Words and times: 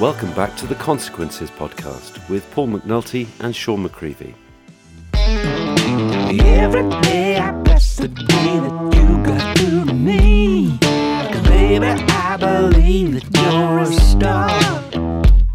Welcome 0.00 0.32
back 0.34 0.54
to 0.58 0.66
the 0.68 0.76
Consequences 0.76 1.50
podcast 1.50 2.28
with 2.28 2.48
Paul 2.52 2.68
McNulty 2.68 3.26
and 3.40 3.54
Sean 3.54 3.84
McCreevy. 3.84 4.32
Every 5.12 6.88
day 7.00 7.36
I 7.36 7.50
bless 7.50 7.96
the 7.96 8.06
day 8.06 8.60
that 8.60 8.94
you 8.94 9.24
got 9.24 9.58
through 9.58 9.86
to 9.86 9.92
me. 9.92 10.78
baby, 11.48 11.86
I 11.86 12.36
believe 12.38 13.14
that 13.14 13.52
you're 13.52 13.80
a 13.80 13.86
star. 13.86 14.48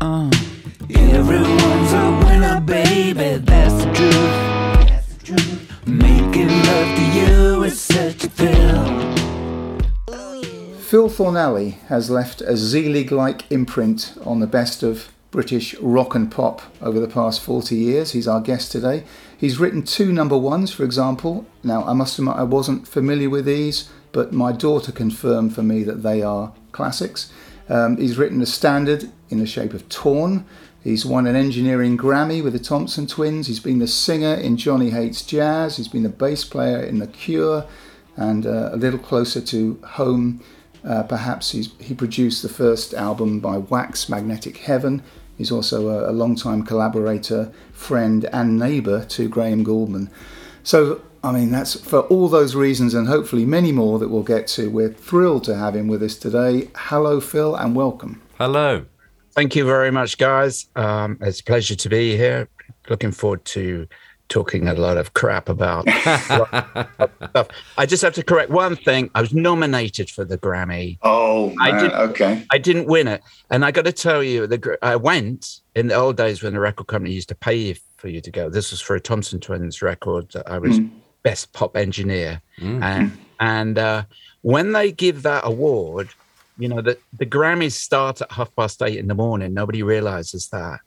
Uh, 0.02 0.30
everyone's 0.90 1.94
a 1.94 2.26
winner, 2.26 2.60
baby, 2.60 3.38
that's 3.46 3.86
the 3.86 3.94
truth. 3.94 4.90
That's 4.90 5.08
the 5.08 5.26
truth. 5.26 5.88
Making 5.88 6.50
love 6.50 6.98
to 6.98 7.06
you 7.18 7.64
is 7.64 7.80
such 7.80 8.26
a 8.26 8.28
thrill. 8.28 9.03
Phil 10.94 11.10
Thornalley 11.10 11.80
has 11.88 12.12
left 12.12 12.42
a 12.42 12.56
Zelig 12.56 13.12
like 13.12 13.52
imprint 13.52 14.16
on 14.24 14.42
the 14.42 14.46
best 14.46 14.84
of 14.84 15.12
British 15.32 15.74
rock 15.80 16.14
and 16.14 16.32
pop 16.32 16.62
over 16.84 17.00
the 17.00 17.08
past 17.08 17.42
40 17.42 17.76
years. 17.76 18.12
He's 18.12 18.28
our 18.28 18.40
guest 18.40 18.72
today. 18.72 19.04
He's 19.36 19.58
written 19.58 19.82
two 19.82 20.12
number 20.12 20.38
ones, 20.38 20.72
for 20.72 20.84
example. 20.84 21.48
Now, 21.64 21.84
I 21.86 21.94
must 21.94 22.20
admit, 22.20 22.36
I 22.36 22.44
wasn't 22.44 22.88
familiar 22.88 23.28
with 23.28 23.46
these, 23.46 23.90
but 24.12 24.34
my 24.34 24.52
daughter 24.52 24.92
confirmed 24.92 25.56
for 25.56 25.64
me 25.64 25.82
that 25.82 26.04
they 26.04 26.22
are 26.22 26.54
classics. 26.74 27.34
Um, 27.70 27.98
he's 27.98 28.20
written 28.20 28.40
a 28.40 28.46
standard 28.46 29.12
in 29.32 29.40
the 29.40 29.48
shape 29.48 29.74
of 29.74 29.90
Torn. 29.90 30.46
He's 30.84 31.08
won 31.08 31.26
an 31.26 31.36
engineering 31.36 31.98
Grammy 31.98 32.44
with 32.44 32.54
the 32.54 32.60
Thompson 32.60 33.08
Twins. 33.08 33.48
He's 33.48 33.60
been 33.60 33.80
the 33.80 33.88
singer 33.88 34.36
in 34.36 34.58
Johnny 34.58 34.92
Hates 34.92 35.26
Jazz. 35.26 35.78
He's 35.78 35.88
been 35.88 36.04
the 36.04 36.10
bass 36.10 36.46
player 36.46 36.84
in 36.84 37.00
The 37.00 37.08
Cure. 37.08 37.66
And 38.16 38.46
uh, 38.46 38.70
a 38.72 38.78
little 38.78 39.00
closer 39.00 39.42
to 39.42 39.80
home, 39.84 40.44
uh, 40.86 41.04
perhaps 41.04 41.52
he's, 41.52 41.72
he 41.80 41.94
produced 41.94 42.42
the 42.42 42.50
first 42.50 42.94
album 42.94 43.40
by 43.40 43.58
Wax, 43.58 44.10
Magnetic 44.10 44.58
Heaven. 44.58 45.02
He's 45.38 45.52
also 45.52 45.90
a, 45.90 46.12
a 46.12 46.14
long-time 46.14 46.64
collaborator, 46.64 47.52
friend, 47.72 48.26
and 48.34 48.60
neighbour 48.60 49.06
to 49.06 49.28
Graham 49.28 49.64
Gouldman. 49.64 50.10
So, 50.64 51.02
I 51.24 51.32
mean, 51.32 51.52
that's 51.52 51.80
for 51.80 52.02
all 52.02 52.28
those 52.28 52.56
reasons 52.56 52.94
and 52.94 53.08
hopefully 53.08 53.46
many 53.46 53.72
more 53.72 53.98
that 54.00 54.10
we'll 54.10 54.24
get 54.24 54.48
to. 54.48 54.70
We're 54.70 54.94
thrilled 54.94 55.44
to 55.46 55.56
have 55.56 55.76
him 55.76 55.88
with 55.88 56.04
us 56.04 56.16
today. 56.16 56.70
Hello, 56.76 57.20
Phil, 57.20 57.56
and 57.56 57.76
welcome. 57.76 58.22
Hello. 58.38 58.86
Thank 59.32 59.56
you 59.56 59.66
very 59.66 59.90
much, 59.90 60.18
guys. 60.18 60.68
Um, 60.76 61.18
it's 61.22 61.40
a 61.40 61.44
pleasure 61.44 61.76
to 61.76 61.90
be 61.90 62.16
here. 62.16 62.48
Looking 62.90 63.12
forward 63.12 63.46
to 63.46 63.88
talking 64.34 64.68
a 64.68 64.74
lot 64.74 64.98
of 64.98 65.14
crap 65.14 65.48
about 65.48 65.88
stuff. 66.24 67.48
I 67.78 67.86
just 67.86 68.02
have 68.02 68.14
to 68.16 68.24
correct 68.24 68.50
one 68.50 68.76
thing. 68.76 69.12
I 69.14 69.22
was 69.22 69.32
nominated 69.34 70.10
for 70.10 70.26
the 70.26 70.38
Grammy. 70.40 70.98
Oh, 71.04 71.54
I 71.62 71.80
did- 71.80 71.92
okay. 71.94 72.44
I 72.52 72.58
didn't 72.58 72.88
win 72.88 73.08
it, 73.08 73.22
and 73.52 73.64
I 73.64 73.70
got 73.72 73.86
to 73.86 73.92
tell 73.94 74.24
you, 74.24 74.48
the 74.48 74.78
I 74.82 74.96
went 74.96 75.62
in 75.76 75.88
the 75.88 75.94
old 75.96 76.18
days 76.18 76.42
when 76.42 76.54
the 76.54 76.60
record 76.60 76.88
company 76.88 77.14
used 77.14 77.30
to 77.30 77.36
pay 77.36 77.56
you 77.56 77.76
for 77.98 78.08
you 78.08 78.22
to 78.22 78.32
go. 78.32 78.50
This 78.50 78.72
was 78.72 78.82
for 78.82 78.96
a 78.96 79.00
Thompson 79.00 79.40
Twins 79.40 79.82
record. 79.84 80.32
that 80.32 80.50
I 80.50 80.58
was 80.58 80.80
best 81.22 81.54
pop 81.54 81.78
engineer, 81.78 82.42
and 82.60 83.12
and 83.40 83.78
uh, 83.78 84.04
when 84.42 84.72
they 84.72 84.92
give 84.92 85.22
that 85.24 85.46
award, 85.46 86.10
you 86.58 86.68
know 86.68 86.82
that 86.82 87.00
the 87.18 87.26
Grammys 87.26 87.72
start 87.72 88.22
at 88.22 88.32
half 88.32 88.56
past 88.56 88.82
eight 88.82 88.98
in 88.98 89.08
the 89.08 89.16
morning. 89.16 89.54
Nobody 89.54 89.84
realizes 89.84 90.50
that, 90.50 90.80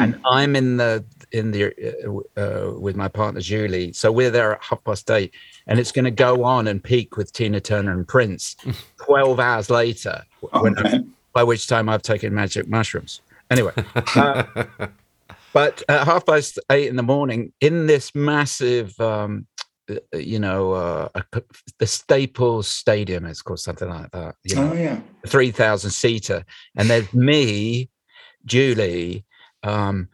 and 0.00 0.20
I'm 0.26 0.56
in 0.56 0.76
the 0.76 1.04
in 1.30 1.50
the 1.50 2.24
uh, 2.36 2.40
uh, 2.40 2.78
with 2.78 2.96
my 2.96 3.08
partner 3.08 3.40
Julie. 3.40 3.92
So 3.92 4.10
we're 4.10 4.30
there 4.30 4.54
at 4.54 4.62
half 4.62 4.82
past 4.84 5.10
eight, 5.10 5.32
and 5.66 5.78
it's 5.78 5.92
going 5.92 6.04
to 6.04 6.10
go 6.10 6.44
on 6.44 6.66
and 6.66 6.82
peak 6.82 7.16
with 7.16 7.32
Tina 7.32 7.60
Turner 7.60 7.92
and 7.92 8.06
Prince. 8.06 8.56
Twelve 9.04 9.38
hours 9.38 9.70
later, 9.70 10.24
when, 10.50 11.12
by 11.32 11.44
which 11.44 11.66
time 11.66 11.88
I've 11.88 12.02
taken 12.02 12.34
magic 12.34 12.68
mushrooms. 12.68 13.20
Anyway, 13.50 13.72
uh, 14.16 14.44
but 15.52 15.82
at 15.88 16.04
half 16.04 16.26
past 16.26 16.58
eight 16.70 16.88
in 16.88 16.96
the 16.96 17.02
morning, 17.02 17.52
in 17.60 17.86
this 17.86 18.14
massive, 18.14 18.98
um, 19.00 19.46
you 20.14 20.38
know, 20.38 20.72
uh, 20.72 21.08
a- 21.14 21.42
the 21.78 21.86
Staples 21.86 22.68
Stadium, 22.68 23.26
is 23.26 23.42
called 23.42 23.60
something 23.60 23.88
like 23.88 24.10
that. 24.12 24.36
You 24.44 24.56
know, 24.56 24.70
Oh, 24.72 24.74
yeah. 24.74 25.00
three 25.26 25.50
thousand 25.50 25.90
seater, 25.90 26.44
and 26.76 26.88
there's 26.90 27.12
me, 27.12 27.90
Julie, 28.44 29.24
um, 29.62 30.08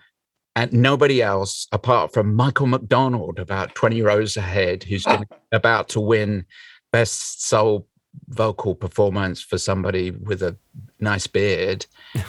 and 0.56 0.72
nobody 0.72 1.22
else 1.22 1.66
apart 1.72 2.12
from 2.12 2.34
Michael 2.34 2.66
McDonald, 2.66 3.38
about 3.38 3.74
twenty 3.74 4.02
rows 4.02 4.36
ahead, 4.36 4.84
who's 4.84 5.04
gonna, 5.04 5.26
about 5.52 5.88
to 5.90 6.00
win 6.00 6.46
best 6.92 7.42
soul 7.46 7.86
vocal 8.30 8.74
performance 8.74 9.40
for 9.42 9.58
somebody 9.58 10.10
with 10.10 10.42
a 10.42 10.56
nice 10.98 11.26
beard. 11.26 11.86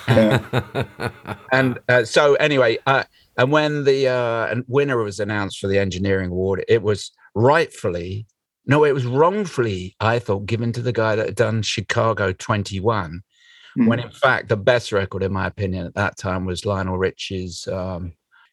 and 0.08 1.80
uh, 1.88 2.04
so 2.04 2.36
anyway, 2.36 2.78
uh, 2.86 3.04
and 3.38 3.52
when 3.52 3.84
the 3.86 4.08
uh, 4.08 4.48
and 4.48 4.64
winner 4.68 5.02
was 5.02 5.20
announced 5.20 5.60
for 5.60 5.68
the 5.68 5.80
engineering 5.80 6.30
award, 6.32 6.64
it 6.68 6.82
was 6.84 7.12
rightfully. 7.36 8.26
No, 8.66 8.84
it 8.84 8.94
was 8.94 9.06
wrongfully, 9.06 9.96
I 10.00 10.20
thought, 10.20 10.46
given 10.46 10.72
to 10.74 10.82
the 10.82 10.92
guy 10.94 11.16
that 11.16 11.26
had 11.26 11.36
done 11.36 11.62
Chicago 11.62 12.34
21 12.34 13.22
when 13.86 14.00
in 14.00 14.10
fact 14.12 14.50
the 14.50 14.58
best 14.58 14.92
record 14.92 15.24
in 15.24 15.32
my 15.32 15.46
opinion 15.48 15.86
at 15.86 15.94
that 15.94 16.18
time 16.18 16.44
was 16.44 16.66
Lionel 16.66 16.98
Richie's 16.98 17.66
um 17.72 18.12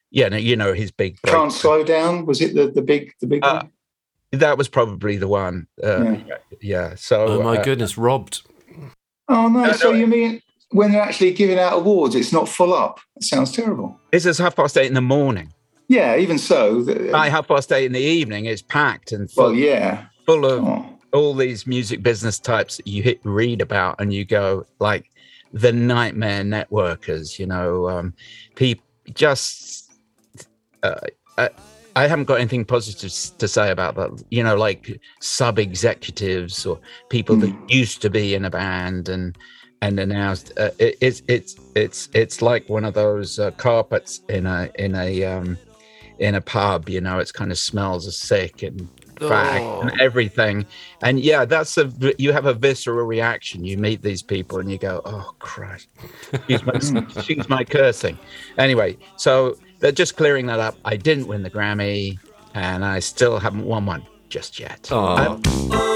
yeah 0.09 0.29
no, 0.29 0.37
you 0.37 0.55
know 0.55 0.73
his 0.73 0.89
big 0.91 1.19
break. 1.21 1.33
Can't 1.35 1.51
slow 1.51 1.83
down. 1.83 2.25
Was 2.25 2.39
it 2.39 2.55
the, 2.55 2.67
the 2.71 2.81
big 2.83 3.11
the 3.19 3.27
big 3.27 3.43
Uh, 3.43 3.63
one? 3.63 4.39
that 4.39 4.57
was 4.57 4.69
probably 4.69 5.17
the 5.17 5.27
one 5.27 5.67
uh, 5.83 6.03
Yeah. 6.03 6.11
yeah. 6.27 6.35
yeah 6.61 6.95
so 6.95 7.25
Oh 7.25 7.43
my 7.43 7.57
uh, 7.57 7.63
goodness, 7.63 7.97
robbed. 7.97 8.41
Oh 9.27 9.49
no! 9.49 9.65
no, 9.65 9.71
so 9.73 9.91
no. 9.91 9.97
you 9.97 10.07
mean 10.07 10.41
when 10.71 10.91
they're 10.93 11.01
actually 11.01 11.33
giving 11.33 11.59
out 11.59 11.73
awards, 11.73 12.15
it's 12.15 12.31
not 12.31 12.47
full 12.47 12.73
up? 12.73 12.99
That 13.15 13.23
sounds 13.23 13.51
terrible. 13.51 13.99
this 14.11 14.25
is 14.25 14.37
half 14.37 14.55
past 14.55 14.77
eight 14.77 14.87
in 14.87 14.93
the 14.93 15.01
morning 15.01 15.51
Yeah. 15.87 16.17
Even 16.17 16.37
so. 16.37 16.81
The, 16.81 17.09
by 17.11 17.29
half 17.29 17.47
past 17.47 17.71
eight 17.71 17.85
in 17.85 17.93
the 17.93 17.99
evening 17.99 18.45
it's 18.45 18.61
packed 18.61 19.11
and 19.11 19.29
full, 19.29 19.45
well, 19.45 19.53
yeah. 19.53 20.05
full 20.25 20.45
of 20.45 20.63
Oh. 20.63 20.99
all 21.13 21.33
these 21.33 21.65
music 21.65 22.03
business 22.03 22.39
types 22.39 22.77
that 22.77 22.87
you 22.87 23.01
hit 23.03 23.19
read 23.23 23.61
about 23.61 23.95
and 23.99 24.13
you 24.13 24.25
go 24.25 24.65
like 24.79 25.09
the 25.53 25.71
nightmare 25.71 26.43
networkers 26.43 27.39
you 27.39 27.45
know 27.45 27.87
um 27.89 28.13
people 28.55 28.83
just 29.13 29.89
uh, 30.83 30.99
I, 31.37 31.49
I 31.95 32.07
haven't 32.07 32.25
got 32.25 32.35
anything 32.41 32.65
positive 32.65 33.09
to 33.39 33.47
say 33.47 33.71
about 33.71 33.95
that 33.95 34.23
you 34.29 34.43
know 34.43 34.55
like 34.57 34.99
sub 35.21 35.57
executives 35.57 36.65
or 36.65 36.79
people 37.09 37.37
that 37.37 37.55
used 37.69 38.01
to 38.01 38.09
be 38.09 38.35
in 38.35 38.43
a 38.43 38.49
band 38.49 39.07
and 39.07 39.37
and 39.81 39.95
now 39.95 40.31
uh, 40.57 40.69
it, 40.79 40.97
it's 40.99 41.21
it's 41.27 41.55
it's 41.75 42.09
it's 42.13 42.41
like 42.41 42.67
one 42.67 42.83
of 42.83 42.93
those 42.93 43.39
uh, 43.39 43.51
carpets 43.51 44.21
in 44.27 44.45
a 44.45 44.69
in 44.75 44.93
a 44.95 45.23
um 45.23 45.57
in 46.19 46.35
a 46.35 46.41
pub 46.41 46.89
you 46.89 47.01
know 47.01 47.19
it's 47.19 47.31
kind 47.31 47.51
of 47.51 47.57
smells 47.57 48.07
of 48.07 48.13
sick 48.13 48.63
and 48.63 48.87
oh. 49.21 49.29
fag 49.29 49.81
and 49.81 50.01
everything. 50.01 50.65
And 51.01 51.19
yeah 51.19 51.45
that's 51.45 51.77
a 51.77 51.91
you 52.17 52.31
have 52.31 52.45
a 52.45 52.53
visceral 52.53 53.05
reaction. 53.05 53.63
You 53.63 53.77
meet 53.77 54.01
these 54.01 54.21
people 54.21 54.59
and 54.59 54.71
you 54.71 54.77
go 54.77 55.01
oh 55.05 55.33
christ. 55.39 55.89
She's 56.47 56.63
my, 56.63 56.73
excuse 57.15 57.49
my 57.49 57.63
cursing. 57.63 58.17
Anyway 58.57 58.97
so 59.15 59.57
they're 59.79 59.91
just 59.91 60.17
clearing 60.17 60.45
that 60.47 60.59
up. 60.59 60.75
I 60.85 60.97
didn't 60.97 61.27
win 61.27 61.43
the 61.43 61.51
grammy 61.51 62.19
and 62.53 62.83
i 62.83 62.97
still 62.99 63.37
haven't 63.37 63.65
won 63.65 63.85
one 63.85 64.05
just 64.29 64.59
yet. 64.59 64.87
Oh, 64.91 65.93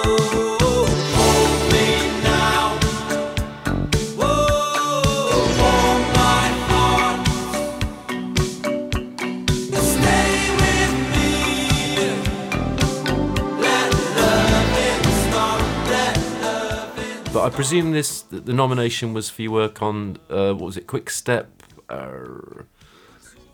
presume 17.61 17.91
this 17.91 18.23
the 18.23 18.53
nomination 18.53 19.13
was 19.13 19.29
for 19.29 19.43
your 19.43 19.51
work 19.51 19.83
on 19.83 20.17
uh, 20.31 20.51
what 20.51 20.65
was 20.65 20.77
it? 20.77 20.87
Quick 20.87 21.11
Step, 21.11 21.61
uh, 21.89 22.63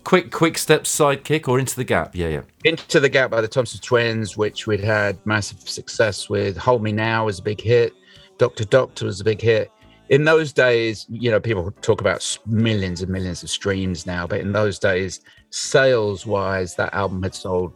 quick 0.06 0.32
Quick 0.32 0.58
Step 0.58 0.86
Sidekick 0.86 1.50
or 1.50 1.60
Into 1.60 1.76
the 1.76 1.84
Gap? 1.84 2.16
Yeah, 2.16 2.30
yeah. 2.30 2.42
Into 2.64 3.02
the 3.02 3.10
Gap 3.10 3.30
by 3.32 3.42
the 3.42 3.50
Thompson 3.50 3.82
Twins, 3.82 4.38
which 4.38 4.66
we'd 4.66 4.80
had 4.80 5.18
massive 5.26 5.60
success 5.60 6.30
with. 6.30 6.56
Hold 6.56 6.84
Me 6.84 6.94
Now 6.94 7.26
was 7.26 7.40
a 7.40 7.42
big 7.42 7.60
hit. 7.60 7.92
Doctor 8.38 8.64
Doctor 8.64 9.08
was 9.08 9.20
a 9.20 9.26
big 9.26 9.42
hit. 9.42 9.70
In 10.08 10.24
those 10.24 10.54
days, 10.54 11.06
you 11.10 11.30
know, 11.30 11.42
people 11.42 11.70
talk 11.82 12.00
about 12.00 12.38
millions 12.46 13.02
and 13.02 13.12
millions 13.12 13.44
of 13.44 13.50
streams 13.50 14.06
now, 14.06 14.26
but 14.26 14.40
in 14.40 14.54
those 14.54 14.80
days, 14.80 15.20
sales 15.50 16.26
wise, 16.26 16.76
that 16.76 16.94
album 16.94 17.22
had 17.24 17.36
sold 17.36 17.74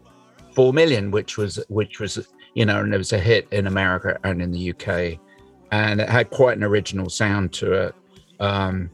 four 0.55 0.71
million, 0.71 1.11
which 1.11 1.37
was 1.37 1.61
which 1.67 1.99
was 1.99 2.25
you 2.53 2.65
know, 2.65 2.79
and 2.79 2.93
it 2.93 2.97
was 2.97 3.11
a 3.11 3.19
hit 3.19 3.49
in 3.51 3.67
America 3.67 4.17
and 4.23 4.41
in 4.41 4.51
the 4.51 4.71
UK, 4.71 5.19
and 5.71 6.01
it 6.01 6.09
had 6.09 6.29
quite 6.29 6.57
an 6.57 6.63
original 6.63 7.09
sound 7.09 7.53
to 7.53 7.71
it. 7.73 7.95
Um, 8.39 8.89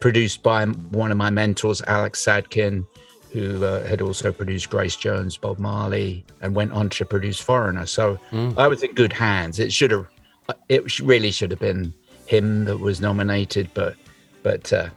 produced 0.00 0.42
by 0.44 0.64
one 0.64 1.10
of 1.10 1.16
my 1.16 1.28
mentors, 1.30 1.82
Alex 1.82 2.24
Sadkin, 2.24 2.86
who 3.32 3.64
uh, 3.64 3.84
had 3.84 4.00
also 4.00 4.30
produced 4.32 4.70
Grace 4.70 4.94
Jones, 4.96 5.36
Bob 5.36 5.58
Marley, 5.58 6.24
and 6.40 6.54
went 6.54 6.72
on 6.72 6.88
to 6.90 7.04
produce 7.04 7.40
Foreigner. 7.40 7.84
So 7.86 8.18
I 8.56 8.68
was 8.68 8.82
in 8.84 8.94
good 8.94 9.12
hands. 9.12 9.58
It 9.58 9.72
should 9.72 9.90
have, 9.90 10.06
it 10.68 11.00
really 11.00 11.32
should 11.32 11.50
have 11.50 11.58
been 11.60 11.92
him 12.26 12.64
that 12.66 12.78
was 12.78 13.00
nominated, 13.00 13.68
but 13.74 13.96
but 14.42 14.72
uh, 14.72 14.88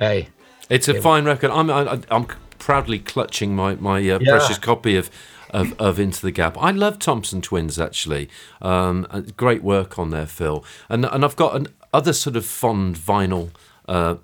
Hey, 0.00 0.28
It's 0.70 0.88
a 0.88 1.00
fine 1.02 1.24
record. 1.26 1.50
I'm 1.50 1.70
I, 1.70 2.00
I'm 2.10 2.26
proudly 2.58 2.98
clutching 3.00 3.54
my 3.54 3.74
my 3.74 3.98
uh, 3.98 4.18
Yeah. 4.20 4.30
precious 4.30 4.58
copy 4.58 4.96
of, 4.96 5.10
of 5.50 5.78
of 5.80 5.98
Into 5.98 6.22
the 6.22 6.30
Gap. 6.30 6.56
I 6.58 6.70
love 6.70 6.98
Thompson 6.98 7.40
Twins 7.40 7.78
actually. 7.78 8.28
Um, 8.60 9.06
uh, 9.10 9.22
great 9.36 9.62
work 9.62 9.98
on 9.98 10.10
there, 10.10 10.26
Phil. 10.26 10.64
And 10.88 11.04
and 11.04 11.24
I've 11.24 11.36
got 11.36 11.56
an, 11.56 11.68
other 11.92 12.12
sort 12.12 12.36
of 12.36 12.44
fond 12.44 12.96
vinyl 12.96 13.50
uh, 13.88 14.16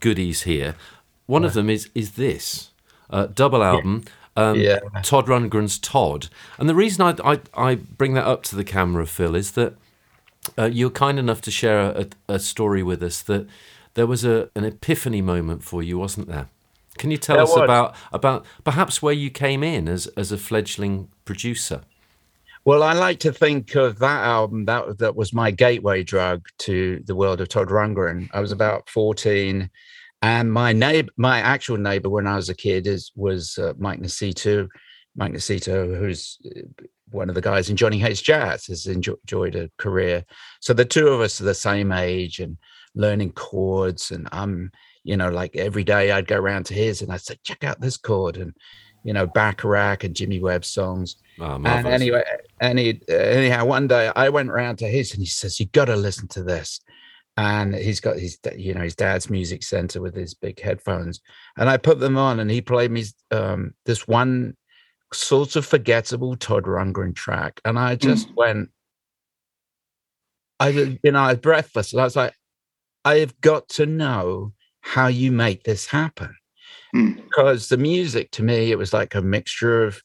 goodies 0.00 0.42
here. 0.42 0.74
One 1.26 1.44
of 1.44 1.52
them 1.54 1.70
is 1.70 1.88
is 1.94 2.12
this 2.12 2.70
uh, 3.10 3.26
double 3.26 3.62
album. 3.62 4.04
Um, 4.36 4.58
Yeah. 4.58 4.80
Todd 5.02 5.26
Rundgren's 5.26 5.78
Todd. 5.78 6.28
And 6.58 6.68
the 6.68 6.74
reason 6.74 7.02
I, 7.02 7.32
I 7.32 7.40
I 7.54 7.74
bring 7.74 8.14
that 8.14 8.26
up 8.26 8.42
to 8.44 8.56
the 8.56 8.64
camera, 8.64 9.06
Phil, 9.06 9.34
is 9.36 9.52
that 9.52 9.74
uh, 10.58 10.64
you 10.64 10.86
were 10.86 10.90
kind 10.90 11.18
enough 11.18 11.40
to 11.42 11.50
share 11.50 11.80
a, 11.80 12.06
a 12.28 12.38
story 12.38 12.82
with 12.82 13.02
us 13.02 13.22
that 13.22 13.46
there 13.94 14.06
was 14.06 14.24
a, 14.24 14.48
an 14.56 14.64
epiphany 14.64 15.20
moment 15.20 15.62
for 15.62 15.82
you, 15.82 15.98
wasn't 15.98 16.28
there? 16.28 16.48
Can 17.02 17.10
you 17.10 17.18
tell 17.18 17.36
There 17.36 17.42
us 17.42 17.50
was. 17.50 17.64
about 17.64 17.96
about 18.12 18.46
perhaps 18.62 19.02
where 19.02 19.12
you 19.24 19.28
came 19.28 19.62
in 19.64 19.88
as 19.88 20.06
as 20.16 20.30
a 20.30 20.38
fledgling 20.38 21.08
producer? 21.24 21.80
Well, 22.64 22.84
I 22.84 22.92
like 22.92 23.18
to 23.26 23.32
think 23.32 23.74
of 23.74 23.98
that 23.98 24.22
album 24.24 24.66
that 24.66 24.98
that 24.98 25.16
was 25.16 25.32
my 25.32 25.50
gateway 25.50 26.04
drug 26.04 26.46
to 26.58 27.02
the 27.08 27.16
world 27.16 27.40
of 27.40 27.48
Todd 27.48 27.70
Rundgren. 27.70 28.28
I 28.32 28.40
was 28.40 28.52
about 28.52 28.88
fourteen, 28.88 29.68
and 30.20 30.52
my 30.52 30.72
neighbor, 30.72 31.10
my 31.16 31.38
actual 31.40 31.76
neighbor 31.76 32.08
when 32.08 32.28
I 32.28 32.36
was 32.36 32.48
a 32.48 32.54
kid, 32.54 32.86
is 32.86 33.10
was 33.16 33.58
uh, 33.58 33.72
Mike 33.78 34.00
Nocito. 34.00 34.68
Mike 35.16 35.32
Nocito, 35.32 35.98
who's 35.98 36.38
uh, 36.46 36.84
one 37.10 37.28
of 37.28 37.34
the 37.34 37.48
guys 37.50 37.68
in 37.68 37.76
Johnny 37.76 37.98
Hates 37.98 38.22
Jazz, 38.22 38.66
has 38.66 38.86
enjo- 38.86 39.20
enjoyed 39.24 39.56
a 39.56 39.70
career. 39.76 40.24
So 40.60 40.72
the 40.72 40.84
two 40.94 41.08
of 41.08 41.20
us 41.20 41.40
are 41.40 41.50
the 41.50 41.54
same 41.70 41.90
age 41.92 42.38
and 42.44 42.56
learning 42.94 43.32
chords. 43.32 44.10
And 44.12 44.28
I'm, 44.32 44.70
you 45.04 45.16
know, 45.16 45.28
like 45.28 45.56
every 45.56 45.84
day 45.84 46.10
I'd 46.10 46.26
go 46.26 46.38
around 46.38 46.66
to 46.66 46.74
his 46.74 47.02
and 47.02 47.12
I'd 47.12 47.20
say, 47.20 47.38
check 47.42 47.64
out 47.64 47.80
this 47.80 47.96
chord 47.96 48.36
and, 48.36 48.54
you 49.04 49.12
know, 49.12 49.26
Bacharach 49.26 50.04
and 50.04 50.14
Jimmy 50.14 50.40
Webb 50.40 50.64
songs. 50.64 51.16
Ah, 51.40 51.56
And 51.56 51.86
anyway, 51.86 52.22
any 52.60 53.00
anyhow, 53.08 53.64
one 53.64 53.88
day 53.88 54.12
I 54.14 54.28
went 54.28 54.50
round 54.50 54.78
to 54.78 54.88
his 54.88 55.12
and 55.12 55.20
he 55.20 55.26
says, 55.26 55.58
"You 55.58 55.66
got 55.66 55.86
to 55.86 55.96
listen 55.96 56.28
to 56.28 56.42
this." 56.42 56.80
And 57.36 57.74
he's 57.74 57.98
got 57.98 58.18
his, 58.18 58.38
you 58.56 58.74
know, 58.74 58.82
his 58.82 58.94
dad's 58.94 59.30
music 59.30 59.62
center 59.62 60.02
with 60.02 60.14
his 60.14 60.34
big 60.34 60.60
headphones, 60.60 61.20
and 61.56 61.68
I 61.68 61.78
put 61.78 61.98
them 61.98 62.16
on, 62.16 62.40
and 62.40 62.50
he 62.50 62.60
played 62.60 62.90
me 62.90 63.04
um, 63.30 63.72
this 63.86 64.06
one 64.06 64.54
sort 65.14 65.56
of 65.56 65.66
forgettable 65.66 66.36
Todd 66.36 66.64
Rundgren 66.64 67.14
track, 67.14 67.60
and 67.64 67.78
I 67.78 67.96
just 67.96 68.28
went, 68.36 68.68
I, 70.60 70.68
you 71.02 71.10
know, 71.10 71.20
I 71.20 71.32
was 71.32 71.40
breathless, 71.40 71.92
and 71.92 72.02
I 72.02 72.04
was 72.04 72.16
like, 72.16 72.34
I 73.04 73.16
have 73.16 73.40
got 73.40 73.68
to 73.70 73.86
know 73.86 74.52
how 74.82 75.06
you 75.06 75.32
make 75.32 75.62
this 75.64 75.86
happen 75.86 76.36
Mm. 76.94 77.16
because 77.24 77.70
the 77.70 77.78
music 77.78 78.30
to 78.32 78.42
me 78.42 78.70
it 78.70 78.76
was 78.76 78.92
like 78.92 79.14
a 79.14 79.22
mixture 79.22 79.84
of 79.84 80.02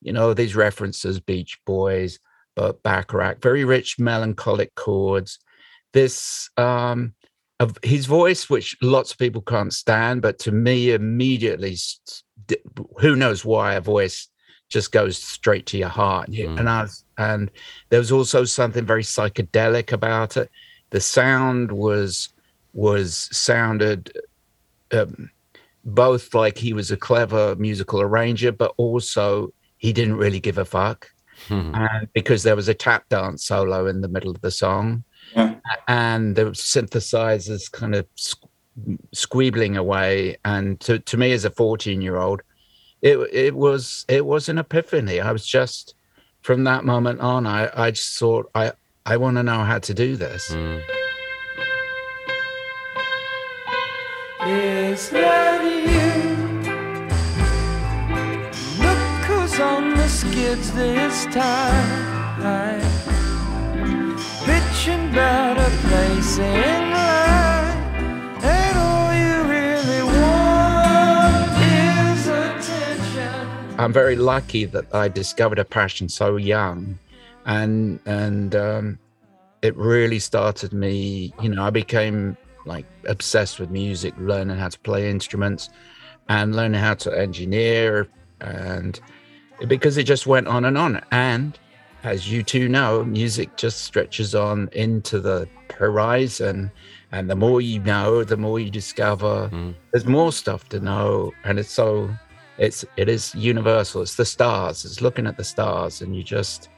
you 0.00 0.10
know 0.12 0.32
these 0.32 0.56
references 0.56 1.20
beach 1.20 1.58
boys 1.66 2.18
but 2.56 2.82
bacharach 2.82 3.42
very 3.42 3.64
rich 3.64 3.98
melancholic 3.98 4.74
chords 4.74 5.38
this 5.92 6.48
um 6.56 7.12
of 7.58 7.76
his 7.82 8.06
voice 8.06 8.48
which 8.48 8.74
lots 8.80 9.12
of 9.12 9.18
people 9.18 9.42
can't 9.42 9.74
stand 9.74 10.22
but 10.22 10.38
to 10.38 10.50
me 10.50 10.92
immediately 10.92 11.76
who 13.00 13.14
knows 13.16 13.44
why 13.44 13.74
a 13.74 13.80
voice 13.82 14.28
just 14.70 14.92
goes 14.92 15.18
straight 15.18 15.66
to 15.66 15.76
your 15.76 15.88
heart 15.88 16.28
and, 16.28 16.36
Mm. 16.36 16.58
and 16.60 16.68
i 16.70 16.82
was 16.82 17.04
and 17.18 17.50
there 17.90 17.98
was 18.00 18.12
also 18.12 18.44
something 18.44 18.86
very 18.86 19.02
psychedelic 19.02 19.92
about 19.92 20.38
it 20.38 20.48
the 20.88 21.00
sound 21.00 21.70
was 21.70 22.30
was 22.72 23.28
sounded 23.32 24.12
um, 24.92 25.30
both 25.84 26.34
like 26.34 26.58
he 26.58 26.72
was 26.72 26.90
a 26.90 26.96
clever 26.96 27.56
musical 27.56 28.00
arranger, 28.00 28.52
but 28.52 28.72
also 28.76 29.52
he 29.78 29.92
didn't 29.92 30.16
really 30.16 30.40
give 30.40 30.58
a 30.58 30.64
fuck. 30.64 31.08
Hmm. 31.48 31.74
And 31.74 32.08
because 32.12 32.42
there 32.42 32.56
was 32.56 32.68
a 32.68 32.74
tap 32.74 33.08
dance 33.08 33.44
solo 33.46 33.86
in 33.86 34.02
the 34.02 34.08
middle 34.08 34.30
of 34.30 34.40
the 34.42 34.50
song, 34.50 35.04
Yeah. 35.34 35.54
and 35.88 36.36
the 36.36 36.46
synthesizers 36.46 37.70
kind 37.72 37.94
of 37.94 38.06
squ- 38.16 38.48
squeebling 39.14 39.76
away. 39.78 40.36
And 40.44 40.78
to, 40.80 40.98
to 40.98 41.16
me, 41.16 41.32
as 41.32 41.44
a 41.46 41.50
14 41.50 42.02
year 42.02 42.18
old, 42.18 42.42
it 43.00 43.16
it 43.32 43.54
was 43.54 44.04
it 44.08 44.26
was 44.26 44.50
an 44.50 44.58
epiphany. 44.58 45.20
I 45.20 45.32
was 45.32 45.46
just 45.46 45.94
from 46.42 46.64
that 46.64 46.84
moment 46.84 47.20
on, 47.20 47.46
I, 47.46 47.70
I 47.74 47.90
just 47.92 48.18
thought 48.18 48.50
I 48.54 48.72
I 49.06 49.16
want 49.16 49.38
to 49.38 49.42
know 49.42 49.60
how 49.64 49.78
to 49.78 49.94
do 49.94 50.16
this. 50.16 50.50
Mm. 50.50 50.82
Is 54.46 55.10
that 55.10 55.62
you? 55.62 56.30
Look 58.82 58.98
who's 59.26 59.60
on 59.60 59.90
the 59.90 60.08
skids 60.08 60.72
this 60.72 61.26
time. 61.26 62.80
Bitching 64.46 65.12
about 65.12 65.58
a 65.58 65.70
place 65.86 66.38
in 66.38 66.90
line. 66.90 67.76
And 68.42 68.78
all 68.78 69.12
you 69.12 69.42
really 69.42 70.02
want 70.04 71.50
is 71.60 72.26
attention. 72.26 73.78
I'm 73.78 73.92
very 73.92 74.16
lucky 74.16 74.64
that 74.64 74.86
I 74.94 75.08
discovered 75.08 75.58
a 75.58 75.66
passion 75.66 76.08
so 76.08 76.36
young, 76.36 76.98
and 77.44 78.00
and 78.06 78.56
um, 78.56 78.98
it 79.60 79.76
really 79.76 80.18
started 80.18 80.72
me. 80.72 81.34
You 81.42 81.50
know, 81.50 81.62
I 81.62 81.68
became 81.70 82.38
like 82.66 82.86
obsessed 83.06 83.58
with 83.60 83.70
music, 83.70 84.14
learning 84.18 84.56
how 84.56 84.68
to 84.68 84.78
play 84.80 85.10
instruments, 85.10 85.70
and 86.28 86.54
learning 86.54 86.80
how 86.80 86.94
to 86.94 87.18
engineer, 87.18 88.08
and 88.40 89.00
because 89.66 89.96
it 89.96 90.04
just 90.04 90.26
went 90.26 90.48
on 90.48 90.64
and 90.64 90.78
on. 90.78 91.02
And 91.10 91.58
as 92.02 92.30
you 92.30 92.42
two 92.42 92.68
know, 92.68 93.04
music 93.04 93.56
just 93.56 93.84
stretches 93.84 94.34
on 94.34 94.68
into 94.72 95.20
the 95.20 95.48
horizon, 95.74 96.70
and 97.12 97.28
the 97.28 97.36
more 97.36 97.60
you 97.60 97.80
know, 97.80 98.24
the 98.24 98.36
more 98.36 98.60
you 98.60 98.70
discover. 98.70 99.50
Mm. 99.52 99.74
There's 99.92 100.06
more 100.06 100.32
stuff 100.32 100.68
to 100.70 100.80
know, 100.80 101.32
and 101.44 101.58
it's 101.58 101.70
so 101.70 102.10
it's 102.60 102.84
it 102.98 103.08
is 103.08 103.34
universal 103.34 104.02
it's 104.02 104.16
the 104.16 104.24
stars 104.24 104.84
it's 104.84 105.00
looking 105.00 105.26
at 105.26 105.36
the 105.36 105.42
stars 105.42 106.02
and 106.02 106.14
you 106.14 106.22
just 106.22 106.68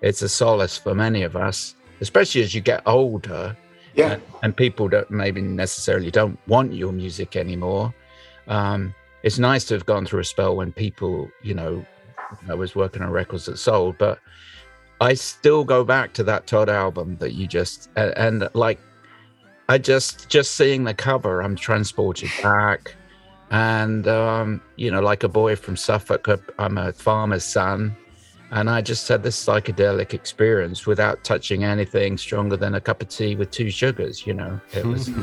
it's 0.00 0.22
a 0.22 0.28
solace 0.28 0.78
for 0.78 0.94
many 0.94 1.22
of 1.22 1.34
us 1.34 1.74
especially 2.00 2.42
as 2.42 2.54
you 2.54 2.60
get 2.60 2.80
older 2.86 3.54
Yeah. 3.96 4.12
and, 4.12 4.22
and 4.42 4.56
people 4.56 4.88
that 4.90 5.10
maybe 5.10 5.40
necessarily 5.40 6.10
don't 6.10 6.38
want 6.46 6.74
your 6.74 6.92
music 6.92 7.34
anymore. 7.36 7.94
Um 8.46 8.94
it's 9.22 9.38
nice 9.40 9.64
to 9.64 9.74
have 9.74 9.86
gone 9.86 10.06
through 10.06 10.20
a 10.20 10.24
spell 10.24 10.54
when 10.54 10.70
people 10.72 11.28
you 11.42 11.52
know 11.52 11.84
i 12.48 12.54
was 12.54 12.76
working 12.76 13.02
on 13.02 13.10
records 13.10 13.46
that 13.46 13.58
sold 13.58 13.98
but 13.98 14.20
i 15.00 15.14
still 15.14 15.64
go 15.64 15.82
back 15.82 16.12
to 16.12 16.22
that 16.22 16.46
todd 16.46 16.68
album 16.68 17.16
that 17.16 17.32
you 17.32 17.46
just 17.46 17.90
and, 17.96 18.16
and 18.16 18.48
like 18.54 18.78
i 19.68 19.78
just 19.78 20.28
just 20.28 20.52
seeing 20.52 20.84
the 20.84 20.94
cover 20.94 21.42
i'm 21.42 21.56
transported 21.56 22.30
back. 22.40 22.94
And 23.50 24.08
um, 24.08 24.60
you 24.76 24.90
know, 24.90 25.00
like 25.00 25.22
a 25.22 25.28
boy 25.28 25.54
from 25.54 25.76
Suffolk, 25.76 26.28
I'm 26.58 26.78
a 26.78 26.92
farmer's 26.92 27.44
son, 27.44 27.96
and 28.56 28.70
I 28.70 28.80
just 28.80 29.06
had 29.06 29.22
this 29.22 29.36
psychedelic 29.44 30.14
experience 30.14 30.86
without 30.86 31.22
touching 31.22 31.62
anything 31.64 32.16
stronger 32.16 32.56
than 32.56 32.74
a 32.74 32.80
cup 32.80 33.02
of 33.02 33.08
tea 33.08 33.36
with 33.36 33.50
two 33.50 33.70
sugars. 33.70 34.26
You 34.26 34.32
know, 34.34 34.58
it 34.72 34.84
was 34.84 35.08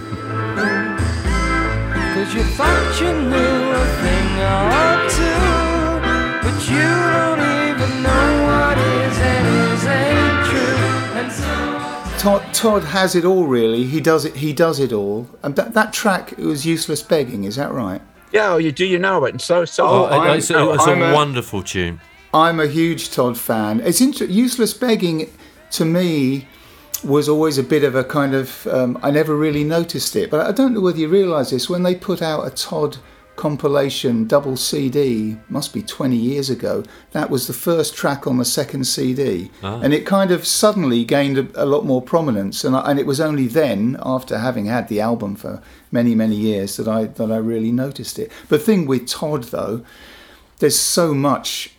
Cause 2.14 2.34
you 2.36 2.44
thought 2.44 3.02
you 3.02 3.12
knew 3.12 3.74
a 3.74 3.86
thing 4.04 4.30
or 4.40 5.10
two, 5.10 5.50
but 6.44 6.58
you 6.70 6.86
don't 7.10 7.42
even 7.42 8.04
know 8.04 8.28
what 8.46 8.78
is 8.78 9.18
and 9.18 9.48
isn't 9.74 10.40
true. 10.50 11.20
And 11.20 11.30
so 11.32 11.52
Todd, 12.20 12.54
Todd 12.54 12.84
has 12.84 13.16
it 13.16 13.26
all, 13.26 13.48
really. 13.48 13.84
He 13.86 14.00
does 14.00 14.26
it. 14.26 14.36
He 14.36 14.54
does 14.54 14.80
it 14.80 14.94
all. 14.94 15.28
And 15.42 15.56
that, 15.56 15.74
that 15.74 15.92
track 15.92 16.34
it 16.34 16.40
was 16.46 16.66
useless 16.68 17.02
begging. 17.02 17.46
Is 17.46 17.56
that 17.56 17.72
right? 17.72 18.02
yeah. 18.32 18.52
Oh, 18.54 18.58
you 18.58 18.72
do 18.72 18.86
you 18.86 19.00
know 19.00 19.26
it? 19.26 19.32
And 19.32 19.42
so 19.42 19.66
so 19.66 19.86
Oh, 19.88 20.06
Oh, 20.06 20.20
I'm- 20.20 20.38
it's, 20.38 20.52
a, 20.52 20.72
it's 20.72 20.86
a 20.86 20.92
a- 20.94 21.14
wonderful 21.14 21.64
tune. 21.64 22.00
I'm 22.34 22.60
a 22.60 22.68
huge 22.68 23.12
Todd 23.12 23.38
fan. 23.38 23.80
It's 23.82 24.02
inter- 24.02 24.26
useless 24.26 24.74
begging 24.74 25.32
to 25.72 25.86
me 25.86 26.48
was 27.04 27.30
always 27.30 27.58
a 27.58 27.64
bit 27.64 27.84
of 27.84 27.96
a 27.96 28.04
kind 28.04 28.34
of 28.34 28.66
um, 28.68 28.98
I 29.04 29.12
never 29.12 29.36
really 29.36 29.64
noticed 29.64 30.16
it, 30.16 30.32
but 30.32 30.46
I 30.46 30.52
don't 30.52 30.74
know 30.74 30.82
whether 30.82 30.98
you 30.98 31.10
realise 31.10 31.52
this 31.52 31.70
when 31.70 31.84
they 31.84 31.96
put 31.96 32.22
out 32.22 32.48
a 32.48 32.50
Todd 32.50 32.98
compilation 33.36 34.28
double 34.28 34.56
CD 34.56 35.36
must 35.50 35.74
be 35.74 35.82
20 35.82 36.16
years 36.16 36.52
ago 36.52 36.84
that 37.14 37.32
was 37.32 37.48
the 37.48 37.54
first 37.54 37.96
track 37.96 38.28
on 38.28 38.38
the 38.38 38.46
second 38.46 38.84
CD 38.84 39.50
and 39.64 39.92
it 39.92 40.06
kind 40.06 40.30
of 40.30 40.46
suddenly 40.46 41.04
gained 41.04 41.40
a, 41.40 41.64
a 41.64 41.66
lot 41.66 41.84
more 41.84 42.00
prominence. 42.00 42.64
And, 42.64 42.76
I, 42.76 42.92
and 42.92 43.00
it 43.00 43.08
was 43.08 43.20
only 43.20 43.48
then 43.48 43.98
after 44.04 44.38
having 44.38 44.66
had 44.66 44.88
the 44.88 45.02
album 45.02 45.36
for 45.36 45.62
many 45.92 46.16
many 46.16 46.36
years 46.36 46.78
that 46.78 46.88
I 46.88 47.06
that 47.06 47.32
I 47.32 47.38
really 47.38 47.72
noticed 47.72 48.18
it. 48.20 48.32
The 48.50 48.60
thing 48.60 48.86
with 48.86 49.08
Todd 49.08 49.46
though 49.46 49.84
there's 50.60 50.78
so 50.80 51.14
much 51.14 51.74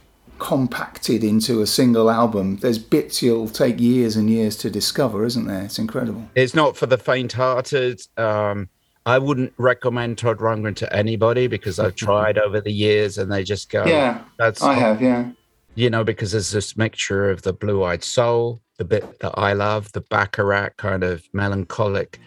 compacted 0.44 1.24
into 1.24 1.62
a 1.62 1.66
single 1.66 2.10
album. 2.10 2.56
There's 2.58 2.78
bits 2.78 3.22
you'll 3.22 3.48
take 3.48 3.80
years 3.80 4.14
and 4.14 4.28
years 4.28 4.58
to 4.58 4.68
discover, 4.68 5.24
isn't 5.24 5.46
there? 5.46 5.64
It's 5.64 5.78
incredible. 5.78 6.28
it's 6.34 6.54
not 6.54 6.76
for 6.76 6.84
the 6.84 6.98
faint-hearted. 6.98 8.02
Um, 8.18 8.68
I 9.06 9.18
wouldn't 9.18 9.54
recommend 9.56 10.18
Todd 10.18 10.40
Rundgren 10.40 10.76
to 10.76 10.92
anybody 10.94 11.46
because 11.46 11.78
I've 11.78 11.94
tried 12.06 12.36
over 12.36 12.60
the 12.60 12.70
years 12.70 13.16
and 13.16 13.32
they 13.32 13.42
just 13.42 13.70
go, 13.70 13.86
Yeah, 13.86 14.22
that's 14.36 14.62
I 14.62 14.74
have. 14.74 15.00
Yeah. 15.00 15.30
you 15.76 15.88
know, 15.88 16.04
because 16.04 16.32
there's 16.32 16.50
this 16.50 16.76
mixture 16.76 17.30
of 17.30 17.40
the 17.40 17.54
blue 17.54 17.82
eyed 17.82 18.04
soul, 18.04 18.60
the 18.76 18.84
bit 18.84 19.20
that 19.20 19.32
I 19.38 19.54
love, 19.54 19.92
the 19.92 20.02
Bacharach 20.02 20.76
kind 20.76 21.04
of 21.04 21.26
melancholic 21.32 22.20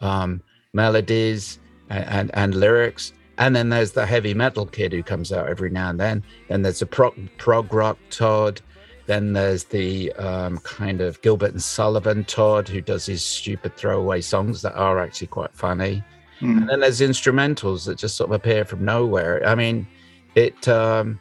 um, 0.00 0.42
melodies 0.72 1.60
and, 1.88 2.04
and, 2.04 2.30
and 2.34 2.54
lyrics. 2.56 3.12
And 3.40 3.56
then 3.56 3.70
there's 3.70 3.92
the 3.92 4.04
heavy 4.04 4.34
metal 4.34 4.66
kid 4.66 4.92
who 4.92 5.02
comes 5.02 5.32
out 5.32 5.48
every 5.48 5.70
now 5.70 5.88
and 5.88 5.98
then. 5.98 6.22
Then 6.48 6.60
there's 6.60 6.82
a 6.82 6.86
prog, 6.86 7.16
prog 7.38 7.72
rock 7.72 7.98
Todd. 8.10 8.60
Then 9.06 9.32
there's 9.32 9.64
the 9.64 10.12
um, 10.12 10.58
kind 10.58 11.00
of 11.00 11.20
Gilbert 11.22 11.52
and 11.52 11.62
Sullivan 11.62 12.24
Todd 12.24 12.68
who 12.68 12.82
does 12.82 13.06
his 13.06 13.24
stupid 13.24 13.76
throwaway 13.76 14.20
songs 14.20 14.60
that 14.60 14.74
are 14.74 15.00
actually 15.00 15.28
quite 15.28 15.54
funny. 15.54 16.04
Mm. 16.40 16.58
And 16.58 16.68
then 16.68 16.80
there's 16.80 17.00
instrumentals 17.00 17.86
that 17.86 17.96
just 17.96 18.14
sort 18.14 18.28
of 18.28 18.34
appear 18.34 18.66
from 18.66 18.84
nowhere. 18.84 19.44
I 19.46 19.54
mean, 19.54 19.88
it 20.34 20.68
um, 20.68 21.18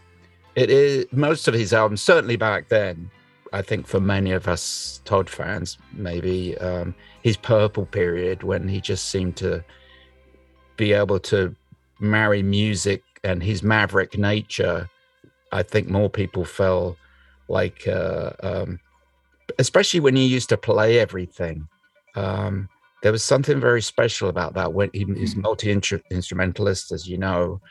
it 0.56 0.70
is 0.70 1.06
most 1.14 1.48
of 1.48 1.54
his 1.54 1.74
albums, 1.74 2.02
certainly 2.02 2.36
back 2.36 2.68
then. 2.68 3.10
I 3.54 3.62
think 3.62 3.88
for 3.88 4.00
many 4.02 4.32
of 4.34 4.48
us 4.48 5.02
Todd 5.06 5.30
fans, 5.30 5.78
maybe 5.94 6.58
um, 6.58 6.94
his 7.24 7.38
purple 7.38 7.86
period 7.86 8.44
when 8.44 8.68
he 8.68 8.82
just 8.82 9.10
seemed 9.10 9.38
to 9.38 9.64
be 10.76 10.94
able 10.94 11.20
to 11.22 11.56
marry 12.00 12.44
music 12.44 13.04
and 13.24 13.42
his 13.44 13.64
maverick 13.64 14.18
nature. 14.18 14.90
I 15.52 15.64
think 15.64 15.90
more 15.90 16.10
people 16.10 16.46
felt 16.46 16.98
like, 17.48 17.88
uh, 17.88 18.32
um, 18.42 18.80
especially 19.58 20.00
when 20.00 20.16
he 20.16 20.26
used 20.26 20.50
to 20.50 20.58
play 20.58 21.00
everything. 21.00 21.68
Um, 22.16 22.70
there 23.02 23.12
was 23.12 23.24
something 23.24 23.60
very 23.60 23.82
special 23.82 24.30
about 24.30 24.54
that 24.56 24.74
when 24.74 24.90
he 24.94 25.06
was 25.06 25.36
multi 25.36 25.72
instrumentalist, 25.72 26.92
as 26.92 27.08
you 27.08 27.18
know, 27.18 27.62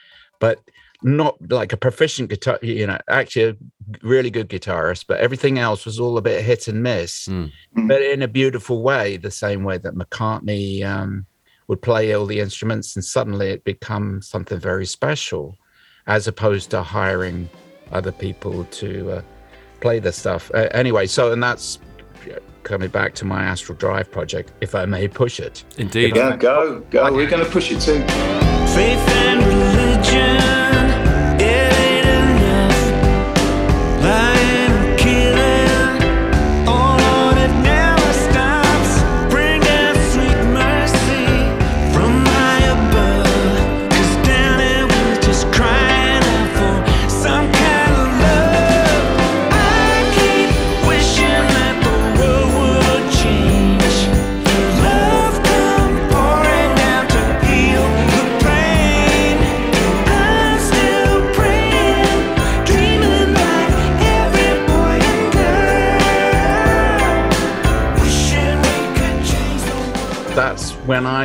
but 0.41 0.61
not 1.03 1.37
like 1.51 1.73
a 1.73 1.77
proficient 1.77 2.29
guitar, 2.31 2.59
you 2.63 2.87
know, 2.87 2.99
actually 3.09 3.45
a 3.45 3.57
really 4.03 4.31
good 4.31 4.49
guitarist, 4.49 5.05
but 5.07 5.21
everything 5.21 5.59
else 5.59 5.85
was 5.85 6.01
all 6.01 6.19
a 6.19 6.23
bit 6.23 6.43
hit 6.45 6.67
and 6.67 6.83
miss, 6.83 7.29
Mm. 7.29 7.53
but 7.87 8.03
in 8.03 8.23
a 8.23 8.29
beautiful 8.29 8.83
way, 8.83 9.17
the 9.17 9.31
same 9.31 9.63
way 9.63 9.79
that 9.79 9.95
McCartney 9.95 10.85
um, 10.85 11.27
would 11.69 11.81
play 11.81 12.13
all 12.15 12.27
the 12.27 12.41
instruments 12.41 12.97
and 12.97 13.05
suddenly 13.05 13.49
it 13.49 13.63
becomes 13.65 14.27
something 14.27 14.59
very 14.59 14.87
special, 14.87 15.57
as 16.07 16.27
opposed 16.27 16.71
to 16.71 16.83
hiring 16.83 17.49
other 17.93 18.13
people 18.13 18.65
to 18.65 19.11
uh, 19.11 19.23
play 19.81 19.99
the 19.99 20.13
stuff. 20.13 20.51
Uh, 20.55 20.69
anyway, 20.73 21.07
so 21.07 21.33
and 21.33 21.43
that's 21.43 21.79
coming 22.63 22.91
back 22.91 23.15
to 23.15 23.25
my 23.25 23.43
Astral 23.43 23.77
Drive 23.79 24.11
project, 24.11 24.53
if 24.61 24.75
I 24.75 24.85
may 24.85 25.09
push 25.09 25.41
it. 25.41 25.65
Indeed. 25.79 26.17
Yeah, 26.17 26.37
go, 26.37 26.81
go. 26.91 27.13
We're 27.13 27.31
going 27.31 27.45
to 27.45 27.51
push 27.51 27.71
it 27.71 27.81
too. 27.81 28.01
Faith 28.75 29.09
and 29.09 29.41
religion, 29.47 30.37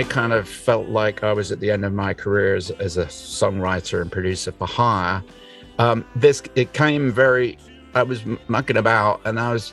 I 0.03 0.05
kind 0.07 0.33
of 0.33 0.49
felt 0.49 0.89
like 0.89 1.23
I 1.23 1.31
was 1.31 1.53
at 1.53 1.61
the 1.61 1.71
end 1.71 1.85
of 1.85 1.93
my 1.93 2.13
career 2.13 2.55
as, 2.57 2.71
as 2.71 2.97
a 2.97 3.05
songwriter 3.05 4.01
and 4.01 4.11
producer 4.11 4.51
for 4.51 4.67
hire. 4.67 5.23
Um, 5.79 6.03
this 6.13 6.43
it 6.55 6.73
came 6.73 7.09
very. 7.09 7.57
I 7.93 8.03
was 8.03 8.21
mucking 8.49 8.75
about, 8.75 9.21
and 9.23 9.39
I 9.39 9.53
was 9.53 9.71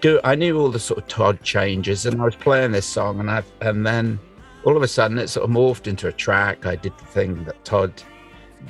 do. 0.00 0.18
I 0.24 0.34
knew 0.34 0.58
all 0.58 0.72
the 0.72 0.80
sort 0.80 0.98
of 0.98 1.06
Todd 1.06 1.40
changes, 1.44 2.04
and 2.04 2.20
I 2.20 2.24
was 2.24 2.34
playing 2.34 2.72
this 2.72 2.84
song, 2.84 3.20
and 3.20 3.30
I 3.30 3.44
and 3.60 3.86
then 3.86 4.18
all 4.64 4.76
of 4.76 4.82
a 4.82 4.88
sudden 4.88 5.16
it 5.18 5.28
sort 5.28 5.48
of 5.48 5.54
morphed 5.54 5.86
into 5.86 6.08
a 6.08 6.12
track. 6.12 6.66
I 6.66 6.74
did 6.74 6.98
the 6.98 7.04
thing 7.04 7.44
that 7.44 7.64
Todd, 7.64 8.02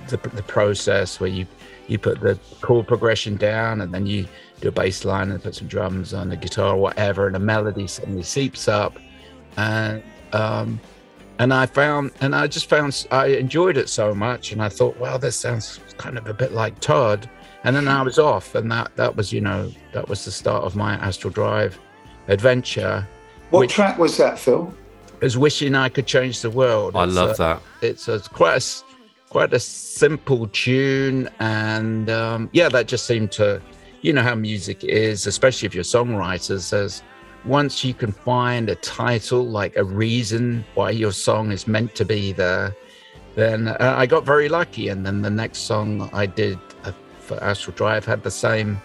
the 0.08 0.18
the 0.18 0.42
process 0.42 1.18
where 1.18 1.30
you 1.30 1.46
you 1.88 1.98
put 1.98 2.20
the 2.20 2.38
chord 2.60 2.86
progression 2.86 3.36
down, 3.36 3.80
and 3.80 3.94
then 3.94 4.04
you 4.04 4.26
do 4.60 4.68
a 4.68 4.70
bass 4.70 5.06
line 5.06 5.30
and 5.30 5.42
put 5.42 5.54
some 5.54 5.66
drums 5.66 6.12
on 6.12 6.28
the 6.28 6.36
guitar 6.36 6.74
or 6.74 6.76
whatever, 6.76 7.26
and 7.26 7.36
a 7.36 7.40
melody 7.40 7.86
suddenly 7.86 8.22
seeps 8.22 8.68
up 8.68 8.98
and 9.56 10.02
um, 10.34 10.80
and 11.38 11.52
I 11.52 11.66
found 11.66 12.12
and 12.20 12.34
I 12.34 12.46
just 12.46 12.68
found 12.68 13.06
I 13.10 13.26
enjoyed 13.26 13.76
it 13.76 13.88
so 13.88 14.14
much, 14.14 14.52
and 14.52 14.62
I 14.62 14.68
thought, 14.68 14.96
well, 14.98 15.18
this 15.18 15.36
sounds 15.36 15.80
kind 15.98 16.16
of 16.18 16.26
a 16.26 16.34
bit 16.34 16.52
like 16.52 16.78
Todd. 16.80 17.28
And 17.64 17.76
then 17.76 17.86
I 17.86 18.02
was 18.02 18.18
off, 18.18 18.54
and 18.54 18.70
that 18.72 18.94
that 18.96 19.14
was 19.16 19.32
you 19.32 19.40
know 19.40 19.70
that 19.92 20.08
was 20.08 20.24
the 20.24 20.30
start 20.32 20.64
of 20.64 20.74
my 20.76 20.94
Astral 20.94 21.32
Drive 21.32 21.78
adventure. 22.28 23.06
What 23.50 23.60
Which- 23.60 23.72
track 23.72 23.98
was 23.98 24.16
that, 24.18 24.38
Phil? 24.38 24.72
Is 25.20 25.38
wishing 25.38 25.76
I 25.76 25.88
could 25.88 26.06
change 26.06 26.40
the 26.42 26.50
world. 26.50 26.96
I 26.96 27.04
It's 27.04 27.14
love 27.14 27.30
a- 27.30 27.34
that. 27.38 27.62
It's 27.80 28.08
a 28.08 28.18
quite 28.20 28.54
a 28.54 28.56
s- 28.56 28.82
quite 29.28 29.52
a 29.54 29.60
simple 29.60 30.48
tune, 30.48 31.28
and 31.38 32.10
um, 32.10 32.50
yeah, 32.52 32.68
that 32.68 32.88
just 32.88 33.06
seemed 33.06 33.30
to, 33.32 33.62
you 34.00 34.12
know, 34.12 34.22
how 34.22 34.34
music 34.34 34.82
is, 34.82 35.26
especially 35.28 35.66
if 35.66 35.74
you're 35.76 35.84
songwriters. 35.84 36.70
There's 36.70 37.02
once 37.44 37.84
you 37.84 37.94
can 37.94 38.12
find 38.12 38.68
a 38.68 38.74
title, 38.76 39.44
like 39.44 39.76
a 39.76 39.84
reason 39.84 40.64
why 40.74 40.90
your 40.90 41.12
song 41.12 41.50
is 41.50 41.66
meant 41.66 41.94
to 41.96 42.04
be 42.04 42.32
there, 42.32 42.74
then 43.34 43.68
uh, 43.68 43.94
I 43.96 44.06
got 44.06 44.24
very 44.24 44.48
lucky. 44.48 44.88
And 44.88 45.04
then 45.04 45.22
the 45.22 45.30
next 45.30 45.60
song 45.60 46.08
I 46.12 46.26
did 46.26 46.58
uh, 46.84 46.92
for 47.18 47.42
Astral 47.42 47.74
Drive 47.76 48.04
had 48.04 48.22
the 48.22 48.30
same 48.30 48.80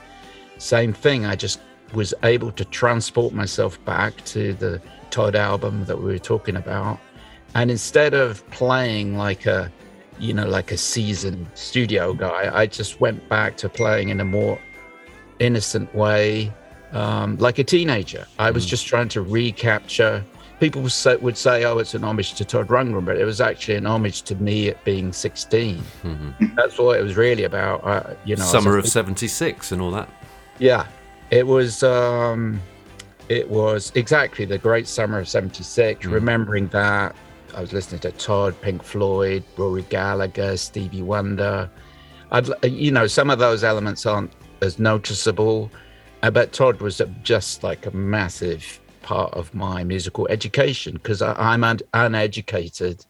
same 0.58 0.92
thing. 0.92 1.26
I 1.26 1.36
just 1.36 1.60
was 1.94 2.14
able 2.24 2.52
to 2.52 2.66
transport 2.66 3.34
myself 3.34 3.84
back 3.86 4.24
to 4.26 4.54
the 4.54 4.82
Todd 5.10 5.36
album 5.36 5.86
that 5.86 5.98
we 5.98 6.06
were 6.06 6.20
talking 6.20 6.56
about. 6.56 7.00
And 7.54 7.72
instead 7.72 8.14
of 8.14 8.48
playing 8.52 9.18
like 9.18 9.46
a, 9.46 9.72
you 10.20 10.34
know, 10.34 10.48
like 10.48 10.72
a 10.72 10.78
seasoned 10.78 11.48
studio 11.54 12.14
guy, 12.14 12.52
I 12.54 12.66
just 12.66 13.00
went 13.00 13.28
back 13.30 13.56
to 13.58 13.70
playing 13.70 14.10
in 14.10 14.20
a 14.20 14.26
more 14.26 14.60
innocent 15.40 15.94
way, 15.96 16.54
um, 16.94 17.38
like 17.38 17.60
a 17.60 17.64
teenager. 17.64 18.26
I 18.40 18.52
was 18.52 18.66
just 18.66 18.88
trying 18.88 19.10
to 19.10 19.22
recapture. 19.22 20.24
People 20.60 20.82
would 20.82 20.92
say, 20.92 21.16
would 21.18 21.38
say, 21.38 21.66
"Oh, 21.66 21.78
it's 21.78 21.94
an 21.94 22.04
homage 22.04 22.34
to 22.36 22.46
Todd 22.46 22.68
Rundgren," 22.70 23.06
but 23.06 23.18
it 23.18 23.26
was 23.26 23.40
actually 23.42 23.76
an 23.76 23.86
homage 23.86 24.24
to 24.24 24.36
me 24.36 24.70
at 24.70 24.84
being 24.84 25.14
16. 25.14 25.82
That's 26.56 26.78
what 26.80 27.00
it 27.00 27.04
was 27.04 27.16
really 27.16 27.44
about. 27.44 27.86
Uh, 27.86 28.14
you 28.26 28.36
know, 28.36 28.44
Summer 28.44 28.78
of 28.78 28.88
76 28.88 29.72
and 29.72 29.82
all 29.82 29.92
that. 29.92 30.10
yeah, 30.60 30.88
it 31.30 31.46
was. 31.46 31.84
um 31.84 32.60
It 33.30 33.50
was 33.50 33.92
exactly 33.96 34.46
the 34.46 34.58
great 34.58 34.88
summer 34.88 35.20
of 35.20 35.28
'76. 35.28 36.06
Remembering 36.06 36.68
that, 36.70 37.16
I 37.56 37.62
was 37.62 37.72
listening 37.74 38.00
to 38.02 38.12
Todd, 38.14 38.56
Pink 38.62 38.82
Floyd, 38.82 39.44
Rory 39.58 39.84
Gallagher, 39.90 40.58
Stevie 40.58 41.04
Wonder. 41.04 41.70
I'd, 42.32 42.48
you 42.64 42.92
know, 42.92 43.06
some 43.08 43.30
of 43.30 43.38
those 43.40 43.64
elements 43.64 44.06
aren't 44.06 44.32
as 44.62 44.80
noticeable, 44.80 45.70
uh, 46.28 46.32
but 46.32 46.54
Todd 46.54 46.82
was 46.82 47.02
just 47.24 47.64
like 47.64 47.86
a 47.86 47.92
massive 47.92 48.80
part 49.02 49.34
of 49.34 49.54
my 49.54 49.84
musical 49.84 50.28
education 50.30 50.94
because 50.94 51.22
I'm 51.22 51.64
un- 51.64 51.80
uneducated. 51.94 53.06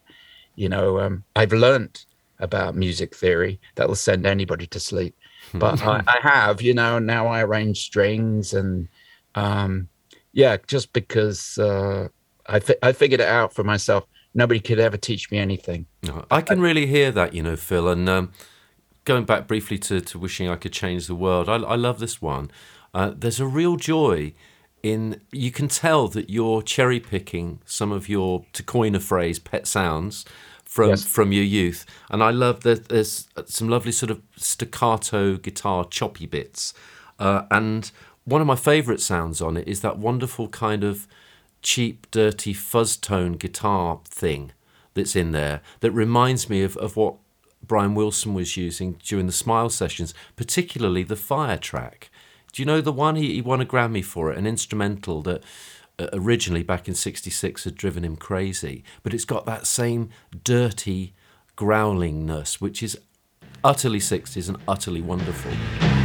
You 0.56 0.68
know, 0.68 1.00
um, 1.00 1.24
I've 1.36 1.52
learnt 1.52 2.06
about 2.40 2.76
music 2.76 3.14
theory 3.14 3.60
that'll 3.74 3.94
send 3.94 4.26
anybody 4.26 4.66
to 4.68 4.80
sleep 4.80 5.14
but 5.54 5.82
I, 5.82 6.02
I 6.06 6.18
have, 6.22 6.62
you 6.62 6.74
know, 6.74 6.98
now 6.98 7.26
I 7.26 7.42
arrange 7.42 7.78
strings 7.78 8.52
and, 8.52 8.88
um, 9.34 9.88
yeah, 10.32 10.56
just 10.66 10.92
because 10.92 11.58
uh, 11.58 12.08
I 12.48 12.60
I 12.82 12.92
figured 12.92 13.20
it 13.20 13.28
out 13.28 13.54
for 13.54 13.64
myself. 13.64 14.04
Nobody 14.34 14.60
could 14.60 14.78
ever 14.78 14.96
teach 14.96 15.30
me 15.30 15.38
anything. 15.38 15.86
No, 16.02 16.24
I 16.30 16.42
can 16.42 16.60
really 16.60 16.86
hear 16.86 17.10
that, 17.12 17.34
you 17.34 17.42
know, 17.42 17.56
Phil. 17.56 17.88
And 17.88 18.08
um, 18.08 18.32
going 19.04 19.24
back 19.24 19.46
briefly 19.48 19.78
to, 19.78 20.00
to 20.00 20.18
wishing 20.18 20.48
I 20.48 20.56
could 20.56 20.72
change 20.72 21.06
the 21.06 21.14
world, 21.14 21.48
I, 21.48 21.56
I 21.56 21.76
love 21.76 21.98
this 21.98 22.20
one. 22.20 22.50
Uh, 22.94 23.12
there's 23.16 23.40
a 23.40 23.46
real 23.46 23.76
joy 23.76 24.32
in 24.82 25.20
you 25.32 25.50
can 25.50 25.68
tell 25.68 26.08
that 26.08 26.30
you're 26.30 26.62
cherry 26.62 27.00
picking 27.00 27.60
some 27.64 27.92
of 27.92 28.08
your, 28.08 28.44
to 28.52 28.62
coin 28.62 28.94
a 28.94 29.00
phrase, 29.00 29.38
pet 29.38 29.66
sounds 29.66 30.24
from 30.64 30.90
Yes. 30.90 31.04
from 31.04 31.32
your 31.32 31.44
youth. 31.44 31.84
And 32.10 32.22
I 32.22 32.30
love 32.30 32.60
that 32.60 32.88
there's 32.88 33.28
some 33.46 33.68
lovely 33.68 33.92
sort 33.92 34.10
of 34.10 34.22
staccato 34.36 35.36
guitar 35.36 35.84
choppy 35.84 36.26
bits. 36.26 36.74
Uh, 37.18 37.42
and 37.50 37.90
one 38.24 38.40
of 38.40 38.46
my 38.46 38.56
favourite 38.56 39.00
sounds 39.00 39.40
on 39.40 39.56
it 39.56 39.66
is 39.66 39.80
that 39.80 39.98
wonderful 39.98 40.48
kind 40.48 40.84
of 40.84 41.06
cheap, 41.62 42.08
dirty 42.10 42.52
fuzz 42.52 42.96
tone 42.96 43.32
guitar 43.32 44.00
thing 44.04 44.52
that's 44.94 45.16
in 45.16 45.32
there 45.32 45.60
that 45.80 45.90
reminds 45.90 46.48
me 46.48 46.62
of, 46.62 46.76
of 46.76 46.96
what 46.96 47.14
Brian 47.66 47.94
Wilson 47.94 48.34
was 48.34 48.56
using 48.56 49.00
during 49.02 49.26
the 49.26 49.32
Smile 49.32 49.68
sessions, 49.70 50.14
particularly 50.36 51.02
the 51.02 51.16
Fire 51.16 51.56
track. 51.56 52.10
Do 52.52 52.62
you 52.62 52.66
know 52.66 52.80
the 52.80 52.92
one 52.92 53.16
he, 53.16 53.34
he 53.34 53.40
won 53.40 53.60
a 53.60 53.66
Grammy 53.66 54.04
for 54.04 54.32
it, 54.32 54.38
an 54.38 54.46
instrumental 54.46 55.22
that 55.22 55.42
uh, 55.98 56.08
originally 56.12 56.62
back 56.62 56.88
in 56.88 56.94
'66 56.94 57.64
had 57.64 57.74
driven 57.74 58.04
him 58.04 58.16
crazy, 58.16 58.84
but 59.02 59.12
it's 59.14 59.24
got 59.24 59.46
that 59.46 59.66
same 59.66 60.10
dirty 60.44 61.14
growlingness, 61.56 62.60
which 62.60 62.82
is 62.82 62.98
utterly 63.64 63.98
60s 63.98 64.48
and 64.48 64.58
utterly 64.68 65.00
wonderful. 65.00 65.97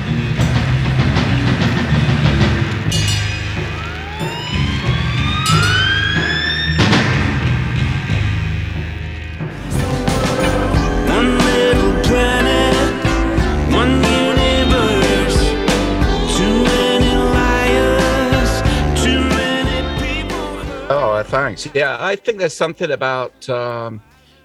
Thanks. 21.56 21.76
Yeah, 21.76 21.98
I 22.00 22.16
think 22.16 22.40
there's 22.40 22.56
something 22.56 22.92
about 22.92 23.48
um, 23.50 24.02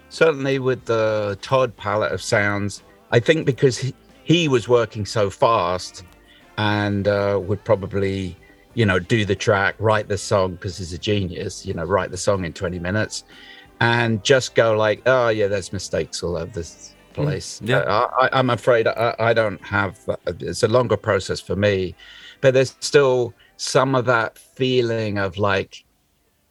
certainly 0.09 0.59
with 0.59 0.85
the 0.85 1.39
Todd 1.43 1.77
palette 1.77 2.13
of 2.13 2.23
sounds. 2.23 2.83
I 3.11 3.21
think 3.21 3.47
because 3.47 3.79
he, 3.79 3.95
he 4.25 4.49
was 4.49 4.69
working 4.69 5.07
so 5.07 5.31
fast 5.31 6.05
and 6.59 7.09
uh, 7.09 7.41
would 7.43 7.65
probably, 7.65 8.37
you 8.75 8.85
know, 8.85 8.99
do 8.99 9.25
the 9.25 9.37
track, 9.37 9.75
write 9.79 10.09
the 10.09 10.19
song 10.19 10.53
because 10.53 10.79
he's 10.79 10.93
a 10.93 10.99
genius. 10.99 11.65
You 11.65 11.75
know, 11.75 11.85
write 11.85 12.11
the 12.11 12.17
song 12.17 12.45
in 12.45 12.53
20 12.53 12.79
minutes, 12.79 13.25
and 13.81 14.23
just 14.25 14.55
go 14.55 14.77
like, 14.77 15.03
oh 15.07 15.29
yeah, 15.29 15.47
there's 15.47 15.73
mistakes 15.73 16.23
all 16.23 16.37
over 16.37 16.51
this 16.53 16.95
place. 17.15 17.61
yeah. 17.65 17.79
Uh, 17.79 18.09
I, 18.21 18.29
I'm 18.39 18.51
afraid 18.51 18.87
I, 18.87 19.15
I 19.19 19.33
don't 19.33 19.61
have. 19.65 19.99
uh, 20.09 20.17
It's 20.41 20.63
a 20.63 20.69
longer 20.69 20.97
process 20.97 21.41
for 21.41 21.57
me, 21.57 21.95
but 22.41 22.55
there's 22.55 22.77
still 22.81 23.35
some 23.57 23.95
of 23.95 24.05
that 24.05 24.39
feeling 24.39 25.19
of 25.19 25.37
like 25.39 25.85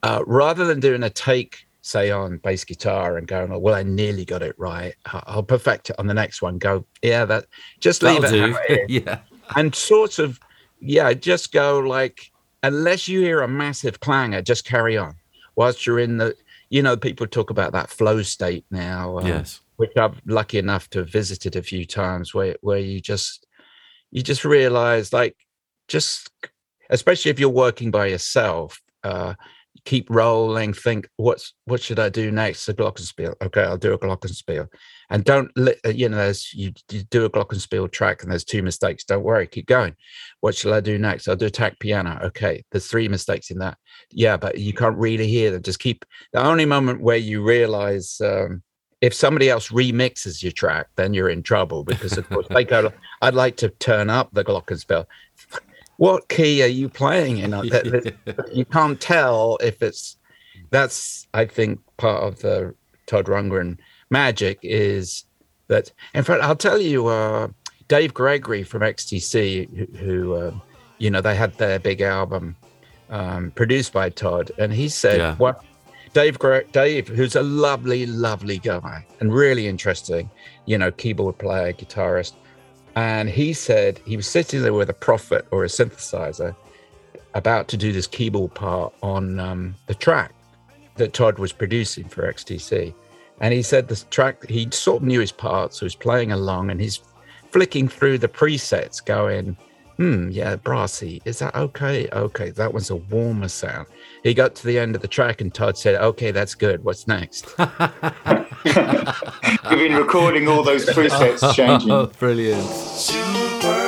uh, 0.07 0.23
rather 0.25 0.65
than 0.65 0.79
doing 0.79 1.03
a 1.03 1.09
take, 1.09 1.65
say 1.81 2.11
on 2.11 2.37
bass 2.37 2.63
guitar 2.63 3.17
and 3.17 3.27
going, 3.27 3.51
oh, 3.51 3.59
well, 3.59 3.75
I 3.75 3.83
nearly 3.83 4.23
got 4.25 4.41
it 4.41 4.55
right. 4.57 4.95
I'll 5.05 5.43
perfect 5.43 5.89
it 5.89 5.95
on 5.99 6.07
the 6.07 6.13
next 6.13 6.41
one. 6.41 6.57
Go, 6.57 6.85
yeah, 7.01 7.25
that 7.25 7.45
just 7.79 8.01
leave 8.03 8.21
That'll 8.21 8.55
it 8.55 8.59
how 8.69 8.77
yeah. 8.87 9.19
and 9.55 9.73
sort 9.75 10.19
of, 10.19 10.39
yeah, 10.79 11.13
just 11.13 11.51
go 11.51 11.79
like, 11.79 12.31
unless 12.63 13.07
you 13.07 13.19
hear 13.21 13.41
a 13.41 13.47
massive 13.47 13.99
clangor, 13.99 14.41
just 14.41 14.65
carry 14.65 14.97
on 14.97 15.15
whilst 15.55 15.85
you're 15.85 15.99
in 15.99 16.17
the, 16.17 16.35
you 16.69 16.81
know, 16.81 16.95
people 16.95 17.27
talk 17.27 17.49
about 17.49 17.73
that 17.73 17.89
flow 17.89 18.21
state 18.21 18.65
now. 18.71 19.17
um, 19.19 19.27
Yes. 19.27 19.61
which 19.77 19.91
I'm 19.97 20.15
lucky 20.25 20.57
enough 20.57 20.89
to 20.91 20.99
have 20.99 21.09
visited 21.09 21.55
a 21.55 21.61
few 21.63 21.85
times 21.85 22.33
where 22.33 22.55
where 22.61 22.79
you 22.79 22.99
just 23.01 23.45
you 24.11 24.21
just 24.23 24.43
realize 24.45 25.13
like 25.13 25.35
just 25.87 26.29
especially 26.89 27.31
if 27.31 27.39
you're 27.39 27.49
working 27.65 27.91
by 27.91 28.07
yourself 28.07 28.81
uh 29.03 29.33
keep 29.88 30.10
rolling 30.10 30.74
think 30.74 31.08
what's 31.15 31.53
what 31.63 31.82
should 31.82 31.98
i 31.98 32.10
do 32.10 32.29
next? 32.29 32.67
A 32.67 32.74
glockenspiel 32.74 33.34
okay 33.41 33.63
i'll 33.63 33.77
do 33.77 33.94
a 33.94 33.98
glockenspiel 33.98 34.67
and 35.10 35.24
don't 35.24 35.50
li- 35.56 35.79
uh, 35.86 35.89
you 35.89 36.10
know 36.10 36.17
there's 36.17 36.53
you, 36.53 36.74
you 36.91 37.03
do 37.03 37.24
a 37.24 37.29
glockenspiel 37.29 37.89
track 37.89 38.22
and 38.22 38.29
there's 38.29 38.44
two 38.44 38.62
mistakes 38.62 39.06
don't 39.06 39.24
worry 39.24 39.48
keep 39.48 39.65
going. 39.65 39.96
What 40.41 40.56
shall 40.56 40.74
i 40.74 40.82
do 40.82 40.98
next? 40.98 41.29
I'll 41.29 41.38
do 41.38 41.46
a 41.46 41.50
tack 41.50 41.79
piano. 41.79 42.20
Okay 42.22 42.66
there's 42.70 42.88
three 42.88 43.07
mistakes 43.07 43.50
in 43.50 43.59
that. 43.59 43.77
Yeah 44.11 44.35
but 44.35 44.57
you 44.57 44.74
can't 44.74 44.98
really 44.98 45.27
hear 45.27 45.51
them 45.51 45.61
just 45.61 45.79
keep 45.79 46.03
the 46.33 46.46
only 46.46 46.66
moment 46.66 47.00
where 47.00 47.16
you 47.16 47.42
realize 47.42 48.20
um 48.20 48.64
if 49.00 49.14
somebody 49.14 49.50
else 49.50 49.70
remixes 49.70 50.44
your 50.44 50.51
track, 50.51 50.88
then 50.98 51.14
you're 51.14 51.29
in 51.29 51.44
trouble 51.44 51.83
because, 51.83 52.18
of 52.18 52.27
course, 52.27 52.48
they 52.50 52.64
go, 52.64 52.92
I'd 53.22 53.35
like 53.35 53.55
to 53.57 53.70
turn 53.70 54.09
up 54.09 54.31
the 54.33 54.44
glockenspiel. 54.44 55.05
What 55.98 56.29
key 56.29 56.64
are 56.64 56.68
you 56.68 56.90
playing 56.90 57.38
in? 57.40 57.51
That- 57.51 58.16
that- 58.25 58.50
you 58.53 58.66
can't 58.66 59.00
tell 59.00 59.57
if 59.62 59.81
it's 59.81 60.18
that's, 60.70 61.27
I 61.33 61.46
think, 61.46 61.79
part 61.98 62.24
of 62.24 62.40
the 62.40 62.74
Todd 63.05 63.25
Rundgren 63.25 63.77
magic 64.10 64.60
is 64.62 65.24
that, 65.68 65.92
in 66.14 66.24
fact, 66.24 66.44
I'll 66.44 66.55
tell 66.55 66.79
you, 66.79 67.07
uh, 67.07 67.48
Dave 67.88 68.14
Gregory 68.14 68.64
from 68.64 68.81
XTC, 68.81 69.70
who, 69.96 69.98
who 69.98 70.48
um, 70.48 70.62
you 70.98 71.10
know, 71.10 71.22
they 71.22 71.36
had 71.36 71.53
their 71.57 71.79
big 71.79 72.01
album 72.01 72.55
um, 73.10 73.51
produced 73.51 73.94
by 73.94 74.10
Todd, 74.10 74.51
and 74.57 74.74
he 74.74 74.90
said, 74.90 75.20
Yeah. 75.20 75.36
what 75.36 75.64
Dave, 76.14 76.38
Dave, 76.72 77.07
who's 77.07 77.36
a 77.36 77.44
lovely, 77.44 78.05
lovely 78.05 78.57
guy 78.57 79.05
and 79.20 79.33
really 79.33 79.68
interesting, 79.68 80.29
you 80.66 80.77
know, 80.77 80.92
keyboard 80.92 81.38
player, 81.38 81.74
guitarist. 81.74 82.33
And 82.98 83.29
he 83.29 83.53
said 83.53 84.00
he 84.07 84.18
was 84.18 84.27
sitting 84.27 84.64
there 84.64 84.74
with 84.74 84.90
a 84.90 84.94
prophet 84.94 85.46
or 85.51 85.64
a 85.64 85.68
synthesizer 85.68 86.55
about 87.36 87.68
to 87.68 87.77
do 87.77 87.94
this 87.94 88.07
keyboard 88.07 88.55
part 88.55 88.92
on 89.03 89.40
um, 89.40 89.75
the 89.86 89.94
track 89.94 90.33
that 90.96 91.14
Todd 91.14 91.38
was 91.38 91.53
producing 91.53 92.10
for 92.10 92.24
XTC. 92.24 92.96
And 93.40 93.53
he 93.53 93.62
said 93.62 93.88
this 93.88 94.07
track, 94.10 94.50
he 94.50 94.68
sort 94.72 95.03
of 95.03 95.07
knew 95.07 95.20
his 95.20 95.31
parts, 95.31 95.77
so 95.77 95.86
he's 95.86 95.94
playing 95.94 96.31
along 96.31 96.72
and 96.72 96.81
he's 96.81 97.00
flicking 97.51 97.88
through 97.88 98.18
the 98.18 98.27
presets, 98.27 99.05
going, 99.05 99.55
hmm, 99.98 100.29
yeah, 100.29 100.55
brassy. 100.55 101.22
Is 101.25 101.40
that 101.40 101.55
okay? 101.55 102.07
Okay, 102.12 102.51
that 102.51 102.74
one's 102.74 102.90
a 102.90 102.96
warmer 102.96 103.48
sound. 103.48 103.88
He 104.24 104.33
got 104.33 104.55
to 104.55 104.68
the 104.68 104.79
end 104.79 104.96
of 104.96 105.01
the 105.01 105.07
track 105.07 105.42
and 105.42 105.53
Todd 105.53 105.77
said, 105.77 106.01
okay, 106.01 106.31
that's 106.31 106.55
good. 106.55 106.83
What's 106.83 107.07
next? 107.07 107.48
You've 107.60 107.70
been 109.64 109.96
recording 109.96 110.48
all 110.48 110.64
those 110.64 110.86
presets 110.86 111.55
changing. 111.55 111.92
Oh, 111.92 112.07
brilliant. 112.07 113.86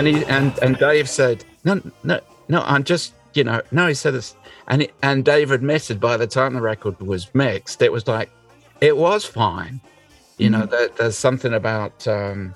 And 0.00 0.08
he 0.08 0.24
and 0.26 0.58
and 0.62 0.78
Dave 0.78 1.08
said, 1.08 1.44
"No, 1.64 1.80
no, 2.04 2.20
no. 2.48 2.62
I'm 2.62 2.84
just, 2.84 3.12
you 3.34 3.44
know, 3.44 3.60
no." 3.70 3.86
He 3.86 3.94
said 3.94 4.14
this, 4.14 4.34
and 4.68 4.82
it, 4.82 4.94
and 5.02 5.24
Dave 5.24 5.50
admitted 5.50 6.00
by 6.00 6.16
the 6.16 6.26
time 6.26 6.54
the 6.54 6.62
record 6.62 6.98
was 7.00 7.32
mixed, 7.34 7.82
it 7.82 7.92
was 7.92 8.08
like, 8.08 8.30
it 8.80 8.96
was 8.96 9.26
fine. 9.26 9.80
You 10.38 10.48
know, 10.48 10.64
there, 10.64 10.88
there's 10.88 11.18
something 11.18 11.52
about 11.52 12.08
um, 12.08 12.54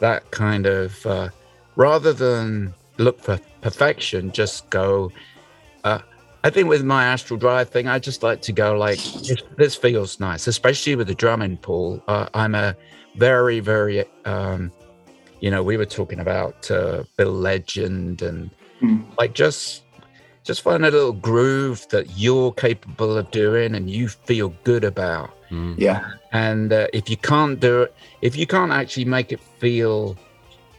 that 0.00 0.28
kind 0.32 0.66
of 0.66 1.06
uh, 1.06 1.28
rather 1.76 2.12
than 2.12 2.74
look 2.98 3.20
for 3.20 3.38
perfection, 3.60 4.32
just 4.32 4.68
go. 4.70 5.12
Uh, 5.84 6.00
I 6.42 6.50
think 6.50 6.68
with 6.68 6.82
my 6.82 7.04
astral 7.04 7.38
drive 7.38 7.68
thing, 7.68 7.86
I 7.86 8.00
just 8.00 8.24
like 8.24 8.42
to 8.42 8.52
go 8.52 8.76
like 8.76 8.98
this, 8.98 9.42
this 9.56 9.76
feels 9.76 10.18
nice, 10.18 10.48
especially 10.48 10.96
with 10.96 11.06
the 11.06 11.14
drumming 11.14 11.56
pool. 11.58 12.02
Uh, 12.08 12.26
I'm 12.34 12.56
a 12.56 12.74
very, 13.16 13.60
very 13.60 14.04
um, 14.24 14.72
you 15.40 15.50
know 15.50 15.62
we 15.62 15.76
were 15.76 15.86
talking 15.86 16.20
about 16.20 16.70
uh, 16.70 17.02
bill 17.16 17.32
legend 17.32 18.22
and 18.22 18.50
Mm. 18.82 19.04
like 19.18 19.34
just 19.34 19.82
just 20.44 20.62
find 20.62 20.86
a 20.86 20.90
little 20.90 21.12
groove 21.12 21.86
that 21.90 22.16
you're 22.16 22.50
capable 22.52 23.18
of 23.18 23.30
doing 23.30 23.74
and 23.74 23.90
you 23.90 24.08
feel 24.08 24.54
good 24.64 24.84
about. 24.84 25.28
Yeah, 25.76 26.02
and 26.32 26.72
uh, 26.72 26.86
if 26.92 27.10
you 27.10 27.16
can't 27.16 27.58
do 27.58 27.82
it 27.82 27.94
if 28.22 28.36
you 28.36 28.46
can't 28.46 28.72
actually 28.72 29.04
make 29.04 29.32
it 29.32 29.40
feel 29.58 30.16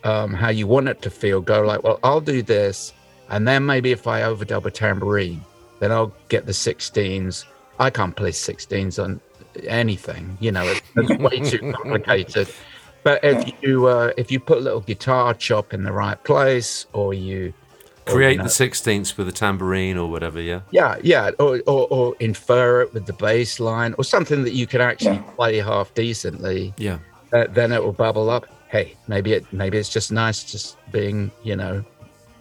um, 0.04 0.34
how 0.34 0.50
you 0.50 0.68
want 0.68 0.88
it 0.88 1.02
to 1.02 1.10
feel 1.10 1.42
go 1.42 1.62
like 1.62 1.84
well 1.84 2.00
i'll 2.04 2.22
do 2.22 2.42
this 2.42 2.94
and 3.30 3.48
then 3.48 3.66
maybe 3.66 3.92
if 3.92 4.08
i 4.08 4.22
overdub 4.22 4.66
a 4.66 4.72
tambourine 4.72 5.42
then 5.80 5.92
i'll 5.92 6.14
get 6.30 6.46
the 6.46 6.52
16s 6.52 7.46
i 7.80 7.90
can't 7.90 8.16
play 8.16 8.32
16s 8.32 9.04
on 9.04 9.20
anything 9.68 10.38
you 10.40 10.52
know 10.52 10.66
it's, 10.66 10.82
it's 10.96 11.20
way 11.20 11.40
too 11.40 11.72
complicated 11.76 12.48
but 13.04 13.24
if 13.24 13.52
you 13.62 13.88
uh, 13.88 14.12
if 14.18 14.32
you 14.32 14.40
put 14.40 14.58
a 14.58 14.62
little 14.62 14.82
guitar 14.82 15.34
chop 15.34 15.74
in 15.74 15.84
the 15.84 15.92
right 15.92 16.22
place 16.24 16.86
or 16.94 17.14
you 17.14 17.54
or, 18.08 18.14
you 18.14 18.16
Create 18.16 18.38
know- 18.38 18.44
the 18.46 18.50
sixteenths 18.50 19.18
with 19.18 19.28
a 19.28 19.32
tambourine 19.32 19.98
or 19.98 20.10
whatever. 20.10 20.42
Yeah. 20.42 20.62
yeah, 20.72 20.98
yeah, 21.04 21.30
or, 21.40 21.62
or, 21.68 21.88
or 21.90 22.16
infer 22.20 22.82
it 22.82 22.94
with 22.94 23.06
the 23.06 23.14
bass 23.14 23.60
line 23.60 23.94
or 23.98 24.04
something 24.04 24.44
that 24.44 24.54
you 24.54 24.66
can 24.66 24.82
actually 24.82 25.16
Yeah. 25.18 25.32
play 25.36 25.58
half 25.58 25.94
decently. 25.94 26.74
Yeah. 26.78 26.98
Uh, 27.32 27.46
then 27.50 27.72
it 27.72 27.84
will 27.84 27.94
bubble 27.94 28.30
up. 28.30 28.46
Hey, 28.70 28.96
maybe 29.08 29.34
it 29.34 29.46
maybe 29.54 29.78
it's 29.78 29.90
just 29.90 30.12
nice 30.12 30.44
just 30.44 30.78
being 30.92 31.30
you 31.44 31.56
know 31.56 31.84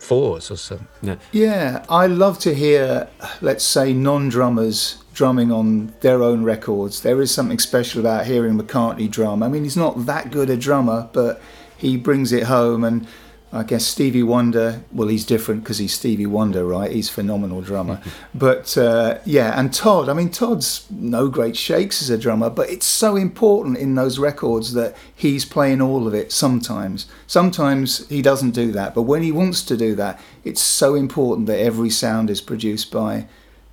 fours 0.01 0.51
or 0.51 0.57
something. 0.57 0.89
yeah. 1.33 1.85
I 1.89 2.07
love 2.07 2.39
to 2.41 2.55
hear, 2.55 3.09
let's 3.41 3.65
say, 3.65 3.93
non-drummers 3.93 5.03
drumming 5.13 5.53
on 5.53 5.93
their 6.01 6.23
own 6.23 6.43
records. 6.43 7.03
There 7.03 7.21
is 7.21 7.31
something 7.33 7.59
special 7.59 8.01
about 8.01 8.27
hearing 8.27 8.59
McCartney 8.59 9.11
drum. 9.11 9.43
I 9.43 9.49
mean, 9.49 9.65
he's 9.65 9.77
not 9.77 10.07
that 10.07 10.31
good 10.31 10.51
a 10.51 10.57
drummer, 10.57 11.09
but 11.13 11.41
he 11.77 11.97
brings 11.97 12.33
it 12.33 12.45
home. 12.45 12.85
And 12.85 13.07
I 13.53 13.65
guess 13.65 13.85
Stevie 13.85 14.23
Wonder, 14.23 14.83
well, 14.93 15.09
he's 15.09 15.25
different 15.25 15.65
because 15.65 15.79
he's 15.79 15.93
Stevie 15.93 16.27
Wonder, 16.27 16.65
right? 16.65 16.93
He's 16.93 17.09
phenomenal 17.09 17.63
drummer. 17.63 18.01
but 18.35 18.79
uh, 18.79 19.19
yeah, 19.25 19.59
and 19.59 19.75
Todd, 19.75 20.09
I 20.09 20.13
mean, 20.13 20.31
Todd's 20.31 20.87
no 20.89 21.29
great 21.29 21.57
shakes 21.57 22.01
as 22.01 22.11
a 22.11 22.19
drummer, 22.19 22.49
but 22.49 22.71
it's 22.71 22.87
so 22.87 23.17
important 23.17 23.77
in 23.77 23.97
those 23.97 24.21
records 24.21 24.73
that 24.75 24.97
he's 25.15 25.45
playing 25.45 25.83
all 25.83 26.07
of 26.07 26.15
it 26.15 26.31
sometimes. 26.31 27.07
Sometimes 27.27 28.07
he 28.09 28.23
doesn't 28.23 28.53
do 28.53 28.71
that, 28.71 28.95
but 28.95 29.03
when 29.03 29.23
he 29.23 29.33
wants 29.33 29.63
to 29.63 29.77
do 29.77 29.97
that, 29.97 30.21
it's 30.45 30.61
so 30.61 30.95
important 30.95 31.49
that 31.49 31.59
every 31.59 31.91
sound 31.91 32.31
is 32.31 32.41
produced 32.41 32.93
by 32.93 33.27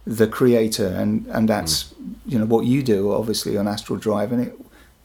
the 0.07 0.27
creator, 0.27 0.87
and, 0.87 1.27
and 1.27 1.47
that's, 1.47 1.93
you 2.25 2.39
know, 2.39 2.45
what 2.45 2.65
you 2.65 2.81
do, 2.81 3.11
obviously, 3.11 3.57
on 3.57 3.67
Astral 3.67 3.99
Drive, 3.99 4.31
and 4.31 4.47
it, 4.47 4.59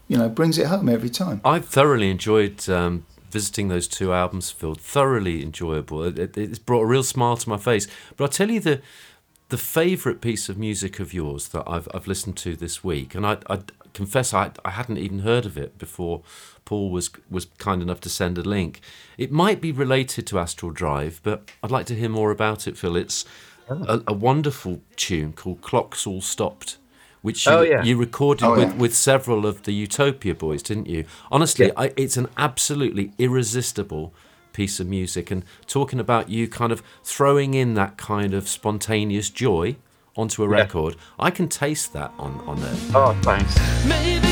you 0.07 0.17
know, 0.17 0.29
brings 0.29 0.57
it 0.57 0.67
home 0.67 0.89
every 0.89 1.09
time. 1.09 1.41
I 1.45 1.59
thoroughly 1.59 2.09
enjoyed 2.09 2.67
um, 2.69 3.05
visiting 3.33 3.67
those 3.67 3.87
two 3.87 4.13
albums, 4.13 4.51
Phil. 4.51 4.75
Thoroughly 4.75 5.43
enjoyable. 5.43 6.03
It, 6.03 6.17
it, 6.17 6.37
it's 6.37 6.59
brought 6.59 6.83
a 6.83 6.85
real 6.85 7.03
smile 7.03 7.35
to 7.35 7.49
my 7.49 7.57
face. 7.57 7.87
But 8.15 8.23
I'll 8.23 8.29
tell 8.29 8.49
you 8.49 8.61
the 8.61 8.81
the 9.49 9.57
favourite 9.57 10.21
piece 10.21 10.49
of 10.49 10.57
music 10.57 10.99
of 10.99 11.13
yours 11.13 11.49
that 11.49 11.63
I've 11.67 11.87
I've 11.93 12.07
listened 12.07 12.37
to 12.37 12.55
this 12.55 12.83
week, 12.83 13.13
and 13.13 13.25
I, 13.25 13.37
I 13.49 13.59
confess 13.93 14.33
I 14.33 14.51
I 14.63 14.71
hadn't 14.71 14.97
even 14.97 15.19
heard 15.19 15.45
of 15.45 15.57
it 15.57 15.77
before. 15.77 16.21
Paul 16.65 16.89
was 16.89 17.09
was 17.29 17.45
kind 17.57 17.81
enough 17.81 17.99
to 18.01 18.09
send 18.09 18.37
a 18.37 18.41
link. 18.41 18.79
It 19.17 19.31
might 19.31 19.59
be 19.59 19.71
related 19.71 20.25
to 20.27 20.39
Astral 20.39 20.71
Drive, 20.71 21.19
but 21.23 21.51
I'd 21.61 21.71
like 21.71 21.85
to 21.87 21.95
hear 21.95 22.09
more 22.09 22.31
about 22.31 22.67
it, 22.67 22.77
Phil. 22.77 22.95
It's 22.95 23.25
a, 23.67 24.01
a 24.07 24.13
wonderful 24.13 24.81
tune 24.95 25.33
called 25.33 25.61
"Clocks 25.61 26.07
All 26.07 26.21
Stopped." 26.21 26.77
Which 27.23 27.47
oh, 27.47 27.61
you, 27.63 27.73
Oh, 27.73 27.77
yeah. 27.77 27.83
you 27.83 27.97
recorded 27.97 28.45
Oh, 28.45 28.51
with, 28.51 28.69
yeah. 28.69 28.75
with 28.75 28.93
several 28.95 29.47
of 29.47 29.63
the 29.63 29.71
Utopia 29.73 30.35
boys, 30.35 30.61
didn't 30.61 30.87
you? 30.87 31.05
Honestly, 31.31 31.67
Yeah. 31.67 31.71
I, 31.75 31.91
it's 31.97 32.17
an 32.17 32.27
absolutely 32.37 33.11
irresistible 33.17 34.13
piece 34.51 34.79
of 34.79 34.85
music. 34.87 35.31
And 35.31 35.43
talking 35.65 35.99
about 35.99 36.29
you 36.29 36.47
kind 36.47 36.71
of 36.71 36.83
throwing 37.03 37.55
in 37.55 37.73
that 37.73 37.97
kind 37.97 38.33
of 38.35 38.47
spontaneous 38.47 39.31
joy 39.31 39.77
onto 40.15 40.43
a 40.43 40.47
Yeah. 40.47 40.55
record, 40.61 40.95
I 41.17 41.31
can 41.31 41.47
taste 41.47 41.91
that 41.93 42.11
on, 42.19 42.39
on 42.45 42.61
there. 42.61 42.75
Oh, 42.93 43.17
thanks. 43.23 43.57
Maybe 43.87 44.22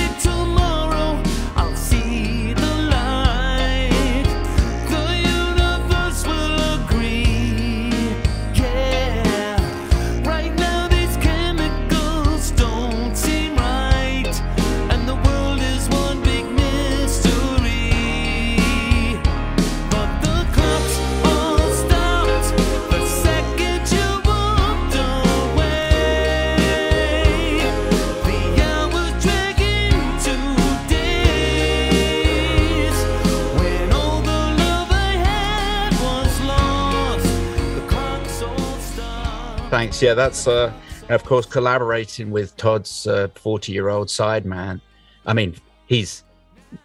Thanks. 39.91 40.01
Yeah, 40.01 40.13
that's 40.13 40.47
uh, 40.47 40.71
of 41.09 41.25
course 41.25 41.45
collaborating 41.45 42.31
with 42.31 42.55
Todd's 42.55 43.07
uh, 43.07 43.27
forty-year-old 43.35 44.07
sideman. 44.07 44.79
I 45.25 45.33
mean, 45.33 45.55
he's 45.85 46.23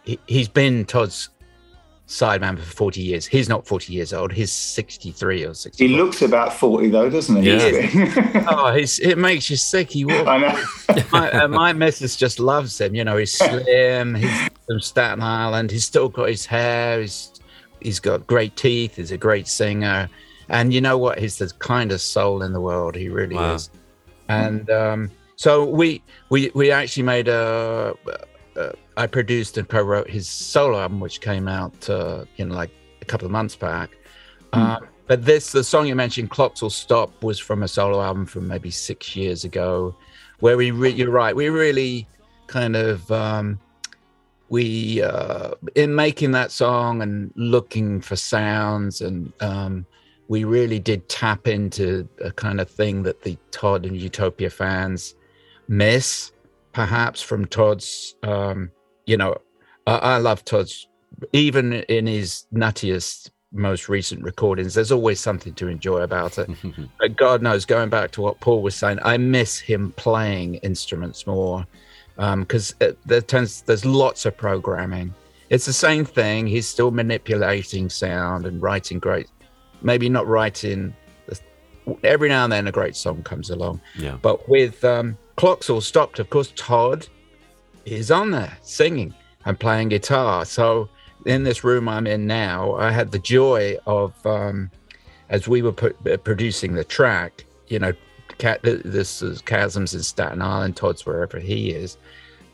he, 0.03 0.19
he's 0.27 0.49
been 0.49 0.83
Todd's 0.83 1.29
sideman 2.09 2.59
for 2.59 2.65
forty 2.65 3.01
years. 3.01 3.25
He's 3.25 3.47
not 3.47 3.65
forty 3.65 3.93
years 3.93 4.11
old. 4.11 4.33
He's 4.33 4.51
sixty-three 4.51 5.45
or 5.45 5.53
sixty. 5.53 5.87
He 5.87 5.95
looks 5.95 6.21
about 6.21 6.51
40 6.51 6.89
though, 6.89 7.09
doesn't 7.09 7.41
he? 7.41 7.55
Yeah. 7.55 8.43
Oh, 8.49 8.73
he's, 8.73 8.99
it 8.99 9.17
makes 9.17 9.49
you 9.49 9.55
sick. 9.55 9.89
He 9.89 10.03
walks. 10.03 10.27
I 10.27 10.37
know. 10.37 11.03
my, 11.13 11.31
uh, 11.31 11.47
my 11.47 11.71
missus 11.71 12.17
just 12.17 12.41
loves 12.41 12.79
him. 12.81 12.93
You 12.93 13.05
know, 13.05 13.15
he's 13.15 13.31
slim. 13.31 14.15
He's 14.15 14.49
from 14.65 14.81
Staten 14.81 15.21
Island. 15.21 15.71
He's 15.71 15.85
still 15.85 16.09
got 16.09 16.27
his 16.27 16.45
hair. 16.45 16.99
He's 16.99 17.31
he's 17.79 18.01
got 18.01 18.27
great 18.27 18.57
teeth. 18.57 18.97
He's 18.97 19.11
a 19.11 19.17
great 19.17 19.47
singer, 19.47 20.09
and 20.49 20.73
you 20.73 20.81
know 20.81 20.97
what? 20.97 21.19
He's 21.19 21.37
the 21.37 21.51
kindest 21.59 22.11
soul 22.11 22.41
in 22.41 22.53
the 22.53 22.61
world. 22.61 22.95
He 22.95 23.09
really 23.09 23.35
Wow. 23.35 23.55
is. 23.55 23.69
And 24.29 24.69
um, 24.69 25.11
so 25.35 25.65
we 25.65 26.01
we 26.29 26.51
we 26.53 26.71
actually 26.71 27.03
made 27.03 27.27
a. 27.27 27.95
Uh, 28.55 28.71
I 28.97 29.05
produced 29.05 29.57
and 29.59 29.69
co-wrote 29.69 30.09
his 30.09 30.27
solo 30.27 30.79
album, 30.79 30.99
which 30.99 31.21
came 31.21 31.47
out 31.47 31.89
uh, 31.89 32.25
you 32.37 32.45
know 32.45 32.55
like 32.55 32.71
a 33.01 33.05
couple 33.05 33.25
of 33.25 33.31
months 33.31 33.55
back. 33.55 33.91
Um, 34.53 34.87
but 35.05 35.23
this, 35.23 35.51
the 35.51 35.63
song 35.63 35.87
you 35.87 35.95
mentioned, 35.95 36.31
"Clocks 36.31 36.61
Will 36.61 36.69
Stop," 36.69 37.23
was 37.23 37.39
from 37.39 37.63
a 37.63 37.67
solo 37.67 38.01
album 38.01 38.25
from 38.25 38.47
maybe 38.47 38.71
six 38.71 39.15
years 39.15 39.43
ago, 39.43 39.95
where 40.39 40.57
we 40.57 40.71
re- 40.71 40.91
you're 40.91 41.11
right, 41.11 41.35
we 41.35 41.49
really 41.49 42.07
kind 42.47 42.75
of 42.75 43.09
um, 43.11 43.59
we 44.49 45.01
uh, 45.01 45.51
in 45.75 45.93
making 45.93 46.31
that 46.31 46.51
song 46.51 47.01
and 47.01 47.31
looking 47.35 48.01
for 48.01 48.15
sounds 48.15 49.01
and 49.01 49.31
um, 49.41 49.85
we 50.27 50.43
really 50.43 50.79
did 50.79 51.07
tap 51.09 51.47
into 51.47 52.07
a 52.23 52.31
kind 52.31 52.59
of 52.59 52.69
thing 52.69 53.03
that 53.03 53.21
the 53.21 53.37
Todd 53.51 53.85
and 53.85 53.95
Utopia 53.95 54.49
fans 54.49 55.15
miss, 55.67 56.31
perhaps 56.73 57.21
from 57.21 57.45
Todd's. 57.45 58.15
Um, 58.23 58.71
you 59.05 59.17
know, 59.17 59.37
I, 59.85 59.95
I 59.97 60.17
love 60.17 60.43
Todd's, 60.43 60.87
even 61.33 61.73
in 61.73 62.07
his 62.07 62.45
nuttiest, 62.53 63.31
most 63.53 63.87
recent 63.87 64.23
recordings. 64.23 64.73
There's 64.73 64.91
always 64.91 65.19
something 65.19 65.53
to 65.55 65.67
enjoy 65.67 66.01
about 66.01 66.37
it. 66.37 66.49
But 66.99 67.15
God 67.15 67.41
knows, 67.41 67.65
going 67.65 67.89
back 67.89 68.11
to 68.11 68.21
what 68.21 68.39
Paul 68.39 68.61
was 68.61 68.75
saying, 68.75 68.99
I 69.03 69.17
miss 69.17 69.59
him 69.59 69.93
playing 69.93 70.55
instruments 70.55 71.25
more 71.25 71.65
because 72.17 72.73
there 73.05 73.21
tends 73.21 73.61
there's 73.61 73.85
lots 73.85 74.25
of 74.25 74.35
programming. 74.35 75.13
It's 75.49 75.65
the 75.65 75.73
same 75.73 76.03
thing. 76.03 76.47
He's 76.47 76.67
still 76.67 76.91
manipulating 76.91 77.89
sound 77.89 78.45
and 78.45 78.61
writing 78.61 78.99
great. 78.99 79.29
Maybe 79.81 80.09
not 80.09 80.27
writing. 80.27 80.95
Every 82.03 82.27
now 82.27 82.43
and 82.43 82.51
then, 82.51 82.67
a 82.67 82.71
great 82.71 82.95
song 82.95 83.23
comes 83.23 83.49
along. 83.49 83.79
Yeah. 83.97 84.17
But 84.21 84.49
with 84.49 84.83
um, 84.83 85.17
Clocks 85.37 85.69
All 85.69 85.81
Stopped, 85.81 86.19
of 86.19 86.29
course, 86.29 86.51
Todd 86.55 87.07
is 87.85 88.11
on 88.11 88.31
there 88.31 88.57
singing 88.61 89.13
and 89.45 89.57
playing 89.57 89.89
guitar. 89.89 90.43
So 90.43 90.89
in 91.25 91.43
this 91.43 91.63
room 91.63 91.87
I'm 91.87 92.05
in 92.05 92.27
now, 92.27 92.75
I 92.75 92.91
had 92.91 93.11
the 93.11 93.19
joy 93.19 93.77
of, 93.85 94.13
um, 94.25 94.69
as 95.29 95.47
we 95.47 95.61
were 95.61 95.71
put, 95.71 95.95
uh, 96.05 96.17
producing 96.17 96.73
the 96.73 96.83
track, 96.83 97.45
you 97.67 97.79
know, 97.79 97.93
this 98.37 99.21
is 99.21 99.41
Kasim's 99.41 99.93
in 99.93 100.03
Staten 100.03 100.41
Island, 100.41 100.75
Todd's 100.75 101.05
wherever 101.05 101.39
he 101.39 101.71
is, 101.71 101.97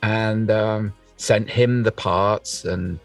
and 0.02 0.50
um, 0.50 0.94
sent 1.18 1.50
him 1.50 1.84
the 1.84 1.92
parts, 1.92 2.66
and 2.66 3.00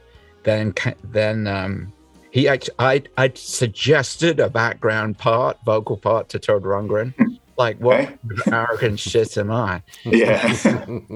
then 0.44 0.74
then 1.04 1.46
um, 1.46 1.92
he 2.30 2.48
actually 2.48 2.74
I 2.78 3.02
I 3.16 3.32
suggested 3.34 4.40
a 4.40 4.48
background 4.48 5.18
part, 5.18 5.58
vocal 5.64 5.96
part 5.96 6.28
to 6.30 6.38
Todd 6.38 6.62
Rundgren. 6.62 7.38
Like 7.56 7.78
what 7.78 8.16
arrogant 8.52 9.00
shit 9.10 9.36
am 9.36 9.50
I? 9.50 9.82
Yeah. 10.04 10.54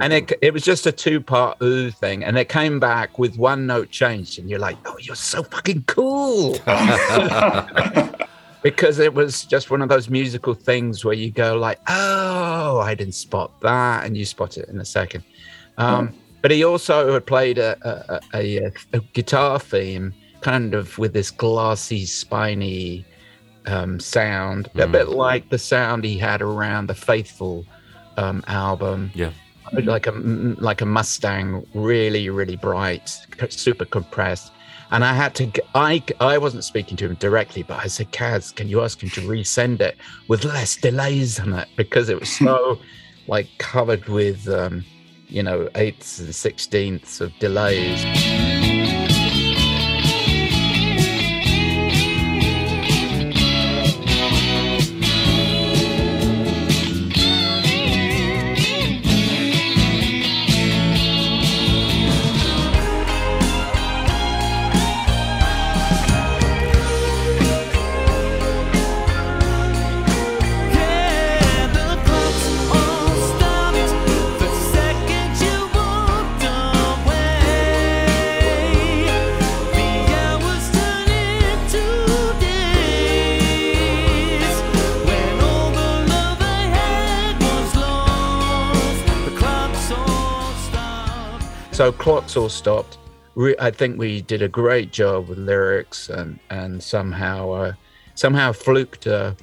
and 0.00 0.12
it, 0.12 0.32
it 0.42 0.52
was 0.52 0.64
just 0.64 0.86
a 0.86 0.92
two 0.92 1.20
part 1.20 1.58
ooh 1.62 1.90
thing 1.90 2.24
and 2.24 2.36
it 2.36 2.48
came 2.48 2.80
back 2.80 3.18
with 3.18 3.36
one 3.36 3.66
note 3.66 3.90
changed 3.90 4.40
and 4.40 4.50
you're 4.50 4.58
like 4.58 4.76
oh 4.84 4.96
you're 4.98 5.14
so 5.14 5.44
fucking 5.44 5.84
cool 5.84 6.52
because 8.62 8.98
it 8.98 9.14
was 9.14 9.44
just 9.44 9.70
one 9.70 9.82
of 9.82 9.88
those 9.88 10.10
musical 10.10 10.52
things 10.52 11.04
where 11.04 11.14
you 11.14 11.30
go 11.30 11.56
like 11.56 11.78
oh 11.88 12.80
i 12.80 12.92
didn't 12.92 13.14
spot 13.14 13.52
that 13.60 14.04
and 14.04 14.16
you 14.16 14.24
spot 14.24 14.56
it 14.56 14.68
in 14.68 14.80
a 14.80 14.84
second 14.84 15.22
um, 15.78 16.12
but 16.42 16.50
he 16.50 16.64
also 16.64 17.12
had 17.12 17.24
played 17.24 17.58
a, 17.58 18.20
a, 18.34 18.34
a, 18.34 18.72
a 18.92 19.00
guitar 19.12 19.60
theme 19.60 20.12
kind 20.42 20.74
of 20.74 20.98
with 20.98 21.12
this 21.12 21.30
glassy 21.30 22.04
spiny 22.04 23.04
um, 23.66 23.98
sound 24.00 24.68
a 24.74 24.86
bit 24.88 25.08
like 25.08 25.48
the 25.50 25.58
sound 25.58 26.04
he 26.04 26.18
had 26.18 26.42
around 26.42 26.88
the 26.88 26.94
faithful 26.94 27.64
um, 28.16 28.42
album 28.48 29.10
Yeah. 29.14 29.30
like 29.84 30.06
a 30.06 30.12
like 30.12 30.80
a 30.80 30.86
Mustang, 30.86 31.64
really 31.74 32.28
really 32.28 32.56
bright, 32.56 33.08
super 33.48 33.84
compressed. 33.84 34.52
And 34.90 35.04
I 35.04 35.14
had 35.14 35.34
to, 35.36 35.50
I 35.74 36.02
I 36.20 36.36
wasn't 36.36 36.64
speaking 36.64 36.98
to 36.98 37.06
him 37.06 37.14
directly, 37.14 37.62
but 37.62 37.78
I 37.82 37.86
said, 37.86 38.12
Kaz, 38.12 38.54
can 38.54 38.68
you 38.68 38.82
ask 38.82 39.02
him 39.02 39.08
to 39.10 39.20
resend 39.22 39.80
it 39.80 39.96
with 40.28 40.44
less 40.44 40.76
delays 40.76 41.40
on 41.40 41.54
it 41.54 41.68
because 41.76 42.10
it 42.10 42.20
was 42.20 42.28
so 42.36 42.78
like 43.28 43.48
covered 43.58 44.06
with, 44.08 44.46
um, 44.48 44.84
you 45.28 45.42
know, 45.42 45.68
eighths 45.76 46.18
and 46.18 46.34
sixteenths 46.34 47.20
of 47.22 47.32
delays. 47.38 48.51
So 91.72 91.90
clocks 91.90 92.36
all 92.36 92.48
stopped. 92.50 92.98
Re- 93.34 93.56
I 93.58 93.70
think 93.70 93.98
we 93.98 94.20
did 94.20 94.42
a 94.42 94.48
great 94.48 94.92
job 94.92 95.28
with 95.28 95.38
lyrics 95.38 96.10
and 96.10 96.38
and 96.50 96.82
somehow 96.82 97.50
uh, 97.50 97.72
somehow 98.14 98.52
fluked 98.52 99.06
a, 99.06 99.34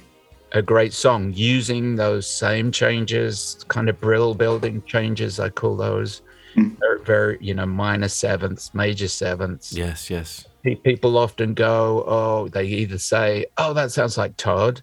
a 0.52 0.62
great 0.62 0.92
song 0.92 1.32
using 1.34 1.96
those 1.96 2.28
same 2.28 2.70
changes, 2.70 3.64
kind 3.68 3.88
of 3.88 4.00
brill 4.00 4.34
building 4.34 4.82
changes. 4.86 5.40
I 5.40 5.48
call 5.50 5.76
those 5.76 6.22
Mm. 6.56 6.76
very, 6.80 7.04
very 7.04 7.38
you 7.40 7.54
know 7.54 7.64
minor 7.66 8.08
sevenths, 8.08 8.74
major 8.74 9.06
sevenths. 9.06 9.72
Yes, 9.72 10.10
yes. 10.10 10.46
People 10.82 11.16
often 11.16 11.54
go, 11.54 12.02
oh, 12.08 12.48
they 12.48 12.64
either 12.64 12.98
say, 12.98 13.46
oh, 13.56 13.72
that 13.74 13.92
sounds 13.92 14.18
like 14.18 14.36
Todd, 14.36 14.82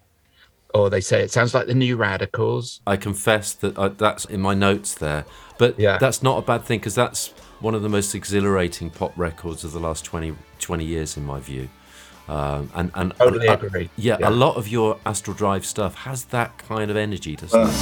or 0.74 0.90
they 0.90 1.02
say 1.02 1.22
it 1.22 1.30
sounds 1.30 1.54
like 1.54 1.68
the 1.68 1.74
New 1.76 1.98
Radicals. 1.98 2.80
I 2.88 2.96
confess 2.96 3.52
that 3.56 3.78
I, 3.78 3.90
that's 3.90 4.24
in 4.24 4.40
my 4.40 4.54
notes 4.54 4.94
there, 4.96 5.26
but 5.58 5.80
Yeah. 5.80 5.98
that's 5.98 6.22
not 6.24 6.38
a 6.38 6.41
bad 6.41 6.63
thing 6.63 6.80
because 6.80 6.96
that's 6.96 7.30
one 7.60 7.74
of 7.76 7.82
the 7.82 7.89
most 7.89 8.13
exhilarating 8.15 8.89
pop 8.89 9.13
records 9.17 9.63
of 9.63 9.72
the 9.74 9.80
last 9.80 10.06
20, 10.06 10.36
20 10.60 10.86
years, 10.86 11.17
in 11.17 11.26
my 11.26 11.39
view. 11.39 11.70
Um, 12.30 12.70
and 12.76 12.91
and 12.93 13.13
Totally 13.17 13.48
uh, 13.48 13.54
agree. 13.54 13.89
Yeah, 13.96 14.17
Yeah. 14.20 14.30
a 14.30 14.32
lot 14.32 14.58
of 14.58 14.67
your 14.67 15.00
Astral 15.06 15.36
Drive 15.36 15.65
stuff 15.65 15.96
has 15.96 16.26
that 16.26 16.58
kind 16.58 16.91
of 16.91 16.98
energy, 16.98 17.36
doesn't 17.38 17.60
it? 17.70 17.78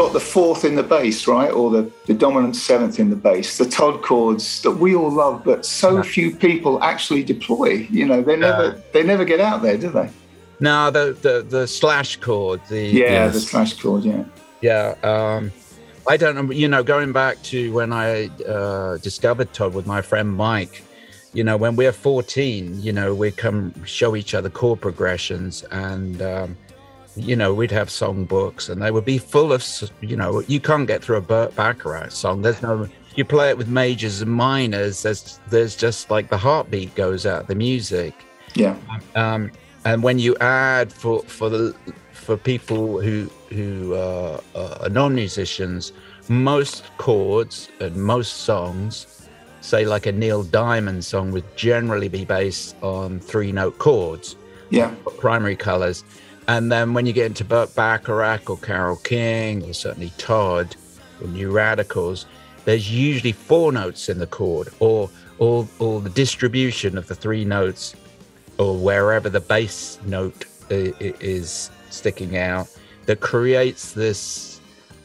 Got 0.00 0.14
the 0.14 0.20
fourth 0.20 0.64
in 0.64 0.76
the 0.76 0.82
bass, 0.82 1.26
right? 1.26 1.50
Or 1.50 1.70
the, 1.70 1.90
the 2.06 2.14
dominant 2.14 2.56
seventh 2.56 2.98
in 2.98 3.10
the 3.10 3.16
bass, 3.16 3.58
the 3.58 3.66
Todd 3.66 4.00
chords 4.02 4.62
that 4.62 4.70
we 4.70 4.94
all 4.94 5.10
love, 5.10 5.44
but 5.44 5.66
so 5.66 6.02
few 6.02 6.34
people 6.34 6.82
actually 6.82 7.22
deploy. 7.22 7.86
You 7.90 8.06
know, 8.06 8.22
they 8.22 8.36
never 8.36 8.82
they 8.94 9.02
never 9.02 9.26
get 9.26 9.40
out 9.40 9.60
there, 9.60 9.76
do 9.76 9.90
they? 9.90 10.08
No, 10.58 10.90
the 10.90 11.12
the, 11.20 11.42
the 11.46 11.66
slash 11.66 12.16
chord, 12.16 12.62
the 12.70 12.82
Yeah, 12.86 13.10
Yes. 13.10 13.34
the 13.34 13.40
slash 13.40 13.74
chord, 13.74 14.04
yeah. 14.04 14.24
Yeah, 14.62 14.94
um, 15.02 15.52
I 16.08 16.16
don't 16.16 16.34
know. 16.34 16.50
You 16.50 16.68
know, 16.68 16.82
going 16.82 17.12
back 17.12 17.42
to 17.52 17.70
when 17.74 17.92
I 17.92 18.28
uh, 18.48 18.96
discovered 18.98 19.52
Todd 19.52 19.74
with 19.74 19.86
my 19.86 20.00
friend 20.00 20.34
Mike, 20.34 20.82
you 21.34 21.44
know, 21.44 21.58
when 21.58 21.76
we're 21.76 21.92
14, 21.92 22.80
you 22.80 22.92
know, 22.92 23.14
we 23.14 23.30
come 23.32 23.74
show 23.84 24.16
each 24.16 24.34
other 24.34 24.48
chord 24.48 24.80
progressions 24.80 25.62
and, 25.70 26.22
um, 26.22 26.56
you 27.16 27.36
know, 27.36 27.52
we'd 27.54 27.70
have 27.70 27.90
song 27.90 28.24
books 28.24 28.68
and 28.68 28.80
they 28.80 28.90
would 28.90 29.04
be 29.04 29.18
full 29.18 29.52
of, 29.52 29.64
you 30.00 30.16
know, 30.16 30.40
you 30.46 30.60
can't 30.60 30.86
get 30.86 31.02
through 31.02 31.16
a 31.16 31.20
Burt 31.20 31.54
Bacharach 31.56 32.12
song. 32.12 32.42
There's 32.42 32.62
no, 32.62 32.88
you 33.16 33.24
play 33.24 33.50
it 33.50 33.58
with 33.58 33.68
majors 33.68 34.22
and 34.22 34.30
minors, 34.32 35.02
there's, 35.02 35.40
there's 35.48 35.76
just 35.76 36.10
like 36.10 36.30
the 36.30 36.38
heartbeat 36.38 36.94
goes 36.94 37.26
out, 37.26 37.48
the 37.48 37.54
music 37.54 38.14
Yeah. 38.54 38.76
um, 39.16 39.50
and 39.84 40.02
when 40.02 40.18
you 40.18 40.36
add 40.40 40.92
for 40.92 41.22
for 41.22 41.48
the 41.48 41.74
for 42.12 42.36
people 42.36 43.00
who 43.00 43.30
who 43.48 43.94
uh, 43.94 44.38
are 44.54 44.88
non-musicians, 44.90 45.92
most 46.28 46.84
chords 46.98 47.70
and 47.80 47.96
most 47.96 48.44
songs, 48.44 49.26
say 49.62 49.84
like 49.86 50.04
a 50.06 50.12
Neil 50.12 50.42
Diamond 50.42 51.04
song, 51.04 51.32
would 51.32 51.56
generally 51.56 52.08
be 52.08 52.24
based 52.26 52.76
on 52.82 53.20
three-note 53.20 53.78
chords, 53.78 54.36
Yeah. 54.68 54.90
primary 55.18 55.56
colors. 55.56 56.04
And 56.48 56.70
then 56.70 56.94
when 56.94 57.06
you 57.06 57.12
get 57.12 57.26
into 57.26 57.44
Burt 57.44 57.74
Bacharach 57.74 58.50
or 58.50 58.56
Carole 58.58 58.96
King 58.96 59.62
or 59.64 59.72
certainly 59.72 60.12
Todd 60.18 60.74
or 61.20 61.28
New 61.28 61.50
Radicals, 61.50 62.26
there's 62.64 62.90
usually 62.90 63.32
four 63.32 63.72
notes 63.72 64.08
in 64.08 64.18
the 64.18 64.26
chord 64.26 64.68
or 64.80 65.10
or 65.38 65.66
the 65.78 66.10
distribution 66.10 66.98
of 66.98 67.06
the 67.06 67.14
three 67.14 67.46
notes 67.46 67.94
or 68.58 68.76
wherever 68.76 69.30
the 69.30 69.40
bass 69.40 69.98
note 70.04 70.44
is 70.68 71.70
sticking 71.88 72.36
out 72.36 72.68
that 73.06 73.20
creates 73.20 73.92
this 73.92 74.60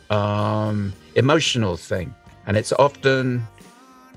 um, 0.10 0.94
emotional 1.16 1.78
thing. 1.78 2.14
And 2.48 2.58
it's 2.58 2.74
often 2.74 3.48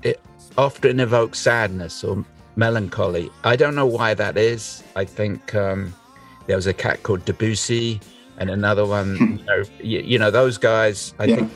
it 0.03 0.19
often 0.57 0.99
evokes 0.99 1.39
sadness 1.39 2.03
or 2.03 2.25
melancholy. 2.55 3.31
I 3.43 3.55
don't 3.55 3.75
know 3.75 3.85
why 3.85 4.13
that 4.13 4.37
is. 4.37 4.83
I 4.95 5.05
think 5.05 5.55
um, 5.55 5.93
there 6.49 6.55
was 6.55 6.65
a 6.65 6.73
cat 6.73 7.03
called 7.03 7.23
debussy 7.25 8.01
and 8.39 8.49
another 8.49 8.83
one 8.83 9.37
you 9.37 9.45
know 9.45 9.63
you, 9.83 9.99
you 9.99 10.17
know 10.17 10.31
those 10.31 10.57
guys 10.57 11.13
i 11.19 11.25
Yeah. 11.25 11.35
think 11.35 11.51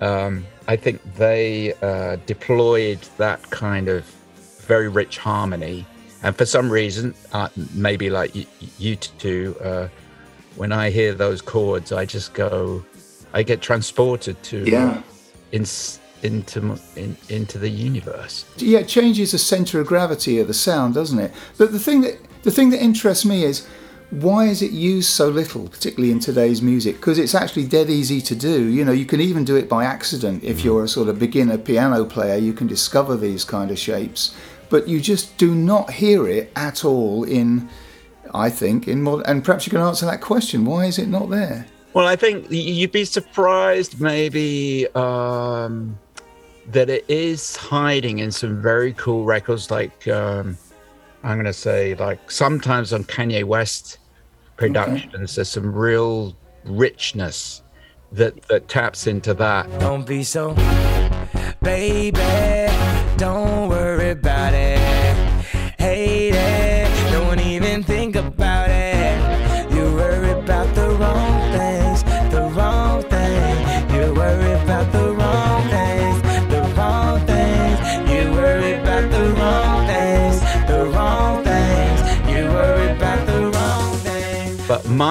um, 0.00 0.46
i 0.68 0.74
think 0.74 0.96
they 1.16 1.74
uh, 1.82 2.16
deployed 2.24 2.98
that 3.18 3.38
kind 3.50 3.88
of 3.90 4.04
very 4.72 4.88
rich 4.88 5.18
harmony 5.18 5.84
and 6.22 6.34
for 6.34 6.46
some 6.46 6.70
reason 6.70 7.14
uh, 7.32 7.48
maybe 7.74 8.08
like 8.08 8.34
you, 8.34 8.46
you 8.78 8.96
two 8.96 9.54
uh, 9.62 9.88
when 10.56 10.72
i 10.72 10.88
hear 10.88 11.12
those 11.12 11.42
chords 11.42 11.92
i 11.92 12.06
just 12.06 12.32
go 12.32 12.82
i 13.34 13.42
get 13.42 13.60
transported 13.60 14.42
to 14.44 14.64
Yeah. 14.64 15.02
in, 15.52 15.66
into 16.22 16.78
in, 16.96 17.18
into 17.28 17.58
the 17.58 17.68
universe 17.68 18.46
Yeah, 18.56 18.78
it 18.78 18.88
changes 18.88 19.32
the 19.32 19.38
center 19.38 19.78
of 19.80 19.86
gravity 19.86 20.38
of 20.40 20.46
the 20.46 20.54
sound, 20.54 20.94
doesn't 20.94 21.18
it? 21.18 21.32
But 21.58 21.72
the 21.72 21.78
thing 21.78 22.00
that 22.02 22.16
the 22.42 22.50
thing 22.50 22.70
that 22.70 22.82
interests 22.82 23.24
me 23.26 23.42
is 23.44 23.66
why 24.10 24.46
is 24.46 24.60
it 24.60 24.72
used 24.72 25.10
so 25.10 25.28
little, 25.28 25.68
particularly 25.68 26.10
in 26.10 26.18
today's 26.18 26.60
music? 26.60 26.96
Because 26.96 27.18
it's 27.18 27.34
actually 27.34 27.66
dead 27.66 27.88
easy 27.88 28.20
to 28.22 28.34
do. 28.34 28.64
You 28.64 28.84
know, 28.84 28.92
you 28.92 29.06
can 29.06 29.20
even 29.20 29.44
do 29.44 29.56
it 29.56 29.68
by 29.68 29.84
accident. 29.84 30.42
If 30.42 30.64
you're 30.64 30.84
a 30.84 30.88
sort 30.88 31.08
of 31.08 31.18
beginner 31.18 31.58
piano 31.58 32.04
player, 32.04 32.36
you 32.36 32.52
can 32.52 32.66
discover 32.66 33.16
these 33.16 33.44
kind 33.44 33.70
of 33.70 33.78
shapes. 33.78 34.34
But 34.68 34.88
you 34.88 35.00
just 35.00 35.36
do 35.38 35.54
not 35.54 35.92
hear 35.92 36.28
it 36.28 36.52
at 36.56 36.84
all 36.84 37.24
in, 37.24 37.68
I 38.34 38.50
think, 38.50 38.88
in 38.88 39.02
modern. 39.02 39.26
And 39.26 39.44
perhaps 39.44 39.66
you 39.66 39.70
can 39.70 39.80
answer 39.80 40.06
that 40.06 40.20
question: 40.20 40.64
Why 40.64 40.86
is 40.86 40.98
it 40.98 41.08
not 41.08 41.30
there? 41.30 41.66
Well, 41.92 42.06
I 42.06 42.16
think 42.16 42.46
you'd 42.50 42.92
be 42.92 43.04
surprised 43.04 44.00
maybe 44.00 44.86
um, 44.94 45.98
that 46.68 46.88
it 46.88 47.04
is 47.08 47.56
hiding 47.56 48.18
in 48.18 48.30
some 48.30 48.62
very 48.62 48.92
cool 48.92 49.24
records, 49.24 49.70
like 49.72 50.06
um, 50.06 50.56
I'm 51.22 51.36
going 51.36 51.44
to 51.46 51.52
say, 51.52 51.94
like 51.94 52.30
sometimes 52.30 52.92
on 52.92 53.04
Kanye 53.04 53.44
West 53.44 53.98
productions, 54.56 55.34
there's 55.34 55.48
some 55.48 55.74
real 55.74 56.34
richness 56.64 57.62
that 58.12 58.42
that 58.48 58.68
taps 58.68 59.06
into 59.06 59.34
that. 59.34 59.66
Don't 59.80 60.06
be 60.06 60.22
so, 60.22 60.54
baby. 61.62 62.20
Don't 63.16 63.68
worry 63.68 64.10
about 64.10 64.54
it. 64.54 64.79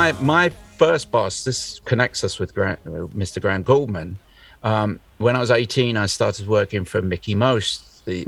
My 0.09 0.21
my 0.21 0.49
first 0.77 1.11
boss, 1.11 1.43
this 1.43 1.81
connects 1.85 2.23
us 2.23 2.39
with 2.39 2.55
Graham, 2.55 2.77
Mr. 3.15 3.39
Graham 3.39 3.63
Gouldman. 3.63 4.15
Um, 4.63 4.99
when 5.19 5.35
I 5.35 5.39
was 5.39 5.51
18, 5.51 5.97
I 5.97 6.07
started 6.07 6.47
working 6.47 6.83
for 6.83 7.01
Mickie 7.01 7.35
Most, 7.35 8.03
the 8.05 8.25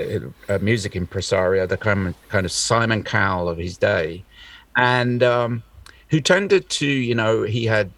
uh, 0.00 0.18
uh, 0.48 0.58
music 0.58 0.96
impresario, 0.96 1.66
the 1.66 1.76
kind 1.76 2.08
of, 2.08 2.28
kind 2.30 2.44
of 2.44 2.50
Simon 2.50 3.04
Cowell 3.04 3.48
of 3.48 3.58
his 3.58 3.76
day, 3.78 4.24
and 4.76 5.22
um, 5.22 5.62
who 6.08 6.20
tended 6.20 6.68
to, 6.70 6.86
you 6.86 7.14
know, 7.14 7.44
he 7.44 7.64
had 7.64 7.92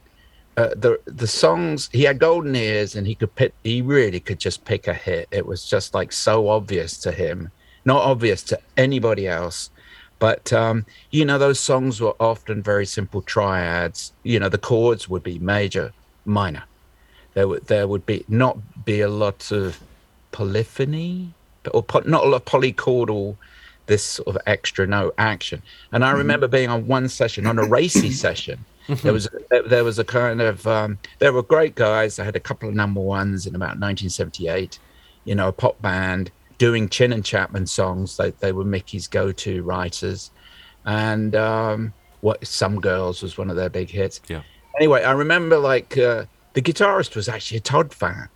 uh, 0.59 0.75
the 0.77 1.01
the 1.07 1.27
songs. 1.27 1.89
He 1.91 2.03
had 2.03 2.19
golden 2.19 2.55
ears, 2.55 2.97
and 2.97 3.07
he 3.07 3.15
could 3.15 3.35
pick. 3.35 3.55
He 3.65 3.81
really 3.81 4.21
could 4.21 4.41
just 4.41 4.67
pick 4.67 4.89
a 4.89 4.95
hit. 4.95 5.29
It 5.31 5.47
was 5.47 5.65
just 5.65 5.95
like 5.95 6.13
so 6.13 6.49
obvious 6.49 6.99
to 6.99 7.13
him, 7.13 7.51
not 7.87 8.03
obvious 8.03 8.43
to 8.45 8.61
anybody 8.77 9.27
else. 9.27 9.71
But 10.19 10.53
um, 10.53 10.85
you 11.11 11.25
know, 11.25 11.39
those 11.39 11.61
songs 11.61 12.01
were 12.01 12.15
often 12.21 12.63
very 12.63 12.87
simple 12.87 13.23
triads. 13.23 14.13
You 14.23 14.41
know, 14.41 14.49
the 14.49 14.59
chords 14.59 15.09
would 15.09 15.23
be 15.23 15.39
major, 15.39 15.93
minor. 16.25 16.65
There 17.35 17.47
would 17.47 17.67
there 17.67 17.87
would 17.87 18.05
be 18.05 18.25
not 18.29 18.85
be 18.85 19.01
a 19.01 19.09
lot 19.09 19.53
of 19.53 19.81
polyphony 20.33 21.33
or 21.73 21.83
po- 21.83 22.03
not 22.05 22.25
a 22.25 22.29
lot 22.29 22.37
of 22.37 22.45
polychordal 22.45 23.37
this 23.87 24.05
sort 24.05 24.29
of 24.29 24.39
extra 24.47 24.87
note 24.87 25.15
action. 25.19 25.63
And 25.93 26.05
I 26.05 26.11
remember 26.13 26.47
being 26.47 26.69
on 26.69 26.87
one 26.87 27.09
session, 27.09 27.47
on 27.47 27.59
a 27.59 27.65
Racey 27.65 28.11
session, 28.25 28.65
There 28.89 29.13
was 29.13 29.29
there, 29.51 29.63
there 29.63 29.85
was 29.85 29.99
a 29.99 30.05
kind 30.05 30.41
of 30.41 30.67
um, 30.67 30.99
there 31.19 31.33
were 31.33 31.43
great 31.43 31.75
guys. 31.75 32.17
They 32.17 32.25
had 32.25 32.37
a 32.37 32.41
couple 32.41 32.69
of 32.69 32.75
number 32.75 33.01
ones 33.01 33.47
in 33.47 33.55
about 33.55 33.79
1978. 33.79 34.79
You 35.25 35.35
know, 35.35 35.49
a 35.49 35.53
pop 35.53 35.81
band 35.83 36.31
doing 36.59 36.89
Chinn 36.89 37.13
and 37.13 37.25
Chapman 37.25 37.67
songs. 37.67 38.17
They 38.17 38.31
they 38.33 38.53
were 38.53 38.65
Mickie's 38.65 39.07
go-to 39.07 39.63
writers, 39.63 40.31
and 40.85 41.35
um, 41.35 41.93
what 42.21 42.47
some 42.47 42.81
girls 42.81 43.23
was 43.23 43.39
one 43.39 43.51
of 43.51 43.57
their 43.57 43.71
big 43.71 43.91
hits. 43.91 44.21
Yeah. 44.29 44.43
Anyway, 44.77 45.03
I 45.03 45.13
remember 45.13 45.59
like 45.59 45.97
uh, 45.97 46.25
the 46.53 46.63
guitarist 46.63 47.17
was 47.17 47.29
actually 47.29 47.59
a 47.59 47.63
Todd 47.63 47.93
fan. 47.93 48.29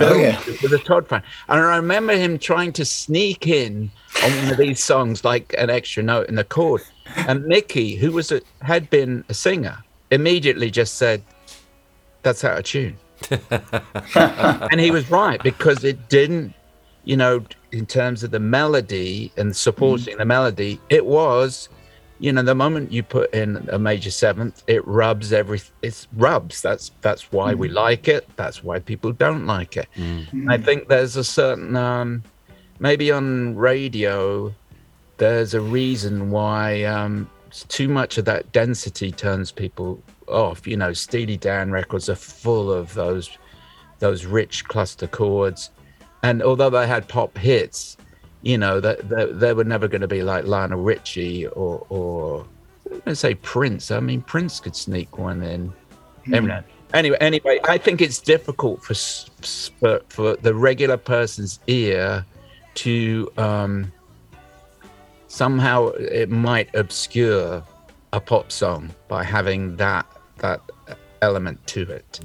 Oh, 0.00 0.18
yeah. 0.18 0.42
with 0.46 0.72
a 0.72 0.78
Todd 0.78 1.06
fan, 1.06 1.22
and 1.48 1.60
I 1.60 1.76
remember 1.76 2.16
him 2.16 2.40
trying 2.40 2.72
to 2.72 2.84
sneak 2.84 3.46
in 3.46 3.88
on 4.24 4.30
one 4.38 4.50
of 4.50 4.56
these 4.56 4.82
songs 4.82 5.24
like 5.24 5.54
an 5.56 5.70
extra 5.70 6.02
note 6.02 6.28
in 6.28 6.34
the 6.34 6.42
chord, 6.42 6.82
and 7.14 7.44
Mickie, 7.44 7.94
who 7.94 8.10
was 8.10 8.32
a, 8.32 8.40
had 8.62 8.90
been 8.90 9.24
a 9.28 9.34
singer, 9.34 9.78
immediately 10.10 10.72
just 10.72 10.96
said, 10.96 11.22
"That's 12.22 12.42
out 12.42 12.58
of 12.58 12.64
tune," 12.64 12.96
and 14.20 14.80
he 14.80 14.90
was 14.90 15.08
right 15.08 15.40
because 15.40 15.84
it 15.84 16.08
didn't, 16.08 16.52
you 17.06 17.16
know, 17.16 17.42
in 17.72 17.86
terms 17.86 18.22
of 18.22 18.30
the 18.32 18.40
melody 18.40 19.32
and 19.38 19.56
supporting 19.56 20.18
the 20.18 20.26
melody, 20.26 20.78
it 20.90 21.06
was. 21.06 21.70
You 22.18 22.32
know, 22.32 22.42
the 22.42 22.54
moment 22.54 22.92
you 22.92 23.02
put 23.02 23.32
in 23.34 23.68
a 23.70 23.78
major 23.78 24.10
seventh, 24.10 24.62
it 24.66 24.86
rubs 24.86 25.32
every. 25.32 25.60
It's 25.82 26.08
rubs. 26.16 26.62
That's 26.62 26.90
that's 27.02 27.30
why 27.30 27.54
we 27.54 27.68
like 27.68 28.08
it. 28.08 28.26
That's 28.36 28.64
why 28.64 28.80
people 28.80 29.12
don't 29.12 29.46
like 29.46 29.76
it. 29.76 29.88
I 30.48 30.56
think 30.58 30.88
there's 30.88 31.16
a 31.16 31.24
certain 31.24 31.76
um, 31.76 32.22
maybe 32.80 33.10
on 33.12 33.54
radio, 33.56 34.54
there's 35.18 35.54
a 35.54 35.60
reason 35.60 36.30
why 36.30 36.84
um, 36.84 37.28
too 37.68 37.88
much 37.88 38.18
of 38.18 38.24
that 38.26 38.50
density 38.52 39.12
turns 39.12 39.52
people 39.52 40.02
off. 40.28 40.66
You 40.66 40.76
know, 40.76 40.92
Steely 40.92 41.36
Dan 41.36 41.70
records 41.70 42.08
are 42.08 42.14
full 42.16 42.72
of 42.72 42.94
those 42.94 43.30
those 43.98 44.26
rich 44.26 44.64
cluster 44.64 45.06
chords, 45.06 45.70
and 46.22 46.42
although 46.42 46.70
they 46.70 46.86
had 46.86 47.08
pop 47.08 47.36
hits, 47.38 47.96
you 48.42 48.58
know, 48.58 48.80
that 48.80 49.08
they, 49.08 49.26
they 49.26 49.52
were 49.52 49.64
never 49.64 49.88
going 49.88 50.00
to 50.02 50.08
be 50.08 50.22
like 50.22 50.44
Lionel 50.46 50.80
Richie 50.82 51.46
or 51.48 51.84
or 51.88 52.46
let's 53.04 53.20
say 53.20 53.34
Prince. 53.34 53.90
I 53.90 54.00
mean, 54.00 54.22
Prince 54.22 54.60
could 54.60 54.76
sneak 54.76 55.18
one 55.18 55.42
in. 55.42 55.72
now- 56.26 56.64
Anyway, 56.94 57.16
anyway, 57.20 57.58
I 57.64 57.78
think 57.78 58.00
it's 58.00 58.20
difficult 58.20 58.82
for 58.84 58.94
for, 59.80 60.00
for 60.08 60.36
the 60.36 60.54
regular 60.54 60.96
person's 60.96 61.58
ear 61.66 62.24
to 62.76 63.28
um, 63.36 63.92
somehow 65.26 65.88
it 65.88 66.30
might 66.30 66.72
obscure 66.74 67.62
a 68.12 68.20
pop 68.20 68.52
song 68.52 68.90
by 69.08 69.24
having 69.24 69.76
that 69.76 70.06
that 70.38 70.60
element 71.22 71.66
to 71.66 71.82
it. 71.90 72.20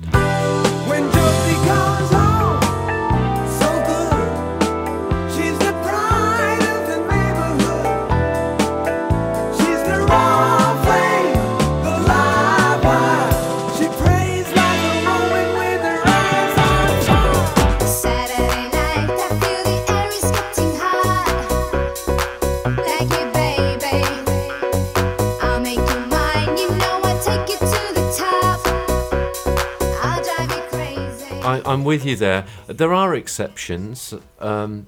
I, 31.65 31.73
I'm 31.73 31.83
with 31.83 32.05
you 32.05 32.15
there. 32.15 32.45
There 32.67 32.93
are 32.93 33.15
exceptions. 33.15 34.13
Um, 34.39 34.85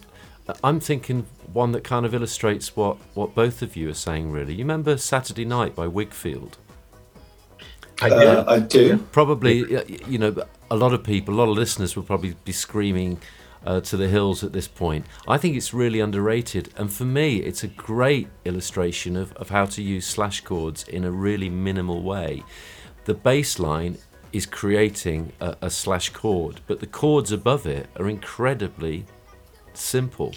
I'm 0.64 0.80
thinking 0.80 1.26
one 1.52 1.72
that 1.74 1.84
kind 1.84 2.06
of 2.06 2.14
illustrates 2.14 2.76
what, 2.76 2.98
what 3.14 3.34
both 3.36 3.62
of 3.62 3.76
you 3.76 3.90
are 3.90 3.94
saying, 3.94 4.32
really. 4.32 4.54
You 4.54 4.60
remember 4.60 4.98
Saturday 4.98 5.46
Night 5.46 5.76
by 5.76 5.88
Whigfield? 5.88 6.58
I 8.02 8.10
do. 8.10 8.16
Uh, 8.16 8.46
I 8.48 8.60
do. 8.60 8.98
Probably, 9.12 9.64
y- 9.64 9.84
y- 9.88 9.98
you 10.08 10.18
know, 10.18 10.36
a 10.70 10.76
lot 10.76 10.94
of 10.94 11.04
people, 11.04 11.34
a 11.34 11.38
lot 11.38 11.50
of 11.50 11.56
listeners 11.56 11.96
will 11.96 12.04
probably 12.04 12.36
be 12.44 12.52
screaming 12.52 13.20
uh, 13.66 13.80
to 13.82 13.96
the 13.96 14.10
hills 14.10 14.44
at 14.44 14.52
this 14.52 14.68
point. 14.68 15.06
I 15.28 15.38
think 15.38 15.56
it's 15.56 15.74
really 15.74 16.02
underrated. 16.02 16.74
And 16.76 16.92
for 16.92 17.06
me, 17.06 17.38
it's 17.38 17.64
a 17.64 17.68
great 17.68 18.28
illustration 18.44 19.16
of, 19.16 19.32
of 19.34 19.50
how 19.50 19.66
to 19.68 19.82
use 19.82 20.06
slash 20.06 20.42
chords 20.42 20.86
in 20.88 21.06
a 21.06 21.12
really 21.12 21.50
minimal 21.50 22.02
way. 22.02 22.44
The 23.06 23.14
bass 23.14 23.60
line 23.60 23.98
is 24.34 24.46
creating 24.46 25.32
a, 25.40 25.56
a 25.62 25.70
slash 25.70 26.10
chord, 26.10 26.60
but 26.68 26.80
the 26.80 26.88
chords 26.88 27.32
above 27.32 27.66
it 27.66 27.88
are 27.98 28.10
incredibly 28.10 29.06
simple. 29.74 30.30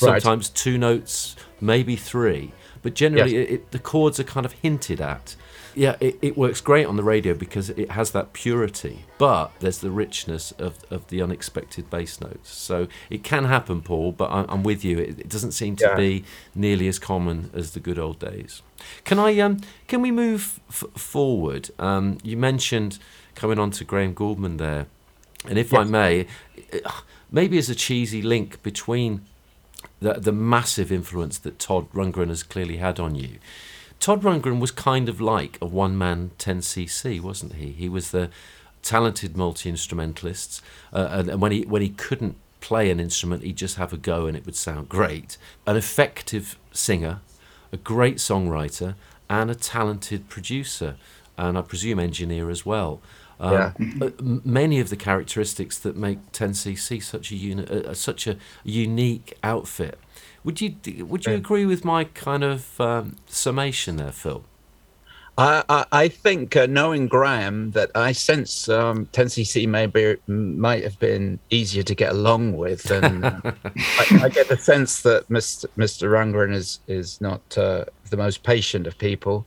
Right. 0.00 0.22
Sometimes 0.22 0.48
two 0.48 0.78
notes, 0.78 1.34
maybe 1.60 1.96
three, 1.96 2.52
but 2.82 2.94
generally 2.94 3.34
Yes. 3.36 3.48
it, 3.48 3.52
it, 3.54 3.70
the 3.72 3.78
chords 3.80 4.20
are 4.20 4.24
kind 4.24 4.46
of 4.46 4.52
hinted 4.52 5.00
at. 5.00 5.34
Yeah, 5.74 5.96
it, 6.00 6.18
it 6.22 6.36
works 6.36 6.60
great 6.60 6.86
on 6.86 6.96
the 6.96 7.02
radio 7.04 7.34
because 7.34 7.70
it 7.70 7.90
has 7.92 8.10
that 8.12 8.32
purity, 8.32 9.04
but 9.16 9.52
there's 9.60 9.78
the 9.78 9.90
richness 9.90 10.52
of, 10.52 10.78
of 10.90 11.06
the 11.08 11.20
unexpected 11.22 11.88
bass 11.90 12.20
notes. 12.20 12.50
So 12.50 12.88
it 13.10 13.22
can 13.24 13.44
happen, 13.44 13.82
Paul, 13.82 14.12
but 14.12 14.30
I'm, 14.30 14.46
I'm 14.48 14.62
with 14.62 14.84
you. 14.84 14.98
It, 14.98 15.18
it 15.20 15.28
doesn't 15.28 15.52
seem 15.52 15.76
to 15.76 15.84
Yeah. 15.86 15.96
be 15.96 16.24
nearly 16.54 16.88
as 16.88 16.98
common 16.98 17.50
as 17.54 17.72
the 17.72 17.80
good 17.80 17.98
old 17.98 18.18
days. 18.18 18.62
Can 19.04 19.18
I? 19.18 19.38
Um, 19.40 19.58
can 19.88 20.00
we 20.02 20.10
move 20.10 20.60
f- 20.68 20.84
forward? 20.96 21.70
Um, 21.78 22.18
you 22.22 22.36
mentioned 22.36 22.98
coming 23.38 23.58
on 23.58 23.70
to 23.70 23.84
Graham 23.84 24.14
Gouldman 24.14 24.58
there, 24.58 24.86
and 25.46 25.58
if 25.58 25.72
I 25.72 25.84
may, 25.84 26.26
maybe 27.30 27.56
as 27.56 27.70
a 27.70 27.74
cheesy 27.74 28.20
link 28.20 28.60
between 28.62 29.22
the, 30.00 30.14
the 30.14 30.32
massive 30.32 30.90
influence 30.90 31.38
that 31.38 31.58
Todd 31.58 31.90
Rundgren 31.92 32.28
has 32.28 32.42
clearly 32.42 32.78
had 32.78 32.98
on 32.98 33.14
you. 33.14 33.38
Todd 34.00 34.22
Rundgren 34.22 34.60
was 34.60 34.72
kind 34.72 35.08
of 35.08 35.20
like 35.20 35.56
a 35.60 35.66
one 35.66 35.96
man 35.96 36.32
10cc, 36.38 37.20
wasn't 37.20 37.54
he? 37.54 37.70
He 37.70 37.88
was 37.88 38.10
the 38.10 38.30
talented 38.82 39.36
multi 39.36 39.68
instrumentalist, 39.68 40.60
uh, 40.92 41.08
and, 41.10 41.30
and 41.30 41.40
when 41.40 41.52
he 41.52 41.62
when 41.62 41.82
he 41.82 41.90
couldn't 41.90 42.36
play 42.60 42.90
an 42.90 42.98
instrument, 42.98 43.44
he'd 43.44 43.56
just 43.56 43.76
have 43.76 43.92
a 43.92 43.96
go 43.96 44.26
and 44.26 44.36
it 44.36 44.44
would 44.44 44.56
sound 44.56 44.88
great. 44.88 45.36
An 45.64 45.76
effective 45.76 46.58
singer, 46.72 47.20
a 47.72 47.76
great 47.76 48.16
songwriter, 48.16 48.96
and 49.30 49.48
a 49.48 49.54
talented 49.54 50.28
producer, 50.28 50.96
and 51.36 51.56
I 51.56 51.62
presume 51.62 52.00
engineer 52.00 52.50
as 52.50 52.66
well. 52.66 53.00
Um, 53.40 53.52
Yeah. 53.52 53.72
uh, 54.02 54.10
many 54.44 54.80
of 54.80 54.90
the 54.90 54.96
characteristics 54.96 55.78
that 55.78 55.96
make 55.96 56.32
10cc 56.32 57.02
such 57.02 57.30
a 57.32 57.36
uh, 57.36 57.90
uh, 57.90 57.94
such 57.94 58.26
a 58.26 58.36
unique 58.64 59.38
outfit. 59.42 59.98
Would 60.44 60.60
you 60.60 60.74
would 61.04 61.24
you 61.26 61.34
agree 61.34 61.64
with 61.66 61.84
my 61.84 62.04
kind 62.04 62.42
of 62.42 62.80
um, 62.80 63.16
summation 63.26 63.96
there, 63.96 64.12
Phil? 64.12 64.44
I, 65.36 65.62
I, 65.68 65.84
I 65.92 66.08
think 66.08 66.56
uh, 66.56 66.66
knowing 66.66 67.06
Graham 67.06 67.70
that 67.70 67.92
I 67.94 68.10
sense 68.10 68.68
um, 68.68 69.06
10cc 69.12 69.68
maybe 69.68 70.16
might 70.26 70.82
have 70.82 70.98
been 70.98 71.38
easier 71.50 71.84
to 71.84 71.94
get 71.94 72.10
along 72.10 72.56
with, 72.56 72.90
and 72.90 73.24
I, 73.24 73.52
I 74.22 74.28
get 74.30 74.48
the 74.48 74.56
sense 74.56 75.02
that 75.02 75.28
Mr. 75.28 75.66
Mr. 75.78 76.10
Rundgren 76.10 76.52
is 76.52 76.80
is 76.88 77.20
not 77.20 77.56
uh, 77.56 77.84
the 78.10 78.16
most 78.16 78.42
patient 78.42 78.88
of 78.88 78.98
people, 78.98 79.46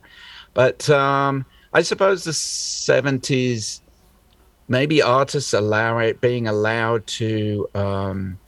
but 0.54 0.88
um, 0.88 1.44
I 1.74 1.82
suppose 1.82 2.24
the 2.24 2.30
70s 2.30 3.80
maybe 4.68 5.02
artists 5.02 5.52
allow 5.52 5.98
it 5.98 6.20
being 6.20 6.46
allowed 6.46 7.06
to 7.06 7.68
um, 7.74 8.38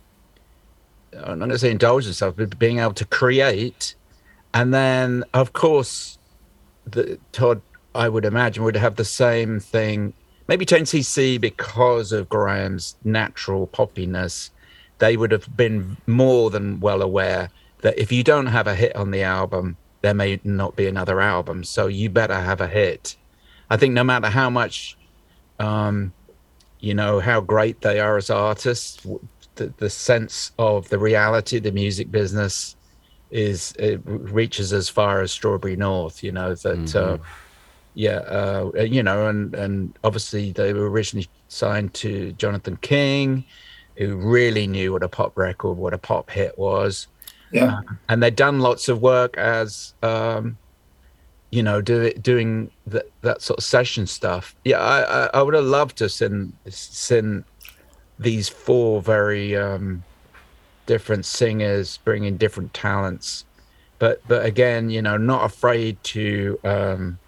I'm 1.15 1.39
not 1.39 1.47
going 1.47 1.51
to 1.51 1.59
say 1.59 1.71
indulge 1.71 2.05
themselves, 2.05 2.37
but 2.37 2.59
being 2.59 2.79
able 2.79 2.95
to 2.95 3.05
create, 3.05 3.95
and 4.53 4.75
then 4.75 5.25
of 5.33 5.53
course 5.53 6.19
the 6.87 7.19
Todd, 7.33 7.61
I 7.95 8.09
would 8.09 8.25
imagine, 8.25 8.65
would 8.65 8.77
have 8.77 8.97
the 8.97 9.05
same 9.05 9.61
thing. 9.61 10.13
Maybe 10.49 10.67
10cc 10.67 11.41
because 11.41 12.13
of 12.13 12.29
Graham's 12.29 12.97
natural 13.05 13.67
poppiness, 13.67 14.51
they 14.99 15.17
would 15.17 15.33
have 15.33 15.57
been 15.57 15.97
more 16.07 16.51
than 16.51 16.81
well 16.81 17.01
aware 17.03 17.51
that 17.81 17.99
if 17.99 18.13
you 18.13 18.23
don't 18.23 18.47
have 18.47 18.67
a 18.67 18.75
hit 18.75 18.95
on 18.97 19.11
the 19.11 19.23
album, 19.23 19.77
there 20.03 20.15
may 20.15 20.41
not 20.45 20.77
be 20.77 20.87
another 20.87 21.21
album. 21.21 21.65
So 21.65 21.87
you 21.87 22.11
better 22.11 22.39
have 22.39 22.61
a 22.61 22.67
hit. 22.67 23.17
I 23.71 23.77
think 23.77 23.95
no 23.95 24.05
matter 24.05 24.29
how 24.29 24.51
much, 24.51 24.97
um, 25.59 26.13
you 26.81 26.95
know, 26.95 27.21
how 27.21 27.41
great 27.41 27.81
they 27.81 28.01
are 28.01 28.17
as 28.17 28.31
artists, 28.31 29.07
the, 29.57 29.73
the 29.79 29.89
sense 29.91 30.53
of 30.59 30.89
the 30.89 30.99
reality 30.99 31.57
of 31.59 31.63
the 31.63 31.73
music 31.73 32.11
business 32.11 32.77
is 33.31 33.73
it 33.79 34.01
reaches 34.05 34.73
as 34.73 34.89
far 34.89 35.21
as 35.23 35.33
Strawberry 35.33 35.77
North. 35.77 36.23
You 36.23 36.33
know 36.33 36.55
that, 36.55 36.95
uh, 36.97 37.19
yeah, 37.95 38.19
uh, 38.19 38.71
you 38.83 39.03
know, 39.03 39.29
and 39.29 39.55
and 39.55 39.99
obviously 40.05 40.53
they 40.53 40.73
were 40.73 40.91
originally 40.91 41.29
signed 41.49 41.95
to 41.95 42.33
Jonathan 42.33 42.77
King, 42.79 43.45
who 43.97 44.17
really 44.17 44.67
knew 44.67 44.93
what 44.93 45.03
a 45.03 45.09
pop 45.09 45.37
record, 45.39 45.77
what 45.79 45.95
a 45.95 45.99
pop 45.99 46.31
hit 46.31 46.59
was 46.59 47.07
Yeah. 47.53 47.81
and 48.09 48.21
they'd 48.23 48.35
done 48.37 48.59
lots 48.59 48.89
of 48.89 49.01
work 49.01 49.37
as 49.39 49.95
um, 50.03 50.59
you 51.55 51.63
know, 51.63 51.81
do 51.81 52.01
it, 52.01 52.21
doing 52.21 52.69
that 52.89 53.09
that 53.21 53.41
sort 53.41 53.59
of 53.59 53.65
session 53.65 54.09
stuff. 54.09 54.57
Yeah, 54.65 54.81
I 54.81 55.03
I, 55.03 55.31
I 55.35 55.43
would 55.43 55.55
have 55.55 55.65
loved 55.65 55.97
to 55.99 56.09
send 56.09 56.53
send 56.69 57.45
these 58.19 58.49
four 58.49 59.01
very 59.01 59.55
um, 59.55 60.03
different 60.87 61.25
singers, 61.25 61.99
bringing 61.99 62.37
different 62.37 62.75
talents, 62.75 63.45
but 64.01 64.21
but 64.27 64.45
again, 64.45 64.91
you 64.91 65.01
know, 65.01 65.17
not 65.17 65.45
afraid 65.45 66.03
to 66.15 66.59
um, 66.65 67.19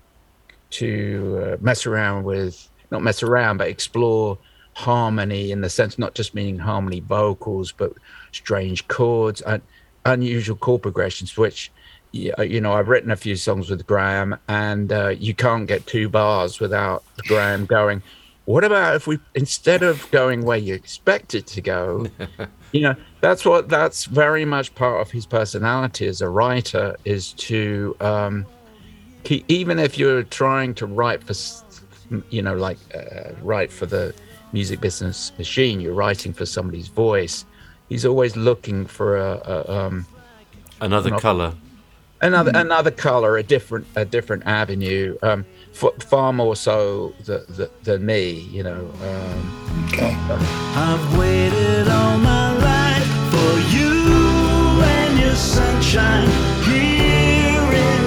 to 0.70 1.41
uh, 1.45 1.57
mess 1.61 1.87
around 1.87 2.24
with 2.24 2.68
not 2.91 3.05
mess 3.05 3.22
around, 3.22 3.59
but 3.59 3.68
explore 3.68 4.39
harmony 4.74 5.53
in 5.53 5.61
the 5.61 5.70
sense 5.70 6.01
not 6.01 6.16
just 6.16 6.35
meaning 6.35 6.59
harmony 6.59 6.99
vocals, 6.99 7.70
but 7.70 7.93
strange 8.33 8.89
chords 8.89 9.41
and 9.43 9.62
unusual 10.05 10.57
chord 10.57 10.83
progressions, 10.83 11.37
which 11.37 11.70
you 12.13 12.61
know, 12.61 12.73
I've 12.73 12.89
written 12.89 13.11
a 13.11 13.17
few 13.17 13.37
songs 13.37 13.71
with 13.71 13.87
Graham, 13.87 14.37
and 14.49 14.93
uh, 14.93 15.09
you 15.09 15.35
can't 15.35 15.67
get 15.67 15.87
two 15.87 16.09
bars 16.09 16.61
without 16.61 17.05
Graham 17.27 17.67
going. 17.67 18.03
What 18.45 18.65
about 18.65 18.95
if 18.95 19.07
we, 19.07 19.19
instead 19.35 19.83
of 19.83 20.09
going 20.11 20.45
where 20.45 20.57
you 20.59 20.75
expect 20.75 21.35
it 21.35 21.47
to 21.49 21.61
go, 21.61 22.07
you 22.73 22.83
know, 22.83 22.95
that's 23.21 23.45
what 23.45 23.69
that's 23.69 24.05
very 24.07 24.45
much 24.45 24.75
part 24.75 25.01
of 25.01 25.11
his 25.11 25.27
personality 25.27 26.07
as 26.07 26.21
a 26.21 26.29
writer 26.29 26.97
is 27.05 27.33
to, 27.35 27.97
um, 28.01 28.47
he, 29.25 29.45
even 29.49 29.79
if 29.79 29.99
you're 29.99 30.23
trying 30.23 30.75
to 30.77 30.87
write 30.87 31.25
for, 31.25 31.35
you 32.31 32.41
know, 32.43 32.55
like 32.55 32.79
uh, 32.95 33.33
write 33.43 33.73
for 33.73 33.87
the 33.87 34.15
music 34.53 34.81
business 34.81 35.33
machine, 35.39 35.81
you're 35.81 35.93
writing 35.95 36.33
for 36.33 36.47
somebody's 36.47 36.89
voice. 36.89 37.45
He's 37.89 38.07
always 38.07 38.37
looking 38.37 38.87
for 38.87 39.17
a, 39.17 39.41
a 39.45 39.73
um, 39.87 40.07
Another 40.81 41.11
No. 41.11 41.19
colour. 41.19 41.55
Another 42.23 42.51
another 42.55 42.91
color 42.91 43.37
a 43.37 43.43
different 43.43 43.87
a 43.97 44.05
different 44.05 44.43
avenue 44.47 45.17
um 45.23 45.45
f- 45.75 46.03
far 46.03 46.33
more 46.33 46.57
so 46.57 47.12
th- 47.25 47.47
th- 47.57 47.71
than 47.85 48.05
me 48.07 48.31
you 48.51 48.62
know 48.62 48.91
um 49.03 49.62
Okay. 49.93 50.17
I've 50.19 51.19
waited 51.19 51.87
all 51.89 52.19
my 52.19 52.53
life 52.59 53.07
for 53.31 53.53
you 53.77 54.83
and 54.83 55.19
your 55.21 55.35
sunshine. 55.37 56.27
Here 56.64 57.73
in 57.85 58.06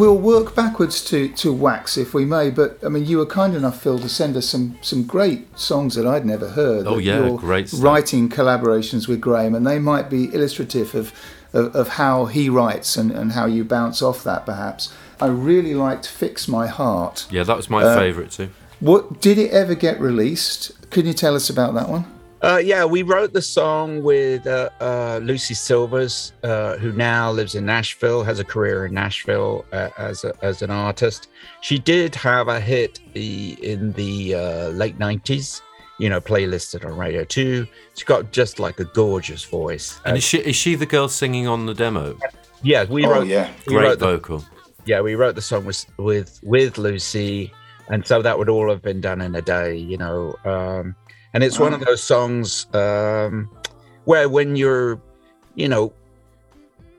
We'll, 0.00 0.18
work 0.18 0.54
backwards 0.54 1.04
to, 1.06 1.28
to 1.28 1.52
Wax 1.52 1.96
if 1.96 2.14
we 2.14 2.24
may, 2.24 2.50
but 2.50 2.78
I 2.84 2.88
mean, 2.88 3.04
you 3.04 3.18
were 3.18 3.26
kind 3.26 3.54
enough, 3.54 3.82
Phil, 3.82 3.98
to 3.98 4.08
send 4.08 4.36
us 4.36 4.48
some, 4.48 4.78
some 4.82 5.04
great 5.04 5.58
songs 5.58 5.94
that 5.94 6.06
I'd 6.06 6.24
never 6.26 6.50
heard. 6.50 6.86
Oh, 6.86 6.98
yeah, 6.98 7.36
great 7.36 7.68
stuff. 7.68 7.82
Writing 7.82 8.28
collaborations 8.28 9.08
with 9.08 9.20
Graham, 9.20 9.54
and 9.54 9.66
they 9.66 9.78
might 9.78 10.08
be 10.10 10.32
illustrative 10.34 10.94
of, 10.94 11.12
of, 11.52 11.74
of 11.74 11.88
how 11.90 12.26
he 12.26 12.48
writes 12.48 12.96
and, 12.96 13.10
and 13.10 13.32
how 13.32 13.46
you 13.46 13.64
bounce 13.64 14.02
off 14.02 14.24
that, 14.24 14.46
perhaps. 14.46 14.92
I 15.20 15.26
really 15.26 15.74
liked 15.74 16.06
Fix 16.06 16.48
My 16.48 16.66
Heart. 16.66 17.26
Yeah, 17.30 17.42
that 17.44 17.56
was 17.56 17.68
my 17.68 17.82
Uh, 17.82 17.94
favourite 17.94 18.30
too. 18.30 18.50
What 18.80 19.20
Did 19.20 19.36
it 19.36 19.50
ever 19.50 19.74
get 19.74 20.00
released? 20.00 20.72
Can 20.90 21.06
you 21.06 21.12
tell 21.12 21.34
us 21.36 21.50
about 21.50 21.74
that 21.74 21.88
one? 21.88 22.06
Uh 22.42 22.56
yeah 22.62 22.84
we 22.86 23.02
wrote 23.02 23.32
the 23.34 23.42
song 23.42 24.02
with 24.02 24.46
uh, 24.46 24.70
uh 24.80 25.20
Lucy 25.22 25.52
Silvas 25.54 26.32
uh 26.42 26.76
who 26.78 26.90
now 26.92 27.30
lives 27.30 27.54
in 27.54 27.66
nashville 27.66 28.22
has 28.24 28.38
a 28.38 28.44
career 28.44 28.86
in 28.86 28.94
nashville 28.94 29.64
uh, 29.72 29.90
as 29.98 30.24
a, 30.24 30.32
as 30.42 30.62
an 30.62 30.70
artist 30.70 31.28
she 31.60 31.78
did 31.78 32.14
have 32.14 32.48
a 32.48 32.58
hit 32.58 33.00
i- 33.14 33.56
in 33.62 33.92
the 33.92 34.34
uh 34.34 34.68
late 34.70 34.98
90s 34.98 35.60
you 35.98 36.08
know 36.08 36.18
playlisted 36.20 36.82
on 36.86 36.96
radio 36.96 37.24
2 37.24 37.66
she's 37.94 38.04
got 38.04 38.32
just 38.32 38.58
like 38.58 38.80
a 38.80 38.84
gorgeous 38.86 39.44
voice 39.44 40.00
And 40.06 40.14
Uh, 40.14 40.16
is 40.16 40.24
she 40.24 40.38
is 40.38 40.56
she 40.56 40.76
the 40.76 40.86
girl 40.86 41.08
singing 41.08 41.46
on 41.46 41.66
the 41.66 41.74
demo? 41.74 42.16
yeah 42.62 42.84
we 42.88 43.04
Oh, 43.04 43.10
wrote 43.10 43.26
yeah. 43.26 43.50
we 43.66 43.74
Great 43.74 43.84
wrote 43.84 43.98
the, 43.98 44.06
vocal. 44.06 44.44
yeah, 44.86 45.02
we 45.02 45.14
wrote 45.14 45.34
the 45.34 45.42
song 45.42 45.66
with 45.66 45.84
with 45.98 46.40
with 46.42 46.78
Lucy, 46.78 47.52
and 47.90 48.06
so 48.06 48.22
that 48.22 48.38
would 48.38 48.48
all 48.48 48.68
have 48.70 48.80
been 48.80 49.00
done 49.02 49.20
in 49.20 49.34
a 49.34 49.42
day, 49.42 49.76
you 49.76 49.98
know. 49.98 50.34
Um, 50.46 50.94
and 51.34 51.42
it's 51.44 51.58
one 51.58 51.72
of 51.72 51.80
those 51.80 52.02
songs 52.02 52.66
um, 52.74 53.48
where 54.04 54.28
when 54.28 54.56
you're, 54.56 55.00
you 55.54 55.68
know, 55.68 55.92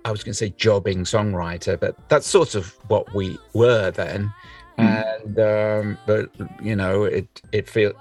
I 0.06 0.12
was 0.12 0.24
going 0.24 0.32
to 0.32 0.38
say 0.38 0.54
jobbing 0.58 1.00
songwriter, 1.04 1.80
but 1.80 1.96
that's 2.10 2.26
sort 2.28 2.56
of 2.56 2.72
what 2.88 3.14
we 3.14 3.38
were 3.54 3.92
then. 3.92 4.34
And 4.78 5.40
um, 5.40 5.98
but 6.08 6.32
you 6.62 6.76
know, 6.76 7.04
it 7.04 7.28
it 7.52 7.70
feel 7.70 7.92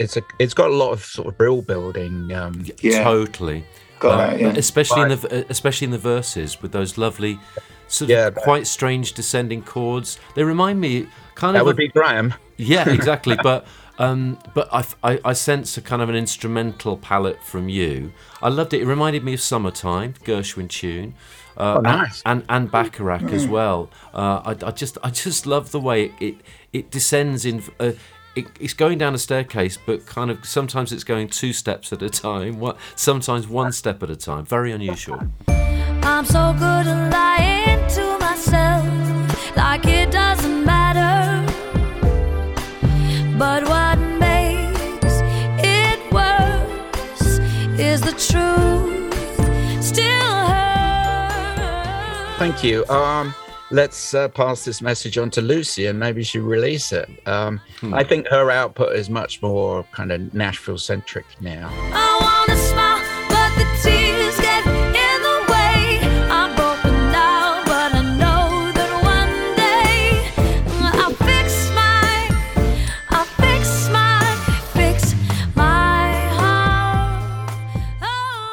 it's 0.00 0.16
a 0.16 0.22
it's 0.40 0.52
got 0.54 0.70
a 0.70 0.74
lot 0.74 0.90
of 0.90 1.04
sort 1.04 1.28
of 1.28 1.38
brill 1.38 1.62
building. 1.62 2.32
Um, 2.32 2.64
Yeah. 2.80 3.04
Totally. 3.04 3.64
Got 4.00 4.12
Uh, 4.12 4.16
that, 4.30 4.40
yeah. 4.40 4.48
Especially 4.56 5.02
in 5.02 5.08
the 5.10 5.46
especially 5.48 5.84
in 5.84 5.90
the 5.92 5.98
verses 5.98 6.60
with 6.60 6.72
those 6.72 6.98
lovely, 6.98 7.38
sort 7.86 8.06
of 8.06 8.10
Yeah, 8.10 8.30
but- 8.30 8.42
quite 8.42 8.66
strange 8.66 9.12
descending 9.12 9.62
chords. 9.62 10.18
They 10.34 10.42
remind 10.42 10.80
me 10.80 11.06
kind 11.36 11.54
that 11.54 11.60
of 11.60 11.66
would 11.66 11.76
a- 11.76 11.78
be 11.78 11.88
Graham. 11.88 12.34
Yeah, 12.56 12.88
exactly. 12.88 13.36
but 13.40 13.64
um, 13.98 14.38
but 14.54 14.68
I, 14.72 14.84
I 15.02 15.20
I 15.24 15.32
sense 15.34 15.76
a 15.76 15.82
kind 15.82 16.02
of 16.02 16.08
an 16.08 16.16
instrumental 16.16 16.96
palette 16.96 17.42
from 17.42 17.68
you. 17.68 18.12
I 18.42 18.48
loved 18.48 18.74
it. 18.74 18.80
It 18.82 18.86
reminded 18.86 19.22
me 19.24 19.34
of 19.34 19.40
"Summertime," 19.40 20.14
Gershwin 20.24 20.68
tune. 20.68 21.14
Uh, 21.56 21.76
Oh, 21.78 21.80
nice. 21.80 22.20
and, 22.26 22.40
and 22.48 22.50
and 22.64 22.70
Bacharach 22.70 23.30
as 23.32 23.46
well. 23.46 23.88
Uh, 24.12 24.40
I, 24.44 24.66
I 24.66 24.70
just 24.72 24.98
I 25.04 25.10
just 25.10 25.46
love 25.46 25.70
the 25.70 25.80
way 25.80 26.12
it 26.20 26.36
it 26.72 26.90
descends 26.90 27.44
in. 27.44 27.62
Uh, 27.78 27.92
it, 28.34 28.46
it's 28.58 28.74
going 28.74 28.98
down 28.98 29.14
a 29.14 29.18
staircase, 29.18 29.78
but 29.86 30.06
kind 30.06 30.28
of 30.28 30.44
sometimes 30.44 30.90
it's 30.92 31.04
going 31.04 31.28
two 31.28 31.52
steps 31.52 31.92
at 31.92 32.02
a 32.02 32.10
time. 32.10 32.58
What 32.58 32.76
sometimes 32.96 33.46
one 33.46 33.70
step 33.70 34.02
at 34.02 34.10
a 34.10 34.16
time. 34.16 34.44
Very 34.44 34.72
unusual. 34.72 35.20
I'm 35.46 36.24
so 36.24 36.52
good 36.54 36.86
at 36.88 37.12
lying 37.12 37.88
to 37.90 38.18
myself, 38.18 39.56
like 39.56 39.86
it 39.86 40.10
doesn't 40.10 40.64
matter. 40.64 41.42
But 43.38 43.68
Thank 52.44 52.62
you. 52.62 52.86
Um, 52.88 53.34
let's 53.70 54.12
uh, 54.12 54.28
pass 54.28 54.66
this 54.66 54.82
message 54.82 55.16
on 55.16 55.30
to 55.30 55.40
Lucy 55.40 55.86
and 55.86 55.98
maybe 55.98 56.22
she 56.22 56.40
release 56.40 56.92
it. 56.92 57.08
Um, 57.26 57.58
I 57.94 58.04
think 58.04 58.28
her 58.28 58.50
output 58.50 58.94
is 58.94 59.08
much 59.08 59.40
more 59.40 59.82
kind 59.92 60.12
of 60.12 60.34
Nashville 60.34 60.76
centric 60.76 61.24
now. 61.40 61.70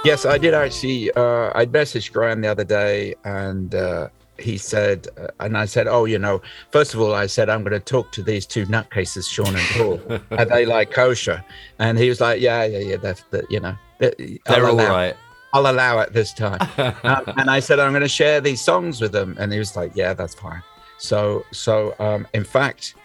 Yes, 0.03 0.25
I 0.25 0.39
did 0.39 0.55
actually. 0.55 1.11
Uh, 1.11 1.51
I 1.53 1.67
messaged 1.67 2.11
Graham 2.11 2.41
the 2.41 2.47
other 2.47 2.63
day 2.63 3.13
and 3.23 3.75
uh, 3.75 4.09
he 4.39 4.57
said, 4.57 5.07
uh, 5.15 5.27
and 5.39 5.55
I 5.55 5.65
said, 5.65 5.87
oh, 5.87 6.05
you 6.05 6.17
know, 6.17 6.41
first 6.71 6.95
of 6.95 7.01
all, 7.01 7.13
I 7.13 7.27
said, 7.27 7.49
I'm 7.49 7.61
going 7.61 7.73
to 7.73 7.79
talk 7.79 8.11
to 8.13 8.23
these 8.23 8.47
two 8.47 8.65
nutcases, 8.65 9.29
Sean 9.29 9.55
and 9.55 9.67
Paul. 9.69 10.21
Are 10.39 10.45
they 10.45 10.65
like 10.65 10.91
kosher? 10.91 11.43
And 11.77 11.99
he 11.99 12.09
was 12.09 12.19
like, 12.19 12.41
yeah, 12.41 12.63
yeah, 12.63 12.79
yeah, 12.79 12.97
that's 12.97 13.23
the, 13.29 13.45
you 13.49 13.59
know, 13.59 13.75
I'll 14.01 14.11
They're 14.45 14.67
all 14.67 14.75
right. 14.75 15.15
I'll 15.53 15.69
allow 15.69 15.99
it 15.99 16.13
this 16.13 16.33
time. 16.33 16.61
um, 17.03 17.23
and 17.37 17.49
I 17.49 17.59
said, 17.59 17.79
I'm 17.79 17.91
going 17.91 18.01
to 18.01 18.07
share 18.07 18.41
these 18.41 18.61
songs 18.61 19.01
with 19.01 19.11
them. 19.11 19.35
And 19.37 19.53
he 19.53 19.59
was 19.59 19.75
like, 19.75 19.91
yeah, 19.95 20.13
that's 20.13 20.33
fine. 20.33 20.63
So, 20.97 21.43
so 21.51 21.93
um, 21.99 22.27
in 22.33 22.43
fact, 22.43 22.95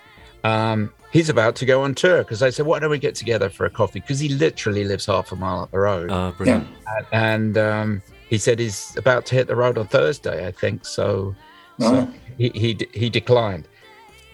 um, 0.44 0.92
he's 1.16 1.30
about 1.30 1.56
to 1.56 1.64
go 1.64 1.82
on 1.82 1.94
tour 1.94 2.18
because 2.18 2.42
I 2.42 2.50
said, 2.50 2.66
why 2.66 2.78
don't 2.78 2.90
we 2.90 2.98
get 2.98 3.14
together 3.14 3.48
for 3.48 3.64
a 3.64 3.70
coffee? 3.70 4.00
Because 4.00 4.20
he 4.20 4.28
literally 4.28 4.84
lives 4.84 5.06
half 5.06 5.32
a 5.32 5.36
mile 5.36 5.60
up 5.60 5.70
the 5.70 5.78
road. 5.78 6.10
Uh, 6.10 6.30
brilliant. 6.32 6.68
and 7.10 7.56
um, 7.56 8.02
he 8.28 8.36
said 8.36 8.58
he's 8.58 8.94
about 8.98 9.24
to 9.26 9.34
hit 9.34 9.46
the 9.46 9.56
road 9.56 9.78
on 9.78 9.86
Thursday, 9.86 10.46
I 10.46 10.52
think. 10.52 10.84
So, 10.84 11.34
so 11.80 12.06
he, 12.36 12.50
he, 12.50 12.78
he 12.92 13.08
declined. 13.08 13.66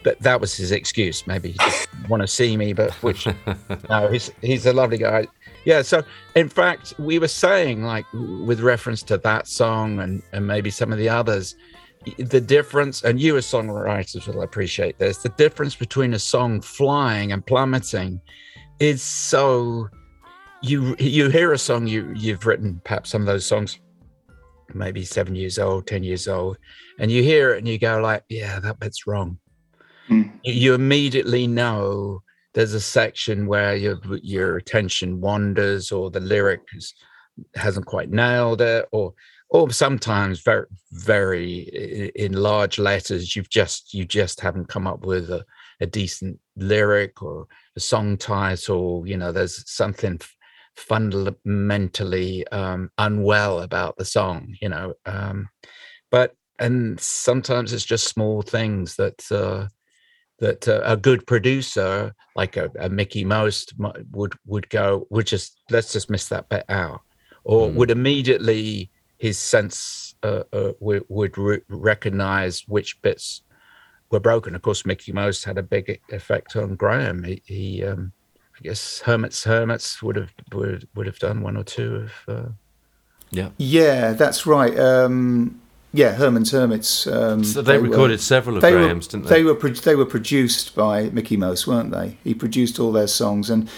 But 0.03 0.19
that 0.19 0.41
was 0.41 0.57
his 0.57 0.73
excuse. 0.73 1.25
Maybe 1.25 1.53
he 1.53 1.59
didn't 1.59 1.89
want 2.09 2.23
to 2.23 2.27
see 2.27 2.57
me, 2.57 2.73
but 2.73 2.91
which, 2.95 3.29
no, 3.89 4.09
he's, 4.09 4.33
he's 4.41 4.67
a 4.67 4.73
lovely 4.73 4.99
guy. 4.99 5.29
Yeah. 5.65 5.83
So, 5.83 6.03
in 6.35 6.49
fact, 6.49 6.95
we 6.99 7.21
were 7.21 7.29
saying, 7.29 7.85
like, 7.85 8.07
with 8.13 8.59
reference 8.59 9.05
to 9.05 9.19
that 9.19 9.47
song 9.47 10.01
and, 10.01 10.21
and 10.33 10.49
maybe 10.49 10.71
some 10.71 10.91
of 10.91 10.99
the 10.99 11.09
others, 11.09 11.55
the 12.19 12.41
difference, 12.41 13.03
and 13.03 13.21
you 13.21 13.37
as 13.37 13.47
songwriters 13.47 14.27
will 14.27 14.43
appreciate 14.43 14.99
this 14.99 15.19
the 15.19 15.29
difference 15.31 15.75
between 15.75 16.15
a 16.15 16.19
song 16.19 16.61
flying 16.61 17.33
and 17.33 17.47
plummeting 17.47 18.21
is 18.79 19.03
so 19.03 19.89
you 20.63 20.97
you 20.99 21.29
hear 21.29 21.53
a 21.53 21.59
song 21.59 21.87
you 21.87 22.13
you've 22.15 22.47
written 22.47 22.81
perhaps 22.85 23.11
some 23.11 23.23
of 23.23 23.27
those 23.27 23.47
songs 23.47 23.79
maybe 24.75 25.05
seven 25.05 25.35
years 25.35 25.59
old 25.59 25.87
ten 25.87 26.03
years 26.03 26.27
old 26.29 26.57
and 26.99 27.11
you 27.11 27.23
hear 27.23 27.55
it 27.55 27.59
and 27.59 27.69
you 27.69 27.79
go 27.79 28.01
like 28.01 28.23
yeah 28.29 28.59
that 28.61 28.79
bit's 28.81 29.07
wrong 29.07 29.39
Hmm. 30.09 30.23
you, 30.43 30.53
you 30.53 30.75
immediately 30.75 31.47
know 31.47 32.23
there's 32.55 32.75
a 32.75 32.81
section 32.81 33.47
where 33.47 33.77
your 33.77 33.99
your 34.23 34.57
attention 34.57 35.21
wanders 35.21 35.93
or 35.93 36.11
the 36.11 36.21
lyric 36.21 36.61
is, 36.75 36.95
hasn't 37.55 37.87
quite 37.87 38.11
nailed 38.11 38.61
it 38.61 38.87
or 38.93 39.15
or 39.53 39.71
sometimes 39.71 40.41
very 40.41 40.67
very 40.93 42.11
in 42.17 42.33
large 42.33 42.79
letters 42.79 43.37
you've 43.37 43.51
just 43.51 43.95
you 43.95 44.05
just 44.05 44.41
haven't 44.41 44.69
come 44.69 44.87
up 44.87 45.05
with 45.05 45.31
a, 45.31 45.45
a 45.81 45.87
decent 45.87 46.39
lyric 46.57 47.23
or 47.23 47.47
a 47.77 47.81
song 47.81 48.17
title 48.17 49.05
you 49.07 49.17
know 49.17 49.31
there's 49.31 49.71
something 49.71 50.19
fundamentally 50.75 52.47
um, 52.49 52.91
unwell 52.99 53.61
about 53.61 53.97
the 53.99 54.05
song 54.05 54.55
you 54.61 54.69
know 54.69 54.95
um, 55.07 55.49
but 56.11 56.35
and 56.59 56.99
sometimes 56.99 57.73
it's 57.73 57.85
just 57.85 58.09
small 58.09 58.41
things 58.43 58.97
that 58.97 59.31
uh, 59.31 59.67
that 60.39 60.67
uh, 60.67 60.81
a 60.85 60.97
good 60.97 61.27
producer 61.27 62.15
like 62.37 62.57
a, 62.57 62.71
a 62.79 62.89
Mickie 62.89 63.25
Most 63.25 63.75
would 64.13 64.35
would 64.47 64.69
go 64.71 65.07
would 65.11 65.27
just 65.27 65.61
let's 65.71 65.93
just 65.93 66.11
miss 66.11 66.29
that 66.29 66.49
bit 66.49 66.65
out 66.69 67.01
or 67.45 67.69
Mm. 67.69 67.75
would 67.75 67.91
immediately 67.91 68.92
his 69.23 69.39
sense 69.39 70.17
uh, 70.25 70.43
uh, 70.53 70.73
would, 70.81 71.05
would 71.09 71.39
re- 71.39 71.61
recognize 71.69 72.67
which 72.67 73.01
bits 73.03 73.43
were 74.11 74.19
broken. 74.19 74.57
Of 74.57 74.63
course, 74.63 74.85
Mickie 74.85 75.13
Most 75.13 75.45
had 75.45 75.59
a 75.59 75.63
big 75.63 76.01
effect 76.11 76.57
on 76.57 76.75
Graham. 76.75 77.23
He, 77.23 77.41
he 77.47 77.85
um, 77.85 78.11
I 78.59 78.63
guess 78.65 78.99
Herman's 78.99 79.45
Hermits 79.45 80.03
would 80.03 80.17
have 80.17 80.33
would 80.53 80.89
would 80.97 81.07
have 81.07 81.21
done 81.21 81.41
one 81.41 81.57
or 81.57 81.63
two 81.63 81.91
of. 82.05 82.13
Uh, 82.37 82.49
Yeah. 83.31 83.51
Yeah, 83.59 84.13
that's 84.15 84.45
right. 84.45 84.77
Um, 84.77 85.61
yeah, 85.93 86.15
Herman's 86.15 86.51
Hermits. 86.51 87.07
Um, 87.07 87.45
So 87.45 87.63
they, 87.63 87.79
were- 87.79 87.91
recorded 87.91 88.21
several 88.21 88.57
of 88.57 88.63
they 88.63 88.73
Graham's, 88.73 89.07
were, 89.07 89.11
didn't 89.13 89.29
they? 89.29 89.37
They 89.37 89.45
were 89.45 89.55
pro- 89.55 89.71
they 89.89 89.95
were 89.95 90.11
produced 90.17 90.75
by 90.75 91.11
Mickie 91.11 91.37
Most, 91.37 91.69
weren't 91.69 91.93
they? 91.93 92.19
He 92.25 92.35
produced 92.35 92.81
all 92.81 92.91
their 92.91 93.07
songs, 93.09 93.51
and 93.51 93.69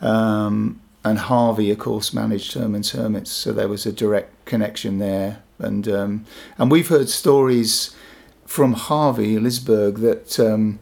um, 0.00 0.80
and 1.04 1.18
Harvey, 1.18 1.72
of 1.72 1.78
course, 1.78 2.14
managed 2.14 2.52
Herman's 2.54 2.92
Hermits, 2.92 3.32
so 3.32 3.52
there 3.52 3.68
was 3.68 3.86
a 3.86 3.92
direct 3.92 4.30
connection 4.44 4.98
there. 4.98 5.42
And 5.58 5.86
um, 5.88 6.26
and 6.58 6.70
we've 6.70 6.88
heard 6.88 7.08
stories 7.08 7.94
from 8.46 8.74
Harvey 8.74 9.36
Lisberg 9.36 10.00
that 10.00 10.38
um, 10.38 10.78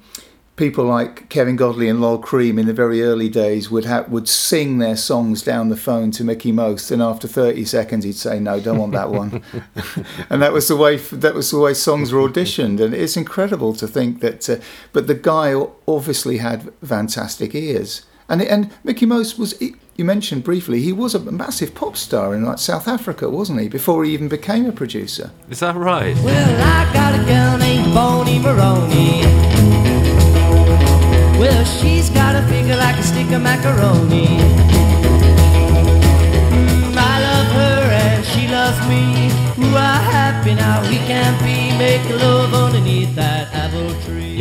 people 0.57 0.85
like 0.85 1.29
Kevin 1.29 1.57
Godley 1.57 1.89
and 1.89 2.01
Lol 2.01 2.19
Creme 2.19 2.59
in 2.59 2.67
the 2.67 2.73
very 2.73 3.03
early 3.03 3.29
days 3.29 3.71
would 3.71 3.87
ha- 3.87 4.05
would 4.09 4.29
sing 4.29 4.79
their 4.79 4.97
songs 4.97 5.43
down 5.43 5.69
the 5.69 5.77
phone 5.77 6.11
to 6.13 6.25
Mickie 6.25 6.53
Most, 6.53 6.91
and 6.91 7.03
after 7.03 7.27
thirty 7.27 7.65
seconds 7.65 8.05
he'd 8.05 8.15
say, 8.15 8.39
"No, 8.39 8.61
don't 8.61 8.79
want 8.79 8.93
that 8.93 9.11
one." 9.11 9.43
and 10.31 10.43
that 10.43 10.53
was 10.53 10.69
the 10.69 10.77
way 10.77 10.97
that 10.97 11.35
was 11.35 11.51
the 11.51 11.59
way 11.59 11.75
songs 11.75 12.13
were 12.13 12.29
auditioned, 12.29 12.81
and 12.81 12.95
it's 12.95 13.17
incredible 13.17 13.73
to 13.75 13.89
think 13.89 14.21
that. 14.21 14.49
Uh, 14.49 14.57
but 14.93 15.07
the 15.07 15.15
guy 15.15 15.55
obviously 15.89 16.39
had 16.39 16.73
fantastic 16.85 17.55
ears, 17.55 18.05
and 18.29 18.43
and 18.43 18.71
Mickie 18.85 19.07
Most 19.07 19.39
was. 19.39 19.55
You 19.95 20.07
mentioned 20.07 20.43
briefly 20.43 20.81
he 20.81 20.91
was 20.91 21.15
a 21.15 21.21
massive 21.21 21.75
pop 21.75 21.99
star 21.99 22.35
in 22.35 22.45
like 22.47 22.59
South 22.59 22.89
Africa, 22.89 23.29
wasn't 23.29 23.61
he? 23.61 23.69
Before 23.69 24.05
he 24.05 24.15
even 24.15 24.27
became 24.27 24.65
a 24.65 24.73
producer. 24.73 25.31
Is 25.51 25.61
that 25.61 25.77
right? 25.77 26.17
Well, 26.25 26.63
I 26.63 26.91
got 26.95 27.13
a 27.15 27.23
girl 27.27 27.59
named 27.59 27.93
Bony 27.93 28.39
Moronie. 28.39 29.21
Well, 31.39 31.65
she's 31.67 32.09
got 32.09 32.35
a 32.37 32.43
figure 32.49 32.77
like 32.77 32.97
a 32.97 33.03
stick 33.03 33.31
of 33.33 33.43
macaroni. 33.43 34.29
Mm, 36.49 36.97
I 36.97 37.21
love 37.29 37.53
her 37.53 37.91
and 37.93 38.25
she 38.25 38.49
loves 38.49 38.81
me. 38.89 39.29
We're 39.59 40.01
happy 40.17 40.55
now, 40.55 40.81
we 40.89 40.97
can 41.05 41.37
be 41.45 41.77
making 41.77 42.19
love 42.19 42.55
underneath 42.55 43.15
that 43.15 43.53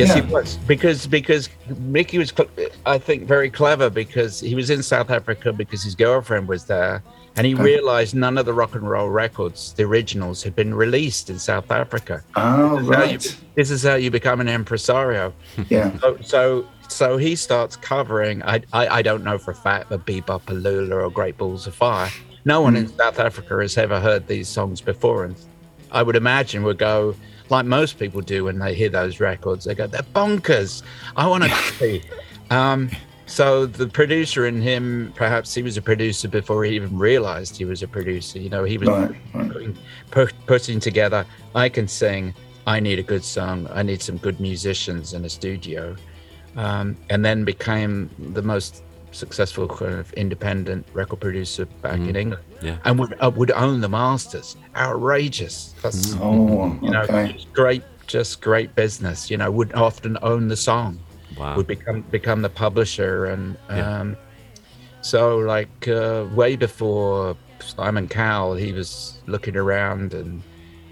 apple 0.10 0.24
tree. 0.24 0.32
Yes, 0.34 0.56
he 0.56 0.58
was 0.58 0.58
because 0.68 1.08
because 1.08 1.50
Mickie 1.80 2.18
was, 2.18 2.30
cl- 2.30 2.50
I 2.86 2.98
think, 2.98 3.24
very 3.24 3.50
clever 3.50 3.90
because 3.90 4.40
he 4.40 4.56
was 4.56 4.70
in 4.70 4.84
South 4.84 5.10
Africa 5.10 5.54
because 5.54 5.84
his 5.84 5.96
girlfriend 5.96 6.48
was 6.48 6.66
there, 6.66 7.04
and 7.36 7.48
he 7.48 7.56
oh. 7.56 7.58
realized 7.58 8.16
none 8.16 8.38
of 8.38 8.46
the 8.46 8.54
rock 8.54 8.76
and 8.76 8.90
roll 8.90 9.10
records, 9.10 9.74
the 9.74 9.84
originals, 9.84 10.44
had 10.44 10.56
been 10.56 10.74
released 10.74 11.30
in 11.30 11.40
South 11.40 11.72
Africa. 11.72 12.24
Oh, 12.36 12.80
This 12.80 12.90
is 12.90 12.96
how 12.96 13.04
you- 13.04 13.20
this 13.56 13.72
is 13.72 13.84
how 13.84 13.96
you 13.96 14.12
become 14.12 14.42
an 14.42 14.48
impresario. 14.48 15.34
Yeah. 15.70 15.98
So, 16.00 16.18
so, 16.22 16.68
so 16.90 17.18
he 17.18 17.36
starts 17.36 17.76
covering. 17.76 18.44
I, 18.44 18.62
I, 18.74 18.88
I 18.88 19.02
don't 19.02 19.24
know 19.24 19.38
for 19.38 19.52
a 19.52 19.56
fact 19.56 19.90
that 19.90 20.06
Be-Bop-A-Lula 20.06 20.96
or 20.96 21.10
Great 21.10 21.38
Balls 21.38 21.68
of 21.68 21.76
Fire. 21.76 22.10
No 22.44 22.62
one 22.62 22.74
hmm. 22.74 22.82
in 22.82 22.88
South 22.88 23.20
Africa 23.20 23.58
has 23.62 23.78
ever 23.78 24.00
heard 24.00 24.28
these 24.28 24.50
songs 24.50 24.82
before, 24.82 25.24
and 25.26 25.36
I 25.92 26.04
would 26.04 26.16
imagine 26.16 26.64
would 26.64 26.78
go 26.78 27.16
like 27.52 27.66
most 27.66 28.00
people 28.00 28.22
do 28.22 28.46
when 28.46 28.58
they 28.58 28.74
hear 28.74 28.90
those 28.90 29.20
records. 29.20 29.66
They 29.66 29.76
go, 29.76 29.86
"They're 29.86 30.02
bonkers. 30.16 30.82
I 31.16 31.28
want 31.28 31.44
to 31.44 31.50
copy." 31.50 32.02
Um, 32.50 32.90
so 33.28 33.66
the 33.66 33.88
producer 33.88 34.46
in 34.48 34.62
him, 34.62 35.14
perhaps 35.16 35.54
he 35.54 35.62
was 35.62 35.78
a 35.78 35.82
producer 35.82 36.28
before 36.28 36.64
he 36.66 36.76
even 36.76 36.98
realized 36.98 37.56
he 37.56 37.66
was 37.66 37.84
a 37.84 37.88
producer. 37.88 38.40
You 38.40 38.50
know, 38.50 38.64
he 38.64 38.78
was 38.78 38.90
Right, 38.90 39.12
right. 39.34 39.52
putting, 39.52 39.78
pu- 40.12 40.36
putting 40.48 40.80
together. 40.80 41.26
I 41.56 41.70
can 41.70 41.88
sing. 41.88 42.34
I 42.68 42.80
need 42.80 43.00
a 43.00 43.04
good 43.04 43.24
song. 43.24 43.68
I 43.72 43.84
need 43.84 44.02
some 44.02 44.18
good 44.18 44.40
musicians 44.40 45.14
in 45.14 45.24
a 45.26 45.30
studio, 45.30 45.96
um, 46.56 46.98
and 47.10 47.24
then 47.26 47.44
became 47.44 48.10
the 48.34 48.42
most 48.42 48.84
successful 49.12 49.68
kind 49.68 49.94
of 49.96 50.12
independent 50.14 50.88
record 50.94 51.20
producer 51.20 51.66
back 51.82 52.00
in 52.00 52.16
England, 52.16 52.44
Yeah. 52.62 52.78
and 52.86 52.98
would 53.00 53.14
uh, 53.22 53.32
would 53.36 53.52
own 53.52 53.82
the 53.82 53.90
masters. 53.90 54.56
Outrageous. 54.76 55.74
That's 55.82 56.16
Oh, 56.22 56.78
you 56.82 56.90
know 56.92 57.02
okay. 57.04 57.34
just 57.34 57.52
great, 57.54 57.84
just 58.08 58.42
great 58.42 58.74
business. 58.76 59.30
You 59.32 59.38
know, 59.38 59.50
would 59.52 59.74
often 59.74 60.18
own 60.22 60.48
the 60.48 60.56
song 60.58 61.00
Wow. 61.38 61.56
would 61.56 61.68
become 61.68 62.02
become 62.12 62.42
the 62.42 62.50
publisher 62.50 63.26
and 63.26 63.58
Yeah. 63.70 64.00
um 64.02 64.18
so 65.02 65.38
like 65.38 65.88
uh, 65.88 66.26
way 66.36 66.56
before 66.56 67.36
Simon 67.60 68.08
Cowell 68.08 68.56
he 68.56 68.72
was 68.74 69.20
looking 69.28 69.56
around 69.56 70.14
and 70.14 70.44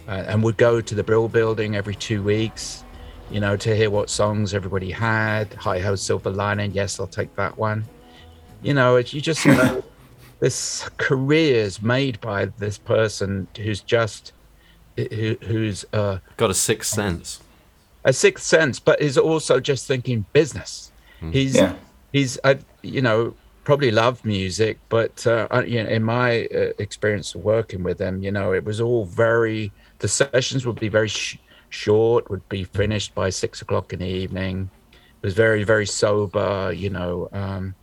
uh, 0.08 0.24
and 0.28 0.42
would 0.44 0.58
go 0.58 0.82
to 0.82 0.96
the 0.96 1.04
Brill 1.04 1.28
building 1.28 1.76
every 1.76 1.96
two 1.96 2.24
weeks 2.24 2.84
you 3.30 3.40
know 3.40 3.56
to 3.58 3.76
hear 3.76 3.90
what 3.92 4.10
songs 4.10 4.54
everybody 4.54 4.90
had 4.90 5.54
hi 5.56 5.78
ho 5.80 5.96
silver 5.96 6.30
lining 6.32 6.72
yes 6.72 7.00
I'll 7.00 7.06
take 7.22 7.36
that 7.36 7.58
one 7.58 7.84
you 8.62 8.74
know 8.74 8.96
it's, 8.98 9.14
you 9.14 9.22
just 9.22 9.46
know 9.46 9.84
this 10.40 10.90
is 11.12 11.82
made 11.82 12.20
by 12.22 12.46
this 12.46 12.78
person 12.78 13.48
who's 13.58 13.82
just 13.82 14.34
who, 14.98 15.38
who's 15.44 15.86
uh 15.94 16.20
Got 16.38 16.50
a 16.50 16.54
sixth 16.54 16.94
sense. 16.94 17.42
a 18.06 18.14
sixth 18.14 18.46
sense, 18.46 18.80
but 18.80 19.02
is 19.02 19.18
also 19.18 19.60
just 19.60 19.88
thinking 19.88 20.26
business. 20.34 20.92
He's 21.32 21.56
Yeah. 21.56 21.74
he's 22.14 22.38
uh, 22.44 22.56
you 22.82 23.02
know 23.02 23.34
probably 23.66 23.92
loved 23.92 24.26
music, 24.26 24.80
but 24.90 25.26
uh, 25.28 25.64
you 25.68 25.84
know 25.84 25.90
in 25.90 26.04
my 26.04 26.46
uh, 26.46 26.72
experience 26.80 27.36
of 27.36 27.42
working 27.44 27.84
with 27.84 28.00
him, 28.00 28.24
you 28.24 28.32
know 28.32 28.54
it 28.54 28.64
was 28.64 28.80
all 28.82 29.06
very 29.06 29.72
the 30.00 30.08
sessions 30.08 30.66
would 30.66 30.80
be 30.80 30.88
very 30.88 31.10
sh- 31.10 31.38
short, 31.70 32.30
would 32.30 32.48
be 32.50 32.64
finished 32.64 33.14
by 33.14 33.30
six 33.30 33.62
o'clock 33.62 33.92
in 33.94 34.00
the 34.00 34.08
evening. 34.08 34.70
It 34.94 35.26
was 35.28 35.34
very 35.34 35.64
very 35.66 35.86
sober, 35.86 36.72
you 36.74 36.90
know, 36.90 37.28
um, 37.34 37.76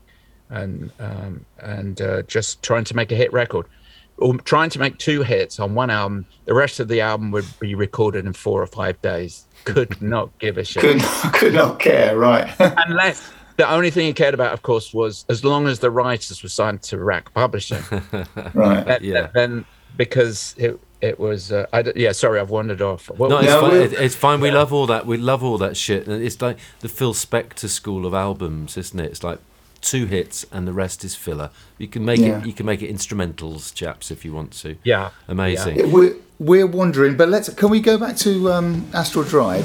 and 0.50 0.90
um, 1.00 1.44
and 1.60 2.00
uh, 2.00 2.22
just 2.22 2.62
trying 2.62 2.84
to 2.84 2.96
make 2.96 3.12
a 3.12 3.16
hit 3.16 3.32
record. 3.32 3.66
Or 4.18 4.34
trying 4.38 4.70
to 4.70 4.78
make 4.78 4.96
two 4.96 5.22
hits 5.22 5.60
on 5.60 5.74
one 5.74 5.90
album. 5.90 6.24
The 6.46 6.54
rest 6.54 6.80
of 6.80 6.88
the 6.88 7.02
album 7.02 7.32
would 7.32 7.44
be 7.60 7.74
recorded 7.74 8.24
in 8.24 8.32
four 8.32 8.62
or 8.62 8.66
five 8.66 9.00
days. 9.02 9.44
Could 9.64 10.00
not 10.16 10.30
give 10.38 10.56
a 10.56 10.64
shit 10.64 10.82
Could, 10.82 11.02
could 11.34 11.52
not 11.54 11.78
care, 11.78 12.16
right? 12.16 12.50
unless 12.58 13.30
the 13.58 13.70
only 13.70 13.90
thing 13.90 14.06
he 14.06 14.12
cared 14.14 14.32
about, 14.32 14.54
of 14.54 14.62
course, 14.62 14.94
was 14.94 15.26
as 15.28 15.44
long 15.44 15.66
as 15.66 15.80
the 15.80 15.90
writers 15.90 16.42
were 16.42 16.48
signed 16.48 16.80
to 16.84 16.98
RAK 16.98 17.34
Publishing. 17.34 17.82
right. 18.54 18.84
Then- 18.86 18.98
Yeah. 19.02 19.28
Then 19.34 19.64
because 19.98 20.54
it 20.58 20.80
it 21.02 21.18
was 21.20 21.52
uh, 21.52 21.66
I 21.74 21.82
d- 21.82 21.92
yeah 21.96 22.12
sorry 22.12 22.40
I've 22.40 22.48
wandered 22.48 22.80
off. 22.80 23.10
What 23.10 23.28
No, 23.28 23.36
it's, 23.38 23.46
Yeah, 23.48 23.60
fine. 23.60 23.70
we- 23.72 23.78
It- 23.80 23.92
it's 23.92 24.14
fine. 24.14 24.40
We 24.40 24.50
love 24.50 24.72
all 24.72 24.86
that. 24.86 25.04
We 25.04 25.18
love 25.18 25.44
all 25.44 25.58
that 25.58 25.76
shit. 25.76 26.06
And 26.06 26.22
it's 26.22 26.40
like 26.40 26.56
the 26.80 26.88
Phil 26.88 27.12
Spector 27.12 27.68
school 27.68 28.06
of 28.06 28.14
albums, 28.14 28.78
isn't 28.78 28.98
it? 28.98 29.10
It's 29.10 29.22
like 29.22 29.40
two 29.80 30.06
hits 30.06 30.44
and 30.52 30.66
the 30.66 30.72
rest 30.72 31.04
is 31.04 31.14
filler. 31.14 31.50
You 31.78 31.88
can 31.88 32.04
make 32.04 32.20
Yeah. 32.20 32.38
it. 32.40 32.46
You 32.46 32.52
can 32.52 32.66
make 32.66 32.82
it 32.82 32.94
instrumentals, 32.94 33.72
chaps, 33.74 34.10
if 34.10 34.24
you 34.24 34.32
want 34.32 34.52
to. 34.62 34.76
yeah 34.84 35.10
Amazing. 35.28 35.90
We're, 35.92 36.14
we're 36.38 36.66
wondering, 36.66 37.16
but 37.16 37.28
let's. 37.28 37.48
Can 37.54 37.70
we 37.70 37.80
go 37.80 37.96
back 37.98 38.16
to 38.18 38.52
um, 38.52 38.86
Astral 38.92 39.24
Drive? 39.24 39.64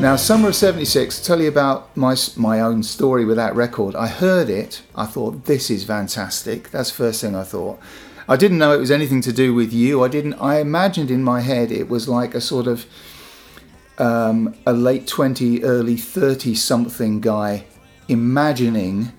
Now, 0.00 0.14
summer 0.14 0.48
of 0.50 0.54
'76. 0.54 1.26
Tell 1.26 1.40
you 1.42 1.48
about 1.48 1.94
my 1.96 2.14
my 2.36 2.60
own 2.60 2.84
story 2.84 3.24
with 3.24 3.36
that 3.36 3.56
record. 3.56 3.96
I 3.96 4.06
heard 4.06 4.48
it. 4.48 4.82
I 4.94 5.06
thought 5.06 5.46
this 5.46 5.70
is 5.70 5.82
fantastic. 5.82 6.70
That's 6.70 6.90
the 6.90 6.96
first 6.96 7.20
thing 7.20 7.34
I 7.34 7.42
thought. 7.42 7.80
I 8.28 8.36
didn't 8.36 8.58
know 8.58 8.72
it 8.72 8.78
was 8.78 8.90
anything 8.90 9.22
to 9.22 9.32
do 9.32 9.54
with 9.54 9.72
you. 9.72 10.04
I 10.04 10.08
didn't. 10.08 10.34
I 10.34 10.60
imagined 10.60 11.10
in 11.10 11.24
my 11.24 11.40
head 11.40 11.72
it 11.72 11.88
was 11.88 12.08
like 12.08 12.34
a 12.34 12.40
sort 12.40 12.66
of 12.66 12.86
um, 13.98 14.54
a 14.66 14.72
late 14.72 15.06
twenty, 15.06 15.62
early 15.64 15.96
thirty 15.96 16.54
something 16.54 17.20
guy 17.20 17.64
imagining 18.08 19.12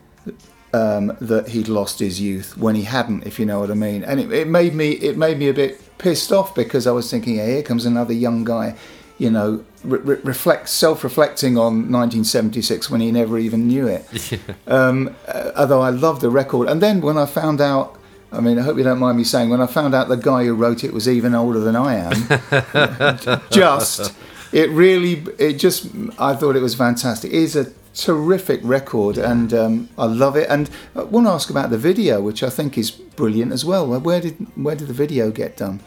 um, 0.73 1.15
that 1.21 1.49
he'd 1.49 1.67
lost 1.67 1.99
his 1.99 2.19
youth 2.21 2.57
when 2.57 2.75
he 2.75 2.83
hadn't, 2.83 3.25
if 3.25 3.39
you 3.39 3.45
know 3.45 3.59
what 3.59 3.71
I 3.71 3.75
mean. 3.75 4.03
And 4.03 4.19
it, 4.19 4.31
it 4.31 4.47
made 4.47 4.73
me 4.75 4.91
it 4.91 5.17
made 5.17 5.37
me 5.39 5.49
a 5.49 5.53
bit 5.53 5.81
pissed 5.97 6.31
off 6.31 6.53
because 6.53 6.87
I 6.87 6.91
was 6.91 7.09
thinking, 7.09 7.35
hey, 7.35 7.53
here 7.53 7.63
comes 7.63 7.85
another 7.85 8.13
young 8.13 8.43
guy, 8.43 8.75
you 9.17 9.29
know, 9.29 9.63
re- 9.83 9.99
re- 9.99 10.19
reflect 10.23 10.69
self-reflecting 10.69 11.57
on 11.57 11.91
1976 11.91 12.89
when 12.89 13.01
he 13.01 13.11
never 13.11 13.37
even 13.37 13.67
knew 13.67 13.87
it. 13.87 14.05
Um, 14.67 15.15
uh, 15.27 15.51
although 15.57 15.81
I 15.81 15.89
love 15.89 16.21
the 16.21 16.29
record, 16.29 16.67
and 16.69 16.79
then 16.79 17.01
when 17.01 17.17
I 17.17 17.25
found 17.25 17.59
out. 17.59 17.98
I 18.31 18.41
mean, 18.41 18.59
I 18.59 18.61
hope 18.61 18.77
you 18.77 18.83
don't 18.83 18.99
mind 18.99 19.17
me 19.17 19.23
saying, 19.23 19.49
when 19.49 19.61
I 19.61 19.65
found 19.65 19.95
out 19.95 20.07
the 20.07 20.15
guy 20.15 20.45
who 20.45 20.53
wrote 20.53 20.83
it 20.83 20.93
was 20.93 21.09
even 21.09 21.33
older 21.33 21.59
than 21.59 21.75
I 21.75 21.95
am, 21.95 23.41
just 23.51 24.13
it 24.51 24.69
really 24.71 25.23
it 25.37 25.53
just 25.53 25.87
i 26.17 26.35
thought 26.35 26.55
it 26.55 26.61
was 26.61 26.75
fantastic. 26.75 27.31
It 27.31 27.37
is 27.37 27.55
a 27.55 27.71
terrific 27.93 28.61
record 28.63 29.17
and 29.17 29.53
um, 29.53 29.89
i 29.97 30.05
love 30.05 30.35
it. 30.35 30.47
And 30.49 30.69
i 30.95 31.03
want 31.03 31.27
to 31.27 31.31
ask 31.31 31.49
about 31.49 31.69
the 31.69 31.77
video 31.77 32.21
which 32.21 32.43
i 32.43 32.49
think 32.49 32.77
is 32.77 32.91
brilliant 32.91 33.51
as 33.51 33.65
well. 33.65 33.87
Where 33.87 34.21
did 34.21 34.35
where 34.55 34.75
did 34.75 34.87
the 34.87 34.93
video 34.93 35.31
get 35.31 35.57
done 35.57 35.81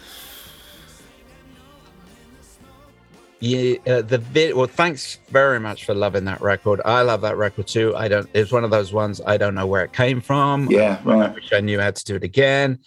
Yeah, 3.42 3.74
uh, 3.88 4.02
the 4.02 4.18
vid. 4.18 4.54
Well, 4.54 4.68
thanks 4.68 5.18
very 5.30 5.58
much 5.58 5.84
for 5.84 5.94
loving 5.94 6.24
that 6.26 6.40
record. 6.40 6.80
I 6.84 7.02
love 7.02 7.22
that 7.22 7.36
record 7.36 7.66
too. 7.66 7.92
I 7.96 8.06
don't. 8.06 8.30
It's 8.34 8.52
one 8.52 8.62
of 8.62 8.70
those 8.70 8.92
ones 8.92 9.20
I 9.26 9.36
don't 9.36 9.56
know 9.56 9.66
where 9.66 9.84
it 9.84 9.92
came 9.92 10.20
from. 10.20 10.70
yeah 10.70 11.00
I 11.04 11.08
right 11.08 11.34
wish 11.34 11.52
I 11.52 11.58
knew 11.58 11.80
how 11.80 11.90
to 11.90 12.04
do 12.04 12.14
it 12.14 12.22
again, 12.22 12.78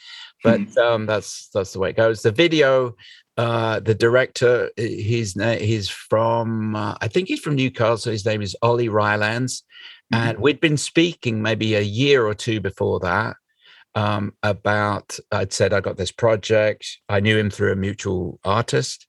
but 0.46 0.78
um, 0.78 1.08
that's 1.08 1.50
that's 1.54 1.74
the 1.74 1.80
way 1.80 1.90
it 1.90 1.98
goes. 1.98 2.22
The 2.22 2.32
video, 2.32 2.96
uh, 3.36 3.82
the 3.82 3.94
director, 3.94 4.72
uh, 4.78 4.82
he's 4.82 5.34
he's 5.60 5.90
from 5.90 6.74
uh, 6.74 6.96
I 7.02 7.10
think 7.10 7.28
he's 7.28 7.42
from 7.42 7.56
Newcastle. 7.56 8.14
His 8.14 8.26
name 8.26 8.42
is 8.42 8.56
Ollie 8.62 8.88
Rylands, 8.88 9.62
and 10.14 10.40
we'd 10.40 10.62
been 10.62 10.78
speaking 10.78 11.42
maybe 11.42 11.76
a 11.76 11.82
year 11.82 12.26
or 12.26 12.34
two 12.34 12.62
before 12.62 13.02
that 13.02 13.36
um, 13.94 14.32
about. 14.42 15.20
I'd 15.34 15.52
said 15.52 15.74
I 15.74 15.82
got 15.82 15.98
this 15.98 16.14
project. 16.14 17.00
I 17.10 17.20
knew 17.20 17.38
him 17.38 17.50
through 17.50 17.74
a 17.74 17.76
mutual 17.76 18.40
artist, 18.46 19.06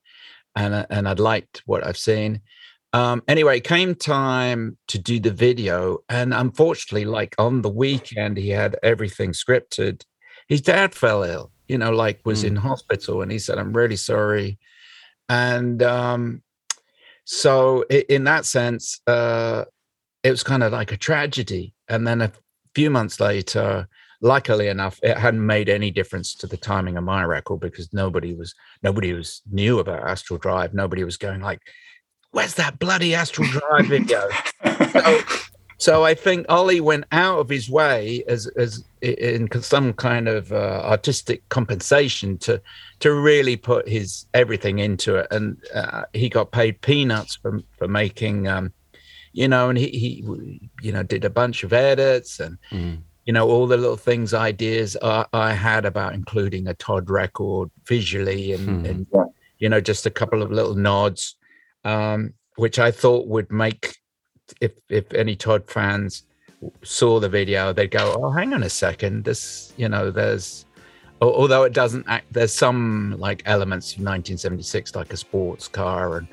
and 0.57 0.87
and 0.91 1.09
I'd 1.09 1.21
liked 1.21 1.63
what 1.67 1.87
I've 1.87 1.99
seen. 1.99 2.41
Um, 2.93 3.23
anyway, 3.29 3.59
it 3.59 3.65
came 3.65 3.95
time 3.95 4.79
to 4.89 4.99
do 4.99 5.21
the 5.21 5.31
video, 5.31 5.99
and 6.09 6.33
unfortunately, 6.33 7.05
like 7.05 7.35
on 7.39 7.63
the 7.63 7.69
weekend, 7.71 8.39
he 8.39 8.49
had 8.51 8.77
everything 8.83 9.33
scripted. 9.33 10.03
His 10.49 10.61
dad 10.63 10.95
fell 10.95 11.23
ill, 11.23 11.51
you 11.69 11.77
know, 11.79 11.91
like 11.91 12.21
was 12.25 12.43
Mm. 12.43 12.47
in 12.49 12.57
hospital, 12.57 13.23
and 13.23 13.31
he 13.31 13.39
said, 13.39 13.59
"I'm 13.59 13.73
really 13.73 13.97
sorry." 13.97 14.59
And 15.29 15.83
um, 15.83 16.43
so, 17.25 17.83
in 17.91 18.25
that 18.25 18.47
sense, 18.47 19.01
uh, 19.07 19.65
it 20.23 20.31
was 20.31 20.43
kind 20.43 20.63
of 20.63 20.73
like 20.73 20.93
a 20.93 20.97
tragedy. 20.97 21.75
And 21.89 22.07
then 22.07 22.21
a 22.23 22.33
few 22.75 22.91
months 22.91 23.21
later, 23.21 23.89
luckily 24.21 24.69
enough, 24.69 24.99
it 25.03 25.17
hadn't 25.17 25.45
made 25.45 25.69
any 25.69 25.91
difference 25.91 26.35
to 26.37 26.47
the 26.47 26.57
timing 26.57 26.97
of 26.97 27.05
my 27.05 27.25
record 27.25 27.61
because 27.61 27.93
nobody 27.93 28.35
was 28.35 28.55
nobody 28.83 29.13
was 29.13 29.43
knew 29.51 29.79
about 29.79 30.09
Astral 30.09 30.39
Drive. 30.39 30.75
Nobody 30.75 31.05
was 31.05 31.17
going 31.17 31.41
like, 31.41 31.61
"Where's 32.31 32.55
that 32.55 32.79
bloody 32.79 33.15
Astral 33.15 33.49
Drive 33.49 33.87
video?" 33.87 34.29
so, 34.93 35.21
so 35.79 36.05
I 36.05 36.15
think 36.15 36.47
Ollie 36.49 36.81
went 36.81 37.05
out 37.13 37.39
of 37.39 37.49
his 37.49 37.69
way 37.69 38.25
as 38.29 38.47
as 38.57 38.85
in 39.03 39.49
some 39.61 39.93
kind 39.93 40.29
of 40.29 40.53
uh, 40.53 40.83
artistic 40.85 41.49
compensation 41.49 42.39
to 42.39 42.61
to 43.01 43.15
really 43.15 43.57
put 43.57 43.89
his 43.89 44.27
everything 44.35 44.79
into 44.79 45.17
it, 45.17 45.29
and 45.31 45.59
uh, 45.75 46.05
he 46.13 46.29
got 46.29 46.53
paid 46.53 46.81
peanuts 46.81 47.37
for 47.37 47.61
for 47.79 47.89
making. 47.89 48.49
Um, 48.49 48.73
you 49.33 49.49
know, 49.49 49.69
and 49.69 49.77
he, 49.77 49.89
he, 49.89 50.71
you 50.81 50.93
know, 50.93 51.03
did 51.03 51.23
a 51.23 51.29
bunch 51.29 51.63
of 51.63 51.75
edits 51.75 52.41
and, 52.41 52.57
Mm. 52.73 53.03
You 53.27 53.33
know, 53.33 53.49
all 53.49 53.67
the 53.67 53.77
little 53.77 53.97
things, 53.97 54.33
ideas 54.33 54.97
I, 55.03 55.27
I 55.33 55.53
had 55.53 55.85
about 55.85 56.15
including 56.15 56.69
a 56.69 56.75
Todd 56.75 57.11
record 57.11 57.71
visually 57.85 58.53
and, 58.53 58.65
Hmm. 58.65 58.87
and 58.87 59.07
you 59.59 59.69
know, 59.69 59.81
just 59.81 60.07
a 60.07 60.11
couple 60.11 60.43
of 60.43 60.51
little 60.53 60.75
nods, 60.75 61.37
um, 61.85 62.33
which 62.57 62.79
I 62.79 62.91
thought 62.91 63.27
would 63.27 63.51
make, 63.51 63.97
if 64.61 64.73
if 64.89 65.13
any 65.13 65.35
Todd 65.35 65.65
fans 65.67 66.23
saw 66.83 67.19
the 67.21 67.29
video, 67.29 67.73
they'd 67.73 67.91
go, 67.91 68.15
"Oh, 68.23 68.31
hang 68.31 68.55
on 68.55 68.63
a 68.63 68.71
second, 68.71 69.25
this, 69.25 69.73
you 69.77 69.89
know, 69.89 70.11
there's." 70.11 70.65
Although 71.23 71.63
it 71.65 71.73
doesn't 71.73 72.05
act, 72.07 72.27
there's 72.31 72.53
some 72.53 73.17
like 73.19 73.43
elements 73.47 73.93
of 73.93 74.01
1976, 74.01 74.95
like 74.95 75.13
a 75.13 75.17
sports 75.17 75.67
car 75.67 76.19
and 76.19 76.29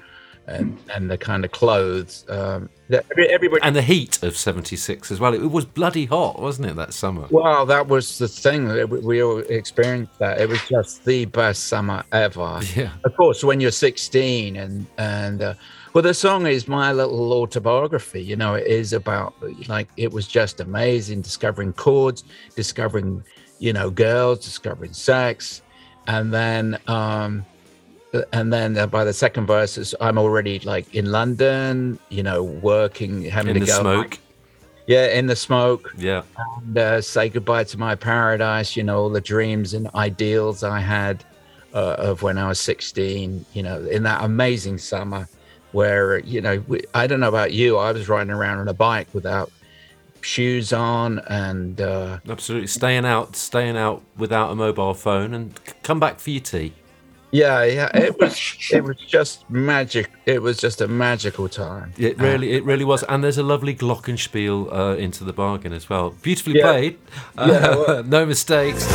and 0.47 0.77
and 0.93 1.09
the 1.09 1.17
kind 1.17 1.45
of 1.45 1.51
clothes. 1.51 2.25
Um, 2.29 2.69
that 2.89 3.05
everybody 3.17 3.61
And 3.63 3.75
the 3.75 3.81
heat 3.81 4.21
of 4.23 4.35
76 4.37 5.11
as 5.11 5.19
well. 5.19 5.33
It 5.33 5.51
was 5.51 5.65
bloody 5.65 6.05
hot, 6.05 6.41
wasn't 6.41 6.69
it, 6.69 6.75
that 6.75 6.93
summer? 6.93 7.27
Well, 7.31 7.65
that 7.65 7.87
was 7.87 8.17
the 8.17 8.27
thing. 8.27 8.67
that 8.67 8.89
We 8.89 8.99
we 8.99 9.23
all 9.23 9.39
experienced 9.39 10.19
that. 10.19 10.39
It 10.39 10.49
was 10.49 10.61
just 10.67 11.05
the 11.05 11.25
best 11.25 11.67
summer 11.67 12.03
ever. 12.11 12.59
Yeah. 12.75 12.91
Of 13.03 13.15
course, 13.15 13.43
when 13.43 13.59
you're 13.59 13.71
16 13.71 14.55
and 14.55 14.85
and 14.97 15.41
uh, 15.41 15.53
well, 15.93 16.01
the 16.01 16.13
song 16.13 16.47
is 16.47 16.67
my 16.67 16.91
little 16.91 17.33
autobiography. 17.33 18.23
You 18.23 18.35
know, 18.35 18.55
it 18.55 18.65
is 18.65 18.93
about 18.93 19.35
like 19.67 19.89
it 19.95 20.11
was 20.11 20.27
just 20.27 20.59
amazing 20.59 21.21
discovering 21.21 21.73
chords, 21.73 22.23
discovering 22.55 23.23
you 23.59 23.73
know 23.73 23.89
girls, 23.91 24.39
discovering 24.39 24.93
sex, 24.93 25.61
and 26.07 26.33
then 26.33 26.79
um 26.87 27.45
and 28.31 28.51
then 28.53 28.77
uh, 28.77 28.87
by 28.87 29.03
the 29.03 29.13
second 29.13 29.45
verse, 29.47 29.93
I'm 29.99 30.17
already 30.17 30.59
like 30.59 30.93
in 30.93 31.11
London. 31.11 31.99
You 32.09 32.23
know, 32.23 32.43
working, 32.43 33.23
having 33.23 33.55
In 33.55 33.61
to 33.61 33.65
the 33.65 33.71
go. 33.71 33.79
smoke. 33.81 34.19
Yeah, 34.85 35.07
in 35.17 35.27
the 35.27 35.35
smoke 35.35 35.93
Yeah. 35.97 36.23
and 36.65 36.77
uh, 36.77 37.01
say 37.01 37.29
goodbye 37.29 37.63
to 37.65 37.77
my 37.77 37.95
paradise. 37.95 38.75
You 38.75 38.83
know, 38.83 38.99
all 38.99 39.09
the 39.09 39.21
dreams 39.21 39.73
and 39.73 39.89
ideals 39.95 40.61
I 40.63 40.79
had 40.79 41.23
uh, 41.73 41.95
of 41.97 42.21
when 42.21 42.37
I 42.37 42.47
was 42.49 42.59
16. 42.59 43.45
You 43.53 43.63
know, 43.63 43.83
in 43.85 44.03
that 44.03 44.23
amazing 44.23 44.77
summer 44.79 45.27
where 45.71 46.19
you 46.19 46.39
know 46.41 46.63
we, 46.67 46.81
I 46.93 47.07
don't 47.07 47.19
know 47.19 47.29
about 47.29 47.53
you, 47.53 47.77
I 47.77 47.91
was 47.93 48.07
riding 48.09 48.31
around 48.33 48.59
on 48.59 48.67
a 48.67 48.73
bike 48.73 49.07
without 49.13 49.51
shoes 50.21 50.71
on 50.71 51.19
and 51.27 51.81
uh, 51.81 52.19
Absolutely. 52.29 52.67
Staying 52.67 53.05
out, 53.05 53.35
staying 53.35 53.75
out 53.75 54.03
without 54.17 54.51
a 54.51 54.55
mobile 54.55 54.93
phone 54.93 55.33
and 55.33 55.59
come 55.81 55.99
back 55.99 56.19
for 56.19 56.29
your 56.29 56.41
tea. 56.41 56.73
Yeah, 57.33 57.63
yeah. 57.63 57.89
It 57.97 58.17
was 58.21 58.37
it 58.71 58.83
was 58.83 58.95
just 58.97 59.49
magic. 59.49 60.09
It 60.25 60.41
was 60.41 60.57
just 60.57 60.79
a 60.81 60.87
magical 60.87 61.49
time. 61.49 61.91
It 61.97 62.17
really, 62.19 62.53
it 62.53 62.63
really 62.63 62.85
was, 62.85 63.03
and 63.03 63.23
there's 63.23 63.37
a 63.39 63.43
lovely 63.43 63.75
glockenspiel 63.75 64.71
uh, 64.71 64.95
into 64.97 65.23
the 65.25 65.33
bargain 65.33 65.73
as 65.73 65.89
well. 65.89 66.11
Beautifully 66.21 66.59
Yeah. 66.59 66.71
played, 66.71 66.97
uh, 67.37 67.47
Yeah, 67.51 67.75
well- 67.75 68.03
no 68.17 68.25
mistakes. 68.25 68.85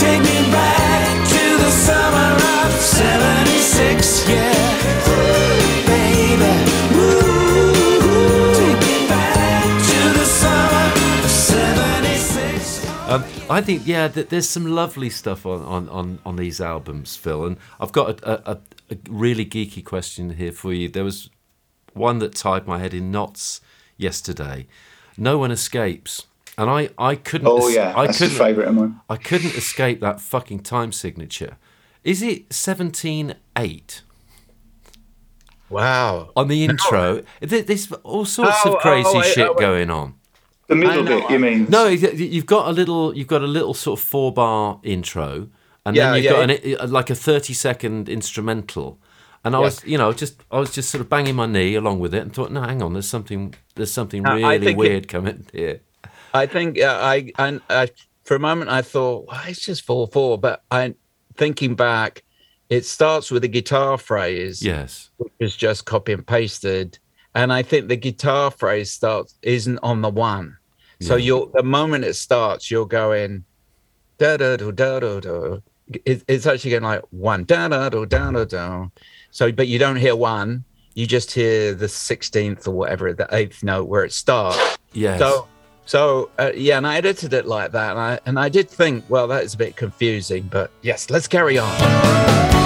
Take 0.00 0.22
me 0.22 0.42
I 13.52 13.60
think, 13.60 13.86
yeah, 13.86 14.08
th- 14.08 14.28
there's 14.28 14.48
some 14.48 14.66
lovely 14.66 15.10
stuff 15.10 15.46
on, 15.46 15.62
on, 15.62 15.88
on, 15.88 16.18
on 16.24 16.36
these 16.36 16.60
albums, 16.60 17.16
Phil. 17.16 17.44
And 17.46 17.56
I've 17.80 17.92
got 17.92 18.20
a, 18.22 18.50
a, 18.52 18.58
a 18.90 18.96
really 19.08 19.44
geeky 19.46 19.84
question 19.84 20.30
here 20.34 20.52
for 20.52 20.72
you. 20.72 20.88
There 20.88 21.04
was 21.04 21.30
one 21.92 22.18
that 22.20 22.34
tied 22.34 22.66
my 22.66 22.78
head 22.78 22.94
in 22.94 23.10
knots 23.10 23.60
yesterday. 23.96 24.66
No 25.16 25.38
one 25.38 25.50
escapes, 25.50 26.26
and 26.56 26.70
I, 26.70 26.88
I 26.98 27.14
couldn't. 27.16 27.46
oh 27.48 27.68
es- 27.68 27.74
yeah 27.74 27.92
I 27.96 28.06
that's 28.06 28.20
a 28.20 28.24
couldn't. 28.24 28.38
favourite 28.38 28.68
of 28.68 28.74
mine 28.74 29.00
I 29.10 29.16
couldn't 29.16 29.54
escape 29.54 30.00
that 30.00 30.20
fucking 30.20 30.60
time 30.60 30.90
signature. 30.92 31.58
Is 32.04 32.22
it 32.22 32.52
seventeen 32.52 33.34
eight 33.56 34.02
Wow. 35.68 36.30
on 36.36 36.48
the 36.48 36.64
intro? 36.64 37.22
Th- 37.40 37.66
There's 37.66 37.90
all 37.92 38.24
sorts 38.24 38.58
Oh, 38.64 38.70
of 38.70 38.74
oh, 38.76 38.78
crazy 38.78 39.08
oh, 39.12 39.18
wait, 39.20 39.34
shit 39.34 39.48
oh, 39.48 39.54
going 39.54 39.90
on. 39.90 40.14
The 40.68 40.74
middle 40.76 41.04
bit 41.04 41.28
you 41.30 41.38
mean 41.38 41.66
No, 41.68 41.86
you've 41.86 42.46
got 42.46 42.68
a 42.68 42.72
little, 42.72 43.16
you've 43.16 43.26
got 43.26 43.42
a 43.42 43.46
little 43.46 43.74
sort 43.74 43.98
of 44.00 44.04
four 44.06 44.32
bar 44.32 44.80
intro, 44.82 45.48
and 45.84 45.96
Yeah, 45.96 46.06
then 46.06 46.16
you've 46.16 46.24
yeah, 46.24 46.30
got 46.46 46.80
an, 46.84 46.90
like 46.90 47.10
a 47.10 47.14
thirty 47.14 47.52
second 47.54 48.08
instrumental. 48.08 48.98
And 49.44 49.56
I 49.56 49.58
Yeah. 49.58 49.64
was, 49.64 49.84
you 49.84 49.98
know, 49.98 50.12
just 50.12 50.40
I 50.52 50.60
was 50.60 50.72
just 50.72 50.90
sort 50.90 51.00
of 51.00 51.08
banging 51.08 51.34
my 51.34 51.46
knee 51.46 51.74
along 51.74 51.98
with 51.98 52.14
it, 52.14 52.22
and 52.22 52.32
thought, 52.32 52.52
no, 52.52 52.62
hang 52.62 52.80
on, 52.80 52.92
there's 52.92 53.08
something, 53.08 53.54
there's 53.74 53.92
something 53.92 54.26
Uh, 54.26 54.34
really 54.34 54.58
think 54.58 54.70
it- 54.70 54.76
weird 54.78 55.08
coming 55.08 55.46
here. 55.52 55.80
I 56.34 56.46
think 56.46 56.80
uh, 56.80 56.98
I, 57.02 57.30
I, 57.38 57.60
I, 57.68 57.88
for 58.24 58.36
a 58.36 58.40
moment, 58.40 58.70
I 58.70 58.80
thought 58.82 59.26
well, 59.26 59.40
it's 59.46 59.64
just 59.64 59.82
four 59.84 60.06
four, 60.06 60.38
but 60.38 60.62
I, 60.70 60.94
thinking 61.36 61.74
back, 61.74 62.22
it 62.70 62.86
starts 62.86 63.30
with 63.30 63.44
a 63.44 63.48
guitar 63.48 63.98
phrase, 63.98 64.62
Yes, 64.62 65.10
which 65.18 65.32
is 65.40 65.54
just 65.56 65.84
copy 65.84 66.12
and 66.12 66.26
pasted, 66.26 66.98
and 67.34 67.52
I 67.52 67.62
think 67.62 67.88
the 67.88 67.96
guitar 67.96 68.50
phrase 68.50 68.92
starts 68.92 69.34
isn't 69.42 69.78
on 69.82 70.02
the 70.02 70.10
one, 70.10 70.56
So 71.02 71.16
you'll 71.16 71.46
the 71.52 71.62
moment 71.62 72.04
it 72.04 72.14
starts, 72.14 72.70
you're 72.70 72.86
going 72.86 73.44
da 74.18 74.36
da 74.36 74.56
da 74.56 74.70
da 74.70 75.00
da 75.00 75.20
da. 75.20 75.58
It, 76.04 76.22
it's 76.28 76.46
actually 76.46 76.70
going 76.70 76.84
like 76.84 77.02
one 77.10 77.44
da 77.44 77.68
da 77.68 77.88
da 77.88 78.04
da 78.04 78.30
da 78.30 78.44
da. 78.44 78.86
So, 79.30 79.50
but 79.50 79.68
you 79.68 79.78
don't 79.78 79.96
hear 79.96 80.14
one. 80.14 80.64
You 80.94 81.06
just 81.06 81.32
hear 81.32 81.74
the 81.74 81.88
sixteenth 81.88 82.68
or 82.68 82.72
whatever, 82.72 83.12
the 83.12 83.28
eighth 83.32 83.62
note 83.62 83.88
where 83.88 84.04
it 84.04 84.12
starts. 84.12 84.78
Yes. 84.92 85.18
So, 85.18 85.48
so 85.86 86.30
uh, 86.38 86.52
yeah, 86.54 86.76
and 86.76 86.86
I 86.86 86.96
edited 86.96 87.32
it 87.32 87.46
like 87.46 87.72
that, 87.72 87.92
and 87.92 87.98
I 88.00 88.20
and 88.26 88.38
I 88.38 88.48
did 88.48 88.70
think, 88.70 89.04
well, 89.08 89.26
that 89.28 89.42
is 89.42 89.54
a 89.54 89.58
bit 89.58 89.74
confusing, 89.74 90.48
but 90.50 90.70
yes, 90.82 91.10
let's 91.10 91.26
carry 91.26 91.58
on. 91.58 92.61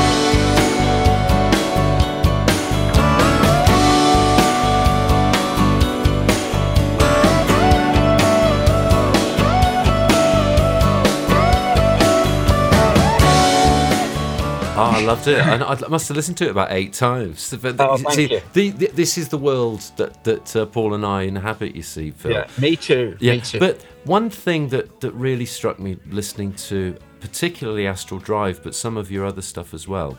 Oh, 14.77 14.83
I 14.83 15.01
loved 15.05 15.27
it. 15.27 15.39
And 15.39 15.63
I 15.63 15.75
must 15.89 16.09
have 16.09 16.17
listened 16.17 16.37
to 16.39 16.45
it 16.45 16.51
about 16.51 16.71
eight 16.71 16.93
times. 16.93 17.55
But 17.61 17.81
Oh, 17.81 17.97
thank 17.97 18.31
you. 18.31 18.41
The, 18.53 18.71
the, 18.71 18.87
this 18.89 19.17
is 19.17 19.29
the 19.29 19.39
world 19.39 19.81
that 19.97 20.23
that 20.25 20.55
uh, 20.55 20.67
Paul 20.67 20.95
and 20.95 21.05
I 21.05 21.23
inhabit. 21.23 21.75
You 21.75 21.83
see, 21.83 22.11
Phil. 22.11 22.33
Yeah, 22.33 22.47
me 22.59 22.77
too. 22.77 23.17
Yeah, 23.21 23.35
me 23.35 23.41
too. 23.41 23.59
But 23.59 23.83
one 24.05 24.29
thing 24.31 24.69
that, 24.69 25.01
that 25.01 25.13
really 25.13 25.47
struck 25.47 25.79
me 25.79 25.97
listening 26.11 26.53
to 26.55 26.97
particularly 27.21 27.87
Astral 27.87 28.21
Drive, 28.21 28.63
but 28.63 28.75
some 28.75 28.97
of 28.97 29.11
your 29.11 29.25
other 29.25 29.43
stuff 29.43 29.73
as 29.75 29.89
well, 29.89 30.19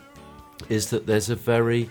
is 0.69 0.89
that 0.89 1.05
there's 1.05 1.29
a 1.29 1.35
very 1.35 1.89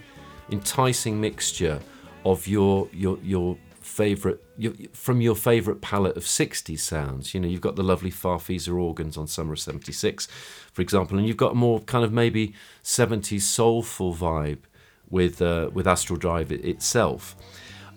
enticing 0.50 1.20
mixture 1.20 1.80
of 2.24 2.46
your 2.46 2.88
your 2.92 3.18
your 3.22 3.56
favorite 3.80 4.42
your, 4.58 4.72
from 4.92 5.20
your 5.20 5.34
favorite 5.34 5.80
palette 5.80 6.16
of 6.16 6.24
60s 6.24 6.78
sounds 6.78 7.34
you 7.34 7.40
know 7.40 7.48
you've 7.48 7.60
got 7.60 7.76
the 7.76 7.82
lovely 7.82 8.10
farfisa 8.10 8.74
organs 8.74 9.16
on 9.16 9.26
summer 9.26 9.52
of 9.52 9.58
76 9.58 10.26
for 10.72 10.82
example 10.82 11.18
and 11.18 11.26
you've 11.26 11.36
got 11.36 11.52
a 11.52 11.54
more 11.54 11.80
kind 11.80 12.04
of 12.04 12.12
maybe 12.12 12.54
70s 12.82 13.42
soulful 13.42 14.14
vibe 14.14 14.60
with 15.10 15.40
uh, 15.40 15.70
with 15.72 15.86
astral 15.86 16.18
drive 16.18 16.50
itself 16.50 17.36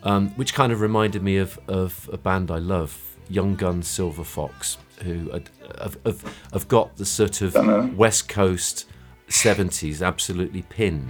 um, 0.03 0.29
which 0.31 0.53
kind 0.53 0.71
of 0.71 0.81
reminded 0.81 1.23
me 1.23 1.37
of, 1.37 1.59
of 1.67 2.09
a 2.11 2.17
band 2.17 2.51
I 2.51 2.57
love, 2.57 2.99
Young 3.29 3.55
Gun 3.55 3.83
Silver 3.83 4.23
Fox, 4.23 4.77
who 5.03 5.29
have, 5.31 5.97
have, 6.05 6.35
have 6.53 6.67
got 6.67 6.97
the 6.97 7.05
sort 7.05 7.41
of 7.41 7.97
West 7.97 8.29
Coast 8.29 8.85
70s 9.27 10.05
absolutely 10.05 10.63
pinned. 10.63 11.09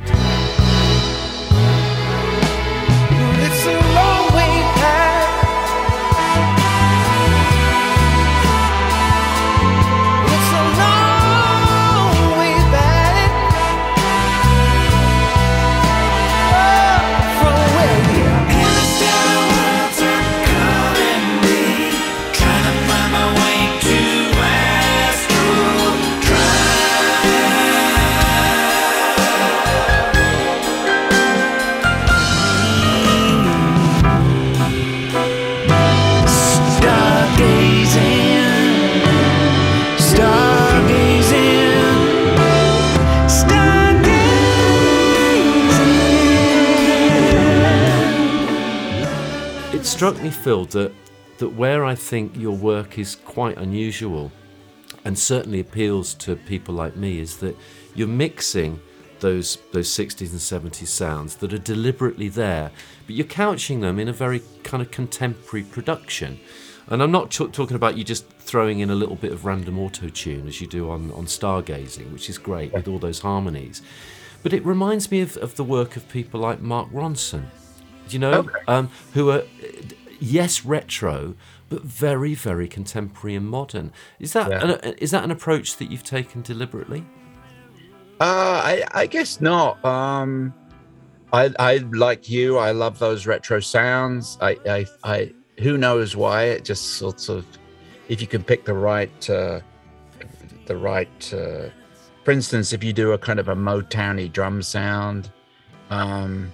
Struck 50.00 50.24
me, 50.24 50.30
Phil, 50.30 50.64
that, 50.64 50.94
that 51.40 51.50
where 51.50 51.84
I 51.84 51.94
think 51.94 52.38
your 52.38 52.56
work 52.56 52.98
is 52.98 53.16
quite 53.16 53.58
unusual 53.58 54.32
and 55.04 55.20
certainly 55.20 55.60
appeals 55.60 56.14
to 56.14 56.38
people 56.38 56.74
like 56.74 56.96
me 56.96 57.20
is 57.20 57.36
that 57.40 57.58
you're 57.96 58.08
mixing 58.08 58.80
those 59.20 59.58
those 59.74 59.90
60s 59.90 60.32
and 60.32 60.72
70s 60.72 60.88
sounds 60.88 61.36
that 61.36 61.52
are 61.52 61.58
deliberately 61.58 62.30
there, 62.30 62.72
but 63.08 63.14
you're 63.14 63.28
couching 63.28 63.82
them 63.82 64.00
in 64.00 64.08
a 64.08 64.14
very 64.14 64.42
kind 64.64 64.82
of 64.82 64.90
contemporary 64.90 65.66
production. 65.66 66.40
And 66.88 67.04
I'm 67.04 67.12
not 67.12 67.30
talking 67.30 67.76
about 67.76 67.98
you 67.98 68.06
just 68.06 68.26
throwing 68.26 68.80
in 68.80 68.90
a 68.90 68.96
little 68.96 69.18
bit 69.18 69.34
of 69.34 69.44
random 69.44 69.78
auto 69.78 70.08
tune 70.08 70.48
as 70.48 70.62
you 70.62 70.68
do 70.68 70.90
on, 70.90 71.12
on 71.12 71.26
Stargazing, 71.26 72.14
which 72.14 72.30
is 72.30 72.38
great 72.38 72.72
with 72.72 72.88
all 72.88 73.00
those 73.00 73.20
harmonies. 73.20 73.82
But 74.44 74.54
it 74.54 74.66
reminds 74.66 75.12
me 75.12 75.20
of, 75.20 75.36
of 75.36 75.58
the 75.58 75.66
work 75.66 75.98
of 75.98 76.08
people 76.08 76.40
like 76.40 76.62
Mark 76.62 76.90
Ronson, 76.90 77.48
you 78.14 78.20
know, 78.20 78.34
Okay. 78.34 78.52
um, 78.68 78.90
who 79.14 79.30
are, 79.32 79.44
yes, 80.20 80.66
retro, 80.66 81.36
but 81.70 81.84
very, 81.84 82.34
very 82.36 82.68
contemporary 82.68 83.36
and 83.36 83.48
modern. 83.48 83.92
Is 84.20 84.34
that 84.34 84.50
Yeah. 84.50 84.72
an, 84.84 84.94
is 84.98 85.12
that 85.12 85.24
an 85.24 85.32
approach 85.32 85.78
that 85.78 85.92
you've 85.92 86.04
taken 86.04 86.42
deliberately? 86.42 87.06
Uh, 88.20 88.62
I, 88.64 88.84
I 88.92 89.06
guess 89.06 89.40
not. 89.40 89.84
Um, 89.86 90.54
I, 91.32 91.52
I 91.60 91.78
like 91.92 92.30
you. 92.30 92.58
I 92.58 92.72
love 92.72 93.00
those 93.00 93.26
retro 93.28 93.60
sounds. 93.60 94.38
I, 94.42 94.58
I, 94.68 94.86
I, 95.04 95.34
who 95.60 95.78
knows 95.78 96.16
why? 96.16 96.46
It 96.46 96.66
just 96.66 96.96
sort 96.98 97.30
of, 97.30 97.46
if 98.10 98.20
you 98.20 98.28
can 98.28 98.44
pick 98.44 98.66
the 98.66 98.74
right, 98.74 99.30
uh, 99.30 99.60
the 100.66 100.76
right. 100.76 101.34
Uh, 101.34 101.70
for 102.26 102.32
instance, 102.32 102.74
if 102.74 102.84
you 102.84 102.94
do 102.94 103.12
a 103.14 103.18
kind 103.18 103.40
of 103.40 103.48
a 103.48 103.56
Motowny 103.56 104.32
drum 104.32 104.62
sound, 104.62 105.32
um, 105.92 106.52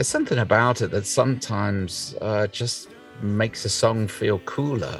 there's 0.00 0.08
something 0.08 0.38
about 0.38 0.80
it 0.80 0.90
that 0.90 1.04
sometimes 1.04 2.14
uh, 2.22 2.46
just 2.46 2.88
makes 3.20 3.66
a 3.66 3.68
song 3.68 4.08
feel 4.08 4.38
cooler. 4.46 4.98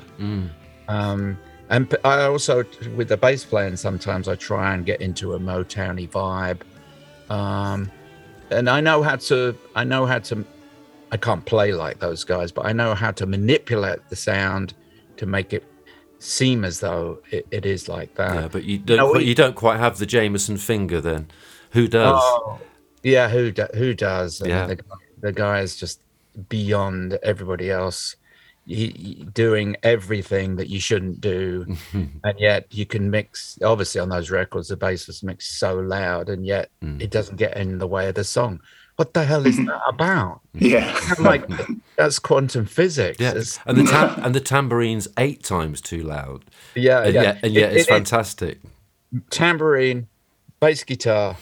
Um, 0.89 1.39
and 1.71 1.97
I 2.05 2.25
also, 2.25 2.65
with 2.95 3.09
the 3.09 3.17
bass 3.17 3.43
playing, 3.43 3.77
sometimes 3.77 4.29
I 4.29 4.35
try 4.35 4.75
and 4.75 4.85
get 4.85 5.01
into 5.01 5.33
a 5.33 5.39
Motowny 5.39 6.07
vibe. 6.07 6.61
Um, 7.35 7.91
and 8.51 8.69
I 8.69 8.83
know 8.83 9.03
how 9.03 9.17
to, 9.17 9.57
I 9.75 9.85
know 9.85 10.05
how 10.05 10.19
to, 10.19 10.45
I 11.11 11.17
can't 11.17 11.47
play 11.47 11.73
like 11.73 11.99
those 11.99 12.23
guys, 12.23 12.53
but 12.53 12.67
I 12.67 12.75
know 12.75 12.95
how 12.95 13.11
to 13.13 13.25
manipulate 13.25 14.07
the 14.11 14.17
sound 14.17 14.75
to 15.17 15.25
make 15.25 15.55
it 15.55 15.65
seem 16.19 16.63
as 16.63 16.81
though 16.81 17.21
it, 17.31 17.47
it 17.51 17.65
is 17.65 17.89
like 17.89 18.17
that. 18.17 18.35
yeah, 18.35 18.49
but 18.49 18.65
you 18.65 18.77
don't. 18.77 18.99
no, 18.99 19.17
you 19.17 19.35
don't 19.35 19.57
quite 19.57 19.79
have 19.79 19.97
the 19.97 20.05
Jamerson 20.05 20.59
finger. 20.59 21.01
Then, 21.01 21.29
who 21.71 21.89
does? 21.89 22.21
Oh, 22.23 22.61
yeah, 23.03 23.29
who 23.29 23.51
do, 23.51 23.67
who 23.75 23.95
does? 23.95 24.41
And 24.41 24.51
Yeah. 24.51 24.67
the, 24.67 24.77
guy- 24.77 24.97
the 25.21 25.33
guy 25.33 25.61
is 25.61 25.77
just 25.77 26.01
beyond 26.49 27.19
everybody 27.23 27.71
else. 27.71 28.17
He, 28.67 28.89
he- 28.89 29.27
doing 29.33 29.77
everything 29.83 30.57
that 30.57 30.69
you 30.69 30.79
shouldn't 30.81 31.21
do, 31.21 31.67
and 31.93 32.39
yet 32.39 32.67
you 32.71 32.87
can 32.87 33.11
mix. 33.11 33.59
Obviously, 33.65 34.01
on 34.01 34.11
those 34.11 34.31
records, 34.31 34.69
the 34.69 34.77
bass 34.77 35.07
was 35.07 35.23
mixed 35.23 35.59
so 35.59 35.77
loud, 35.81 36.29
and 36.29 36.47
yet 36.47 36.71
Mm. 36.83 37.01
it 37.03 37.11
doesn't 37.11 37.37
get 37.37 37.57
in 37.57 37.79
the 37.79 37.87
way 37.89 38.09
of 38.09 38.15
the 38.15 38.23
song. 38.23 38.61
What 38.97 39.15
the 39.15 39.25
hell 39.25 39.47
is 39.47 39.57
that 39.57 39.81
about? 39.89 40.41
Yeah. 40.55 40.95
I'm 41.17 41.25
like, 41.25 41.49
that's 41.97 42.19
quantum 42.19 42.67
physics. 42.67 43.19
yeah, 43.19 43.31
It's- 43.31 43.59
and 43.67 43.79
the 43.79 43.85
tam- 43.85 44.21
and 44.25 44.35
the 44.35 44.41
tambourine's 44.41 45.09
eight 45.19 45.43
times 45.43 45.81
too 45.81 46.03
loud, 46.03 46.45
yeah, 46.77 47.03
and 47.03 47.15
yeah. 47.15 47.23
yet, 47.23 47.39
and 47.43 47.55
yet 47.55 47.73
It- 47.73 47.77
it's 47.79 47.89
it- 47.89 47.91
it- 47.91 47.95
fantastic. 47.95 48.59
tambourine, 49.31 50.07
bass 50.61 50.85
guitar, 50.85 51.37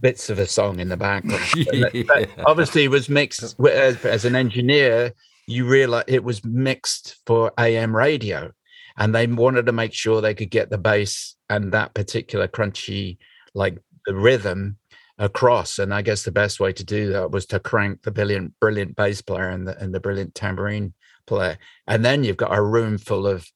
bits 0.00 0.30
of 0.30 0.38
a 0.38 0.46
song 0.46 0.80
in 0.80 0.88
the 0.88 0.96
background. 0.96 1.42
And 1.72 1.82
that- 1.84 1.92
that 1.92 2.28
Yeah. 2.36 2.44
obviously 2.46 2.88
was 2.88 3.08
mixed 3.08 3.42
as, 3.42 4.04
as 4.04 4.24
an 4.24 4.34
engineer. 4.34 5.12
You 5.46 5.66
realize 5.66 6.04
it 6.06 6.24
was 6.24 6.44
mixed 6.44 7.16
for 7.26 7.52
AM 7.58 7.94
radio, 7.94 8.52
and 8.96 9.14
they 9.14 9.26
wanted 9.26 9.66
to 9.66 9.72
make 9.72 9.92
sure 9.92 10.20
they 10.20 10.34
could 10.34 10.50
get 10.50 10.70
the 10.70 10.78
bass 10.78 11.34
and 11.48 11.72
that 11.72 11.94
particular 11.94 12.46
crunchy, 12.48 13.18
like 13.54 13.78
the 14.06 14.14
rhythm 14.14 14.76
across. 15.18 15.78
And 15.78 15.92
I 15.92 16.02
guess 16.02 16.22
the 16.22 16.30
best 16.32 16.60
way 16.60 16.72
to 16.72 16.84
do 16.84 17.12
that 17.12 17.30
was 17.30 17.46
to 17.46 17.58
crank 17.58 18.02
the 18.02 18.10
brilliant, 18.12 18.54
brilliant 18.60 18.94
bass 18.96 19.20
player 19.22 19.48
and 19.48 19.66
the 19.66 19.76
and 19.78 19.92
the 19.94 20.00
brilliant 20.00 20.34
tambourine 20.34 20.94
player, 21.26 21.58
and 21.86 22.04
then 22.04 22.22
you've 22.24 22.36
got 22.36 22.56
a 22.56 22.62
room 22.62 22.96
full 22.98 23.26
of 23.26 23.46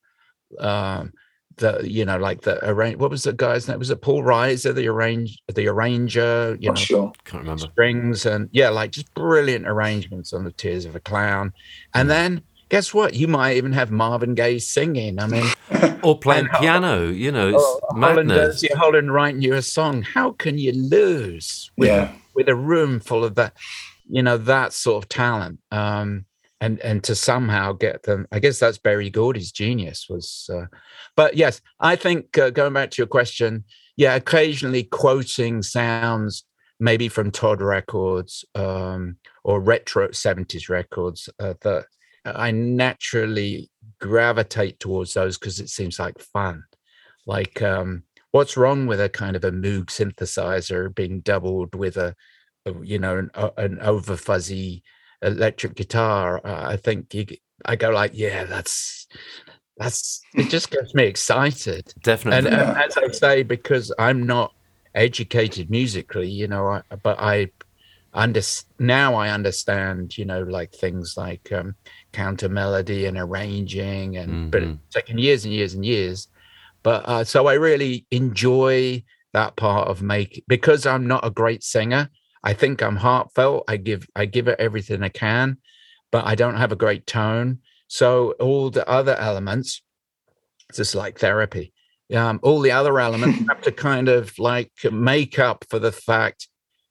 um 0.58 1.12
the 1.56 1.80
you 1.88 2.04
know 2.04 2.16
like 2.18 2.42
the 2.42 2.58
arrange 2.68 2.96
what 2.98 3.10
was 3.10 3.22
the 3.22 3.32
guy's 3.32 3.68
name 3.68 3.78
was 3.78 3.90
it 3.90 4.00
Paul 4.00 4.22
Riser 4.24 4.72
the 4.72 4.88
arrange 4.88 5.38
the 5.54 5.68
arranger 5.68 6.56
you 6.60 6.68
Not 6.68 6.76
know 6.78 6.84
sure. 6.84 7.12
Can't 7.24 7.42
remember. 7.42 7.68
strings 7.72 8.26
and 8.26 8.48
yeah 8.52 8.70
like 8.70 8.90
just 8.90 9.12
brilliant 9.14 9.66
arrangements 9.68 10.32
on 10.32 10.44
the 10.44 10.52
tears 10.52 10.84
of 10.84 10.96
a 10.96 11.00
clown 11.00 11.52
and 11.94 12.10
then 12.10 12.42
guess 12.70 12.92
what 12.92 13.14
you 13.14 13.28
might 13.28 13.56
even 13.56 13.72
have 13.72 13.90
marvin 13.90 14.34
gaye 14.34 14.58
singing 14.58 15.18
i 15.20 15.26
mean 15.26 15.44
Or 16.02 16.18
playing 16.18 16.48
And- 16.48 16.58
piano. 16.60 17.08
You 17.08 17.32
know, 17.32 17.48
it's 17.48 17.56
oh, 17.58 17.80
holland 17.92 18.28
madness. 18.28 18.60
does 18.60 18.62
you 18.64 18.76
holland 18.76 19.12
writing 19.14 19.40
you 19.40 19.54
a 19.54 19.62
song 19.62 20.02
how 20.02 20.32
can 20.32 20.58
you 20.58 20.72
lose 20.72 21.70
with, 21.78 21.88
Yeah. 21.88 22.12
with 22.34 22.48
a 22.48 22.54
room 22.54 23.00
full 23.00 23.24
of 23.24 23.36
that 23.36 23.54
you 24.08 24.22
know 24.22 24.36
that 24.36 24.72
sort 24.74 25.02
of 25.02 25.08
talent 25.08 25.60
um 25.70 26.26
and 26.64 26.80
and 26.80 27.04
to 27.04 27.14
somehow 27.14 27.72
get 27.72 28.04
them. 28.04 28.26
I 28.32 28.38
guess 28.38 28.58
that's 28.58 28.78
Berry 28.78 29.10
Gordy's 29.10 29.52
genius 29.52 30.06
was. 30.08 30.48
Uh, 30.52 30.66
but 31.14 31.36
yes, 31.36 31.60
I 31.78 31.96
think 31.96 32.38
uh, 32.38 32.50
going 32.50 32.72
back 32.72 32.90
to 32.92 33.02
your 33.02 33.06
question, 33.06 33.64
yeah, 33.96 34.14
occasionally 34.14 34.84
quoting 34.84 35.62
sounds 35.62 36.44
maybe 36.80 37.08
from 37.08 37.30
Todd 37.30 37.60
Records 37.60 38.44
um, 38.54 39.16
or 39.44 39.60
retro 39.60 40.10
seventies 40.12 40.68
records 40.68 41.28
uh, 41.38 41.54
that 41.60 41.84
I 42.24 42.50
naturally 42.50 43.70
gravitate 44.00 44.80
towards 44.80 45.12
those 45.14 45.36
because 45.38 45.60
it 45.60 45.68
seems 45.68 45.98
like 45.98 46.18
fun. 46.18 46.64
Like, 47.26 47.60
um, 47.60 48.04
what's 48.32 48.56
wrong 48.56 48.86
with 48.86 49.00
a 49.00 49.08
kind 49.08 49.36
of 49.36 49.44
a 49.44 49.52
Moog 49.52 49.86
synthesizer 49.86 50.94
being 50.94 51.20
doubled 51.20 51.74
with 51.74 51.96
a, 51.96 52.14
you 52.82 52.98
know, 52.98 53.18
an, 53.18 53.30
o- 53.34 53.52
an 53.58 53.78
over 53.80 54.16
fuzzy 54.16 54.82
electric 55.24 55.74
guitar? 55.74 56.40
Uh, 56.44 56.68
I 56.68 56.76
think 56.76 57.12
you, 57.14 57.24
g- 57.24 57.40
I 57.64 57.76
go 57.76 57.90
like, 57.90 58.12
yeah, 58.14 58.44
that's 58.44 59.06
that's 59.76 60.22
it. 60.36 60.50
Just 60.50 60.70
gets 60.70 60.94
me 60.94 61.04
excited. 61.04 61.92
Definitely. 62.02 62.50
And 62.50 62.60
um, 62.60 62.76
as 62.76 62.96
I 62.96 63.08
say, 63.08 63.42
because 63.42 63.92
I'm 63.98 64.24
not 64.24 64.52
educated 64.94 65.70
musically, 65.70 66.28
you 66.28 66.46
know, 66.46 66.66
I, 66.68 66.82
but 67.02 67.18
I 67.18 67.50
under 68.12 68.40
now 68.78 69.14
I 69.14 69.30
understand, 69.30 70.16
you 70.16 70.24
know, 70.24 70.42
like 70.42 70.72
things 70.72 71.14
like 71.16 71.50
um, 71.52 71.74
counter 72.12 72.48
melody 72.48 73.06
and 73.06 73.18
arranging, 73.18 74.16
and 74.16 74.50
but 74.52 74.62
Mhm. 74.62 74.78
it's 74.86 74.94
taken 74.94 75.18
years 75.18 75.44
and 75.44 75.52
years 75.52 75.74
and 75.74 75.84
years. 75.84 76.28
But 76.84 77.08
uh, 77.08 77.24
so 77.24 77.46
I 77.46 77.54
really 77.54 78.06
enjoy 78.10 79.02
that 79.32 79.56
part 79.56 79.88
of 79.88 80.02
make 80.02 80.44
because 80.46 80.86
I'm 80.86 81.08
not 81.08 81.26
a 81.26 81.30
great 81.30 81.64
singer. 81.64 82.08
I 82.44 82.52
think 82.52 82.82
I'm 82.82 82.96
heartfelt. 82.96 83.64
I 83.66 83.78
give 83.78 84.06
I 84.14 84.26
give 84.26 84.48
it 84.48 84.60
everything 84.60 85.02
I 85.02 85.08
can, 85.08 85.56
but 86.12 86.26
I 86.26 86.34
don't 86.34 86.58
have 86.58 86.72
a 86.72 86.76
great 86.76 87.06
tone. 87.06 87.60
So 87.88 88.32
all 88.32 88.70
the 88.70 88.88
other 88.88 89.16
elements, 89.16 89.82
it's 90.68 90.78
just 90.78 90.94
like 90.94 91.18
therapy. 91.18 91.72
Um, 92.14 92.38
all 92.42 92.60
the 92.60 92.70
other 92.70 93.00
elements 93.00 93.38
have 93.48 93.62
to 93.62 93.72
kind 93.72 94.08
of 94.08 94.38
like 94.38 94.70
make 94.92 95.38
up 95.38 95.64
for 95.70 95.78
the 95.78 95.90
fact, 95.90 96.48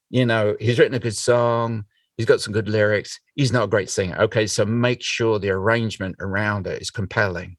you 0.10 0.26
know, 0.26 0.58
he's 0.60 0.80
written 0.80 0.96
a 0.96 1.00
good 1.00 1.16
song, 1.16 1.86
he's 2.18 2.26
got 2.26 2.42
some 2.42 2.54
good 2.54 2.68
lyrics, 2.68 3.20
he's 3.36 3.54
not 3.54 3.66
a 3.66 3.68
great 3.68 3.92
singer. 3.92 4.18
Okay, 4.22 4.48
so 4.48 4.66
make 4.66 5.04
sure 5.04 5.38
the 5.38 5.52
arrangement 5.52 6.16
around 6.20 6.66
it 6.66 6.82
is 6.82 6.90
compelling. 6.90 7.58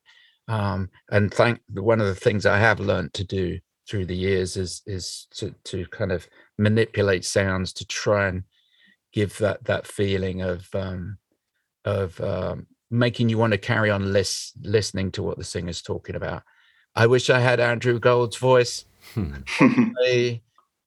Um, 0.49 0.91
and 1.11 1.33
thank 1.33 1.61
one 1.71 2.01
of 2.01 2.07
the 2.07 2.15
things 2.15 2.45
I 2.45 2.59
have 2.59 2.81
learned 2.81 3.15
to 3.15 3.25
do 3.25 3.61
through 3.89 4.07
the 4.07 4.17
years 4.17 4.57
is 4.57 4.83
is 4.87 5.27
to 5.37 5.55
to 5.65 5.87
kind 5.87 6.11
of 6.13 6.27
manipulate 6.59 7.25
sounds 7.25 7.73
to 7.75 7.87
try 7.87 8.29
and 8.29 8.45
give 9.13 9.39
that 9.39 9.65
that 9.65 9.87
feeling 9.87 10.43
of 10.43 10.69
um, 10.75 11.19
of 11.85 12.21
um, 12.21 12.67
making 12.91 13.29
you 13.29 13.39
want 13.39 13.53
to 13.53 13.59
carry 13.59 13.91
on 13.91 14.13
lis- 14.13 14.53
listening 14.63 15.11
to 15.13 15.23
what 15.23 15.39
the 15.39 15.45
singer's 15.45 15.83
talking 15.83 16.17
about. 16.17 16.43
I 16.95 17.07
wish 17.07 17.29
I 17.31 17.41
had 17.41 17.61
Andrew 17.61 17.99
Gold's 17.99 18.37
voice. 18.37 18.85
I- 19.17 20.41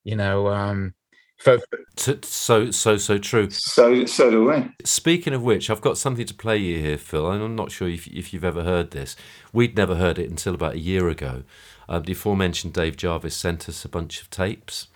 you 0.03 0.15
know, 0.15 0.47
um, 0.47 0.93
for, 1.37 1.59
T- 1.97 2.19
so 2.23 2.71
so 2.71 2.95
so 2.97 3.17
true. 3.17 3.49
So 3.49 4.05
so 4.05 4.31
do 4.31 4.45
we. 4.45 4.69
Speaking 4.85 5.33
of 5.33 5.43
which, 5.43 5.69
I've 5.69 5.81
got 5.81 5.97
something 5.97 6.25
to 6.25 6.33
play 6.33 6.57
you 6.57 6.79
here, 6.79 6.97
Phil. 6.97 7.29
And 7.29 7.43
I'm 7.43 7.55
not 7.55 7.71
sure 7.71 7.89
if, 7.89 8.07
if 8.07 8.33
you've 8.33 8.45
ever 8.45 8.63
heard 8.63 8.91
this. 8.91 9.15
We'd 9.51 9.75
never 9.75 9.95
heard 9.95 10.17
it 10.17 10.29
until 10.29 10.55
about 10.55 10.75
a 10.75 10.79
year 10.79 11.09
ago. 11.09 11.43
Uh, 11.89 11.99
the 11.99 12.13
aforementioned 12.13 12.73
Dave 12.73 12.95
Jarvis 12.97 13.35
sent 13.35 13.67
us 13.67 13.83
a 13.85 13.89
bunch 13.89 14.21
of 14.21 14.29
tapes 14.29 14.87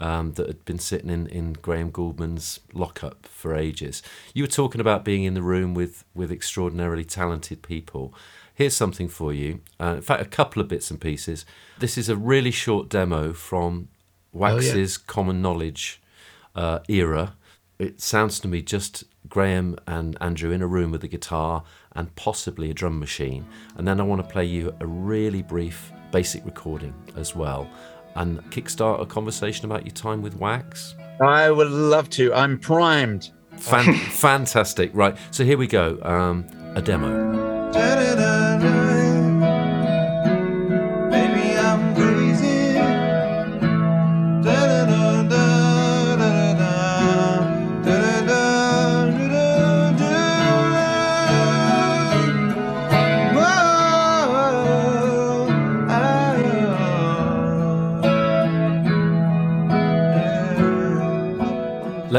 um, 0.00 0.32
that 0.32 0.46
had 0.46 0.64
been 0.64 0.78
sitting 0.78 1.10
in, 1.10 1.26
in 1.28 1.52
Graham 1.54 1.90
Gouldman's 1.90 2.60
lockup 2.72 3.26
for 3.26 3.54
ages. 3.54 4.02
You 4.34 4.42
were 4.42 4.48
talking 4.48 4.80
about 4.80 5.04
being 5.04 5.24
in 5.24 5.34
the 5.34 5.42
room 5.42 5.74
with, 5.74 6.04
with 6.14 6.30
extraordinarily 6.30 7.04
talented 7.04 7.62
people. 7.62 8.14
Here's 8.54 8.76
something 8.76 9.08
for 9.08 9.32
you. 9.32 9.60
Uh, 9.80 9.94
in 9.96 10.02
fact, 10.02 10.22
a 10.22 10.26
couple 10.26 10.62
of 10.62 10.68
bits 10.68 10.90
and 10.90 11.00
pieces. 11.00 11.44
This 11.78 11.98
is 11.98 12.08
a 12.08 12.16
really 12.16 12.50
short 12.50 12.88
demo 12.88 13.32
from 13.32 13.88
Wax's 14.32 14.96
Common 14.98 15.42
Knowledge 15.42 16.00
uh, 16.54 16.80
era. 16.88 17.34
It 17.78 18.00
sounds 18.00 18.38
to 18.40 18.48
me 18.48 18.62
just 18.62 19.04
Graham 19.28 19.76
and 19.86 20.16
Andrew 20.20 20.50
in 20.50 20.62
a 20.62 20.66
room 20.66 20.90
with 20.90 21.02
a 21.02 21.08
guitar 21.08 21.64
and 21.92 22.14
possibly 22.14 22.70
a 22.70 22.74
drum 22.74 22.98
machine. 22.98 23.46
And 23.76 23.86
then 23.88 24.00
I 24.00 24.04
want 24.04 24.22
to 24.22 24.28
play 24.28 24.44
you 24.44 24.74
a 24.80 24.86
really 24.86 25.42
brief 25.42 25.92
basic 26.12 26.44
recording 26.44 26.94
as 27.16 27.34
well 27.34 27.68
and 28.14 28.38
kickstart 28.50 29.00
a 29.00 29.06
conversation 29.06 29.64
about 29.66 29.84
your 29.84 29.94
time 29.94 30.22
with 30.22 30.36
Wax. 30.36 30.94
I 31.20 31.50
would 31.50 31.70
love 31.70 32.10
to. 32.10 32.32
I'm 32.34 32.58
primed. 32.58 33.30
Fan- 33.56 33.94
fantastic. 34.10 34.90
Right. 34.94 35.16
So 35.30 35.44
here 35.44 35.58
we 35.58 35.66
go. 35.66 35.98
Um, 36.02 36.46
a 36.74 36.82
demo. 36.82 37.34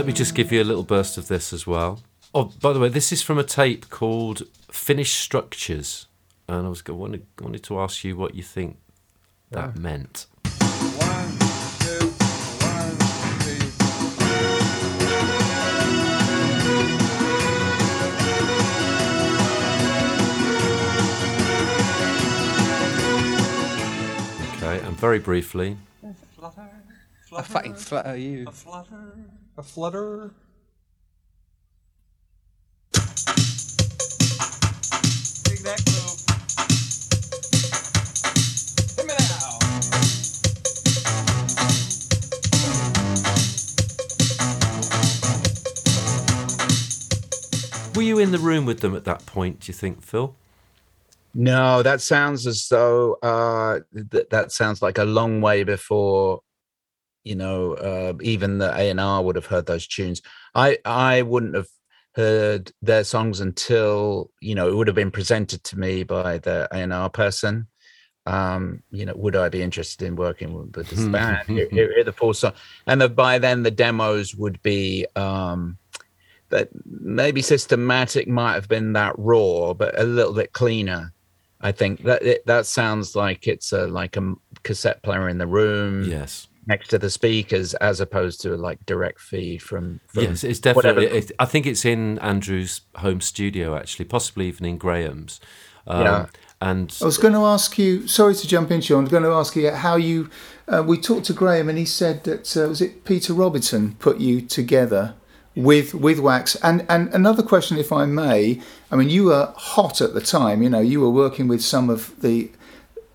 Let 0.06 0.10
me 0.10 0.14
just 0.14 0.36
give 0.36 0.52
you 0.52 0.62
a 0.62 0.64
little 0.64 0.84
burst 0.84 1.18
of 1.18 1.30
this 1.30 1.52
as 1.52 1.66
well. 1.66 2.00
Oh, 2.32 2.54
by 2.62 2.74
the 2.74 2.80
way, 2.80 2.90
this 2.90 3.12
is 3.12 3.24
from 3.24 3.40
a 3.40 3.44
tape 3.44 3.90
called 3.90 4.44
Finished 4.70 5.18
Structures. 5.18 6.06
And 6.48 6.68
I 6.68 6.70
was 6.70 6.84
go- 6.84 6.94
wanted, 6.94 7.26
wanted 7.42 7.64
to 7.64 7.80
ask 7.80 8.04
you 8.04 8.16
what 8.16 8.36
you 8.36 8.44
think 8.44 8.78
that 9.50 9.76
meant. 9.80 10.28
Okay, 24.58 24.80
and 24.86 24.98
very 24.98 25.20
briefly, 25.20 25.78
I 27.36 27.42
fucking 27.42 27.76
flatter 27.76 28.16
you. 28.18 28.46
A 29.58 29.64
flutter. 29.64 30.34
Dig 32.92 33.04
that 35.64 35.82
groove. 35.86 36.26
Hit 38.98 39.08
me 39.08 39.14
now. 39.18 39.60
were 47.96 48.02
you 48.02 48.20
in 48.20 48.32
the 48.32 48.40
room 48.40 48.66
with 48.66 48.82
them 48.82 48.94
at 48.94 49.06
that 49.06 49.26
point, 49.26 49.62
do 49.62 49.70
you 49.70 49.74
think, 49.74 50.04
Phil? 50.04 50.36
No, 51.34 51.82
that 51.82 52.02
sounds 52.02 52.46
as 52.46 52.68
though 52.70 53.14
uh, 53.24 53.80
th- 54.12 54.28
that 54.32 54.52
sounds 54.52 54.82
like 54.82 54.98
a 54.98 55.06
long 55.06 55.40
way 55.40 55.64
before, 55.64 56.42
you 57.26 57.36
know, 57.36 57.74
uh, 57.74 58.14
even 58.22 58.60
the 58.60 58.72
A 58.74 58.90
and 58.90 59.00
R 59.00 59.22
would 59.22 59.36
have 59.36 59.48
heard 59.48 59.66
those 59.66 59.88
tunes. 59.88 60.22
I 60.54 60.78
I 60.86 61.24
wouldn't 61.24 61.56
have 61.56 61.68
heard 62.14 62.72
their 62.82 63.04
songs 63.04 63.42
until 63.42 64.32
you 64.40 64.56
know 64.56 64.70
it 64.70 64.76
would 64.76 64.88
have 64.88 64.96
been 64.96 65.12
presented 65.12 65.64
to 65.66 65.78
me 65.78 66.04
by 66.04 66.38
the 66.38 66.70
A 66.72 66.78
and 66.78 66.94
R 66.94 67.10
person. 67.10 67.68
Um, 68.28 68.84
you 68.90 69.06
know, 69.06 69.14
would 69.16 69.36
I 69.36 69.50
be 69.50 69.62
interested 69.62 70.06
in 70.06 70.16
working 70.16 70.54
with, 70.54 70.74
this 70.74 71.08
band? 71.08 71.48
Here 71.48 72.04
the 72.04 72.14
four 72.14 72.34
songs, 72.34 72.56
and 72.88 73.02
the, 73.02 73.10
by 73.10 73.40
then 73.40 73.64
the 73.64 73.72
demos 73.72 74.36
would 74.36 74.62
be. 74.62 75.06
Um, 75.16 75.78
that 76.50 76.70
maybe 76.86 77.42
systematic 77.42 78.28
might 78.28 78.54
have 78.54 78.68
been 78.68 78.94
that 78.94 79.16
raw, 79.18 79.74
but 79.74 80.00
a 80.00 80.04
little 80.04 80.32
bit 80.32 80.54
cleaner. 80.54 81.12
I 81.60 81.72
think 81.72 82.04
that 82.04 82.22
it, 82.22 82.46
that 82.46 82.68
sounds 82.68 83.16
like 83.16 83.48
it's 83.48 83.72
a 83.72 83.88
like 83.88 84.16
a 84.16 84.36
cassette 84.62 85.02
player 85.02 85.28
in 85.28 85.40
the 85.40 85.48
room 85.48 86.04
Yes. 86.04 86.48
Next 86.68 86.90
to 86.90 87.00
the 87.00 87.10
speakers, 87.10 87.74
as 87.76 88.00
opposed 88.00 88.42
to 88.42 88.56
like 88.56 88.86
direct 88.86 89.20
feed 89.22 89.62
from. 89.62 90.00
from 90.08 90.24
Yes, 90.24 90.44
it's 90.44 90.60
definitely. 90.60 91.06
It, 91.06 91.32
I 91.40 91.46
think 91.46 91.66
it's 91.66 91.86
in 91.86 92.20
Andrew's 92.20 92.82
home 92.96 93.22
studio, 93.22 93.76
actually, 93.76 94.06
possibly 94.06 94.48
even 94.48 94.66
in 94.66 94.78
Graham's. 94.78 95.40
Um, 95.88 96.02
Yeah. 96.02 96.26
And 96.62 96.98
I 97.02 97.06
was 97.06 97.18
going 97.18 97.34
to 97.34 97.42
ask 97.42 97.78
you. 97.78 98.08
Sorry 98.08 98.34
to 98.34 98.48
jump 98.48 98.72
into 98.72 98.94
you. 98.94 98.98
I 98.98 99.02
was 99.02 99.12
going 99.12 99.24
to 99.24 99.30
ask 99.32 99.56
you 99.56 99.72
how 99.72 99.98
you. 99.98 100.30
Uh, 100.68 100.84
we 100.88 100.98
talked 100.98 101.26
to 101.26 101.34
Graham, 101.34 101.68
and 101.70 101.78
he 101.78 101.86
said 101.86 102.24
that 102.24 102.56
uh, 102.58 102.70
was 102.70 102.82
it 102.82 103.04
Peter 103.04 103.34
robinson 103.34 103.96
put 103.96 104.20
you 104.20 104.42
together 104.42 105.16
with 105.56 105.94
with 105.94 106.20
Wax. 106.20 106.56
And 106.58 106.86
and 106.90 107.14
another 107.14 107.44
question, 107.44 107.78
if 107.78 107.92
I 107.92 108.06
may. 108.06 108.62
I 108.92 108.96
mean, 108.96 109.10
you 109.10 109.26
were 109.26 109.54
hot 109.56 110.02
at 110.02 110.14
the 110.14 110.22
time. 110.22 110.62
You 110.62 110.70
know, 110.70 110.80
you 110.80 111.02
were 111.02 111.10
working 111.10 111.48
with 111.48 111.62
some 111.62 111.90
of 111.90 112.20
the 112.22 112.50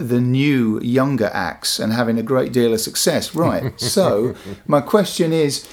the 0.00 0.20
new 0.20 0.80
younger 0.80 1.30
acts 1.32 1.78
and 1.78 1.92
having 1.92 2.18
a 2.18 2.22
great 2.22 2.52
deal 2.52 2.72
of 2.72 2.80
success. 2.80 3.34
Right. 3.34 3.78
so 3.80 4.34
my 4.66 4.80
question 4.80 5.32
is, 5.32 5.68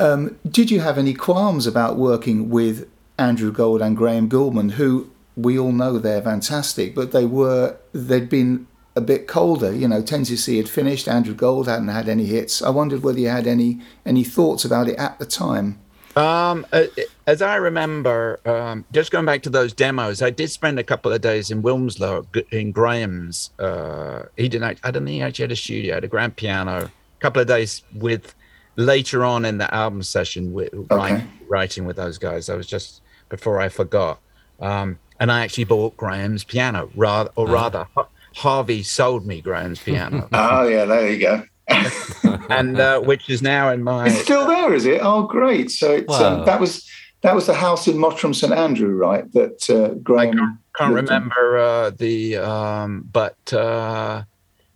um, 0.00 0.38
did 0.50 0.70
you 0.70 0.80
have 0.80 0.98
any 0.98 1.14
qualms 1.14 1.66
about 1.66 1.96
working 1.96 2.48
with 2.48 2.88
Andrew 3.18 3.52
Gold 3.52 3.82
and 3.82 3.96
Graham 3.96 4.28
Gouldman, 4.28 4.72
who 4.72 5.10
we 5.36 5.58
all 5.58 5.72
know 5.72 5.98
they're 5.98 6.22
fantastic, 6.22 6.94
but 6.94 7.12
they 7.12 7.24
were 7.24 7.76
they'd 7.92 8.28
been 8.28 8.66
a 8.96 9.00
bit 9.00 9.26
colder. 9.26 9.72
You 9.72 9.88
know, 9.88 10.02
10cc 10.02 10.56
had 10.56 10.68
finished. 10.68 11.08
Andrew 11.08 11.34
Gold 11.34 11.68
hadn't 11.68 11.88
had 11.88 12.08
any 12.08 12.26
hits. 12.26 12.62
I 12.62 12.70
wondered 12.70 13.02
whether 13.02 13.18
you 13.18 13.28
had 13.28 13.46
any 13.46 13.80
any 14.04 14.24
thoughts 14.24 14.64
about 14.64 14.88
it 14.88 14.96
at 14.96 15.18
the 15.18 15.26
time. 15.26 15.78
Um, 16.16 16.66
uh, 16.72 16.84
as 17.26 17.40
I 17.42 17.56
remember, 17.56 18.40
um, 18.46 18.84
just 18.92 19.10
going 19.10 19.24
back 19.24 19.42
to 19.42 19.50
those 19.50 19.72
demos, 19.72 20.22
I 20.22 20.30
did 20.30 20.50
spend 20.50 20.78
a 20.78 20.82
couple 20.84 21.12
of 21.12 21.20
days 21.20 21.50
in 21.50 21.62
Wilmslow 21.62 22.26
in 22.52 22.72
Graham's. 22.72 23.50
Uh, 23.58 24.24
he 24.36 24.48
didn't. 24.48 24.64
act- 24.64 24.80
I 24.82 24.90
don't 24.90 25.04
think 25.04 25.14
he 25.14 25.22
actually 25.22 25.44
had 25.44 25.52
a 25.52 25.56
studio. 25.56 25.94
Had 25.94 26.04
a 26.04 26.08
grand 26.08 26.36
piano. 26.36 26.84
A 26.86 27.20
couple 27.20 27.40
of 27.40 27.48
days 27.48 27.82
with 27.94 28.34
later 28.76 29.24
on 29.24 29.44
in 29.44 29.58
the 29.58 29.72
album 29.74 30.02
session 30.02 30.52
with 30.52 30.70
writing, 30.90 31.28
writing 31.48 31.84
with 31.84 31.96
those 31.96 32.18
guys. 32.18 32.48
I 32.48 32.54
was 32.56 32.66
just 32.66 33.02
before 33.28 33.60
I 33.60 33.68
forgot. 33.68 34.18
Um, 34.60 34.98
and 35.20 35.30
I 35.30 35.42
actually 35.44 35.64
bought 35.64 35.96
Graham's 35.96 36.42
piano, 36.44 36.90
rather, 36.96 37.30
or 37.36 37.46
rather, 37.46 37.86
Har- 37.94 38.08
Harvey 38.34 38.82
sold 38.82 39.26
me 39.26 39.40
Graham's 39.40 39.78
piano, 39.80 40.28
Oh 40.32 40.66
yeah, 40.66 40.84
there 40.84 41.10
you 41.10 41.18
go. 41.20 41.42
and 42.50 42.78
uh, 42.80 43.00
which 43.00 43.30
is 43.30 43.40
now 43.42 43.70
in 43.70 43.82
my. 43.84 44.06
It's 44.08 44.22
still 44.22 44.46
there, 44.46 44.74
is 44.74 44.84
it? 44.84 45.00
Oh, 45.02 45.22
great! 45.24 45.70
So 45.70 45.92
it's 45.92 46.08
Wow. 46.08 46.40
um, 46.40 46.46
that 46.46 46.60
was 46.60 46.88
that 47.22 47.34
was 47.34 47.46
the 47.46 47.54
house 47.54 47.86
in 47.88 47.96
Mottram 47.96 48.34
St 48.34 48.52
Andrew, 48.52 48.94
right? 48.96 49.30
That 49.32 49.68
uh, 49.70 49.94
Graham 50.02 50.58
can't 50.76 50.94
lived 50.94 51.08
in. 51.08 51.14
remember 51.14 51.58
uh, 51.58 51.90
the 51.90 52.36
um, 52.36 53.08
but 53.12 53.52
uh, 53.52 54.22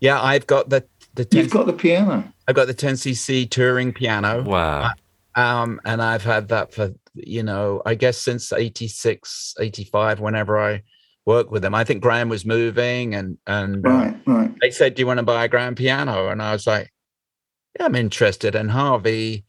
yeah, 0.01 0.20
I've 0.22 0.47
got 0.47 0.68
the 0.70 0.84
the 1.14 1.24
10, 1.24 1.42
You've 1.42 1.51
got 1.53 1.66
the 1.66 1.72
piano. 1.72 2.32
I've 2.47 2.55
got 2.55 2.66
the 2.66 2.74
10cc 2.74 3.51
touring 3.51 3.92
piano, 3.92 4.42
Wow. 4.42 4.90
um, 5.34 5.80
and 5.84 6.03
I've 6.03 6.22
had 6.24 6.49
that 6.49 6.72
for 6.74 6.92
you 7.14 7.42
know 7.42 7.82
I 7.86 7.94
guess 7.94 8.18
since 8.18 8.53
86, 8.53 9.55
85, 9.59 10.20
whenever 10.20 10.59
I 10.59 10.82
worked 11.24 11.51
with 11.51 11.62
them. 11.62 11.74
I 11.74 11.82
think 11.82 12.03
Graham 12.03 12.28
was 12.28 12.44
moving, 12.44 13.14
and 13.14 13.38
and 13.47 13.84
uh, 13.84 13.88
Right, 13.90 14.16
right. 14.26 14.51
they 14.61 14.70
said, 14.70 14.94
"Do 14.94 15.01
you 15.03 15.07
want 15.07 15.18
to 15.18 15.24
buy 15.24 15.44
a 15.44 15.49
grand 15.49 15.76
piano?" 15.76 16.28
And 16.28 16.40
I 16.42 16.53
was 16.53 16.66
like, 16.68 16.92
"Yeah, 17.78 17.86
I'm 17.86 17.97
interested." 17.97 18.55
And 18.55 18.70
Harvey, 18.70 19.44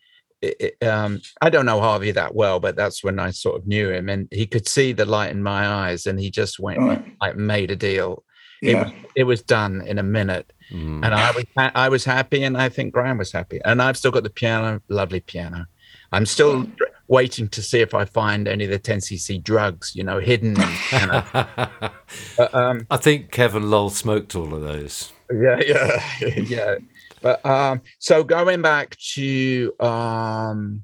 i- 0.48 0.72
i- 0.82 0.86
um, 0.86 1.22
I 1.42 1.50
don't 1.50 1.66
know 1.66 1.80
Harvey 1.80 2.12
that 2.12 2.36
well, 2.36 2.60
but 2.60 2.76
that's 2.76 3.04
when 3.04 3.20
I 3.20 3.32
sort 3.32 3.60
of 3.60 3.68
knew 3.68 3.90
him, 3.90 4.10
and 4.10 4.28
he 4.32 4.46
could 4.46 4.68
see 4.68 4.94
the 4.94 5.06
light 5.06 5.32
in 5.32 5.44
my 5.44 5.68
eyes, 5.68 6.06
and 6.06 6.20
he 6.20 6.30
just 6.32 6.60
went 6.60 6.80
Right. 6.80 7.04
like 7.22 7.36
made 7.36 7.72
a 7.72 7.76
deal. 7.76 8.24
It 8.62 8.72
Yeah. 8.72 8.84
was 8.84 8.92
it 9.16 9.24
was 9.26 9.42
done 9.42 9.82
in 9.86 9.98
a 10.00 10.04
minute, 10.04 10.52
Mm. 10.72 11.06
and 11.06 11.14
I 11.14 11.32
was 11.32 11.46
ha- 11.58 11.72
I 11.76 11.90
was 11.90 12.06
happy, 12.06 12.44
and 12.44 12.58
I 12.58 12.70
think 12.70 12.94
Graham 12.94 13.18
was 13.20 13.32
happy, 13.32 13.60
and 13.66 13.82
I've 13.82 13.98
still 13.98 14.12
got 14.12 14.24
the 14.24 14.30
piano, 14.30 14.82
lovely 14.90 15.20
piano. 15.20 15.66
I'm 16.12 16.26
still 16.26 16.64
dr- 16.64 16.92
waiting 17.10 17.48
to 17.50 17.62
see 17.62 17.80
if 17.82 17.94
I 17.94 18.06
find 18.06 18.48
any 18.48 18.64
of 18.66 18.70
the 18.72 18.80
10cc 18.80 19.38
drugs, 19.40 19.92
you 19.96 20.04
know, 20.04 20.20
hidden. 20.20 20.50
in 20.50 20.56
the 20.56 20.80
piano. 20.90 21.24
But, 22.38 22.54
um, 22.56 22.88
I 22.90 22.98
think 22.98 23.32
Kevin 23.32 23.70
Lol 23.70 23.90
smoked 23.90 24.36
all 24.36 24.54
of 24.54 24.62
those. 24.62 25.12
yeah 25.32 25.60
yeah 25.66 26.02
yeah 26.56 26.76
but 27.22 27.44
um 27.46 27.82
so 28.00 28.24
going 28.24 28.62
back 28.62 28.96
to 28.98 29.74
um 29.80 30.84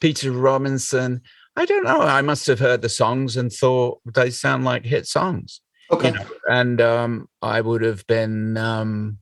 peter 0.00 0.30
robinson 0.32 1.20
i 1.56 1.64
don't 1.64 1.84
know 1.84 2.00
i 2.00 2.20
must 2.20 2.46
have 2.46 2.58
heard 2.58 2.82
the 2.82 2.88
songs 2.88 3.36
and 3.36 3.52
thought 3.52 4.00
they 4.14 4.30
sound 4.30 4.64
like 4.64 4.84
hit 4.84 5.06
songs 5.06 5.60
Okay. 5.90 6.08
you 6.08 6.14
know 6.14 6.26
and 6.48 6.80
um 6.80 7.28
i 7.42 7.60
would 7.60 7.82
have 7.82 8.06
been 8.06 8.56
um 8.56 9.18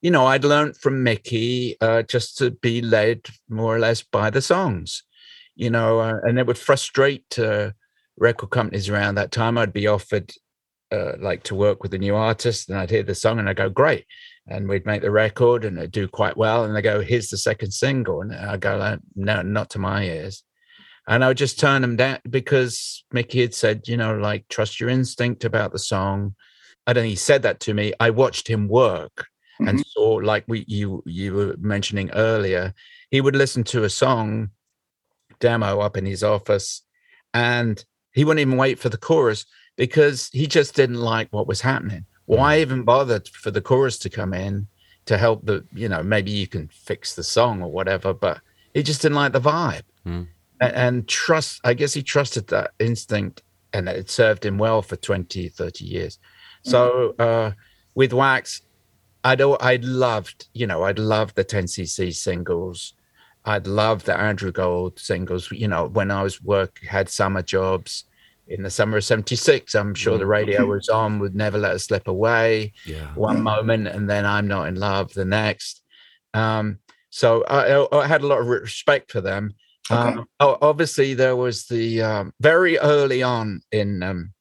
you 0.00 0.10
know 0.10 0.26
i'd 0.26 0.44
learned 0.44 0.76
from 0.76 1.02
mickie 1.02 1.76
uh 1.80 2.02
just 2.02 2.38
to 2.38 2.50
be 2.50 2.80
led 2.80 3.20
more 3.48 3.74
or 3.74 3.78
less 3.78 4.02
by 4.02 4.30
the 4.30 4.42
songs 4.42 5.02
you 5.54 5.70
know 5.70 6.00
uh, 6.00 6.18
and 6.22 6.38
it 6.38 6.46
would 6.46 6.58
frustrate 6.58 7.38
uh, 7.38 7.70
record 8.18 8.50
companies 8.50 8.88
around 8.88 9.16
that 9.16 9.32
time 9.32 9.58
i'd 9.58 9.72
be 9.72 9.86
offered 9.86 10.32
uh, 10.92 11.12
like 11.18 11.42
to 11.44 11.54
work 11.54 11.82
with 11.82 11.92
a 11.94 11.98
new 11.98 12.14
artist 12.14 12.68
and 12.68 12.78
I'd 12.78 12.90
hear 12.90 13.02
the 13.02 13.14
song 13.14 13.38
and 13.38 13.48
I'd 13.48 13.56
go, 13.56 13.68
great. 13.68 14.06
And 14.48 14.68
we'd 14.68 14.86
make 14.86 15.02
the 15.02 15.10
record 15.10 15.64
and 15.64 15.76
it'd 15.76 15.90
do 15.90 16.06
quite 16.06 16.36
well. 16.36 16.64
And 16.64 16.74
they 16.74 16.82
go, 16.82 17.00
here's 17.00 17.28
the 17.28 17.36
second 17.36 17.72
single. 17.72 18.20
And 18.20 18.32
I 18.32 18.56
go, 18.56 18.76
like, 18.76 19.00
no, 19.16 19.42
not 19.42 19.70
to 19.70 19.78
my 19.78 20.04
ears. 20.04 20.44
And 21.08 21.24
I 21.24 21.28
would 21.28 21.36
just 21.36 21.58
turn 21.58 21.82
them 21.82 21.96
down 21.96 22.18
because 22.28 23.04
Mickie 23.12 23.40
had 23.40 23.54
said, 23.54 23.88
you 23.88 23.96
know, 23.96 24.16
like, 24.16 24.46
trust 24.48 24.80
your 24.80 24.88
instinct 24.88 25.44
about 25.44 25.72
the 25.72 25.78
song. 25.78 26.34
I 26.86 26.92
don't 26.92 27.02
think 27.02 27.10
he 27.10 27.16
said 27.16 27.42
that 27.42 27.60
to 27.60 27.74
me. 27.74 27.92
I 27.98 28.10
watched 28.10 28.48
him 28.48 28.68
work 28.68 29.26
and 29.58 29.68
mm-hmm. 29.68 29.80
saw, 29.86 30.14
like 30.14 30.44
we 30.46 30.64
you 30.68 31.02
you 31.06 31.34
were 31.34 31.56
mentioning 31.58 32.10
earlier, 32.12 32.74
he 33.10 33.20
would 33.20 33.36
listen 33.36 33.64
to 33.64 33.84
a 33.84 33.90
song 33.90 34.50
demo 35.40 35.80
up 35.80 35.96
in 35.96 36.06
his 36.06 36.22
office 36.22 36.82
and 37.34 37.84
he 38.12 38.24
wouldn't 38.24 38.40
even 38.40 38.56
wait 38.56 38.78
for 38.78 38.88
the 38.88 38.96
chorus 38.96 39.44
because 39.76 40.30
he 40.32 40.46
just 40.46 40.74
didn't 40.74 41.00
like 41.00 41.28
what 41.30 41.46
was 41.46 41.60
happening. 41.60 42.06
Why 42.26 42.60
even 42.60 42.82
bother 42.82 43.20
for 43.32 43.50
the 43.50 43.60
chorus 43.60 43.98
to 44.00 44.10
come 44.10 44.34
in 44.34 44.66
to 45.06 45.16
help 45.16 45.46
the, 45.46 45.64
you 45.72 45.88
know, 45.88 46.02
maybe 46.02 46.30
you 46.30 46.46
can 46.46 46.68
fix 46.68 47.14
the 47.14 47.22
song 47.22 47.62
or 47.62 47.70
whatever, 47.70 48.12
but 48.12 48.40
he 48.74 48.82
just 48.82 49.00
didn't 49.02 49.16
like 49.16 49.32
the 49.32 49.40
vibe. 49.40 49.82
Mm. 50.04 50.26
A- 50.60 50.76
And, 50.76 51.06
trust, 51.08 51.60
I 51.64 51.74
guess 51.74 51.94
he 51.94 52.02
trusted 52.02 52.48
that 52.48 52.72
instinct 52.80 53.42
and 53.72 53.88
it 53.88 54.10
served 54.10 54.44
him 54.44 54.58
well 54.58 54.82
for 54.82 54.96
20, 54.96 55.48
30 55.48 55.84
years. 55.84 56.18
So 56.62 57.14
uh, 57.20 57.52
with 57.94 58.12
Wax, 58.12 58.62
I'd, 59.22 59.40
I'd 59.40 59.84
loved, 59.84 60.48
you 60.52 60.66
know, 60.66 60.82
I'd 60.82 60.98
loved 60.98 61.36
the 61.36 61.44
10cc 61.44 62.14
singles. 62.14 62.94
I'd 63.44 63.68
loved 63.68 64.06
the 64.06 64.18
Andrew 64.18 64.50
Gold 64.50 64.98
singles. 64.98 65.48
You 65.52 65.68
know, 65.68 65.86
when 65.86 66.10
I 66.10 66.24
was 66.24 66.42
work, 66.42 66.80
had 66.84 67.08
summer 67.08 67.42
jobs 67.42 68.04
in 68.48 68.62
the 68.62 68.70
summer 68.70 68.96
of 68.98 69.04
76, 69.04 69.74
I'm 69.74 69.94
sure 69.94 70.18
the 70.18 70.26
radio 70.26 70.66
was 70.74 70.88
on, 70.88 71.18
would 71.18 71.34
never 71.34 71.58
let 71.58 71.72
us 71.72 71.84
slip 71.84 72.06
away 72.08 72.72
Yeah. 72.84 73.12
one 73.14 73.42
moment 73.42 73.88
and 73.88 74.08
then 74.08 74.24
I'm 74.24 74.46
not 74.46 74.68
in 74.68 74.76
love 74.76 75.12
the 75.14 75.24
next. 75.24 75.82
Um, 76.34 76.78
so 77.10 77.44
I, 77.44 77.72
I- 77.74 78.02
I 78.02 78.06
had 78.06 78.22
a 78.22 78.26
lot 78.26 78.40
of 78.40 78.46
respect 78.46 79.10
for 79.12 79.20
them. 79.20 79.54
Okay. 79.90 80.00
Um, 80.18 80.26
obviously, 80.40 81.14
there 81.14 81.36
was 81.36 81.66
the 81.66 82.02
um, 82.02 82.32
very 82.40 82.76
early 82.78 83.22
on 83.22 83.60
in 83.70 84.02
um, 84.02 84.32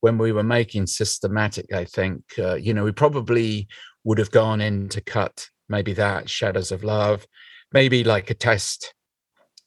when 0.00 0.18
we 0.18 0.30
were 0.32 0.44
making 0.44 0.86
systematic. 0.86 1.72
I 1.72 1.84
think 1.84 2.22
uh, 2.38 2.54
you 2.54 2.72
know 2.72 2.84
we 2.84 2.92
probably 2.92 3.66
would 4.04 4.18
have 4.18 4.30
gone 4.30 4.60
in 4.60 4.88
to 4.90 5.00
cut 5.00 5.48
maybe 5.68 5.92
that 5.94 6.30
Shadows 6.30 6.70
of 6.70 6.84
Love, 6.84 7.26
maybe 7.72 8.04
like 8.04 8.30
a 8.30 8.34
test. 8.34 8.94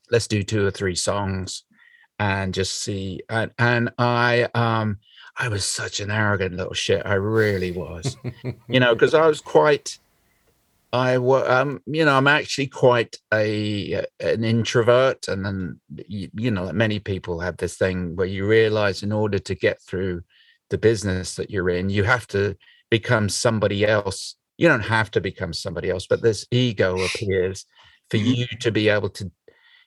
Let's 0.09 0.27
do 0.27 0.43
two 0.43 0.65
or 0.65 0.71
three 0.71 0.95
songs 0.95 1.63
and 2.19 2.53
just 2.53 2.81
see. 2.81 3.21
And 3.29 3.51
and 3.57 3.91
I 3.97 4.49
um 4.55 4.99
I 5.37 5.47
was 5.47 5.65
such 5.65 5.99
an 5.99 6.11
arrogant 6.11 6.55
little 6.55 6.73
shit. 6.73 7.05
I 7.05 7.15
really 7.15 7.71
was, 7.71 8.17
you 8.67 8.79
know, 8.79 8.93
because 8.95 9.13
I 9.13 9.27
was 9.27 9.41
quite. 9.41 9.97
I 10.91 11.17
was, 11.17 11.49
um, 11.49 11.81
you 11.87 12.05
know, 12.05 12.15
I'm 12.15 12.27
actually 12.27 12.67
quite 12.67 13.17
a 13.33 14.05
an 14.19 14.43
introvert, 14.43 15.27
and 15.27 15.43
then 15.43 15.79
you, 16.07 16.29
you 16.35 16.51
know, 16.51 16.65
like 16.65 16.75
many 16.75 16.99
people 16.99 17.39
have 17.39 17.57
this 17.57 17.77
thing 17.77 18.15
where 18.15 18.27
you 18.27 18.45
realize 18.45 19.01
in 19.01 19.11
order 19.11 19.39
to 19.39 19.55
get 19.55 19.81
through 19.81 20.21
the 20.69 20.77
business 20.77 21.35
that 21.35 21.49
you're 21.49 21.69
in, 21.69 21.89
you 21.89 22.03
have 22.03 22.27
to 22.27 22.55
become 22.91 23.27
somebody 23.27 23.87
else. 23.87 24.35
You 24.57 24.67
don't 24.67 24.81
have 24.81 25.09
to 25.11 25.21
become 25.21 25.51
somebody 25.51 25.89
else, 25.89 26.05
but 26.05 26.21
this 26.21 26.45
ego 26.51 26.95
appears 27.05 27.65
for 28.11 28.17
you 28.17 28.45
to 28.59 28.71
be 28.71 28.89
able 28.89 29.09
to. 29.09 29.31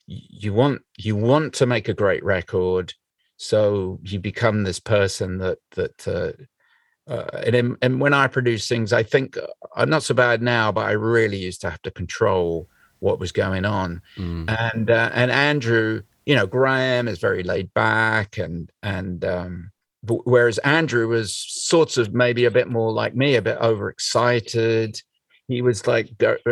You 0.07 0.53
want 0.53 0.83
you 0.97 1.17
want 1.17 1.55
to 1.55 1.67
make 1.67 1.89
a 1.89 1.95
great 1.95 2.25
record, 2.25 2.95
so 3.37 3.99
you 4.03 4.19
become 4.21 4.63
this 4.63 4.81
person 4.81 5.39
that 5.39 5.59
that 5.73 6.09
uh, 6.09 7.11
uh, 7.11 7.43
and 7.47 7.77
and 7.83 8.01
when 8.01 8.13
I 8.13 8.27
produce 8.27 8.69
things, 8.69 8.93
I 8.93 9.03
think 9.03 9.37
uh, 9.37 9.47
I'm 9.77 9.91
not 9.91 10.03
so 10.03 10.15
bad 10.15 10.43
now, 10.43 10.73
but 10.73 10.87
I 10.87 10.93
really 10.93 11.39
used 11.39 11.61
to 11.63 11.71
have 11.71 11.83
to 11.83 11.91
control 11.91 12.69
what 12.99 13.21
was 13.21 13.33
going 13.33 13.65
on. 13.65 14.03
Mm. 14.17 14.73
And 14.73 14.91
uh, 14.91 15.11
and 15.13 15.31
Andrew, 15.31 16.03
you 16.25 16.35
know, 16.35 16.47
Graham 16.47 17.09
is 17.09 17.19
very 17.19 17.43
laid 17.43 17.73
back, 17.75 18.39
and 18.39 18.71
and 18.83 19.25
um, 19.25 19.71
whereas 20.03 20.59
Andrew 20.59 21.09
was 21.09 21.35
sort 21.35 21.97
of 21.97 22.13
maybe 22.13 22.45
a 22.45 22.51
bit 22.51 22.69
more 22.69 22.93
like 22.93 23.15
me, 23.15 23.37
a 23.37 23.43
bit 23.43 23.59
overexcited. 23.61 25.01
He 25.47 25.63
was 25.63 25.87
like 25.87 26.11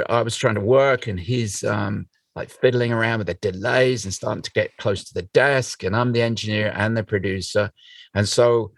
I 0.09 0.23
was 0.23 0.37
trying 0.37 0.55
to 0.55 0.61
work, 0.61 1.09
and 1.09 1.19
he's 1.19 1.65
um, 1.65 2.07
like 2.37 2.51
fiddling 2.51 2.93
around 2.93 3.18
with 3.18 3.28
the 3.28 3.35
delays 3.35 4.05
and 4.05 4.12
starting 4.12 4.43
to 4.43 4.53
get 4.53 4.76
close 4.76 5.05
to 5.05 5.14
the 5.14 5.28
desk, 5.35 5.82
and 5.85 5.95
I'm 5.95 6.12
the 6.12 6.22
engineer 6.22 6.72
and 6.74 6.97
the 6.97 7.05
producer, 7.05 7.70
and 8.14 8.28
so 8.28 8.72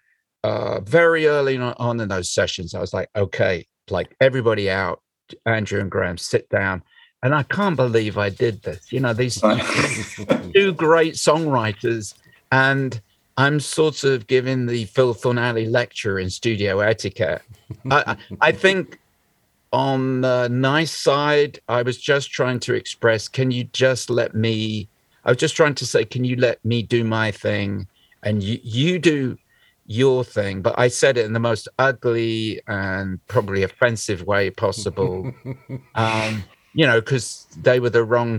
uh, 0.46 0.80
very 0.80 1.26
early 1.26 1.59
on, 1.59 2.00
in 2.00 2.09
those 2.09 2.30
sessions, 2.30 2.72
I 2.72 2.80
was 2.80 2.94
like, 2.94 3.09
okay, 3.16 3.66
like 3.90 4.14
everybody 4.20 4.70
out, 4.70 5.02
Andrew 5.44 5.80
and 5.80 5.90
Graham, 5.90 6.16
sit 6.18 6.48
down. 6.50 6.84
And 7.24 7.34
I 7.34 7.42
can't 7.42 7.74
believe 7.74 8.16
I 8.16 8.30
did 8.30 8.62
this. 8.62 8.92
You 8.92 9.00
know, 9.00 9.12
these 9.12 9.40
two 10.54 10.72
great 10.74 11.14
songwriters, 11.14 12.14
and 12.52 13.00
I'm 13.36 13.59
sort 13.59 14.04
of 14.04 14.28
giving 14.28 14.66
the 14.66 14.84
Phil 14.84 15.14
Thornalley 15.14 15.68
lecture 15.68 16.20
in 16.20 16.30
studio 16.30 16.78
etiquette. 16.78 17.42
I 17.90 18.16
I 18.40 18.52
think 18.52 19.00
on 19.72 20.20
the 20.22 20.48
nice 20.48 20.92
side, 20.92 21.58
I 21.68 21.82
was 21.82 21.98
just 21.98 22.30
trying 22.30 22.60
to 22.60 22.74
express 22.74 23.28
can 23.28 23.50
you 23.50 23.64
just 23.64 24.10
let 24.10 24.34
me 24.34 24.88
I 25.24 25.30
was 25.30 25.38
just 25.38 25.56
trying 25.56 25.74
to 25.74 25.86
say, 25.86 26.04
can 26.04 26.24
you 26.24 26.36
let 26.36 26.64
me 26.64 26.82
do 26.84 27.02
my 27.02 27.32
thing 27.32 27.88
and 28.22 28.42
you 28.42 28.58
you 28.62 28.98
do 28.98 29.36
your 29.86 30.22
thing? 30.24 30.62
But 30.62 30.78
I 30.78 30.88
said 30.88 31.18
it 31.18 31.26
in 31.26 31.32
the 31.32 31.40
most 31.40 31.68
ugly 31.78 32.60
and 32.68 33.18
probably 33.26 33.64
offensive 33.64 34.22
way 34.22 34.50
possible. 34.50 35.32
um, 35.96 36.44
you 36.74 36.86
know, 36.86 37.00
because 37.00 37.46
they 37.56 37.80
were 37.80 37.90
the 37.90 38.04
wrong 38.04 38.38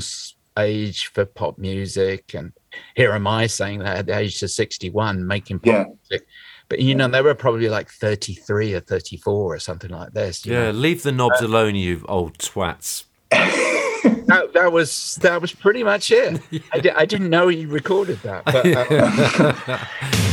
age 0.57 1.07
for 1.07 1.25
pop 1.25 1.57
music, 1.57 2.34
and 2.34 2.53
here 2.95 3.11
am 3.11 3.28
I 3.28 3.47
saying 3.47 3.80
that 3.80 3.97
at 3.97 4.05
the 4.05 4.17
age 4.17 4.41
of 4.41 4.49
sixty-one, 4.49 5.28
making 5.28 5.59
pop 5.59 5.65
Yeah. 5.75 5.86
music. 6.09 6.28
But 6.70 6.80
you 6.80 6.95
know, 6.95 7.07
they 7.07 7.22
were 7.22 7.36
probably 7.36 7.70
like 7.70 7.89
thirty-three 7.89 8.74
or 8.74 8.80
thirty-four 8.82 9.55
or 9.55 9.59
something 9.59 9.89
like 9.89 10.13
this. 10.13 10.45
Yeah, 10.45 10.65
know. 10.65 10.72
leave 10.72 11.03
the 11.03 11.11
knobs 11.11 11.41
alone, 11.41 11.76
you 11.76 12.05
old 12.07 12.38
twats. 12.38 13.05
that, 13.32 14.51
that 14.53 14.72
was 14.72 15.15
that 15.22 15.41
was 15.41 15.53
pretty 15.53 15.84
much 15.84 16.11
it. 16.11 16.41
I, 16.74 16.80
di- 16.80 16.91
I 16.91 17.05
didn't 17.05 17.30
know 17.30 17.47
you 17.47 17.68
recorded 17.68 18.20
that, 18.24 18.45
but 18.45 18.65
uh, 18.65 20.24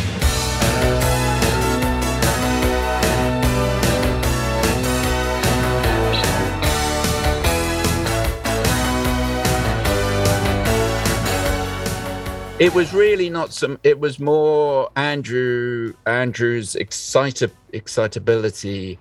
it 12.59 12.73
was 12.73 12.95
really 12.95 13.29
not 13.29 13.53
some. 13.53 13.79
It 13.83 13.99
was 13.99 14.21
more 14.21 14.91
Andrew 14.97 15.93
Andrew's 16.07 16.75
excita, 16.75 17.51
excitability. 17.73 18.99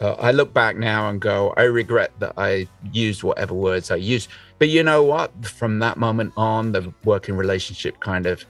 Uh, 0.00 0.12
I 0.12 0.30
look 0.30 0.52
back 0.52 0.76
now 0.76 1.08
and 1.08 1.20
go, 1.20 1.54
I 1.56 1.62
regret 1.62 2.12
that 2.18 2.34
I 2.36 2.68
used 2.92 3.22
whatever 3.22 3.54
words 3.54 3.90
I 3.90 3.96
used. 3.96 4.28
But 4.58 4.68
you 4.68 4.82
know 4.82 5.02
what? 5.02 5.46
From 5.46 5.78
that 5.80 5.96
moment 5.96 6.32
on, 6.36 6.72
the 6.72 6.92
working 7.04 7.36
relationship 7.36 7.98
kind 8.00 8.26
of 8.26 8.44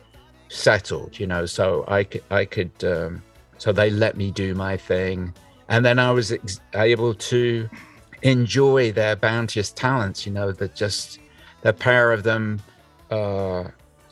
settled. 0.49 1.19
You 1.19 1.27
know, 1.27 1.47
so 1.47 1.85
I 1.89 2.05
could, 2.05 2.25
I 2.31 2.45
could. 2.45 2.73
Um, 2.85 3.23
so 3.59 3.73
they 3.73 3.89
let 3.89 4.19
me 4.19 4.31
do 4.31 4.55
my 4.55 4.77
thing, 4.77 5.33
and 5.69 5.85
then 5.85 5.99
I 5.99 6.11
was 6.11 6.33
ex- 6.33 6.61
able 6.75 7.15
to 7.15 7.71
enjoy 8.21 8.93
their 8.93 9.17
bounteous 9.17 9.73
talents. 9.73 10.27
You 10.27 10.33
know, 10.33 10.53
that 10.53 10.75
just 10.75 11.21
the 11.63 11.73
pair 11.73 12.13
of 12.13 12.23
them. 12.23 12.61
Uh, 13.11 13.65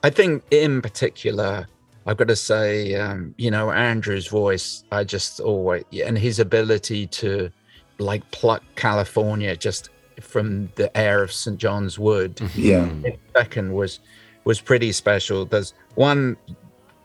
I 0.04 0.10
think 0.10 0.42
in 0.50 0.82
particular, 0.82 1.66
I've 2.04 2.18
got 2.18 2.28
to 2.28 2.36
say, 2.36 2.94
um, 2.94 3.34
you 3.38 3.50
know, 3.50 3.70
Andrew's 3.70 4.26
voice, 4.26 4.84
I 4.92 5.02
just 5.02 5.40
always, 5.40 5.84
and 6.04 6.18
his 6.18 6.38
ability 6.38 7.06
to 7.06 7.50
like 7.98 8.30
pluck 8.30 8.62
California 8.76 9.56
just 9.56 9.88
from 10.20 10.68
the 10.74 10.94
air 10.94 11.22
of 11.22 11.32
St. 11.32 11.56
John's 11.56 11.98
Wood 11.98 12.38
Yeah. 12.54 12.84
in 12.84 13.16
second 13.34 13.72
was 13.72 14.00
was 14.44 14.60
pretty 14.60 14.92
special. 14.92 15.46
There's 15.46 15.72
one 15.94 16.36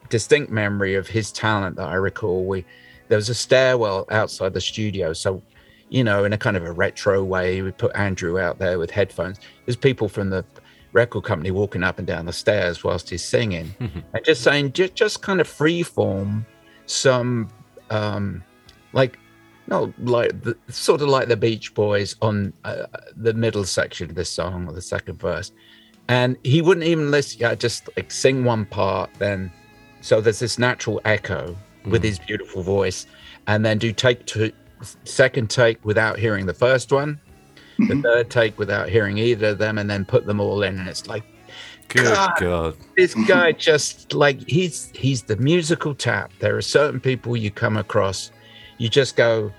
distinct 0.09 0.51
memory 0.51 0.95
of 0.95 1.07
his 1.07 1.31
talent 1.31 1.77
that 1.77 1.87
I 1.87 1.93
recall. 1.95 2.43
We 2.45 2.65
there 3.07 3.15
was 3.15 3.29
a 3.29 3.33
stairwell 3.33 4.07
outside 4.11 4.53
the 4.53 4.59
studio, 4.61 5.13
so 5.13 5.41
you 5.87 6.03
know, 6.03 6.25
in 6.25 6.33
a 6.33 6.37
kind 6.37 6.57
of 6.57 6.65
a 6.65 6.71
retro 6.73 7.23
way, 7.23 7.61
we 7.61 7.71
put 7.71 7.95
Andrew 7.95 8.37
out 8.39 8.59
there 8.59 8.77
with 8.77 8.91
headphones. 8.91 9.39
There's 9.65 9.77
people 9.77 10.09
from 10.09 10.29
the 10.31 10.43
record 10.93 11.23
company 11.23 11.51
walking 11.51 11.83
up 11.83 11.99
and 11.99 12.07
down 12.07 12.25
the 12.25 12.33
stairs 12.33 12.83
whilst 12.83 13.09
he's 13.09 13.23
singing, 13.23 13.75
and 13.79 14.25
just 14.25 14.41
saying, 14.41 14.73
just, 14.73 14.95
just 14.95 15.21
kind 15.21 15.39
of 15.39 15.47
free 15.47 15.83
form 15.83 16.45
some, 16.85 17.47
um, 17.89 18.43
like, 18.93 19.19
no, 19.67 19.93
like 19.99 20.41
the, 20.41 20.57
sort 20.69 21.01
of 21.01 21.09
like 21.09 21.27
the 21.27 21.37
Beach 21.37 21.73
Boys 21.75 22.15
on 22.21 22.51
uh, 22.63 22.87
the 23.15 23.33
middle 23.33 23.63
section 23.63 24.09
of 24.09 24.15
this 24.15 24.29
song 24.29 24.67
or 24.67 24.73
the 24.73 24.81
second 24.81 25.19
verse, 25.19 25.51
and 26.07 26.37
he 26.43 26.61
wouldn't 26.61 26.87
even 26.87 27.11
listen. 27.11 27.39
Yeah, 27.41 27.53
just 27.53 27.87
like 27.95 28.09
sing 28.09 28.43
one 28.43 28.65
part, 28.65 29.11
then 29.19 29.51
so 30.01 30.21
there's 30.21 30.39
this 30.39 30.57
natural 30.57 30.99
echo 31.05 31.55
with 31.85 32.03
his 32.03 32.17
beautiful 32.17 32.63
voice, 32.63 33.05
and 33.45 33.63
then 33.63 33.77
do 33.77 33.93
take 33.93 34.25
two, 34.25 34.51
second 35.03 35.51
take 35.51 35.83
without 35.85 36.17
hearing 36.17 36.47
the 36.47 36.53
first 36.53 36.91
one, 36.91 37.19
the 37.87 38.01
third 38.01 38.29
take 38.29 38.57
without 38.57 38.89
hearing 38.89 39.17
either 39.17 39.47
of 39.49 39.57
them, 39.57 39.77
and 39.77 39.89
then 39.89 40.05
put 40.05 40.25
them 40.25 40.39
all 40.39 40.63
in, 40.63 40.79
and 40.79 40.87
it's 40.87 41.07
like 41.07 41.23
Good 41.89 42.03
God. 42.03 42.37
God. 42.39 42.77
this 42.95 43.15
guy 43.27 43.51
just 43.51 44.13
like 44.13 44.47
he's 44.47 44.91
he's 44.93 45.23
the 45.23 45.35
musical 45.37 45.95
tap. 45.95 46.31
There 46.39 46.55
are 46.55 46.61
certain 46.61 46.99
people 46.99 47.35
you 47.35 47.49
come 47.49 47.77
across, 47.77 48.31
you 48.77 48.89
just 48.89 49.15
go, 49.15 49.51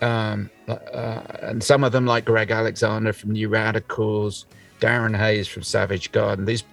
um, 0.00 0.50
uh, 0.66 1.20
and 1.42 1.62
some 1.62 1.84
of 1.84 1.92
them 1.92 2.06
like 2.06 2.24
Greg 2.24 2.50
Alexander 2.50 3.12
from 3.12 3.32
New 3.32 3.50
Radicals, 3.50 4.46
Darren 4.80 5.16
Hayes 5.16 5.46
from 5.46 5.62
Savage 5.62 6.10
Garden. 6.10 6.46
These, 6.46 6.64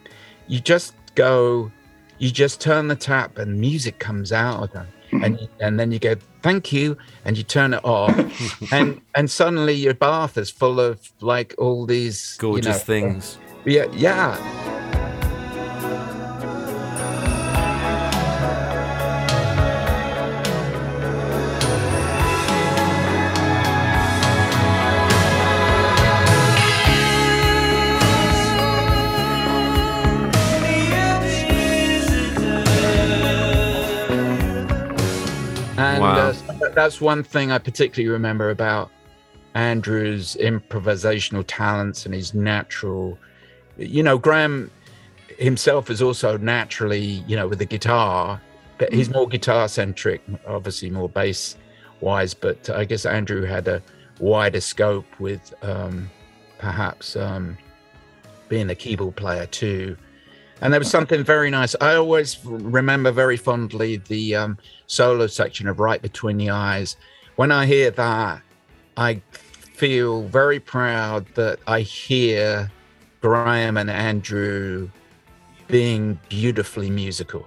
you 0.47 0.61
just 0.61 0.95
go, 1.15 1.69
you 2.17 2.31
just 2.31 2.61
turn 2.61 2.87
the 2.87 2.95
tap 2.95 3.37
and 3.37 3.59
music 3.59 3.99
comes 3.99 4.31
out 4.31 4.63
of 4.63 4.71
them, 4.71 4.87
and 5.23 5.37
hmm. 5.39 5.45
and 5.59 5.79
then 5.79 5.91
you 5.91 5.99
go 5.99 6.15
thank 6.41 6.71
you, 6.71 6.97
and 7.23 7.37
you 7.37 7.43
turn 7.43 7.73
it 7.73 7.83
off, 7.83 8.13
and 8.71 9.01
and 9.15 9.29
suddenly 9.29 9.73
your 9.73 9.93
bath 9.93 10.37
is 10.37 10.49
full 10.49 10.79
of 10.79 11.11
like 11.21 11.55
all 11.57 11.85
these 11.85 12.37
you 12.37 12.41
Gorgeous 12.41 12.77
know, 12.77 12.79
things. 12.79 13.37
Yeah, 13.65 13.85
yeah. 13.93 14.64
That's 36.75 37.01
one 37.01 37.23
thing 37.23 37.51
I 37.51 37.57
particularly 37.57 38.11
remember 38.11 38.49
about 38.49 38.91
Andrew's 39.55 40.35
improvisational 40.39 41.43
talents 41.47 42.05
and 42.05 42.13
his 42.13 42.33
natural. 42.33 43.17
You 43.77 44.03
know, 44.03 44.17
Graham 44.17 44.69
himself 45.37 45.89
is 45.89 46.01
also 46.01 46.37
naturally, 46.37 47.23
you 47.27 47.35
know, 47.35 47.47
with 47.47 47.59
the 47.59 47.65
guitar, 47.65 48.41
but 48.77 48.93
he's 48.93 49.09
more 49.09 49.27
guitar 49.27 49.67
centric, 49.67 50.21
obviously 50.45 50.89
more 50.89 51.09
bass 51.09 51.55
wise. 52.01 52.33
But 52.33 52.69
I 52.69 52.85
guess 52.85 53.05
Andrew 53.05 53.43
had 53.43 53.67
a 53.67 53.81
wider 54.19 54.61
scope 54.61 55.07
with 55.19 55.53
um, 55.63 56.09
perhaps 56.57 57.15
um, 57.15 57.57
being 58.49 58.69
a 58.69 58.75
keyboard 58.75 59.15
player 59.15 59.45
too. 59.45 59.97
And 60.61 60.71
there 60.71 60.79
was 60.79 60.89
something 60.89 61.23
very 61.23 61.49
nice. 61.49 61.75
I 61.81 61.95
always 61.95 62.43
remember 62.45 63.11
very 63.11 63.37
fondly 63.37 63.97
the 63.97 64.35
um, 64.35 64.57
solo 64.87 65.27
section 65.27 65.67
of 65.67 65.79
Right 65.79 66.01
Between 66.01 66.37
the 66.37 66.49
Eyes. 66.49 66.95
When 67.35 67.51
I 67.51 67.65
hear 67.65 67.91
that, 67.91 68.41
I 68.95 69.21
feel 69.31 70.23
very 70.23 70.59
proud 70.59 71.25
that 71.35 71.59
I 71.67 71.81
hear 71.81 72.71
Graham 73.21 73.75
and 73.75 73.89
Andrew 73.89 74.89
being 75.67 76.19
beautifully 76.29 76.89
musical. 76.89 77.45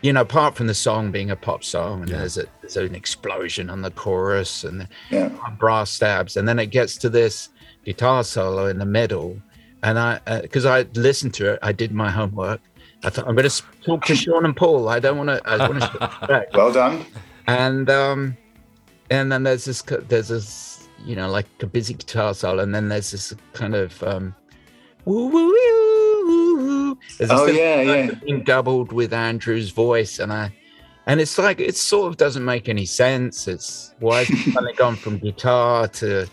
You 0.00 0.12
know, 0.12 0.22
apart 0.22 0.56
from 0.56 0.66
the 0.66 0.74
song 0.74 1.10
being 1.12 1.30
a 1.30 1.36
pop 1.36 1.62
song, 1.62 2.02
and 2.02 2.08
there's, 2.10 2.38
a, 2.38 2.46
there's 2.60 2.76
an 2.76 2.94
explosion 2.94 3.68
on 3.70 3.82
the 3.82 3.90
chorus 3.90 4.64
and 4.64 4.88
Yeah. 5.10 5.28
brass 5.58 5.90
stabs, 5.90 6.36
and 6.36 6.48
then 6.48 6.58
it 6.58 6.66
gets 6.66 6.96
to 6.98 7.08
this 7.08 7.50
guitar 7.84 8.24
solo 8.24 8.66
in 8.66 8.78
the 8.78 8.86
middle. 8.86 9.40
And 9.82 9.98
I, 9.98 10.20
because 10.42 10.64
I 10.66 10.82
listened 10.94 11.34
to 11.34 11.52
it, 11.52 11.58
I 11.62 11.72
did 11.72 11.92
my 11.92 12.10
homework. 12.10 12.60
I 13.04 13.10
thought 13.10 13.28
I'm 13.28 13.36
going 13.36 13.48
to 13.48 13.62
talk 13.84 14.04
to 14.06 14.16
Sean 14.16 14.44
and 14.44 14.56
Paul. 14.56 14.88
I 14.88 14.98
don't 14.98 15.16
want 15.16 15.28
to. 15.30 15.40
I 15.48 15.68
want 15.68 15.80
to. 15.82 16.46
Well 16.54 16.72
done. 16.72 17.04
and 17.46 17.88
um 17.88 18.36
and 19.10 19.30
then 19.32 19.42
there's 19.44 19.64
this 19.64 19.82
there's 19.82 20.28
this 20.28 20.88
you 21.04 21.14
know 21.16 21.30
like 21.30 21.46
a 21.62 21.66
busy 21.66 21.94
guitar 21.94 22.34
solo 22.34 22.62
and 22.62 22.74
then 22.74 22.88
there's 22.88 23.12
this 23.12 23.32
kind 23.52 23.74
of 23.76 24.02
um 24.02 24.34
woo, 25.04 25.28
woo, 25.28 25.46
woo, 25.46 26.26
woo, 26.26 26.56
woo. 26.56 26.98
There's 27.18 27.30
this 27.30 27.40
Oh, 27.40 27.46
yeah, 27.46 27.80
yeah. 27.80 28.10
being 28.24 28.42
doubled 28.42 28.92
with 28.92 29.12
andrew's 29.14 29.70
voice 29.70 30.18
and 30.18 30.32
i 30.32 30.52
and 31.08 31.20
it's 31.20 31.36
like 31.38 31.58
it 31.58 31.76
sort 31.76 32.08
of 32.10 32.16
doesn't 32.16 32.44
make 32.44 32.68
any 32.68 32.84
sense. 32.86 33.48
It's 33.48 33.94
why 33.98 34.24
has 34.24 34.30
it 34.30 34.36
suddenly 34.52 34.74
gone 34.74 34.94
from 34.96 35.18
guitar 35.18 35.88
to 35.88 36.26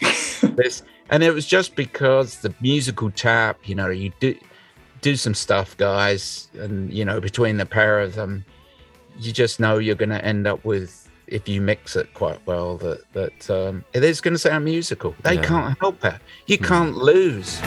this? 0.55 0.83
And 1.09 1.23
it 1.23 1.31
was 1.33 1.45
just 1.47 1.75
because 1.75 2.39
the 2.41 2.53
musical 2.61 3.09
tap 3.11 3.57
you 3.67 3.73
know 3.75 3.89
you 3.89 4.11
do 4.19 4.35
do 5.01 5.15
some 5.15 5.33
stuff 5.35 5.77
guys 5.77 6.47
and 6.59 6.91
you 6.91 7.05
know 7.05 7.19
between 7.21 7.57
the 7.57 7.65
pair 7.65 7.99
of 7.99 8.15
them 8.15 8.43
you 9.19 9.31
just 9.31 9.59
know 9.59 9.77
you're 9.77 9.95
going 9.95 10.09
to 10.09 10.23
end 10.25 10.47
up 10.47 10.65
with 10.65 11.07
if 11.27 11.47
you 11.47 11.61
mix 11.61 11.95
it 11.95 12.11
quite 12.15 12.39
well 12.47 12.77
that 12.77 13.01
that 13.13 13.49
um, 13.49 13.83
it 13.93 14.03
is 14.03 14.19
going 14.21 14.33
to 14.33 14.39
sound 14.39 14.65
musical. 14.65 15.15
They 15.23 15.35
Yeah. 15.35 15.43
can't 15.43 15.79
help 15.79 16.03
it. 16.05 16.15
You 16.47 16.57
can't 16.57 16.95
lose 16.97 17.59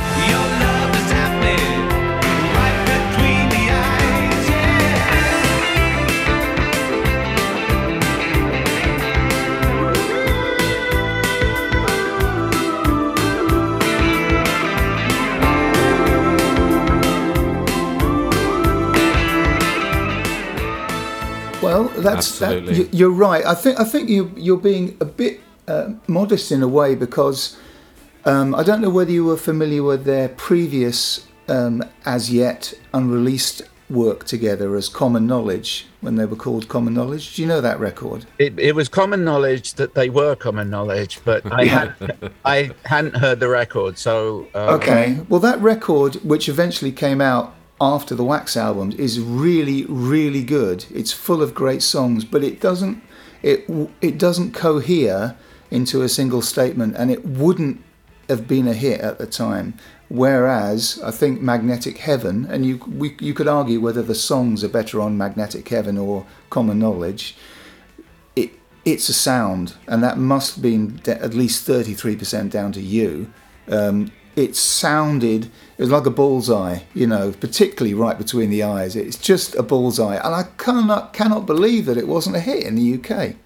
that's 22.03 22.39
that, 22.39 22.53
Absolutely. 22.53 22.77
you- 22.77 22.89
you're 22.93 23.11
right. 23.11 23.45
I 23.45 23.55
think 23.55 23.79
I 23.81 23.85
think 23.85 24.09
you 24.09 24.33
you're 24.37 24.57
being 24.57 24.97
a 25.01 25.05
bit 25.05 25.41
uh, 25.67 25.91
modest 26.07 26.51
in 26.53 26.63
a 26.63 26.69
way 26.69 26.95
because 26.95 27.57
um, 28.25 28.55
I 28.55 28.63
don't 28.63 28.81
know 28.81 28.91
whether 28.91 29.11
you 29.13 29.25
were 29.25 29.37
familiar 29.37 29.83
with 29.83 30.05
their 30.05 30.29
previous 30.31 31.27
um, 31.49 31.83
as 32.05 32.31
yet 32.33 32.75
unreleased 32.93 33.63
work 33.91 34.25
together 34.25 34.77
as 34.77 34.87
Common 34.89 35.27
Knowledge 35.27 35.87
when 36.03 36.17
they 36.17 36.27
were 36.27 36.37
called 36.37 36.69
Common 36.69 36.93
Knowledge. 36.93 37.37
Do 37.37 37.43
you 37.43 37.49
know 37.49 37.63
that 37.63 37.81
record? 37.81 38.27
It, 38.39 38.59
it 38.59 38.75
was 38.75 38.87
common 38.89 39.25
knowledge 39.25 39.75
that 39.75 39.95
they 39.95 40.11
were 40.11 40.37
common 40.37 40.69
knowledge, 40.69 41.21
but 41.25 41.51
I 41.51 41.65
had 41.65 41.95
I 42.45 42.71
hadn't 42.85 43.17
heard 43.17 43.41
the 43.41 43.49
record, 43.49 43.97
so 43.99 44.47
uh, 44.55 44.75
Okay. 44.77 45.19
Well, 45.31 45.41
that 45.41 45.59
record, 45.61 46.17
which 46.17 46.49
eventually 46.51 46.93
came 46.93 47.21
out 47.23 47.55
after 47.81 48.15
the 48.15 48.25
Wax 48.25 48.57
albums, 48.57 48.95
is 48.97 49.21
really, 49.21 49.85
really 49.89 50.43
good. 50.43 50.87
It's 50.93 51.13
full 51.13 51.43
of 51.43 51.55
great 51.55 51.83
songs, 51.83 52.25
but 52.25 52.43
it 52.43 52.61
doesn't 52.61 53.03
it 53.43 53.69
it 54.01 54.19
doesn't 54.19 54.53
cohere 54.53 55.37
into 55.71 56.03
a 56.03 56.09
single 56.09 56.43
statement, 56.43 56.97
and 56.97 57.11
it 57.11 57.25
wouldn't 57.25 57.83
have 58.29 58.49
been 58.49 58.67
a 58.67 58.75
hit 58.75 59.01
at 59.01 59.19
the 59.19 59.27
time. 59.27 59.75
Whereas 60.09 61.01
I 61.05 61.11
think 61.11 61.41
Magnetic 61.41 61.99
Heaven, 61.99 62.47
and 62.51 62.65
you 62.65 62.79
we, 62.89 63.17
you 63.21 63.35
could 63.35 63.49
argue 63.49 63.81
whether 63.81 64.03
the 64.03 64.15
songs 64.15 64.65
are 64.65 64.69
better 64.69 65.01
on 65.01 65.19
Magnetic 65.19 65.69
Heaven 65.69 65.99
or 65.99 66.27
Common 66.51 66.79
Knowledge. 66.79 67.37
It 68.35 68.51
it's 68.85 69.09
a 69.09 69.15
sound, 69.15 69.75
and 69.87 70.03
that 70.03 70.19
must 70.19 70.57
have 70.57 70.63
been 70.63 71.01
at 71.07 71.35
least 71.35 71.65
thirty 71.65 71.95
three 71.95 72.17
percent 72.17 72.51
down 72.53 72.73
to 72.73 72.81
you. 72.81 73.33
Um, 73.69 74.11
it 74.35 74.57
sounded 74.57 75.51
it 75.79 75.83
was 75.83 75.91
like 75.91 76.07
a 76.07 76.11
bullseye, 76.11 76.81
you 76.95 77.07
know, 77.07 77.33
particularly 77.33 77.95
right 77.95 78.19
between 78.19 78.51
the 78.51 78.63
eyes. 78.65 78.97
It's 78.97 79.17
just 79.17 79.55
a 79.55 79.63
bullseye, 79.63 80.17
and 80.17 80.35
I 80.35 80.43
cannot 80.59 81.13
cannot 81.13 81.47
believe 81.47 81.87
that 81.87 81.97
it 81.97 82.09
wasn't 82.09 82.37
a 82.37 82.41
hit 82.41 82.65
in 82.65 82.75
the 82.75 82.95
UK. 82.99 83.37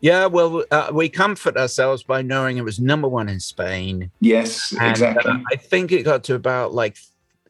yeah. 0.00 0.26
Well, 0.26 0.64
uh, 0.70 0.90
we 0.92 1.08
comfort 1.08 1.56
ourselves 1.56 2.02
by 2.04 2.22
knowing 2.22 2.56
it 2.58 2.64
was 2.64 2.78
number 2.78 3.08
one 3.08 3.28
in 3.28 3.40
Spain. 3.40 4.10
Yes, 4.20 4.72
And, 4.80 5.02
uh, 5.02 5.14
I 5.52 5.56
think 5.56 5.90
it 5.92 6.02
got 6.04 6.22
to 6.24 6.34
about 6.34 6.72
like 6.74 6.96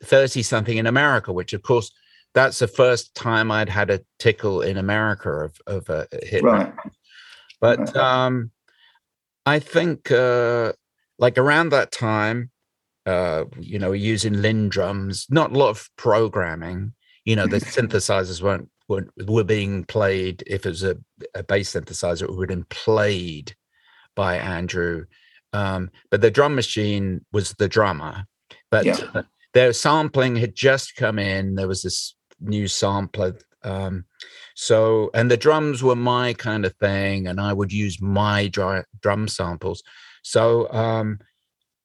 30 0.03 0.43
something 0.43 0.77
in 0.79 0.87
America, 0.87 1.33
which 1.33 1.53
of 1.53 1.63
course 1.63 1.91
that's 2.33 2.59
the 2.59 2.67
first 2.69 3.15
time 3.15 3.51
I'd 3.51 3.69
had 3.69 3.91
a 3.91 4.01
tickle 4.19 4.63
in 4.63 4.77
America 4.77 5.31
of, 5.31 5.61
of 5.67 5.89
a 5.89 6.07
hit. 6.23 6.43
Right. 6.43 6.73
But 7.61 7.79
Right. 7.79 7.97
um, 7.97 8.51
I 9.47 9.59
think 9.59 10.11
uh, 10.11 10.73
like 11.19 11.39
around 11.39 11.69
that 11.71 11.93
time, 11.93 12.51
uh, 13.07 13.45
you 13.59 13.79
know, 13.79 13.93
using 13.93 14.41
Linn 14.41 14.69
drums, 14.69 15.27
not 15.31 15.53
a 15.53 15.59
lot 15.59 15.71
of 15.71 15.89
programming. 15.97 16.95
You 17.25 17.37
know, 17.37 17.47
the 17.47 17.57
synthesizers 17.59 18.43
weren't, 18.43 18.69
weren't 18.89 19.11
were 19.27 19.45
being 19.45 19.85
played. 19.85 20.43
If 20.47 20.67
it 20.67 20.71
was 20.71 20.83
a, 20.83 20.97
a 21.35 21.43
bass 21.43 21.73
synthesizer, 21.73 22.23
it 22.23 22.31
would 22.31 22.51
have 22.51 22.57
been 22.59 22.67
played 22.71 23.55
by 24.15 24.37
Andrew. 24.37 25.07
Um, 25.53 25.91
but 26.11 26.21
the 26.21 26.31
drum 26.31 26.55
machine 26.55 27.25
was 27.33 27.53
the 27.53 27.69
drummer. 27.69 28.27
But 28.71 28.85
Yeah. 28.87 29.23
their 29.55 29.73
sampling 29.73 30.37
had 30.37 30.55
just 30.55 30.97
come 30.97 31.19
in. 31.19 31.55
There 31.55 31.69
was 31.69 31.83
this 31.83 32.15
new 32.41 32.69
sampler. 32.69 33.39
Um, 33.63 34.05
so, 34.55 35.11
and 35.15 35.31
the 35.31 35.37
drums 35.37 35.83
were 35.83 35.97
my 35.97 36.35
kind 36.35 36.65
of 36.65 36.75
thing, 36.75 37.27
and 37.27 37.41
I 37.41 37.53
would 37.53 37.73
use 37.73 38.01
my 38.01 38.49
dry, 38.49 38.85
drum 39.01 39.29
samples. 39.29 39.83
So, 40.23 40.71
um, 40.73 41.21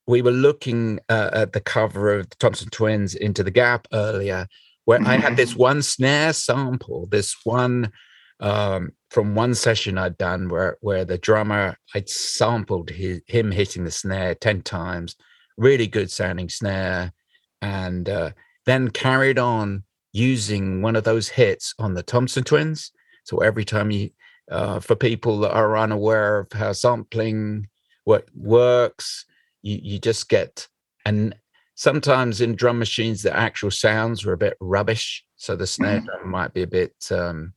we 0.10 0.24
were 0.24 0.32
looking 0.32 1.00
uh, 1.08 1.30
at 1.34 1.54
the 1.54 1.62
cover 1.62 2.16
of 2.16 2.28
the 2.32 2.36
Thompson 2.38 2.68
Twins 2.72 3.14
Into 3.14 3.44
the 3.44 3.52
Gap 3.52 3.88
earlier, 3.94 4.48
where 4.86 5.00
I 5.06 5.18
had 5.18 5.38
this 5.38 5.56
one 5.56 5.84
snare 5.84 6.34
sample, 6.34 7.06
this 7.12 7.36
one 7.44 7.92
um, 8.40 8.90
from 9.12 9.36
one 9.36 9.54
session 9.54 10.00
I'd 10.00 10.18
done 10.18 10.50
where 10.50 10.78
where 10.82 11.06
the 11.06 11.20
drummer 11.20 11.78
I'd 11.94 12.10
sampled 12.10 12.90
his, 12.90 13.22
him 13.28 13.52
hitting 13.52 13.84
the 13.84 13.92
snare 13.92 14.34
ten 14.34 14.64
times, 14.64 15.16
really 15.58 15.86
good 15.86 16.10
sounding 16.10 16.50
snare, 16.50 17.14
and 17.62 18.10
uh, 18.10 18.32
then 18.66 18.90
carried 18.90 19.38
on 19.38 19.84
using 20.12 20.82
one 20.82 20.96
of 20.96 21.04
those 21.04 21.30
hits 21.30 21.76
on 21.78 21.94
the 21.94 22.02
Thompson 22.02 22.44
Twins. 22.44 22.92
So 23.26 23.38
every 23.40 23.64
time 23.64 23.92
you, 23.92 24.10
uh, 24.50 24.80
for 24.80 24.96
people 24.96 25.38
that 25.42 25.54
are 25.54 25.78
unaware 25.78 26.40
of 26.40 26.52
how 26.52 26.74
sampling 26.74 27.68
what 28.06 28.28
works, 28.34 29.26
you 29.62 29.80
you 29.82 30.00
just 30.00 30.30
get 30.30 30.68
and 31.06 31.36
sometimes 31.76 32.42
in 32.42 32.56
drum 32.56 32.78
machines 32.78 33.22
the 33.22 33.36
actual 33.36 33.72
sounds 33.72 34.26
are 34.26 34.34
a 34.34 34.38
bit 34.38 34.58
rubbish, 34.60 35.24
so 35.38 35.56
the 35.56 35.68
snare 35.68 36.02
drum 36.02 36.30
might 36.30 36.54
be 36.54 36.62
a 36.64 36.68
bit 36.68 36.94
um, 37.12 37.54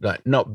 like 0.00 0.24
not 0.26 0.48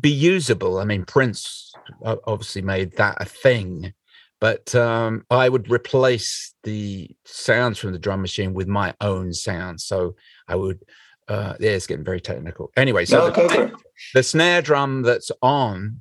be 0.00 0.10
usable. 0.10 0.78
I 0.78 0.84
mean, 0.84 1.04
Prince 1.04 1.72
obviously 2.04 2.62
made 2.62 2.96
that 2.96 3.16
a 3.20 3.24
thing, 3.24 3.94
but 4.40 4.74
um, 4.74 5.24
I 5.30 5.48
would 5.48 5.70
replace 5.70 6.54
the 6.64 7.10
sounds 7.24 7.78
from 7.78 7.92
the 7.92 7.98
drum 7.98 8.20
machine 8.20 8.54
with 8.54 8.68
my 8.68 8.94
own 9.00 9.32
sounds. 9.32 9.84
So 9.84 10.16
I 10.48 10.56
would, 10.56 10.82
uh, 11.28 11.54
yeah, 11.60 11.70
it's 11.70 11.86
getting 11.86 12.04
very 12.04 12.20
technical. 12.20 12.72
Anyway, 12.76 13.04
so 13.04 13.18
No, 13.18 13.26
the, 13.26 13.32
go 13.32 13.48
for 13.48 13.62
it. 13.64 13.72
the 14.14 14.22
snare 14.22 14.62
drum 14.62 15.02
that's 15.02 15.30
on, 15.40 16.00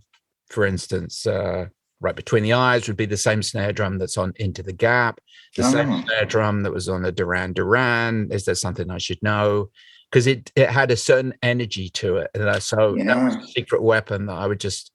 for 0.50 0.66
instance, 0.66 1.26
uh, 1.28 1.68
right 2.04 2.16
between 2.16 2.44
the 2.44 2.54
eyes 2.54 2.88
would 2.88 2.98
be 2.98 3.06
the 3.08 3.18
same 3.18 3.42
snare 3.42 3.74
drum 3.74 3.98
that's 3.98 4.18
on 4.18 4.34
Into 4.36 4.62
the 4.62 4.74
Gap, 4.74 5.20
the 5.58 5.64
same 5.64 5.92
Oh. 5.92 6.02
snare 6.06 6.26
drum 6.26 6.62
that 6.64 6.74
was 6.74 6.88
on 6.90 7.02
the 7.02 7.12
Duran 7.12 7.54
Duran. 7.54 8.30
Is 8.32 8.46
there 8.46 8.56
something 8.56 8.92
I 8.92 9.00
should 9.00 9.24
know? 9.24 9.70
Because 10.12 10.28
it 10.28 10.52
it 10.56 10.70
had 10.70 10.92
a 10.92 10.96
certain 10.98 11.34
energy 11.42 11.90
to 11.90 12.18
it, 12.18 12.30
and 12.36 12.62
so 12.62 12.96
that 13.04 13.24
was 13.24 13.36
a 13.36 13.48
secret 13.48 13.82
weapon 13.82 14.28
that 14.28 14.34
I 14.38 14.46
would 14.46 14.60
just 14.60 14.92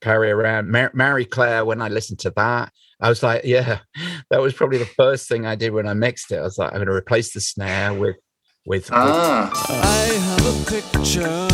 carry 0.00 0.30
around. 0.30 0.70
Mar- 0.70 0.92
Marie 0.94 1.24
Claire, 1.24 1.64
when 1.64 1.82
I 1.82 1.88
listened 1.88 2.20
to 2.20 2.32
that, 2.36 2.72
I 3.00 3.08
was 3.08 3.22
like, 3.22 3.42
yeah, 3.44 3.80
that 4.30 4.40
was 4.40 4.52
probably 4.54 4.78
the 4.78 4.84
first 4.86 5.28
thing 5.28 5.44
I 5.44 5.56
did 5.56 5.72
when 5.72 5.88
I 5.88 5.94
mixed 5.94 6.30
it. 6.30 6.36
I 6.38 6.42
was 6.42 6.56
like, 6.58 6.70
I'm 6.70 6.76
going 6.78 6.86
to 6.88 6.94
replace 6.94 7.32
the 7.34 7.40
snare 7.40 7.92
with 7.94 8.16
with, 8.66 8.84
with 8.84 8.92
Ah, 8.92 9.50
I 9.68 10.12
have 10.28 10.46
a 10.46 10.70
picture 10.70 11.48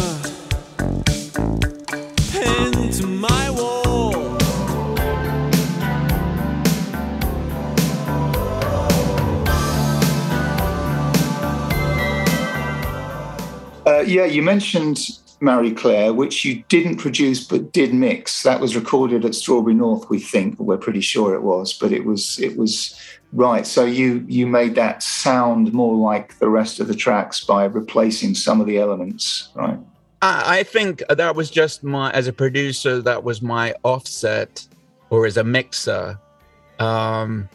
yeah. 14.06 14.24
You 14.24 14.42
mentioned 14.42 14.98
Marie 15.40 15.72
Claire, 15.72 16.14
which 16.14 16.44
you 16.44 16.64
didn't 16.68 16.96
produce 16.96 17.44
but 17.44 17.72
did 17.72 17.92
mix. 17.92 18.42
That 18.42 18.60
was 18.60 18.74
recorded 18.74 19.24
at 19.24 19.34
Strawberry 19.34 19.74
North, 19.74 20.08
we 20.08 20.18
think. 20.18 20.58
We're 20.58 20.78
pretty 20.78 21.00
sure 21.00 21.34
it 21.34 21.42
was, 21.42 21.72
but 21.72 21.92
it 21.92 22.04
was 22.04 22.38
it 22.40 22.56
was 22.56 22.98
right. 23.32 23.66
So 23.66 23.84
you 23.84 24.24
you 24.28 24.46
made 24.46 24.74
that 24.76 25.02
sound 25.02 25.72
more 25.72 25.94
like 25.94 26.38
the 26.38 26.48
rest 26.48 26.80
of 26.80 26.88
the 26.88 26.94
tracks 26.94 27.44
by 27.44 27.64
replacing 27.64 28.34
some 28.34 28.60
of 28.60 28.66
the 28.66 28.78
elements, 28.78 29.50
right? 29.54 29.78
I 30.22 30.60
I 30.60 30.62
think 30.62 31.02
that 31.08 31.36
was 31.36 31.50
just 31.50 31.84
my 31.84 32.10
as 32.12 32.28
a 32.28 32.32
producer. 32.32 33.02
That 33.02 33.22
was 33.22 33.42
my 33.42 33.74
offset, 33.82 34.66
or 35.10 35.26
as 35.26 35.36
a 35.36 35.44
mixer, 35.44 36.18
um, 36.78 37.46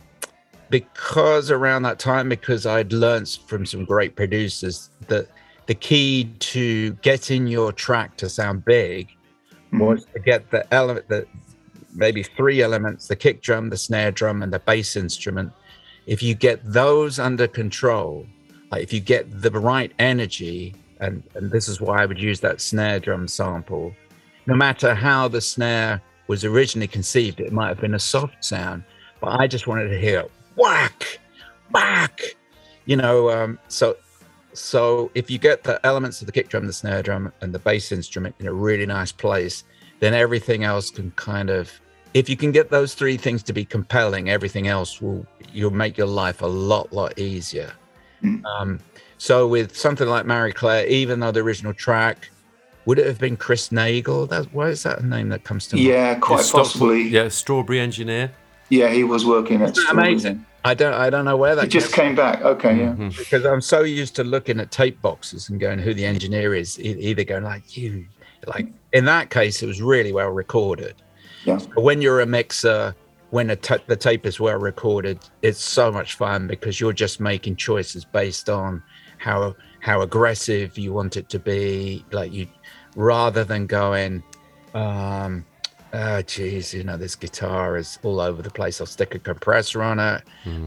because 0.70 1.50
around 1.50 1.82
that 1.84 1.98
time, 1.98 2.30
because 2.30 2.68
I'd 2.68 2.94
learned 2.94 3.40
from 3.48 3.66
some 3.66 3.86
great 3.86 4.16
producers 4.16 4.92
that 5.08 5.28
the 5.68 5.76
key 5.76 6.30
to 6.40 6.94
getting 6.96 7.48
your 7.48 7.72
track 7.72 8.18
to 8.18 8.30
sound 8.30 8.66
big 8.66 9.10
was 9.74 10.06
to 10.14 10.20
get 10.20 10.52
the 10.52 10.72
element 10.74 11.08
that 11.10 11.28
maybe 11.94 12.24
three 12.24 12.62
elements: 12.62 13.08
the 13.08 13.16
kick 13.16 13.42
drum, 13.42 13.70
the 13.70 13.78
snare 13.78 14.12
drum, 14.12 14.44
and 14.44 14.52
the 14.52 14.60
bass 14.60 14.96
instrument. 14.96 15.52
If 16.08 16.24
you 16.24 16.34
get 16.34 16.60
those 16.64 17.20
under 17.20 17.48
control, 17.48 18.26
like 18.72 18.84
if 18.84 18.92
you 18.92 19.00
get 19.00 19.42
the 19.42 19.52
right 19.52 19.92
energy 20.00 20.76
and 21.02 21.24
and 21.36 21.52
this 21.52 21.68
is 21.68 21.82
why 21.82 22.02
I 22.02 22.06
would 22.06 22.20
use 22.20 22.40
that 22.40 22.62
snare 22.62 23.00
drum 23.00 23.28
sample. 23.28 23.94
No 24.48 24.56
matter 24.56 24.96
how 24.96 25.28
the 25.28 25.42
snare 25.42 26.02
was 26.28 26.46
originally 26.46 26.88
conceived, 26.88 27.40
it 27.40 27.52
might 27.52 27.68
have 27.68 27.82
been 27.82 27.96
a 27.96 28.00
soft 28.00 28.44
sound, 28.46 28.84
but 29.20 29.40
I 29.40 29.48
just 29.48 29.68
wanted 29.68 29.90
to 29.90 30.00
hear 30.00 30.26
whack, 30.56 31.20
whack, 31.72 32.22
you 32.86 32.96
know. 32.96 33.30
Um, 33.30 33.60
so, 33.68 33.98
so 34.54 35.12
if 35.16 35.30
you 35.32 35.38
get 35.38 35.64
the 35.64 35.84
elements 35.86 36.22
of 36.22 36.26
the 36.28 36.32
kick 36.32 36.50
drum, 36.50 36.66
the 36.68 36.74
snare 36.74 37.02
drum, 37.04 37.32
and 37.42 37.54
the 37.54 37.60
bass 37.60 37.92
instrument 37.92 38.36
in 38.40 38.48
a 38.48 38.54
really 38.54 38.86
nice 38.86 39.12
place, 39.12 39.64
then 40.00 40.14
everything 40.14 40.64
else 40.64 40.90
can 40.92 41.12
kind 41.12 41.50
of. 41.50 41.72
If 42.14 42.28
you 42.30 42.36
can 42.36 42.52
get 42.52 42.70
those 42.70 42.94
three 42.94 43.16
things 43.18 43.42
to 43.44 43.54
be 43.54 43.64
compelling, 43.64 44.30
everything 44.30 44.68
else 44.68 45.02
will 45.02 45.26
you'll 45.54 45.72
make 45.72 45.98
your 45.98 46.08
life 46.08 46.42
a 46.42 46.48
lot, 46.48 46.92
lot 46.92 47.18
easier. 47.20 47.72
Um, 48.24 48.80
so 49.18 49.48
with 49.48 49.76
something 49.76 50.08
like 50.08 50.26
Marie 50.26 50.52
Claire, 50.54 50.86
even 50.88 51.20
though 51.20 51.32
the 51.32 51.40
original 51.40 51.74
track 51.74 52.30
would 52.86 52.98
it 53.00 53.06
have 53.06 53.20
been 53.20 53.38
Chris 53.38 53.72
Nagle? 53.72 54.26
That 54.28 54.52
why 54.54 54.70
is 54.70 54.84
that 54.84 55.00
a 55.00 55.06
name 55.06 55.30
that 55.30 55.44
comes 55.44 55.68
to 55.68 55.76
mind? 55.76 55.88
Yeah, 55.88 56.16
quite 56.16 56.44
Stock- 56.44 56.64
possibly. 56.66 57.04
Yeah. 57.04 57.24
Yeah, 57.24 57.30
Strawberry 57.30 57.80
Engineer. 57.80 58.32
Yeah, 58.70 58.90
he 58.90 59.04
was 59.04 59.26
working 59.26 59.62
at 59.62 59.72
Isn't 59.72 59.84
Strawberry. 59.84 60.10
amazing? 60.10 60.46
I 60.64 60.74
don't 60.74 60.94
I 60.94 61.10
don't 61.10 61.26
know 61.26 61.38
where 61.38 61.56
that 61.56 61.64
He 61.64 61.70
just 61.70 61.94
came 61.94 62.08
came 62.08 62.16
back. 62.16 62.42
Okay, 62.42 62.78
yeah. 62.78 62.92
Mm-hmm. 62.92 63.10
because 63.18 63.46
I'm 63.46 63.62
so 63.62 63.82
used 63.82 64.16
to 64.18 64.24
looking 64.24 64.60
at 64.60 64.72
tape 64.72 65.02
boxes 65.02 65.50
and 65.50 65.60
going 65.60 65.80
who 65.80 65.94
the 65.94 66.06
engineer 66.06 66.54
is, 66.54 66.80
either 66.80 67.24
going 67.24 67.44
like 67.44 67.76
you 67.78 68.06
like 68.48 68.68
in 68.94 69.06
that 69.06 69.30
case, 69.30 69.62
it 69.64 69.68
was 69.68 69.82
really 69.82 70.12
well 70.12 70.30
recorded. 70.30 70.96
Yeah. 71.46 71.60
But 71.76 71.84
when 71.84 72.02
you're 72.02 72.22
a 72.22 72.26
mixer, 72.26 72.96
when 73.30 73.50
a 73.50 73.56
ta- 73.56 73.78
the 73.88 73.96
tape 73.96 74.26
is 74.26 74.40
well 74.40 74.60
recorded, 74.60 75.20
it's 75.42 75.62
so 75.62 75.92
much 75.92 76.16
fun 76.16 76.48
because 76.48 76.80
you're 76.80 76.94
just 76.94 77.20
making 77.20 77.56
choices 77.56 78.06
based 78.06 78.50
on 78.50 78.84
how 79.18 79.56
how 79.80 80.02
aggressive 80.02 80.78
you 80.78 80.94
want 80.94 81.18
it 81.18 81.30
to 81.30 81.40
be. 81.40 82.06
Like 82.12 82.32
you, 82.32 82.48
rather 82.96 83.44
than 83.44 83.66
going, 83.68 84.24
um, 84.74 85.46
oh 85.94 86.22
geez, 86.22 86.74
you 86.74 86.84
know 86.84 86.98
this 86.98 87.16
guitar 87.16 87.78
is 87.78 88.00
all 88.04 88.20
over 88.20 88.42
the 88.42 88.50
place. 88.52 88.80
I'll 88.82 88.88
stick 88.88 89.16
a 89.16 89.20
compressor 89.20 89.82
on 89.82 90.00
it, 90.00 90.22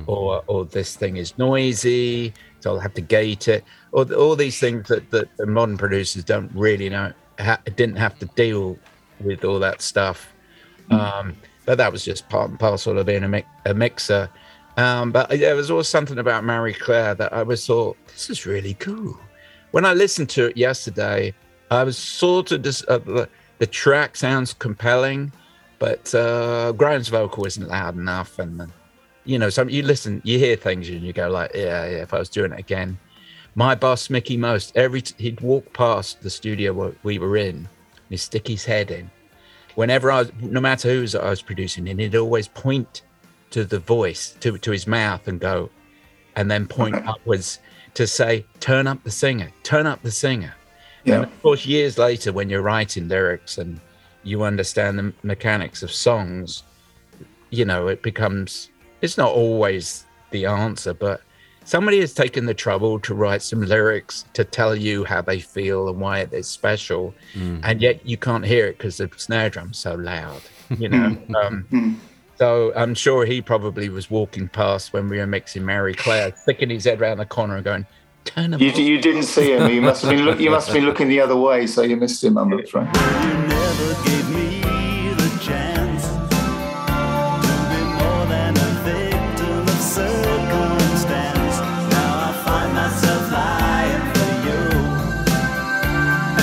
or 0.07 0.43
or 0.47 0.65
this 0.65 0.97
thing 0.97 1.17
is 1.17 1.37
noisy, 1.39 2.33
so 2.61 2.73
I'll 2.73 2.81
have 2.81 2.95
to 2.95 3.01
gate 3.01 3.49
it. 3.49 3.65
Or 3.93 4.05
all 4.15 4.37
these 4.37 4.59
things 4.59 4.89
that, 4.89 5.11
that 5.11 5.35
the 5.37 5.47
modern 5.47 5.77
producers 5.79 6.25
don't 6.25 6.51
really 6.55 6.89
know, 6.89 7.13
ha- 7.39 7.61
didn't 7.77 7.97
have 7.97 8.19
to 8.19 8.27
deal 8.27 8.79
with 9.21 9.45
all 9.45 9.59
that 9.61 9.81
stuff. 9.83 10.33
Um, 10.91 11.35
but 11.67 11.79
that 11.79 11.91
was 11.93 12.05
just 12.05 12.29
part 12.29 12.51
and 12.51 12.59
parcel 12.61 12.99
of 12.99 13.07
being 13.07 13.25
a, 13.25 13.29
mi- 13.29 13.47
a 13.65 13.73
mixer. 13.73 14.29
Um, 14.77 15.13
but 15.13 15.31
there 15.31 15.55
was 15.57 15.71
always 15.71 15.89
something 15.89 16.19
about 16.19 16.45
Marie 16.45 16.75
Claire 16.75 17.15
that 17.15 17.33
I 17.33 17.43
was 17.43 17.65
thought 17.67 17.97
this 18.09 18.29
is 18.29 18.45
really 18.45 18.75
cool. 18.75 19.19
When 19.71 19.85
I 19.85 19.95
listened 19.95 20.29
to 20.31 20.47
it 20.47 20.57
yesterday, 20.57 21.33
I 21.71 21.85
was 21.85 21.97
sort 21.97 22.53
of 22.53 22.63
dis- 22.63 22.85
uh, 22.89 23.27
the, 23.65 23.71
track 23.71 24.17
sounds 24.17 24.53
compelling, 24.53 25.33
but 25.79 26.15
uh, 26.15 26.73
Graham's 26.73 27.09
vocal 27.09 27.47
isn't 27.47 27.69
loud 27.69 27.97
enough, 27.97 28.39
and 28.39 28.61
uh, 28.61 28.67
you 29.25 29.39
know, 29.39 29.49
some 29.49 29.69
you 29.69 29.83
listen, 29.83 30.21
you 30.25 30.39
hear 30.39 30.57
things, 30.57 30.89
and 30.89 31.03
you 31.03 31.13
go 31.13 31.29
like, 31.29 31.53
yeah, 31.55 31.87
yeah. 31.87 32.03
If 32.03 32.13
I 32.13 32.19
was 32.19 32.29
doing 32.29 32.53
it 32.53 32.59
again, 32.59 32.99
my 33.55 33.75
boss 33.75 34.11
Mickie 34.11 34.37
Most, 34.37 34.77
every 34.77 35.01
t- 35.03 35.15
he'd 35.19 35.41
walk 35.41 35.73
past 35.73 36.23
the 36.23 36.31
studio 36.31 36.73
where 36.73 36.93
we 37.03 37.19
were 37.19 37.37
in, 37.37 37.57
and 37.57 37.69
he'd 38.11 38.19
stick 38.19 38.47
his 38.49 38.65
head 38.65 38.91
in. 38.91 39.11
Whenever 39.77 40.13
I 40.13 40.19
was, 40.19 40.33
no 40.41 40.61
matter 40.61 40.91
who's 40.91 41.15
I 41.15 41.31
was 41.31 41.43
producing, 41.43 41.89
and 41.89 41.99
he'd 42.01 42.17
always 42.17 42.49
point 42.49 43.03
to 43.51 43.65
the 43.65 43.79
voice, 43.79 44.37
to 44.41 44.59
to 44.59 44.71
his 44.71 44.87
mouth, 44.87 45.27
and 45.27 45.41
go, 45.41 45.71
and 46.37 46.51
then 46.51 46.67
point 46.67 46.97
upwards 47.07 47.61
to 47.95 48.07
say, 48.07 48.45
"Turn 48.61 48.87
up 48.87 49.03
the 49.05 49.11
singer, 49.11 49.51
turn 49.63 49.87
up 49.87 50.03
the 50.03 50.11
singer." 50.11 50.55
Yeah. 51.05 51.17
And 51.17 51.25
of 51.25 51.43
course, 51.43 51.67
years 51.67 51.99
later, 51.99 52.33
when 52.33 52.49
you're 52.49 52.63
writing 52.63 53.09
lyrics 53.09 53.59
and 53.59 53.81
you 54.23 54.43
understand 54.43 54.99
the 54.99 55.13
mechanics 55.23 55.83
of 55.83 55.93
songs, 55.93 56.63
you 57.51 57.65
know, 57.65 57.89
it 57.89 58.03
becomes, 58.03 58.71
it's 59.03 59.19
not 59.19 59.31
always 59.31 60.07
the 60.31 60.47
answer, 60.47 60.95
but 60.95 61.21
somebody 61.65 62.01
has 62.01 62.15
taken 62.15 62.47
the 62.47 62.55
trouble 62.55 62.99
to 63.01 63.15
write 63.15 63.43
some 63.43 63.63
lyrics 63.63 64.25
to 64.33 64.45
tell 64.45 64.75
you 64.75 65.05
how 65.05 65.21
they 65.23 65.41
feel 65.41 65.89
and 65.89 66.01
why 66.01 66.21
it's 66.21 66.49
special. 66.49 67.15
And 67.63 67.81
yet 67.81 68.05
you 68.07 68.17
can't 68.17 68.45
hear 68.45 68.67
it 68.67 68.79
because 68.79 68.97
the 68.99 69.11
snare 69.17 69.51
drum's 69.51 69.79
so 69.79 69.95
loud, 69.95 70.43
you 70.79 70.89
know. 70.89 71.17
um, 71.43 72.01
so 72.37 72.73
I'm 72.75 72.95
sure 72.95 73.25
he 73.25 73.41
probably 73.41 73.89
was 73.89 74.11
walking 74.11 74.49
past 74.49 74.93
when 74.93 75.09
we 75.09 75.19
were 75.19 75.27
mixing 75.27 75.65
Marie 75.65 75.95
Claire, 75.95 76.35
sticking 76.37 76.71
his 76.71 76.85
head 76.85 77.01
around 77.01 77.19
the 77.19 77.27
corner 77.27 77.57
and 77.57 77.65
going, 77.65 77.87
turn 78.25 78.55
up. 78.55 78.61
You, 78.61 78.71
you 78.71 79.01
didn't 79.01 79.25
see 79.25 79.53
him. 79.53 79.71
You 79.71 79.83
must 79.83 80.03
have 80.03 80.11
been 80.11 80.25
look, 80.25 80.41
you 80.41 80.51
must 80.51 80.69
have 80.69 80.75
been 80.75 80.85
looking 80.87 81.09
the 81.09 81.21
other 81.21 81.37
way, 81.37 81.67
so 81.67 81.83
you 81.83 81.97
missed 81.97 82.23
him. 82.25 82.37
I'm 82.39 82.53
afraid. 82.53 82.87
never 82.93 83.95
gave 84.05 84.29
me 84.31 84.61
the 85.15 85.29
chance 85.43 86.05
to 86.07 87.53
be 87.71 87.81
more 88.01 88.27
than 88.27 88.57
a 88.57 88.71
victim 88.85 89.63
of 89.63 89.81
circumstance. 89.81 91.57
Now 91.93 92.29
I 92.29 92.33
find 92.45 92.71
myself 92.75 93.23
lying 93.33 94.05
for 94.15 94.33
you, 94.47 94.63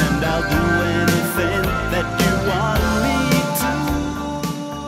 and 0.01 0.25
I'll 0.25 0.47
do 0.49 0.65
anything 1.01 1.63
that 1.93 2.07
you 2.21 2.33
want 2.49 2.83
me 3.05 3.17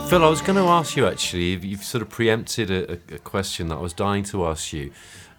to. 0.04 0.10
Phil, 0.10 0.24
I 0.24 0.30
was 0.30 0.42
going 0.42 0.58
to 0.58 0.68
ask 0.70 0.96
you 0.96 1.08
actually, 1.08 1.46
you've- 1.52 1.68
you've 1.68 1.84
sort 1.84 2.02
of 2.02 2.10
preempted 2.10 2.70
a, 2.72 2.94
a- 2.94 3.16
a 3.16 3.20
question 3.20 3.68
that 3.70 3.76
I 3.78 3.82
was 3.82 3.94
dying 3.94 4.24
to 4.26 4.46
ask 4.46 4.72
you. 4.74 4.92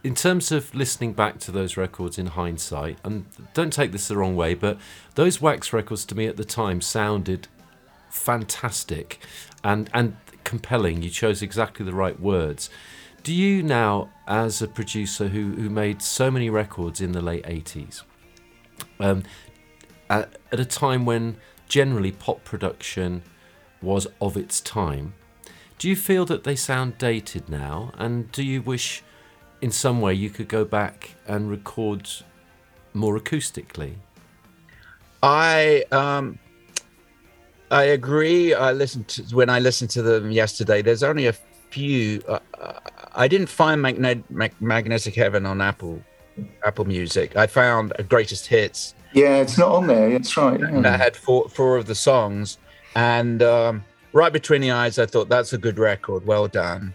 In 0.05 0.15
terms 0.15 0.53
of 0.53 0.73
listening 0.75 1.15
back 1.15 1.41
to 1.41 1.51
those 1.51 1.77
records 1.77 2.19
in 2.19 2.27
hindsight, 2.27 2.99
and 3.03 3.25
don't 3.55 3.73
take 3.73 3.91
this 3.91 4.07
the 4.07 4.17
wrong 4.17 4.37
way, 4.37 4.55
but 4.55 4.79
those 5.15 5.41
wax 5.41 5.73
records 5.73 6.05
to 6.07 6.15
me 6.15 6.27
at 6.27 6.37
the 6.37 6.45
time 6.45 6.81
sounded 6.81 7.49
fantastic 8.11 9.19
and, 9.65 9.91
and 9.93 10.17
compelling. 10.45 11.03
You 11.03 11.11
chose 11.11 11.43
exactly 11.43 11.87
the 11.87 11.95
right 11.95 12.21
words. 12.21 12.71
Do 13.23 13.33
you 13.33 13.63
now, 13.63 14.11
as 14.29 14.61
a 14.61 14.69
producer 14.69 15.29
who, 15.29 15.55
who 15.55 15.71
made 15.71 16.03
so 16.03 16.31
many 16.31 16.51
records 16.51 17.01
in 17.01 17.13
the 17.13 17.23
late 17.23 17.45
80s, 17.45 18.03
um, 19.01 19.23
at, 20.11 20.37
at 20.53 20.61
a 20.61 20.65
time 20.65 21.07
when 21.07 21.39
generally 21.69 22.13
pop 22.13 22.45
production 22.45 23.23
was 23.83 24.07
of 24.21 24.37
its 24.37 24.61
time. 24.61 25.15
Do 25.79 25.89
you 25.89 25.97
feel 25.97 26.25
that 26.27 26.45
they 26.45 26.57
sound 26.57 26.99
dated 26.99 27.49
now? 27.49 27.93
And 27.99 28.31
do 28.33 28.43
you 28.43 28.63
wish, 28.63 29.03
in 29.65 29.71
some 29.73 29.99
way, 30.05 30.13
you 30.25 30.29
could 30.37 30.49
go 30.49 30.65
back 30.79 30.99
and 31.27 31.41
record 31.51 32.03
more 32.93 33.19
acoustically? 33.19 33.95
I 35.23 35.85
um 35.91 36.39
I 37.71 37.85
agree. 37.99 38.53
I 38.55 38.73
listened 38.73 39.09
to 39.09 39.23
when 39.39 39.49
I 39.49 39.59
listened 39.69 39.91
to 39.97 40.03
them 40.03 40.31
yesterday. 40.31 40.83
There's 40.83 41.03
only 41.03 41.27
a 41.27 41.33
few. 41.71 42.23
Uh, 42.29 42.39
uh, 42.61 42.79
I 43.15 43.27
didn't 43.27 43.49
find 43.49 43.81
Magne- 43.81 44.23
Mag- 44.29 44.61
Magnetic 44.61 45.15
Heaven 45.15 45.47
on 45.47 45.61
Apple 45.61 45.97
Apple 46.65 46.85
Music. 46.85 47.37
I 47.37 47.47
found 47.47 47.93
a 47.99 48.03
Greatest 48.03 48.47
Hits 48.47 48.95
Yeah, 49.15 49.37
it's 49.45 49.57
not 49.57 49.71
on 49.79 49.87
there. 49.87 50.11
That's 50.11 50.37
right. 50.37 50.61
yeah. 50.61 50.81
that 50.83 51.01
had 51.01 51.17
four 51.17 51.49
four 51.49 51.77
of 51.79 51.87
the 51.87 51.95
songs, 51.95 52.59
and 52.95 53.43
um, 53.43 53.83
right 54.13 54.33
between 54.41 54.61
the 54.61 54.73
eyes, 54.73 54.99
I 54.99 55.07
thought 55.07 55.29
that's 55.31 55.53
a 55.55 55.59
good 55.67 55.79
record. 55.79 56.27
Well 56.27 56.49
done. 56.49 56.95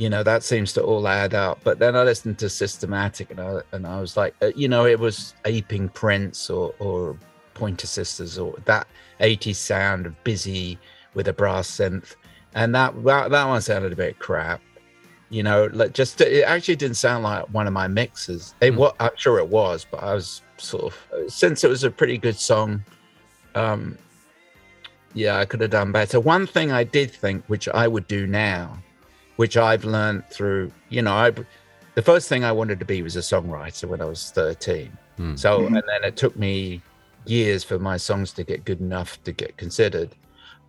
You 0.00 0.08
know 0.08 0.22
that 0.22 0.42
seems 0.42 0.72
to 0.72 0.82
all 0.82 1.06
add 1.06 1.34
up. 1.34 1.60
But 1.62 1.78
then 1.78 1.94
I 1.94 2.04
listened 2.04 2.38
to 2.38 2.48
Systematic, 2.48 3.30
and 3.32 3.38
I 3.38 3.60
and 3.72 3.86
I 3.86 4.00
was 4.00 4.16
like, 4.16 4.34
uh, 4.40 4.50
you 4.56 4.66
know, 4.66 4.86
it 4.86 4.98
was 4.98 5.34
aping 5.44 5.90
Prince 5.90 6.48
or 6.48 6.74
or 6.78 7.18
Pointer 7.52 7.86
Sisters 7.86 8.38
or 8.38 8.54
that 8.64 8.86
80s 9.20 9.56
sound 9.56 10.06
of 10.06 10.24
busy 10.24 10.78
with 11.12 11.28
a 11.28 11.34
brass 11.34 11.70
synth, 11.70 12.16
and 12.54 12.74
that 12.74 12.94
that, 13.04 13.30
that 13.30 13.44
one 13.44 13.60
sounded 13.60 13.92
a 13.92 13.96
bit 13.96 14.18
crap. 14.18 14.62
You 15.28 15.42
know, 15.42 15.68
like 15.74 15.92
just 15.92 16.18
it 16.22 16.44
actually 16.44 16.76
didn't 16.76 16.96
sound 16.96 17.22
like 17.22 17.44
one 17.50 17.66
of 17.66 17.74
my 17.74 17.86
mixes. 17.86 18.54
It 18.62 18.74
was, 18.74 18.94
I'm 19.00 19.10
sure 19.16 19.38
it 19.38 19.48
was, 19.48 19.84
but 19.90 20.02
I 20.02 20.14
was 20.14 20.40
sort 20.56 20.94
of 20.94 21.30
since 21.30 21.62
it 21.62 21.68
was 21.68 21.84
a 21.84 21.90
pretty 21.90 22.16
good 22.16 22.36
song. 22.36 22.82
Um, 23.54 23.98
yeah, 25.12 25.36
I 25.36 25.44
could 25.44 25.60
have 25.60 25.72
done 25.72 25.92
better. 25.92 26.20
One 26.20 26.46
thing 26.46 26.72
I 26.72 26.84
did 26.84 27.10
think, 27.10 27.44
which 27.48 27.68
I 27.68 27.86
would 27.86 28.06
do 28.06 28.26
now, 28.26 28.78
which 29.40 29.56
I've 29.56 29.86
learned 29.86 30.28
through, 30.28 30.70
you 30.90 31.00
know, 31.00 31.14
I 31.14 31.30
the 31.94 32.02
first 32.02 32.28
thing 32.28 32.44
I 32.44 32.52
wanted 32.52 32.78
to 32.80 32.84
be 32.84 33.00
was 33.00 33.16
a 33.16 33.20
songwriter 33.20 33.88
when 33.88 34.02
I 34.02 34.04
was 34.04 34.32
13. 34.32 34.92
Hmm. 35.16 35.34
So, 35.34 35.60
mm-hmm. 35.60 35.76
and 35.76 35.84
then 35.88 36.04
it 36.04 36.14
took 36.18 36.36
me 36.36 36.82
years 37.24 37.64
for 37.64 37.78
my 37.78 37.96
songs 37.96 38.34
to 38.34 38.44
get 38.44 38.66
good 38.66 38.80
enough 38.80 39.10
to 39.24 39.32
get 39.32 39.56
considered. 39.56 40.14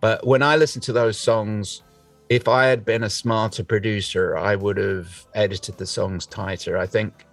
But 0.00 0.26
when 0.26 0.42
I 0.42 0.56
listened 0.56 0.84
to 0.84 0.94
those 0.94 1.18
songs, 1.18 1.82
if 2.30 2.48
I 2.48 2.64
had 2.64 2.82
been 2.82 3.02
a 3.02 3.10
smarter 3.10 3.62
producer, 3.62 4.38
I 4.38 4.56
would 4.56 4.78
have 4.78 5.26
edited 5.34 5.76
the 5.76 5.84
songs 5.84 6.24
tighter. 6.24 6.78
I 6.78 6.86
think 6.86 7.26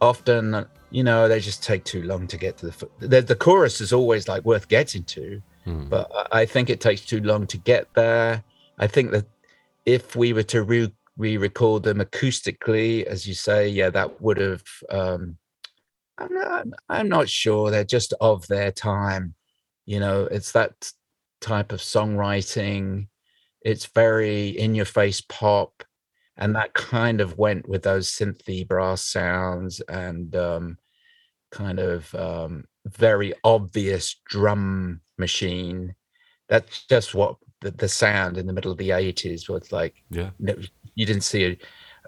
often, 0.00 0.64
you 0.92 1.02
know, 1.02 1.26
they 1.26 1.40
just 1.40 1.64
take 1.64 1.82
too 1.82 2.04
long 2.04 2.28
to 2.28 2.36
get 2.36 2.56
to 2.58 2.66
the 2.66 2.88
the, 3.00 3.20
the 3.20 3.34
chorus 3.34 3.80
is 3.80 3.92
always 3.92 4.28
like 4.28 4.44
worth 4.44 4.68
getting 4.68 5.02
to, 5.16 5.42
hmm. 5.64 5.88
but 5.88 6.08
I- 6.14 6.42
I 6.42 6.46
think 6.46 6.70
it 6.70 6.80
takes 6.80 7.00
too 7.00 7.20
long 7.20 7.48
to 7.48 7.58
get 7.58 7.92
there. 7.94 8.44
I 8.78 8.86
think 8.86 9.10
that 9.10 9.26
if 9.86 10.16
we 10.16 10.32
were 10.32 10.42
to 10.44 10.62
re- 10.62 10.94
re-record 11.16 11.82
them 11.82 11.98
acoustically, 11.98 13.04
as 13.04 13.26
you 13.26 13.34
say, 13.34 13.68
yeah, 13.68 13.90
that 13.90 14.20
would 14.20 14.38
have. 14.38 14.64
Um, 14.90 15.36
I'm 16.18 16.32
not, 16.32 16.66
I'm 16.88 17.08
not 17.08 17.28
sure. 17.28 17.70
They're 17.70 17.84
just 17.84 18.14
of 18.20 18.46
their 18.46 18.70
time. 18.70 19.34
You 19.84 20.00
know, 20.00 20.24
it's 20.30 20.52
that 20.52 20.92
type 21.40 21.72
of 21.72 21.80
songwriting. 21.80 23.08
It's 23.62 23.86
very 23.86 24.48
in-your-face 24.50 25.22
pop, 25.22 25.84
and 26.36 26.54
that 26.54 26.74
kind 26.74 27.20
of 27.20 27.38
went 27.38 27.68
with 27.68 27.82
those 27.82 28.10
synthy 28.10 28.66
brass 28.66 29.02
sounds 29.02 29.80
and 29.88 30.34
um, 30.36 30.78
kind 31.50 31.78
of 31.78 32.14
um, 32.14 32.64
very 32.86 33.32
obvious 33.42 34.16
drum 34.26 35.00
machine. 35.18 35.94
That's 36.48 36.86
just 36.86 37.14
what 37.14 37.36
the, 37.64 37.70
the 37.72 37.88
sound 37.88 38.36
in 38.38 38.46
the 38.46 38.52
middle 38.52 38.70
of 38.70 38.78
the 38.78 38.90
80s 38.90 39.48
was 39.48 39.72
like. 39.72 39.94
Yeah. 40.10 40.30
No, 40.38 40.54
you 40.94 41.04
didn't 41.06 41.22
see 41.22 41.42
it, 41.42 41.62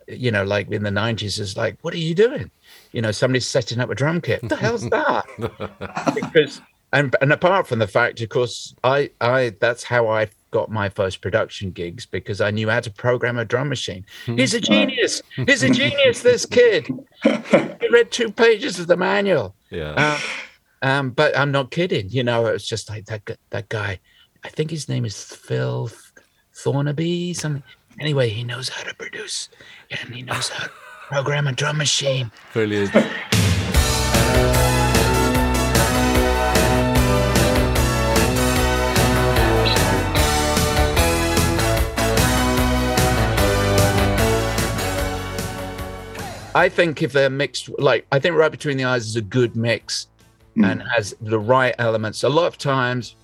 you 0.06 0.30
know, 0.30 0.44
like 0.44 0.70
in 0.70 0.84
the 0.84 0.90
90s, 0.90 1.40
it's 1.40 1.56
like, 1.56 1.76
what 1.82 1.92
are 1.92 1.98
you 1.98 2.14
doing? 2.14 2.50
You 2.92 3.02
know, 3.02 3.10
somebody's 3.10 3.46
setting 3.46 3.80
up 3.80 3.90
a 3.90 3.94
drum 3.96 4.20
kit. 4.20 4.42
What 4.42 4.50
the 4.50 4.56
hell's 4.56 4.88
that? 4.90 5.24
because 6.14 6.60
and 6.92 7.16
and 7.20 7.32
apart 7.32 7.66
from 7.66 7.80
the 7.80 7.88
fact, 7.88 8.20
of 8.20 8.28
course, 8.28 8.74
I 8.84 9.10
I 9.20 9.54
that's 9.60 9.82
how 9.82 10.06
I 10.08 10.28
got 10.52 10.70
my 10.70 10.88
first 10.88 11.20
production 11.20 11.72
gigs 11.72 12.06
because 12.06 12.40
I 12.40 12.50
knew 12.52 12.68
how 12.70 12.78
to 12.80 12.90
program 12.90 13.38
a 13.38 13.44
drum 13.44 13.68
machine. 13.68 14.06
He's 14.24 14.54
a 14.54 14.60
genius. 14.60 15.20
He's 15.34 15.64
a 15.64 15.70
genius. 15.70 16.22
This 16.22 16.46
kid. 16.46 16.88
He 17.80 17.88
read 17.92 18.10
two 18.10 18.30
pages 18.32 18.78
of 18.80 18.86
the 18.86 18.96
manual. 18.96 19.54
Yeah. 19.70 19.94
Uh, 19.96 20.18
Um, 20.82 21.10
but 21.10 21.36
I'm 21.36 21.50
not 21.50 21.70
kidding. 21.70 22.08
You 22.10 22.22
know, 22.22 22.46
it 22.46 22.52
was 22.52 22.66
just 22.68 22.88
like 22.88 23.06
that. 23.06 23.22
That 23.50 23.68
guy. 23.68 23.98
I 24.47 24.48
think 24.48 24.70
his 24.70 24.89
name 24.89 25.05
is 25.05 25.24
Phil 25.24 25.90
Thornaby. 26.55 27.35
Something. 27.35 27.64
Anyway, 27.98 28.28
he 28.28 28.44
knows 28.44 28.68
how 28.68 28.85
to 28.85 28.94
produce, 28.94 29.48
and 29.90 30.14
he 30.14 30.23
knows 30.23 30.51
how 30.51 30.66
to 30.66 30.73
program 31.09 31.48
a 31.48 31.52
drum 31.52 31.78
machine. 31.78 32.31
Brilliant. 32.52 32.94
I 46.55 46.68
think 46.68 47.02
if 47.02 47.12
they're 47.12 47.28
mixed, 47.28 47.68
like 47.81 48.06
I 48.12 48.20
think 48.20 48.36
right 48.36 48.52
between 48.52 48.77
the 48.77 48.85
eyes 48.85 49.06
is 49.06 49.16
a 49.16 49.23
good 49.23 49.56
mix 49.56 50.06
hmm. 50.55 50.64
and 50.64 50.85
has 50.94 51.16
the 51.20 51.40
right 51.40 51.74
elements. 51.81 52.23
A 52.23 52.28
lot 52.28 52.47
of 52.47 52.59
times, 52.59 53.16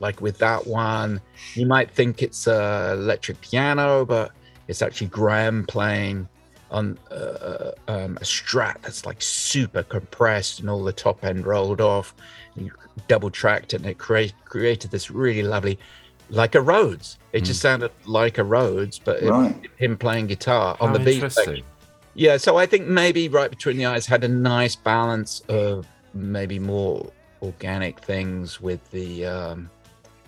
like 0.00 0.20
with 0.20 0.38
that 0.38 0.66
one, 0.66 1.20
you 1.54 1.66
might 1.66 1.90
think 1.90 2.22
it's 2.22 2.46
a 2.46 2.92
electric 2.92 3.40
piano, 3.40 4.04
but 4.04 4.32
it's 4.68 4.82
actually 4.82 5.08
Graham 5.08 5.64
playing 5.66 6.28
on 6.70 6.98
uh, 7.10 7.72
um, 7.88 8.16
a 8.18 8.24
Strat 8.24 8.82
that's 8.82 9.06
like 9.06 9.22
super 9.22 9.82
compressed 9.82 10.60
and 10.60 10.68
all 10.68 10.84
the 10.84 10.92
top 10.92 11.24
end 11.24 11.46
rolled 11.46 11.80
off. 11.80 12.14
And 12.54 12.66
you 12.66 12.72
double 13.06 13.30
tracked 13.30 13.74
it, 13.74 13.76
and 13.76 13.86
it 13.86 13.98
create, 13.98 14.34
created 14.44 14.90
this 14.90 15.10
really 15.10 15.42
lovely, 15.42 15.78
like 16.30 16.54
a 16.54 16.60
Rhodes. 16.60 17.18
It 17.32 17.44
just 17.44 17.60
sounded 17.60 17.90
like 18.04 18.38
a 18.38 18.44
Rhodes, 18.44 18.98
but 18.98 19.22
it- 19.22 19.70
him 19.76 19.96
playing 19.96 20.26
guitar 20.26 20.76
on 20.80 20.92
the 20.92 20.98
beat. 20.98 21.14
interesting. 21.14 21.62
Yeah, 22.14 22.36
so 22.36 22.56
I 22.56 22.66
think 22.66 22.86
maybe 22.88 23.28
right 23.28 23.48
between 23.48 23.76
the 23.76 23.86
eyes 23.86 24.04
had 24.04 24.24
a 24.24 24.28
nice 24.28 24.74
balance 24.74 25.40
of 25.48 25.86
maybe 26.14 26.58
more 26.58 27.10
organic 27.42 28.00
things 28.00 28.60
with 28.60 28.90
the. 28.90 29.24
Um, 29.24 29.70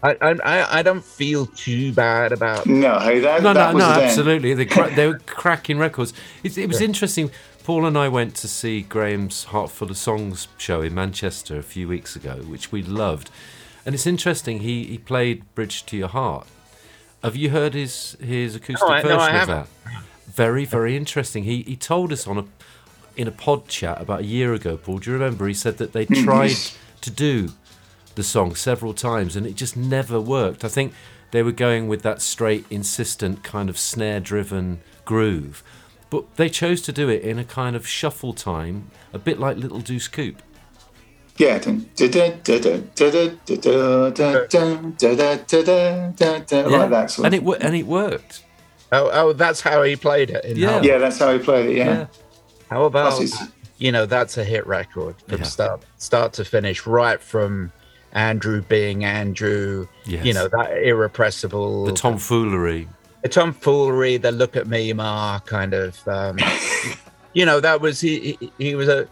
I 0.03 0.17
I 0.21 0.31
I- 0.45 0.79
I 0.79 0.83
don't 0.83 1.05
feel 1.05 1.47
too 1.47 1.93
bad 1.93 2.33
about. 2.33 2.67
No, 2.67 2.99
that, 2.99 3.43
no, 3.43 3.53
that 3.55 3.71
no, 3.71 3.75
was 3.75 3.85
no, 3.85 3.95
then. 3.95 4.05
absolutely. 4.05 4.55
They, 4.55 4.67
cra- 4.67 4.91
they 4.95 5.07
were 5.07 5.19
cracking 5.27 5.79
records. 5.79 6.13
It, 6.43 6.57
it 6.59 6.67
was 6.69 6.81
interesting. 6.81 7.31
Paul 7.65 7.85
and 7.87 7.97
I 7.97 8.09
went 8.09 8.35
to 8.37 8.49
see 8.49 8.81
Graham's 8.83 9.45
Heart 9.45 9.71
Full 9.71 9.91
of 9.91 9.97
Songs 9.97 10.49
show 10.57 10.81
in 10.83 10.95
Manchester 10.95 11.59
a 11.59 11.63
few 11.63 11.87
weeks 11.87 12.17
ago, 12.17 12.37
which 12.49 12.73
we 12.73 12.83
loved. 12.83 13.31
And 13.85 13.95
it's 13.95 14.07
interesting. 14.07 14.61
He 14.61 14.85
he 14.85 14.99
played 14.99 15.43
"Bridge 15.55 15.85
to 15.87 15.97
Your 15.97 16.09
Heart." 16.09 16.47
Have 17.23 17.37
you 17.37 17.51
heard 17.51 17.75
his 17.75 18.17
his 18.21 18.55
acoustic 18.57 18.89
No, 18.89 18.95
I- 18.95 19.03
no, 19.03 19.09
version 19.09 19.21
I 19.21 19.27
of 19.29 19.33
haven't. 19.49 19.69
that? 19.85 20.03
Very 20.27 20.65
very 20.65 20.97
interesting. 20.97 21.45
He 21.45 21.63
he 21.63 21.77
told 21.77 22.13
us 22.13 22.27
on 22.27 22.39
a 22.39 22.45
in 23.17 23.29
a 23.29 23.33
pod 23.33 23.69
chat 23.69 24.01
about 24.01 24.21
a 24.21 24.25
year 24.25 24.55
ago. 24.55 24.77
Paul, 24.79 24.99
do 24.99 25.11
you 25.11 25.15
remember? 25.19 25.47
He 25.47 25.55
said 25.55 25.77
that 25.79 25.93
they 25.93 26.07
mm. 26.07 26.25
tried 26.25 26.57
to 27.03 27.11
do 27.11 27.51
the 28.15 28.23
song 28.23 28.55
several 28.55 28.95
times 28.95 29.37
and 29.37 29.47
it 29.47 29.55
just 29.55 29.77
never 29.77 30.21
worked. 30.21 30.65
I 30.65 30.69
think 30.69 30.93
they 31.31 31.43
were 31.43 31.53
going 31.53 31.89
with 31.89 32.03
that 32.03 32.23
straight, 32.23 32.67
insistent, 32.71 33.45
kind 33.45 33.69
of 33.69 33.79
snare 33.79 34.21
driven 34.21 34.81
groove. 35.05 35.63
But 36.11 36.37
they 36.37 36.49
chose 36.49 36.83
to 36.83 36.93
do 36.93 37.09
it 37.09 37.23
in 37.23 37.39
a 37.39 37.45
kind 37.45 37.77
of 37.77 37.87
shuffle 37.87 38.35
time, 38.35 38.91
a 39.13 39.19
bit 39.19 39.39
like 39.39 39.57
Little 39.57 39.81
Deuce 39.81 40.09
Coupe. 40.09 40.43
Yeah. 41.39 41.59
And 47.25 47.35
it, 47.35 47.63
and 47.63 47.77
it 47.77 47.87
worked. 47.87 48.45
Oh, 48.93 49.11
oh, 49.13 49.33
that's 49.33 49.61
how 49.61 49.83
he 49.83 49.97
played 49.97 50.31
it. 50.31 50.57
yeah. 50.57 50.73
Hull. 50.73 50.85
yeah, 50.85 50.99
that's 50.99 51.19
how 51.19 51.33
he 51.33 51.39
played 51.39 51.71
it. 51.71 51.77
Yeah. 51.77 51.85
yeah. 51.85 52.07
How 52.69 52.85
about 52.85 53.21
you 53.79 53.91
know 53.91 54.05
that's 54.05 54.37
a 54.37 54.45
hit 54.45 54.67
record 54.67 55.17
from 55.27 55.39
yeah. 55.39 55.45
start 55.45 55.83
start 55.97 56.35
to 56.35 56.45
finish, 56.45 56.87
right 56.87 57.21
from 57.21 57.73
Andrew 58.13 58.63
being 58.63 59.05
Andrew. 59.05 59.87
Yes. 60.05 60.25
You 60.25 60.35
know 60.35 60.49
that 60.49 60.83
irrepressible. 60.83 61.85
The 61.85 61.93
tomfoolery. 61.93 62.89
the 63.23 63.29
tomfoolery, 63.29 64.17
the 64.17 64.33
look 64.33 64.57
at 64.57 64.67
me, 64.67 64.93
ma, 64.93 65.39
kind 65.41 65.75
of. 65.75 65.97
Um, 66.09 66.39
you 67.35 67.45
know, 67.45 67.61
that 67.61 67.81
was 67.81 68.01
he. 68.01 68.37
He, 68.41 68.53
he 68.59 68.75
was 68.75 68.89
a. 68.89 69.09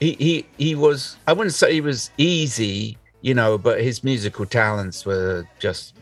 He, 0.00 0.12
he 0.12 0.46
he 0.58 0.74
was. 0.74 1.16
I 1.26 1.32
wouldn't 1.32 1.54
say 1.54 1.72
he 1.72 1.80
was 1.80 2.10
easy, 2.18 2.98
you 3.22 3.34
know, 3.34 3.56
but 3.56 3.80
his 3.80 4.04
musical 4.04 4.44
talents 4.44 5.06
were 5.06 5.48
just 5.58 5.94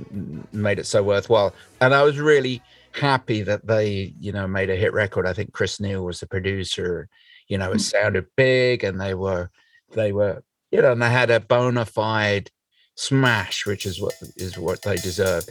made 0.53 0.79
it 0.79 0.87
so 0.87 1.03
worthwhile. 1.03 1.55
And 1.81 1.95
I 1.95 2.03
was 2.03 2.19
really 2.19 2.61
happy 2.93 3.43
that 3.43 3.67
they, 3.67 4.15
you 4.21 4.33
know, 4.33 4.47
made 4.47 4.71
a 4.71 4.77
hit 4.77 4.93
record. 4.93 5.27
I 5.27 5.33
think 5.33 5.53
Chris 5.53 5.81
Neil 5.81 6.05
was 6.05 6.21
the 6.21 6.27
producer. 6.27 7.09
You 7.49 7.59
know, 7.59 7.73
it 7.73 7.81
sounded 7.81 8.27
big, 8.37 8.85
and 8.85 9.01
they 9.01 9.15
were, 9.15 9.51
they 9.93 10.13
were, 10.13 10.43
you 10.75 10.83
know, 10.83 10.91
and 10.91 11.01
they 11.01 11.09
had 11.09 11.31
a 11.31 11.39
bona 11.39 11.85
fide 11.85 12.51
smash, 12.97 13.65
which 13.65 13.87
is 13.87 14.01
what 14.01 14.15
is 14.35 14.59
what 14.59 14.83
they 14.83 14.97
deserved. 14.97 15.49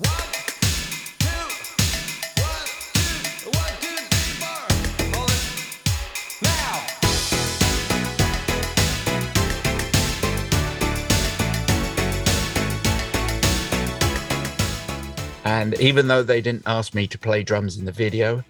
And 15.45 15.79
even 15.79 16.09
though 16.09 16.21
they 16.21 16.41
didn't 16.41 16.63
ask 16.65 16.93
me 16.93 17.07
to 17.07 17.17
play 17.17 17.43
drums 17.43 17.77
in 17.77 17.85
the 17.85 17.93
video, 17.93 18.43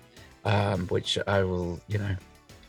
um, 0.44 0.88
which 0.88 1.20
I 1.28 1.44
will, 1.44 1.80
you 1.88 2.00
know, 2.00 2.16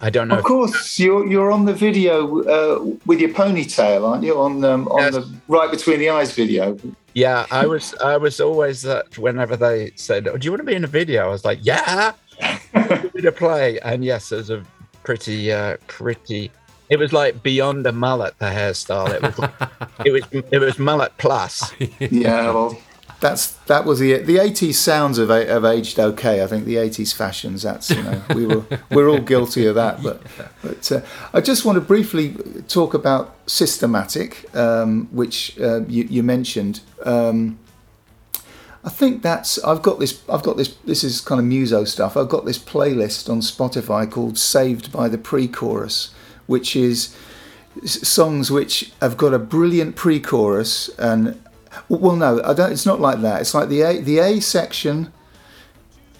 I 0.04 0.10
don't 0.10 0.28
know. 0.28 0.36
Of 0.36 0.44
course, 0.44 0.98
you're 0.98 1.26
you're 1.26 1.50
on 1.50 1.64
the 1.64 1.72
video 1.72 2.42
uh, 2.56 2.84
with 3.06 3.20
your 3.20 3.30
ponytail, 3.30 4.06
aren't 4.06 4.22
you? 4.22 4.38
On 4.38 4.62
um, 4.64 4.86
on 4.88 5.00
Yes. 5.00 5.14
the 5.14 5.22
right 5.48 5.70
between 5.70 5.98
the 5.98 6.10
eyes 6.10 6.32
video. 6.34 6.76
Yeah, 7.14 7.46
I 7.50 7.64
was, 7.66 7.94
I 8.02 8.16
was 8.18 8.38
always 8.40 8.82
that. 8.82 9.16
Whenever 9.16 9.56
they 9.56 9.92
said, 9.96 10.28
oh, 10.28 10.36
"Do 10.36 10.44
you 10.44 10.50
want 10.52 10.60
to 10.60 10.66
be 10.66 10.74
in 10.74 10.84
a 10.84 10.88
video?" 11.00 11.24
I 11.24 11.28
was 11.28 11.44
like, 11.44 11.60
"Yeah, 11.62 12.12
give 12.74 13.14
me 13.14 13.22
to 13.22 13.32
play." 13.32 13.78
And 13.80 14.04
yes, 14.04 14.30
it 14.32 14.36
was 14.36 14.50
a 14.50 14.62
pretty, 15.04 15.50
uh, 15.50 15.78
pretty. 15.86 16.50
It 16.90 16.98
was 16.98 17.12
like 17.14 17.42
beyond 17.42 17.86
a 17.86 17.92
mullet. 17.92 18.38
The 18.40 18.50
hairstyle. 18.58 19.08
It 19.14 19.22
was, 19.22 19.38
it 20.04 20.10
was, 20.12 20.44
it 20.52 20.58
was 20.58 20.78
mullet 20.78 21.12
plus. 21.16 21.72
Yeah, 21.98 22.50
well, 22.52 22.76
that's 23.24 23.52
that 23.64 23.86
was 23.86 24.00
the 24.00 24.18
the 24.18 24.36
eighties 24.36 24.78
sounds 24.78 25.16
have 25.16 25.30
have 25.30 25.64
aged 25.64 25.98
okay. 25.98 26.44
I 26.44 26.46
think 26.46 26.66
the 26.66 26.76
eighties 26.76 27.14
fashions. 27.14 27.62
That's 27.62 27.88
you 27.88 28.02
know 28.02 28.22
we 28.34 28.44
were 28.44 28.64
we're 28.90 29.08
all 29.08 29.20
guilty 29.20 29.64
of 29.64 29.76
that. 29.76 30.02
But 30.02 30.20
but 30.62 30.92
uh, 30.92 31.00
I 31.32 31.40
just 31.40 31.64
want 31.64 31.76
to 31.76 31.80
briefly 31.80 32.34
talk 32.68 32.92
about 32.92 33.34
systematic, 33.46 34.54
um, 34.54 35.08
which 35.10 35.58
uh, 35.58 35.86
you, 35.86 36.04
you 36.04 36.22
mentioned. 36.22 36.80
Um, 37.02 37.58
I 38.84 38.90
think 38.90 39.22
that's 39.22 39.58
I've 39.64 39.80
got 39.80 40.00
this 40.00 40.22
I've 40.28 40.42
got 40.42 40.58
this 40.58 40.76
this 40.84 41.02
is 41.02 41.22
kind 41.22 41.38
of 41.38 41.46
muso 41.46 41.84
stuff. 41.84 42.18
I've 42.18 42.28
got 42.28 42.44
this 42.44 42.58
playlist 42.58 43.30
on 43.30 43.40
Spotify 43.40 44.10
called 44.10 44.36
Saved 44.36 44.92
by 44.92 45.08
the 45.08 45.16
Pre-Chorus, 45.16 46.12
which 46.46 46.76
is 46.76 47.16
songs 47.86 48.50
which 48.50 48.92
have 49.00 49.16
got 49.16 49.32
a 49.32 49.38
brilliant 49.38 49.96
pre-chorus 49.96 50.90
and 50.98 51.40
well 51.88 52.16
no 52.16 52.42
I 52.42 52.54
don't 52.54 52.72
it's 52.72 52.86
not 52.86 53.00
like 53.00 53.20
that. 53.22 53.40
It's 53.40 53.54
like 53.54 53.68
the 53.68 53.82
A 53.82 54.00
the 54.00 54.18
A 54.18 54.40
section 54.40 55.12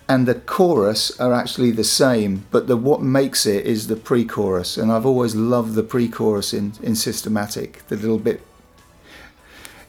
and 0.08 0.26
the 0.26 0.34
chorus 0.34 1.18
are 1.18 1.32
actually 1.32 1.70
the 1.70 1.84
same 1.84 2.46
but 2.50 2.66
the 2.66 2.76
what 2.76 3.02
makes 3.02 3.46
it 3.46 3.66
is 3.66 3.86
the 3.86 3.96
pre-chorus. 3.96 4.76
And 4.76 4.92
I've 4.92 5.06
always 5.06 5.34
loved 5.34 5.74
the 5.74 5.82
pre-chorus 5.82 6.52
in 6.52 6.72
in 6.82 6.94
systematic 6.94 7.86
the 7.88 7.96
little 7.96 8.18
bit. 8.18 8.40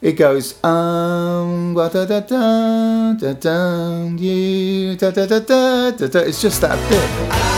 It 0.01 0.13
goes 0.13 0.63
um 0.63 1.73
da 1.73 1.89
da 1.89 2.05
da 2.05 2.19
da 2.19 3.13
da 3.13 3.33
da 3.33 5.11
da 5.11 5.11
da 5.11 5.39
da 5.39 5.91
da 5.91 6.07
da. 6.07 6.19
It's 6.19 6.41
just 6.41 6.61
that 6.61 6.77
bit 6.89 7.54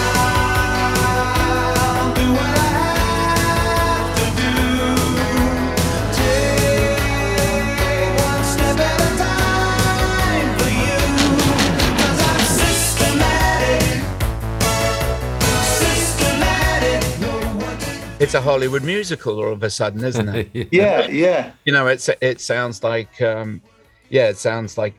It's 18.27 18.33
a 18.33 18.41
Hollywood 18.41 18.83
musical 18.83 19.39
all 19.39 19.53
of 19.53 19.63
a 19.63 19.69
sudden, 19.69 20.03
isn't 20.03 20.27
it? 20.27 20.49
yeah 20.73 21.07
yeah 21.07 21.53
you 21.63 21.71
know, 21.71 21.87
it's 21.87 22.09
it 22.19 22.41
sounds 22.41 22.83
like, 22.83 23.21
um, 23.21 23.61
yeah, 24.09 24.27
it 24.27 24.35
sounds 24.35 24.77
like 24.77 24.95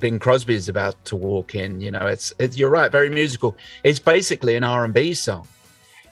Bing 0.00 0.18
Crosby 0.18 0.56
is 0.56 0.68
about 0.68 0.96
to 1.04 1.14
walk 1.14 1.54
in. 1.54 1.80
You 1.80 1.92
know, 1.92 2.04
it's 2.08 2.32
it's 2.40 2.58
you're 2.58 2.68
right, 2.68 2.90
very 2.90 3.10
musical. 3.10 3.56
It's 3.84 4.00
basically 4.00 4.56
an 4.56 4.64
R 4.64 4.84
and 4.84 4.92
B 4.92 5.14
song. 5.14 5.46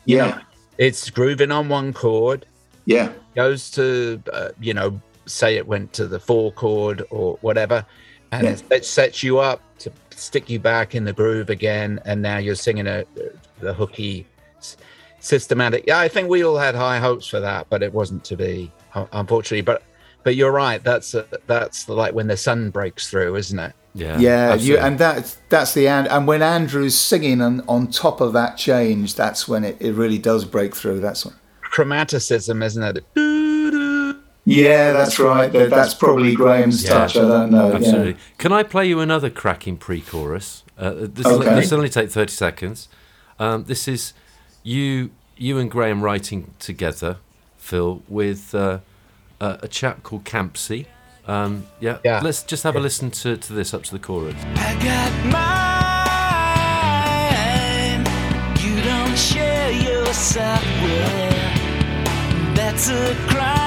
You 0.05 0.19
yeah 0.19 0.27
know, 0.28 0.39
it's 0.78 1.11
grooving 1.11 1.51
on 1.51 1.69
one 1.69 1.93
chord, 1.93 2.47
yeah 2.85 3.11
goes 3.35 3.69
to 3.73 4.23
uh, 4.32 4.51
you 4.61 4.73
know, 4.73 5.01
say 5.27 5.57
it 5.57 5.66
went 5.66 5.93
to 5.94 6.07
the 6.07 6.20
four 6.20 6.52
chord 6.52 7.02
or 7.11 7.39
whatever, 7.40 7.85
and 8.31 8.44
Yeah. 8.44 8.52
it, 8.52 8.62
it 8.70 8.85
sets 8.85 9.24
you 9.24 9.40
up 9.40 9.62
to 9.81 9.90
stick 10.15 10.48
you 10.48 10.61
back 10.61 10.94
in 10.94 11.05
the 11.05 11.12
groove 11.12 11.51
again, 11.51 11.98
and 12.05 12.23
now 12.23 12.39
you're 12.39 12.55
singing 12.55 12.86
a 12.86 13.05
the 13.59 13.74
hooky. 13.74 14.28
Systematic. 15.20 15.84
Yeah, 15.86 15.98
I 16.01 16.09
think 16.09 16.28
we 16.28 16.42
all 16.44 16.56
had 16.59 16.74
high 16.74 16.98
hopes 16.98 17.26
for 17.26 17.40
that, 17.40 17.66
but 17.70 17.82
it 17.82 17.92
wasn't 17.92 18.24
to 18.24 18.36
be, 18.36 18.70
unfortunately. 19.12 19.62
But 19.62 19.82
but 20.22 20.34
you're 20.36 20.52
right. 20.52 20.82
That's 20.82 21.14
uh, 21.14 21.24
that's 21.47 21.88
like 21.88 22.12
when 22.14 22.26
the 22.26 22.36
sun 22.36 22.70
breaks 22.70 23.09
through, 23.09 23.36
isn't 23.36 23.59
it? 23.59 23.72
Yeah, 23.94 24.18
Yeah, 24.20 24.55
you, 24.55 24.78
and 24.78 24.98
that's 24.98 25.38
that's 25.48 25.74
the 25.74 25.88
and, 25.88 26.06
and 26.09 26.26
when 26.26 26.42
Andrew's 26.42 26.97
singing 26.98 27.40
on, 27.40 27.62
on 27.68 27.88
top 27.88 28.20
of 28.20 28.32
that 28.34 28.56
change, 28.56 29.14
that's 29.16 29.48
when 29.48 29.64
it, 29.64 29.76
it 29.80 29.92
really 29.94 30.18
does 30.18 30.44
break 30.44 30.76
through. 30.76 31.01
That's 31.01 31.24
when, 31.26 31.34
Chromaticism, 31.72 32.62
isn't 32.64 32.82
it? 32.82 33.05
yeah, 34.44 34.92
that's 34.92 35.18
right. 35.18 35.52
That, 35.52 35.70
that's 35.70 35.94
probably 35.94 36.34
Graham's 36.34 36.84
Yeah. 36.84 36.90
touch. 36.90 37.16
I 37.16 37.20
don't 37.22 37.51
know. 37.51 37.68
yeah. 37.70 37.76
Absolutely. 37.76 38.16
Can 38.38 38.52
I 38.52 38.62
play 38.62 38.86
you 38.88 39.01
another 39.01 39.30
cracking 39.30 39.76
pre-chorus? 39.76 40.64
Uh, 40.78 40.92
this 40.97 41.26
Okay. 41.26 41.55
this 41.56 41.70
will 41.70 41.78
only 41.78 41.90
take 41.90 42.10
thirty 42.10 42.32
seconds. 42.32 42.88
Um, 43.38 43.64
this 43.64 43.86
is 43.88 44.12
you 44.62 45.11
you 45.37 45.59
and 45.59 45.70
Graham 45.70 46.03
writing 46.03 46.53
together, 46.59 47.19
Phil, 47.57 48.03
with 48.09 48.55
uh, 48.55 48.81
a, 49.41 49.61
a 49.62 49.69
chap 49.69 50.03
called 50.03 50.24
Campsey. 50.24 50.87
Um, 51.27 51.66
yeah. 51.81 51.99
Yeah. 52.05 52.20
Let's 52.23 52.43
just 52.43 52.62
have 52.65 52.77
a 52.77 52.81
listen 52.81 53.11
to, 53.11 53.37
to 53.37 53.53
this 53.53 53.73
up 53.73 53.85
to 53.85 53.93
the 53.93 53.99
chorus. 53.99 54.35
I 54.57 54.74
got 54.82 55.12
mine. 57.95 58.77
You 58.77 58.82
don't 58.82 59.16
share 59.16 59.70
your 59.70 60.07
software. 60.12 61.55
That's 62.55 62.89
a 62.91 63.15
crime. 63.28 63.60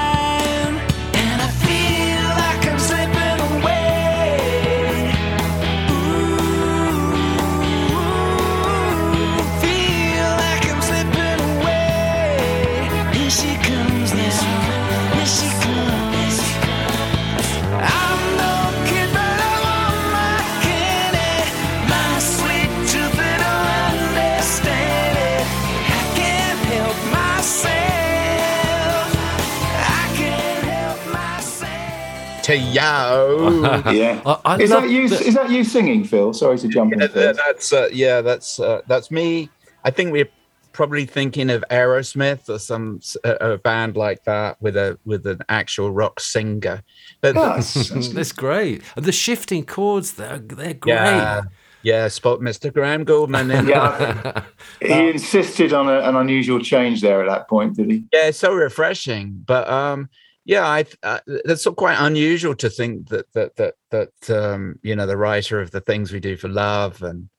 To 32.43 32.57
yo. 32.57 33.81
Yeah. 33.93 34.21
I, 34.25 34.39
I 34.45 34.57
is 34.59 34.69
that 34.69 34.89
you? 34.89 35.07
the- 35.09 35.19
Is 35.23 35.33
that 35.35 35.49
you 35.49 35.63
singing, 35.63 36.03
Phil? 36.03 36.33
Sorry 36.33 36.57
to 36.57 36.67
jump 36.67 36.93
in. 36.93 36.99
Yeah, 36.99 37.31
that's 37.33 37.71
uh, 37.73 37.89
yeah, 37.91 38.21
that's 38.21 38.59
uh, 38.59 38.81
that's 38.87 39.09
me. 39.11 39.49
I 39.85 39.91
think 39.91 40.11
we're 40.11 40.29
probably 40.73 41.05
thinking 41.05 41.49
of 41.51 41.63
Aerosmith 41.69 42.49
or 42.49 42.57
some 42.59 42.97
s- 43.01 43.15
a, 43.23 43.51
a 43.53 43.57
band 43.57 43.95
like 43.95 44.23
that 44.25 44.61
with 44.61 44.75
a 44.75 44.97
with 45.05 45.25
an 45.27 45.39
actual 45.47 45.91
rock 45.91 46.19
singer. 46.19 46.83
But 47.21 47.37
Oh, 47.37 47.41
that's, 47.55 47.89
that's 48.13 48.31
great. 48.33 48.81
And 48.95 49.05
the 49.05 49.11
shifting 49.13 49.65
chords, 49.65 50.13
they're 50.13 50.39
they're 50.39 50.73
great. 50.73 50.93
yeah, 50.95 51.41
yeah, 51.83 52.07
spot 52.09 52.39
Mr. 52.39 52.73
Graham 52.73 53.05
Gouldman. 53.05 53.51
In 53.57 53.67
Yeah. 53.67 54.43
he 54.81 55.09
insisted 55.11 55.71
on 55.71 55.87
a, 55.87 55.99
an 55.99 56.15
unusual 56.17 56.59
change 56.59 57.01
there 57.01 57.21
at 57.23 57.29
that 57.29 57.47
point, 57.47 57.75
did 57.77 57.89
he? 57.89 58.03
yeah, 58.11 58.27
it's 58.27 58.39
so 58.39 58.53
refreshing. 58.53 59.43
But 59.45 59.69
um, 59.69 60.09
yeah, 60.45 60.65
I 60.67 60.85
uh, 61.03 61.19
that's 61.45 61.65
quite 61.77 61.97
unusual 61.99 62.55
to 62.55 62.69
think 62.69 63.09
that 63.09 63.31
that 63.33 63.55
that 63.55 63.75
that 63.91 64.29
um, 64.29 64.79
you 64.83 64.95
know 64.95 65.05
the 65.07 65.17
writer 65.17 65.61
of 65.61 65.71
the 65.71 65.81
things 65.81 66.11
we 66.11 66.19
do 66.19 66.35
for 66.37 66.49
love 66.49 67.01
and 67.01 67.29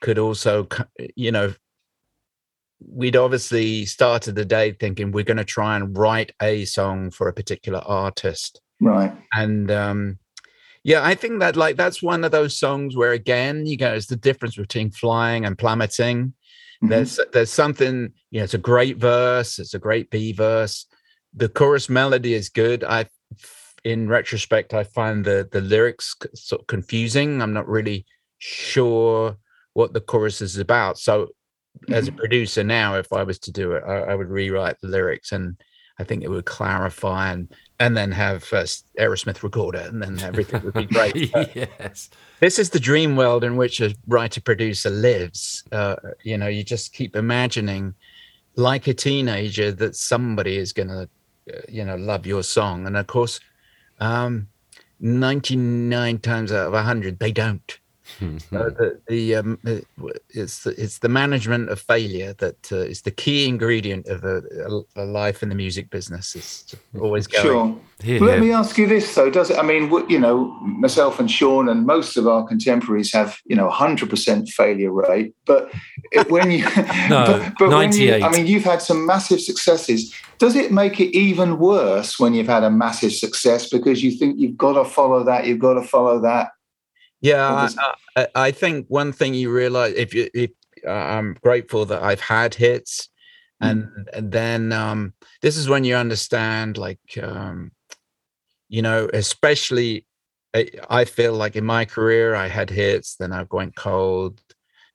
could 0.00 0.18
also 0.18 0.66
you 1.16 1.32
know 1.32 1.52
we'd 2.80 3.16
obviously 3.16 3.86
started 3.86 4.34
the 4.34 4.44
day 4.44 4.72
thinking 4.72 5.10
we're 5.10 5.24
going 5.24 5.36
to 5.38 5.44
try 5.44 5.76
and 5.76 5.96
write 5.96 6.32
a 6.42 6.64
song 6.66 7.10
for 7.10 7.28
a 7.28 7.32
particular 7.32 7.80
artist 7.86 8.60
Right. 8.80 9.12
and 9.32 9.70
um 9.70 10.18
yeah 10.84 11.02
i 11.02 11.14
think 11.14 11.40
that 11.40 11.56
like 11.56 11.76
that's 11.76 12.02
one 12.02 12.22
of 12.24 12.32
those 12.32 12.58
songs 12.58 12.94
where 12.94 13.12
again 13.12 13.64
you 13.64 13.78
go 13.78 13.94
it's 13.94 14.06
the 14.06 14.16
difference 14.16 14.56
between 14.56 14.90
flying 14.90 15.46
and 15.46 15.56
plummeting 15.56 16.34
Mhm. 16.82 16.88
there's 16.90 17.18
there's 17.32 17.50
something 17.50 18.12
you 18.30 18.40
know 18.40 18.44
it's 18.44 18.52
a 18.52 18.58
great 18.58 18.98
verse 18.98 19.58
it's 19.58 19.72
a 19.72 19.78
great 19.78 20.10
b 20.10 20.32
verse 20.34 20.84
the 21.36 21.48
chorus 21.48 21.88
melody 21.88 22.34
is 22.34 22.48
good. 22.48 22.82
I 22.82 23.06
in 23.84 24.08
retrospect 24.08 24.74
i 24.74 24.82
find 24.82 25.24
the 25.24 25.48
the 25.52 25.60
lyrics 25.60 26.16
sort 26.34 26.62
of 26.62 26.66
confusing. 26.66 27.40
I'm 27.40 27.52
not 27.52 27.68
really 27.68 28.04
sure 28.38 29.36
what 29.74 29.92
the 29.92 30.00
chorus 30.00 30.40
is 30.40 30.58
about. 30.58 30.98
So 30.98 31.28
as 31.90 32.08
a 32.08 32.12
producer 32.12 32.64
now 32.64 32.96
if 32.96 33.12
i 33.12 33.22
was 33.22 33.38
to 33.38 33.52
do 33.52 33.72
it 33.72 33.82
I, 33.86 33.98
I 33.98 34.14
would 34.14 34.30
rewrite 34.30 34.80
the 34.80 34.88
lyrics 34.88 35.32
and 35.32 35.56
i 35.98 36.04
think 36.04 36.22
it 36.22 36.30
would 36.30 36.46
clarify 36.46 37.32
and 37.32 37.54
and 37.78 37.96
then 37.96 38.12
have 38.12 38.44
uh, 38.52 38.64
aerosmith 38.98 39.42
record 39.42 39.74
it 39.74 39.92
and 39.92 40.02
then 40.02 40.18
everything 40.20 40.62
would 40.62 40.72
be 40.72 40.86
great. 40.96 41.30
Yes. 41.34 42.08
this 42.40 42.58
is 42.58 42.70
the 42.70 42.80
dream 42.80 43.16
world 43.16 43.44
in 43.44 43.56
which 43.56 43.82
a 43.82 43.94
writer 44.06 44.40
producer 44.40 44.88
lives. 44.88 45.62
Uh, 45.70 45.96
you 46.22 46.38
know 46.38 46.48
you 46.48 46.64
just 46.64 46.94
keep 46.94 47.14
imagining 47.14 47.94
like 48.54 48.86
a 48.86 48.94
teenager 48.94 49.70
that 49.72 49.94
somebody 49.94 50.56
is 50.56 50.72
going 50.72 50.88
to 50.88 51.08
you 51.68 51.84
know 51.84 51.96
love 51.96 52.26
your 52.26 52.42
song. 52.42 52.86
And 52.86 52.96
of 52.96 53.06
course 53.06 53.40
um 54.00 54.48
99 55.00 56.18
times 56.18 56.52
out 56.52 56.68
of 56.68 56.72
100 56.72 57.18
they 57.18 57.32
don't 57.32 57.78
so 58.18 58.70
the, 58.70 59.00
the 59.08 59.34
um 59.34 59.58
uh, 59.66 59.76
it's 60.30 60.64
the, 60.64 60.70
it's 60.82 60.98
the 60.98 61.08
management 61.08 61.68
of 61.68 61.80
failure 61.80 62.32
that 62.34 62.72
uh, 62.72 62.76
is 62.76 63.02
the 63.02 63.10
key 63.10 63.46
ingredient 63.46 64.06
of 64.06 64.24
a, 64.24 64.42
a, 64.96 65.02
a 65.02 65.04
life 65.04 65.42
in 65.42 65.48
the 65.48 65.54
music 65.54 65.90
business 65.90 66.34
it's 66.34 66.74
always 66.98 67.26
going 67.26 67.42
Sure. 67.42 67.76
Here, 68.02 68.20
Let 68.20 68.32
here. 68.32 68.40
me 68.42 68.52
ask 68.52 68.76
you 68.76 68.86
this 68.86 69.14
though: 69.14 69.30
Does 69.30 69.48
it? 69.48 69.58
I 69.58 69.62
mean, 69.62 69.90
you 70.10 70.18
know, 70.18 70.50
myself 70.60 71.18
and 71.18 71.30
Sean 71.30 71.66
and 71.66 71.86
most 71.86 72.18
of 72.18 72.28
our 72.28 72.46
contemporaries 72.46 73.10
have, 73.14 73.38
you 73.46 73.56
know, 73.56 73.70
hundred 73.70 74.10
percent 74.10 74.50
failure 74.50 74.92
rate. 74.92 75.34
But 75.46 75.72
when 76.28 76.50
you, 76.50 76.64
No, 77.08 77.24
but, 77.26 77.52
but 77.58 77.68
when 77.70 77.92
you, 77.92 78.10
98. 78.10 78.22
I 78.22 78.30
mean, 78.30 78.46
you've 78.46 78.64
had 78.64 78.82
some 78.82 79.06
massive 79.06 79.40
successes. 79.40 80.14
Does 80.36 80.56
it 80.56 80.70
make 80.70 81.00
it 81.00 81.16
even 81.16 81.58
worse 81.58 82.18
when 82.18 82.34
you've 82.34 82.48
had 82.48 82.64
a 82.64 82.70
massive 82.70 83.12
success 83.12 83.70
because 83.70 84.02
you 84.02 84.10
think 84.10 84.38
you've 84.38 84.58
got 84.58 84.74
to 84.74 84.84
follow 84.84 85.24
that, 85.24 85.46
you've 85.46 85.58
got 85.58 85.74
to 85.74 85.82
follow 85.82 86.20
that? 86.20 86.50
Yeah, 87.26 87.68
I, 87.76 87.94
I, 88.16 88.28
I 88.36 88.50
think 88.52 88.86
one 88.88 89.12
thing 89.12 89.34
you 89.34 89.50
realize 89.50 89.94
if 89.94 90.14
you, 90.14 90.28
if 90.32 90.50
uh, 90.86 90.90
I'm 90.90 91.36
grateful 91.42 91.84
that 91.86 92.00
I've 92.00 92.20
had 92.20 92.54
hits, 92.54 93.08
and, 93.60 93.88
and 94.12 94.30
then 94.30 94.72
um, 94.72 95.12
this 95.42 95.56
is 95.56 95.68
when 95.68 95.82
you 95.82 95.96
understand, 95.96 96.78
like, 96.78 97.00
um, 97.20 97.72
you 98.68 98.80
know, 98.80 99.10
especially 99.12 100.06
I, 100.54 100.68
I 100.88 101.04
feel 101.04 101.32
like 101.32 101.56
in 101.56 101.64
my 101.64 101.84
career 101.84 102.36
I 102.36 102.46
had 102.46 102.70
hits, 102.70 103.16
then 103.16 103.32
I 103.32 103.44
went 103.50 103.74
cold, 103.74 104.40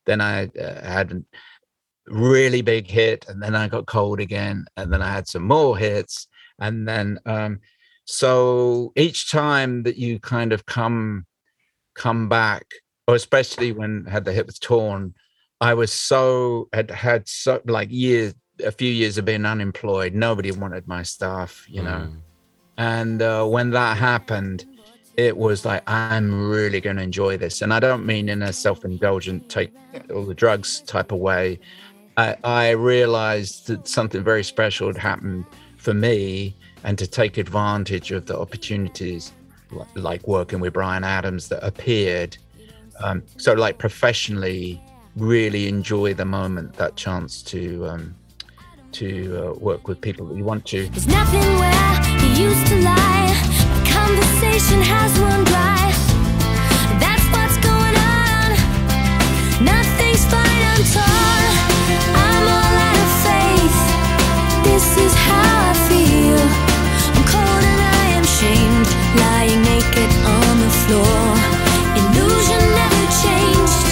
then 0.06 0.22
I 0.22 0.46
uh, 0.46 0.82
had 0.88 1.12
a 1.12 1.22
really 2.08 2.62
big 2.62 2.88
hit, 2.88 3.26
and 3.28 3.44
then 3.44 3.56
I 3.56 3.68
got 3.68 3.88
cold 3.88 4.22
again, 4.22 4.66
and 4.78 4.94
then 4.94 5.02
I 5.02 5.12
had 5.12 5.28
some 5.28 5.44
more 5.44 5.78
hits, 5.78 6.28
and 6.60 6.88
then 6.88 7.20
um, 7.26 7.60
so 8.06 8.94
each 8.96 9.30
time 9.30 9.84
that 9.84 9.98
you 9.98 10.18
kind 10.20 10.54
of 10.54 10.66
come 10.66 11.26
come 11.94 12.30
back, 12.30 12.66
or 13.08 13.16
especially 13.16 13.72
when 13.72 14.06
I 14.08 14.12
had 14.12 14.26
the 14.26 14.34
hip 14.34 14.48
was 14.48 14.60
Torn, 14.60 15.14
I 15.60 15.74
was 15.74 15.94
so 15.94 16.70
had 16.74 16.90
had 16.92 17.28
so 17.28 17.62
like 17.66 17.90
years, 17.92 18.34
a 18.64 18.72
few 18.72 18.90
years 18.92 19.18
of 19.18 19.26
being 19.26 19.46
unemployed. 19.46 20.14
Nobody 20.14 20.52
wanted 20.52 20.88
my 20.88 21.04
stuff, 21.04 21.66
you 21.70 21.84
know. 21.84 22.10
Mm. 22.10 22.18
And 22.78 23.22
uh, 23.22 23.46
when 23.46 23.70
that 23.72 23.98
happened, 23.98 24.66
it 25.18 25.38
was 25.38 25.66
like 25.66 25.88
I'm 25.88 26.50
really 26.50 26.82
going 26.82 26.96
to 26.96 27.04
enjoy 27.04 27.38
this, 27.38 27.62
and 27.62 27.74
I 27.74 27.80
don't 27.80 28.06
mean 28.06 28.30
in 28.30 28.42
a 28.42 28.54
self-indulgent 28.54 29.50
take 29.50 29.72
all 30.14 30.26
the 30.26 30.34
drugs 30.34 30.82
type 30.82 31.12
of 31.12 31.20
way. 31.20 31.60
I, 32.18 32.36
I 32.44 32.70
realized 32.72 33.68
that 33.68 33.88
something 33.88 34.24
very 34.24 34.44
special 34.44 34.88
had 34.88 34.98
happened 34.98 35.46
for 35.78 35.94
me, 35.94 36.56
and 36.84 36.98
to 36.98 37.08
take 37.08 37.38
advantage 37.38 38.12
of 38.12 38.26
the 38.26 38.38
opportunities 38.38 39.34
like 39.96 40.28
working 40.28 40.60
with 40.60 40.74
Bryan 40.74 41.04
Adams 41.04 41.50
that 41.50 41.64
appeared. 41.66 42.38
Um, 43.00 43.24
so, 43.38 43.54
like 43.54 43.78
professionally, 43.78 44.82
really 45.16 45.68
enjoy 45.68 46.14
the 46.14 46.26
moment, 46.26 46.74
that 46.74 46.96
chance 46.96 47.42
to 47.44 47.88
um, 47.88 48.16
to 48.94 49.38
uh, 49.38 49.54
work 49.60 49.88
with 49.88 50.02
people 50.02 50.26
that 50.28 50.38
you 50.38 50.44
want 50.44 50.66
to. 50.68 50.88
There's 50.90 51.08
nothing 51.08 51.40
where 51.60 52.02
he 52.20 52.44
used 52.44 52.68
to 52.68 52.76
lie. 52.82 53.34
The 53.80 53.90
conversation 53.90 54.82
has 54.82 55.18
run 55.20 55.44
dry. 55.46 55.92
That's 57.00 57.26
what's 57.32 57.58
going 57.64 57.96
on. 57.96 58.50
Nothing's 59.64 60.26
fine, 60.28 60.64
I'm 60.72 60.84
torn. 60.92 61.52
I'm 62.20 62.46
all 62.52 62.76
out 62.88 63.00
of 63.00 63.12
faith. 63.24 63.78
This 64.68 64.86
is 64.98 65.14
how 65.16 65.72
I 65.72 65.74
feel. 65.88 66.42
I'm 67.16 67.26
cold 67.32 67.64
and 67.64 67.82
I 67.82 68.06
am 68.20 68.26
shamed, 68.26 68.81
on 70.26 70.60
the 70.60 70.72
floor. 70.84 71.22
Illusion 72.00 72.62
never 72.80 73.06
changed 73.24 73.88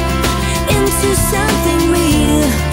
into 0.76 1.10
something 1.16 1.91
real. 1.91 2.70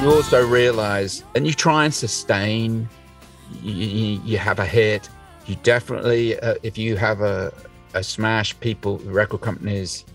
You 0.00 0.10
also 0.12 0.46
realize, 0.46 1.24
and 1.34 1.46
you 1.46 1.52
try 1.52 1.84
and 1.84 1.92
sustain. 1.92 2.88
You, 3.62 3.72
you, 3.72 4.20
you 4.24 4.38
have 4.38 4.58
a 4.58 4.64
hit. 4.64 5.10
You 5.44 5.56
definitely, 5.56 6.40
uh, 6.40 6.54
if 6.62 6.78
you 6.78 6.96
have 6.96 7.20
a 7.20 7.52
a 7.92 8.02
smash, 8.02 8.58
people, 8.60 8.98
record 9.00 9.42
companies 9.42 10.06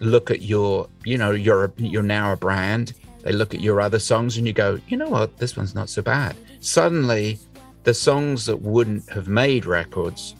look 0.00 0.32
at 0.32 0.42
your, 0.42 0.88
you 1.04 1.16
know, 1.16 1.30
you're 1.30 1.72
you're 1.76 2.02
now 2.02 2.32
a 2.32 2.36
brand. 2.36 2.94
They 3.22 3.30
look 3.30 3.54
at 3.54 3.60
your 3.60 3.80
other 3.80 4.00
songs 4.00 4.38
and 4.38 4.46
you 4.46 4.52
go, 4.52 4.80
you 4.88 4.96
know 4.96 5.08
what, 5.08 5.36
this 5.38 5.56
one's 5.56 5.74
not 5.74 5.88
so 5.88 6.02
bad. 6.02 6.34
Suddenly, 6.58 7.38
the 7.84 7.94
songs 7.94 8.46
that 8.46 8.60
wouldn't 8.60 9.08
have 9.10 9.28
made 9.28 9.64
records 9.66 10.34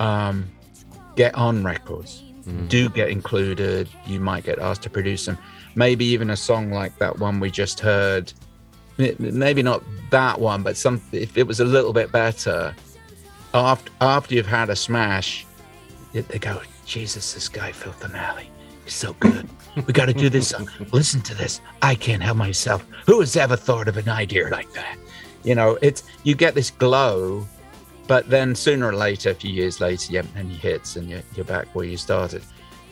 um, 0.00 0.48
get 1.16 1.34
on 1.34 1.62
records, 1.62 2.22
do 2.68 2.88
get 2.88 3.10
included. 3.10 3.88
You 4.06 4.18
might 4.18 4.44
get 4.44 4.58
asked 4.58 4.82
to 4.82 4.90
produce 4.90 5.26
them. 5.26 5.38
Maybe 5.76 6.04
even 6.06 6.30
a 6.30 6.36
song 6.36 6.70
like 6.70 6.98
that 6.98 7.18
one 7.18 7.38
we 7.38 7.50
just 7.50 7.78
heard. 7.80 8.32
Maybe 8.98 9.62
not 9.62 9.82
that 10.10 10.40
one, 10.40 10.62
but 10.62 10.76
some. 10.76 11.00
If 11.12 11.36
it 11.36 11.46
was 11.46 11.60
a 11.60 11.64
little 11.64 11.92
bit 11.92 12.10
better, 12.10 12.74
after 13.54 13.90
after 14.00 14.34
you've 14.34 14.46
had 14.46 14.68
a 14.70 14.76
smash, 14.76 15.46
they 16.12 16.38
go, 16.38 16.60
Jesus, 16.86 17.34
this 17.34 17.48
guy 17.48 17.72
Phil 17.72 17.92
Finale, 17.92 18.50
he's 18.84 18.94
so 18.94 19.12
good. 19.14 19.48
We 19.86 19.92
got 19.92 20.06
to 20.06 20.12
do 20.12 20.28
this. 20.28 20.48
song. 20.48 20.68
Listen 20.92 21.20
to 21.22 21.34
this. 21.34 21.60
I 21.80 21.94
can't 21.94 22.22
help 22.22 22.36
myself. 22.36 22.84
Who 23.06 23.20
has 23.20 23.36
ever 23.36 23.56
thought 23.56 23.86
of 23.86 23.96
an 23.96 24.08
idea 24.08 24.48
like 24.48 24.72
that? 24.72 24.96
You 25.42 25.54
know, 25.54 25.78
it's 25.82 26.04
you 26.24 26.34
get 26.34 26.54
this 26.54 26.70
glow, 26.70 27.46
but 28.06 28.28
then 28.28 28.54
sooner 28.54 28.88
or 28.88 28.94
later, 28.94 29.30
a 29.30 29.34
few 29.34 29.52
years 29.52 29.80
later, 29.80 30.12
you 30.12 30.18
haven't 30.18 30.36
any 30.36 30.54
hits, 30.54 30.96
and 30.96 31.08
you're, 31.08 31.22
you're 31.34 31.44
back 31.44 31.66
where 31.74 31.86
you 31.86 31.96
started. 31.96 32.42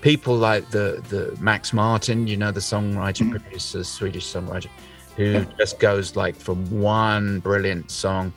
People 0.00 0.36
like 0.36 0.70
the 0.70 1.02
the 1.08 1.36
Max 1.40 1.72
Martin, 1.72 2.26
you 2.26 2.36
know, 2.36 2.52
the 2.52 2.60
songwriter, 2.60 3.26
mm. 3.26 3.30
producer, 3.32 3.84
Swedish 3.84 4.32
songwriter, 4.32 4.68
who 5.16 5.44
just 5.58 5.78
goes 5.78 6.16
like 6.16 6.36
from 6.36 6.64
one 6.70 7.40
brilliant 7.40 7.90
song, 7.90 8.32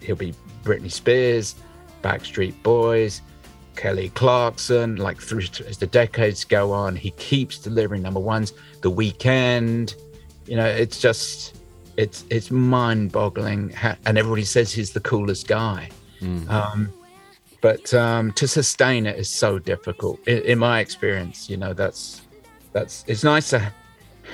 he'll 0.00 0.16
be 0.16 0.34
Britney 0.62 0.92
Spears, 0.92 1.56
Backstreet 2.02 2.62
Boys, 2.62 3.22
Kelly 3.76 4.10
Clarkson, 4.10 4.96
like 4.96 5.20
through 5.20 5.42
as 5.66 5.78
the 5.78 5.86
decades 5.86 6.44
go 6.44 6.72
on, 6.72 6.96
he 6.96 7.10
keeps 7.12 7.58
delivering 7.58 8.02
number 8.02 8.20
ones. 8.20 8.52
The 8.82 8.90
Weeknd, 8.90 9.94
you 10.46 10.56
know, 10.56 10.66
it's 10.66 11.00
just 11.00 11.55
it's 11.96 12.24
it's 12.30 12.50
mind-boggling, 12.50 13.74
and 14.04 14.18
everybody 14.18 14.44
says 14.44 14.72
he's 14.72 14.92
the 14.92 15.00
coolest 15.00 15.48
guy. 15.48 15.88
Um, 16.48 16.92
but 17.60 17.92
um, 17.94 18.32
to 18.32 18.46
sustain 18.46 19.06
it 19.06 19.18
is 19.18 19.28
so 19.28 19.58
difficult. 19.58 20.20
In, 20.26 20.38
in 20.42 20.58
my 20.58 20.80
experience, 20.80 21.50
you 21.50 21.56
know, 21.56 21.72
that's 21.72 22.22
that's 22.72 23.04
it's 23.06 23.24
nice 23.24 23.50
to 23.50 23.72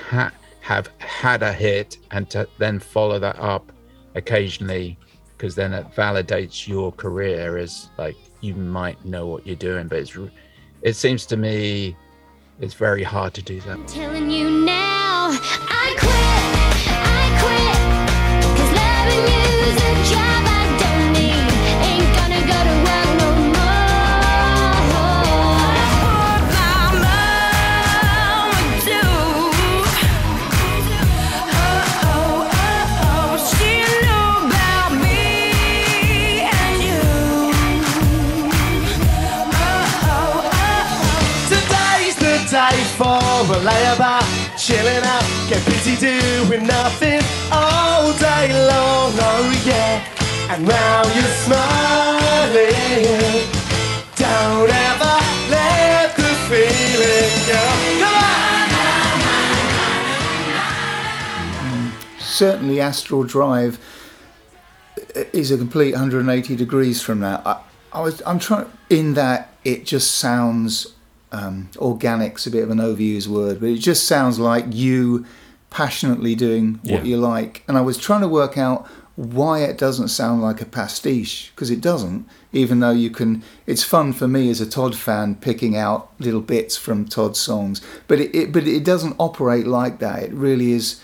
ha- 0.09 0.31
have 0.61 0.89
had 0.99 1.43
a 1.43 1.51
hit 1.53 1.97
and 2.11 2.29
to 2.29 2.47
then 2.57 2.79
follow 2.79 3.19
that 3.19 3.37
up 3.39 3.71
occasionally 4.15 4.97
because 5.37 5.55
then 5.55 5.73
it 5.73 5.85
validates 5.95 6.67
your 6.67 6.91
career 6.91 7.57
as 7.57 7.89
like 7.97 8.15
you 8.41 8.53
might 8.55 9.03
know 9.03 9.25
what 9.27 9.45
you're 9.45 9.55
doing 9.55 9.87
but 9.87 9.97
it's 9.97 10.17
it 10.81 10.95
seems 10.95 11.25
to 11.25 11.35
me 11.35 11.95
it's 12.61 12.75
very 12.75 13.03
hard 13.03 13.33
to 13.33 13.41
do 13.41 13.59
that 13.61 13.77
busy 45.65 45.95
doing 45.97 46.65
nothing 46.65 47.21
all 47.51 48.13
day 48.17 48.51
long. 48.67 49.13
Oh 49.15 49.61
yeah, 49.65 50.03
and 50.49 50.67
now 50.67 51.03
you're 51.15 51.35
smiling. 51.45 52.73
Don't 54.15 54.69
ever 54.69 55.15
let 55.49 56.15
the 56.15 56.33
feeling 56.49 57.33
go. 57.47 57.63
Come 57.99 58.15
on. 58.15 58.31
certainly 62.19 62.79
Astral 62.79 63.23
Drive 63.23 63.79
is 65.33 65.51
a 65.51 65.57
complete 65.57 65.91
180 65.93 66.55
degrees 66.55 67.01
from 67.01 67.19
that. 67.19 67.45
I, 67.45 67.61
I 67.91 68.01
was 68.01 68.21
I'm 68.25 68.39
trying 68.39 68.65
in 68.89 69.13
that 69.13 69.53
it 69.63 69.85
just 69.85 70.13
sounds 70.13 70.93
um, 71.31 71.69
organic's 71.77 72.45
a 72.45 72.51
bit 72.51 72.63
of 72.63 72.69
an 72.69 72.77
overused 72.77 73.27
word, 73.27 73.59
but 73.59 73.69
it 73.69 73.79
just 73.79 74.07
sounds 74.07 74.39
like 74.39 74.65
you 74.69 75.25
passionately 75.73 76.35
doing 76.35 76.79
what 76.83 77.03
Yeah. 77.03 77.09
you 77.11 77.17
like. 77.17 77.63
And 77.67 77.77
I 77.77 77.81
was 77.81 77.97
trying 77.97 78.21
to 78.21 78.27
work 78.27 78.57
out 78.57 78.85
why 79.15 79.59
it 79.59 79.77
doesn't 79.77 80.07
sound 80.07 80.41
like 80.41 80.59
a 80.61 80.65
pastiche 80.65 81.51
because 81.53 81.69
it 81.69 81.81
doesn't. 81.81 82.25
Even 82.51 82.79
though 82.79 82.91
you 83.03 83.09
can, 83.09 83.43
it's 83.67 83.83
fun 83.83 84.13
for 84.13 84.27
me 84.27 84.49
as 84.49 84.61
a 84.61 84.65
Todd 84.65 84.95
fan 84.95 85.35
picking 85.35 85.75
out 85.75 86.09
little 86.19 86.41
bits 86.41 86.77
from 86.77 87.05
Todd's 87.05 87.39
songs, 87.39 87.81
but 88.07 88.19
it, 88.19 88.33
it 88.35 88.51
but 88.51 88.65
it 88.67 88.83
doesn't 88.83 89.15
operate 89.19 89.67
like 89.67 89.99
that. 89.99 90.23
It 90.23 90.33
really 90.33 90.71
is. 90.73 90.99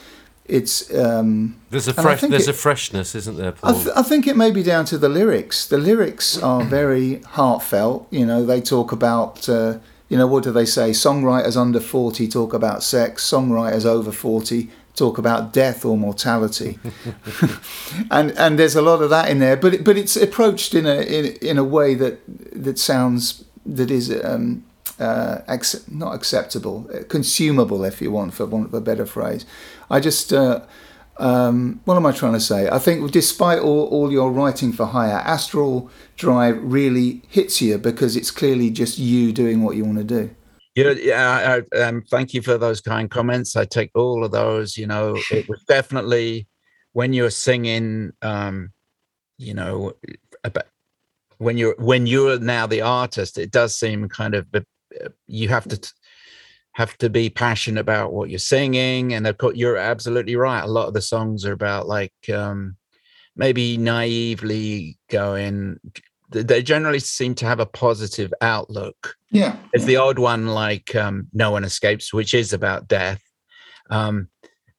It's 0.46 0.92
um, 0.96 1.56
There's 1.70 1.88
a 1.88 1.94
fresh, 1.94 2.22
there's 2.22 2.48
it- 2.48 2.56
a 2.56 2.58
freshness, 2.68 3.14
isn't 3.14 3.38
there, 3.38 3.50
I, 3.64 3.72
Paul? 3.72 3.74
th- 3.84 3.96
I 3.96 4.02
think 4.02 4.26
it 4.26 4.36
may 4.36 4.50
be 4.52 4.64
down 4.64 4.86
to 4.86 4.98
the 4.98 5.10
lyrics. 5.10 5.68
The 5.68 5.78
lyrics 5.78 6.38
are 6.42 6.64
very 6.64 7.22
heartfelt. 7.38 8.08
You 8.10 8.26
know, 8.26 8.44
they 8.44 8.60
talk 8.62 8.92
about, 8.92 9.48
uh, 9.48 9.78
you 10.10 10.18
know, 10.18 10.28
what 10.28 10.44
do 10.44 10.52
they 10.52 10.66
say? 10.66 10.90
Songwriters 10.90 11.56
under 11.56 11.80
40 11.80 12.28
talk 12.28 12.54
about 12.54 12.84
sex, 12.84 13.30
songwriters 13.30 13.86
over 13.86 14.12
40 14.12 14.70
talk 14.96 15.18
about 15.18 15.54
death 15.54 15.86
or 15.86 15.98
mortality. 15.98 16.80
and 18.12 18.32
and 18.32 18.60
there's 18.60 18.76
a 18.76 18.82
lot 18.82 19.02
of 19.02 19.10
that 19.12 19.30
in 19.30 19.40
there, 19.40 19.56
but 19.56 19.76
it, 19.76 19.84
but 19.84 19.98
it's 19.98 20.16
approached 20.16 20.74
in 20.74 20.86
a 20.86 21.02
in, 21.02 21.26
in 21.42 21.58
a 21.58 21.64
way 21.64 21.94
that 21.94 22.20
that 22.52 22.80
sounds 22.80 23.46
that 23.66 23.92
is 23.92 24.12
um, 24.24 24.66
uh, 25.00 25.40
ac- 25.48 25.84
not 25.88 26.16
acceptable, 26.16 26.90
uh, 26.94 27.04
consumable, 27.08 27.86
if 27.86 28.02
you 28.02 28.12
want, 28.12 28.34
for 28.34 28.46
want 28.46 28.66
of 28.66 28.74
a 28.74 28.82
better 28.82 29.06
phrase. 29.06 29.46
I 29.90 30.00
just. 30.00 30.34
Uh, 30.34 30.62
um, 31.20 31.82
what 31.86 31.98
am 31.98 32.06
I 32.06 32.12
trying 32.12 32.34
to 32.34 32.40
say? 32.40 32.70
I 32.70 32.80
think 32.80 33.12
despite 33.12 33.60
all, 33.60 33.88
all 33.88 34.12
your 34.12 34.32
writing 34.32 34.72
for 34.72 34.86
hire, 34.86 35.20
Astral 35.20 35.92
Drive 36.16 36.58
really 36.62 37.22
hits 37.28 37.62
you 37.62 37.78
because 37.78 38.16
it's 38.16 38.32
clearly 38.32 38.70
just 38.70 38.98
you 38.98 39.32
doing 39.34 39.62
what 39.62 39.76
you 39.76 39.86
want 39.86 39.98
to 39.98 40.04
do. 40.04 40.36
Yeah, 40.76 40.92
yeah. 40.92 41.62
I, 41.74 41.78
um, 41.78 42.04
thank 42.10 42.34
you 42.34 42.42
for 42.42 42.58
those 42.58 42.80
kind 42.80 43.12
comments. 43.12 43.56
I 43.56 43.66
take 43.66 43.92
all 43.96 44.24
of 44.24 44.32
those. 44.32 44.78
You 44.78 44.88
know, 44.88 45.18
it 45.30 45.50
was 45.50 45.62
definitely 45.68 46.48
when 46.94 47.14
you're 47.14 47.32
singing. 47.32 48.12
Um, 48.22 48.72
you 49.38 49.54
know, 49.54 49.94
about 50.44 50.66
when 51.38 51.58
you're 51.58 51.76
when 51.80 52.06
you're 52.06 52.40
now 52.40 52.68
the 52.68 52.82
artist, 52.82 53.38
it 53.38 53.52
does 53.52 53.76
seem 53.76 54.08
kind 54.10 54.36
of 54.36 54.46
uh, 54.54 54.60
you 55.28 55.50
have 55.50 55.68
to 55.70 55.94
have 56.80 56.98
to 57.00 57.10
be 57.10 57.30
passionate 57.30 57.82
about 57.82 58.14
what 58.14 58.30
you're 58.30 58.40
singing, 58.40 59.14
and 59.14 59.28
of 59.28 59.38
course, 59.38 59.58
you're 59.58 59.76
absolutely 59.78 60.36
right. 60.38 60.64
A 60.64 60.68
lot 60.68 60.88
of 60.88 60.94
the 60.94 61.02
songs 61.02 61.44
are 61.46 61.52
about 61.52 61.88
like 61.88 62.14
um, 62.34 62.78
maybe 63.36 63.78
naively 63.78 64.98
going. 65.10 65.80
They 66.32 66.64
generally 66.64 67.00
seem 67.00 67.36
to 67.36 67.46
have 67.46 67.60
a 67.60 67.66
positive 67.66 68.32
outlook 68.40 69.16
Yeah. 69.32 69.56
there's 69.74 69.86
the 69.86 69.96
odd 69.98 70.20
one 70.20 70.46
like 70.48 70.96
um, 70.96 71.28
no 71.34 71.50
one 71.52 71.64
escapes 71.64 72.14
which 72.14 72.34
is 72.36 72.54
about 72.54 72.88
death 72.88 73.22
um, 73.90 74.28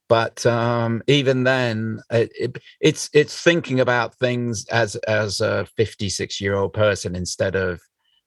but 0.08 0.46
um, 0.46 1.02
even 1.08 1.42
then 1.44 2.00
it, 2.10 2.30
it, 2.38 2.58
it's 2.80 3.10
it's 3.12 3.42
thinking 3.42 3.80
about 3.80 4.14
things 4.14 4.64
as 4.70 4.94
as 5.08 5.40
a 5.40 5.66
56 5.76 6.40
year 6.40 6.54
old 6.54 6.72
person 6.72 7.16
instead 7.16 7.56
of 7.56 7.80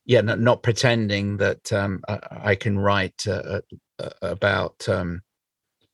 yeah 0.05 0.21
not, 0.21 0.39
not 0.39 0.63
pretending 0.63 1.38
that 1.38 1.71
um, 1.73 2.01
I, 2.07 2.19
I 2.31 2.55
can 2.55 2.77
write 2.80 3.25
uh, 3.27 3.61
uh, 3.99 4.09
about 4.21 4.88
um, 4.89 5.21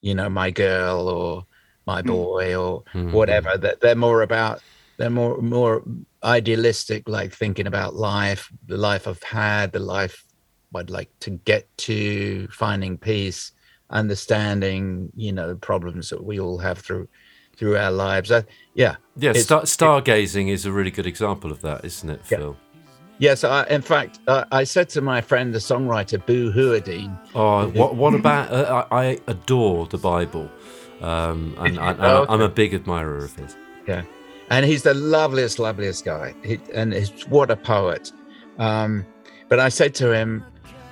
you 0.01 0.15
know 0.15 0.29
my 0.29 0.51
girl 0.51 1.07
or 1.07 1.45
my 1.85 2.01
boy 2.01 2.55
or 2.55 2.83
whatever. 2.93 3.57
That 3.57 3.81
they're 3.81 3.95
more 3.95 4.21
about 4.21 4.61
they're 4.97 5.09
more 5.09 5.41
more 5.41 5.83
idealistic 6.23 7.07
like 7.07 7.33
thinking 7.33 7.65
about 7.65 7.95
life 7.95 8.51
the 8.65 8.75
life 8.75 9.07
i've 9.07 9.23
had 9.23 9.71
the 9.71 9.79
life 9.79 10.25
i'd 10.75 10.89
like 10.89 11.09
to 11.21 11.29
get 11.29 11.65
to 11.77 12.45
finding 12.51 12.97
peace 12.97 13.53
understanding 13.89 15.09
you 15.15 15.31
know 15.31 15.47
the 15.47 15.55
problems 15.55 16.09
that 16.09 16.21
we 16.21 16.37
all 16.37 16.57
have 16.57 16.77
through 16.77 17.07
through 17.59 17.75
our 17.75 17.91
lives. 17.91 18.31
Uh, 18.31 18.41
yeah 18.73 18.95
yeah, 19.17 19.33
star, 19.33 19.63
stargazing 19.63 20.49
is 20.49 20.65
a 20.65 20.71
really 20.71 20.91
good 20.91 21.05
example 21.05 21.51
of 21.51 21.61
that, 21.61 21.83
isn't 21.83 22.09
it, 22.09 22.25
Phil? 22.25 22.55
Yes 23.19 23.43
I, 23.43 23.65
in 23.65 23.81
fact 23.81 24.19
uh, 24.27 24.45
i 24.51 24.63
said 24.63 24.87
to 24.89 25.01
my 25.01 25.19
friend 25.21 25.53
the 25.53 25.59
songwriter 25.59 26.25
boo 26.25 26.51
Hewardine, 26.51 27.17
Oh, 27.35 27.67
what 27.69 27.95
what 27.95 28.13
about? 28.15 28.51
Uh, 28.51 28.85
I 28.91 29.19
adore 29.27 29.85
the 29.87 29.97
Bible, 29.97 30.49
um, 31.01 31.53
and, 31.59 31.77
I, 31.87 31.91
and 31.91 32.01
Oh, 32.01 32.25
I'm 32.29 32.41
a 32.41 32.49
big 32.49 32.73
admirer 32.73 33.25
of 33.25 33.35
his. 33.35 33.55
Yeah, 33.87 34.03
and 34.49 34.65
he's 34.65 34.83
the 34.83 34.93
loveliest, 34.93 35.59
loveliest 35.59 36.05
guy. 36.05 36.33
He, 36.43 36.59
and 36.73 36.93
he's 36.93 37.11
what 37.27 37.51
a 37.51 37.55
poet. 37.57 38.11
Um, 38.57 39.05
but 39.49 39.59
I 39.59 39.69
said 39.69 39.93
to 39.95 40.11
him, 40.13 40.43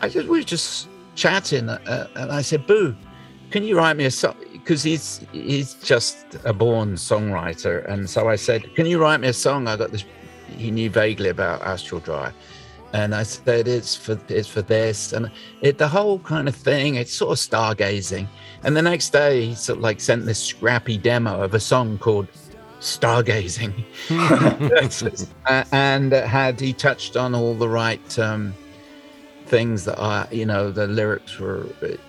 I 0.01 0.09
just 0.09 0.27
we 0.27 0.39
were 0.39 0.43
just 0.43 0.89
chatting, 1.15 1.69
uh, 1.69 2.07
and 2.15 2.31
I 2.31 2.41
said, 2.41 2.67
"Boo, 2.67 2.95
can 3.51 3.63
you 3.63 3.77
write 3.77 3.95
me 3.97 4.05
a 4.05 4.11
song?" 4.11 4.35
Because 4.51 4.83
he's 4.83 5.21
he's 5.31 5.75
just 5.75 6.17
a 6.43 6.53
born 6.53 6.95
songwriter, 6.95 7.85
and 7.89 8.09
so 8.09 8.27
I 8.27 8.35
said, 8.35 8.75
"Can 8.75 8.85
you 8.85 8.99
write 8.99 9.21
me 9.21 9.29
a 9.29 9.33
song?" 9.33 9.67
I 9.67 9.77
got 9.77 9.91
this. 9.91 10.03
He 10.57 10.71
knew 10.71 10.89
vaguely 10.89 11.29
about 11.29 11.61
Astral 11.61 12.01
Drive, 12.01 12.33
and 12.93 13.13
I 13.13 13.23
said, 13.23 13.67
"It's 13.67 13.95
for 13.95 14.19
it's 14.29 14.47
for 14.47 14.61
this," 14.61 15.13
and 15.13 15.29
it 15.61 15.77
the 15.77 15.87
whole 15.87 16.19
kind 16.19 16.47
of 16.47 16.55
thing. 16.55 16.95
It's 16.95 17.13
sort 17.13 17.31
of 17.31 17.37
stargazing. 17.37 18.27
And 18.63 18.75
the 18.75 18.81
next 18.81 19.09
day, 19.09 19.45
he 19.47 19.55
sort 19.55 19.77
of 19.77 19.83
like 19.83 19.99
sent 19.99 20.25
this 20.25 20.43
scrappy 20.43 20.97
demo 20.97 21.41
of 21.41 21.53
a 21.53 21.59
song 21.59 21.97
called 21.97 22.27
stargazing 22.79 23.73
Uh, 25.47 25.63
and 25.71 26.13
uh, 26.13 26.27
had 26.27 26.59
he 26.59 26.73
touched 26.73 27.17
on 27.17 27.33
all 27.33 27.55
the 27.55 27.67
right 27.67 28.19
um, 28.19 28.53
things 29.45 29.85
that 29.85 29.97
are 29.97 30.27
you 30.31 30.45
know 30.45 30.71
the 30.71 30.87
lyrics 30.87 31.39
were 31.39 31.65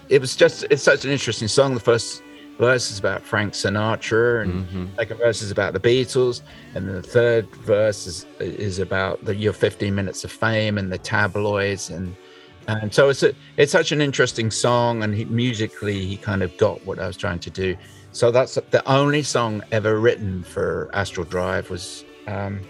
it 0.08 0.20
was 0.20 0.36
just 0.36 0.64
it's 0.70 0.82
such 0.82 1.04
an 1.04 1.10
interesting 1.10 1.48
song 1.48 1.74
the 1.74 1.80
first 1.80 2.22
verse 2.58 2.90
is 2.90 2.98
about 2.98 3.22
frank 3.22 3.52
sinatra 3.52 4.42
and 4.42 4.66
Mhm. 4.68 4.96
second 4.96 5.18
verse 5.18 5.42
is 5.42 5.50
about 5.50 5.72
the 5.72 5.80
beatles 5.80 6.42
and 6.74 6.88
the 6.88 7.02
third 7.02 7.46
verse 7.56 8.06
is 8.06 8.26
is 8.40 8.78
about 8.80 9.24
the 9.24 9.34
your 9.34 9.52
15 9.52 9.94
minutes 9.94 10.24
of 10.24 10.32
fame 10.32 10.76
and 10.78 10.92
the 10.92 10.98
tabloids 10.98 11.90
and 11.90 12.14
and 12.66 12.92
so 12.92 13.08
it's 13.08 13.22
a, 13.22 13.32
it's 13.56 13.72
such 13.72 13.92
an 13.92 14.00
interesting 14.02 14.50
song 14.50 15.02
and 15.02 15.14
he, 15.14 15.24
musically 15.26 16.04
he 16.04 16.16
kind 16.16 16.42
of 16.42 16.54
got 16.58 16.84
what 16.84 16.98
i 16.98 17.06
was 17.06 17.16
trying 17.16 17.38
to 17.38 17.50
do 17.50 17.76
so 18.12 18.30
that's 18.30 18.54
the 18.70 18.82
only 18.90 19.22
song 19.22 19.62
ever 19.72 19.98
written 20.00 20.42
for 20.42 20.90
astral 20.92 21.24
drive 21.24 21.70
was 21.70 22.04
um 22.26 22.60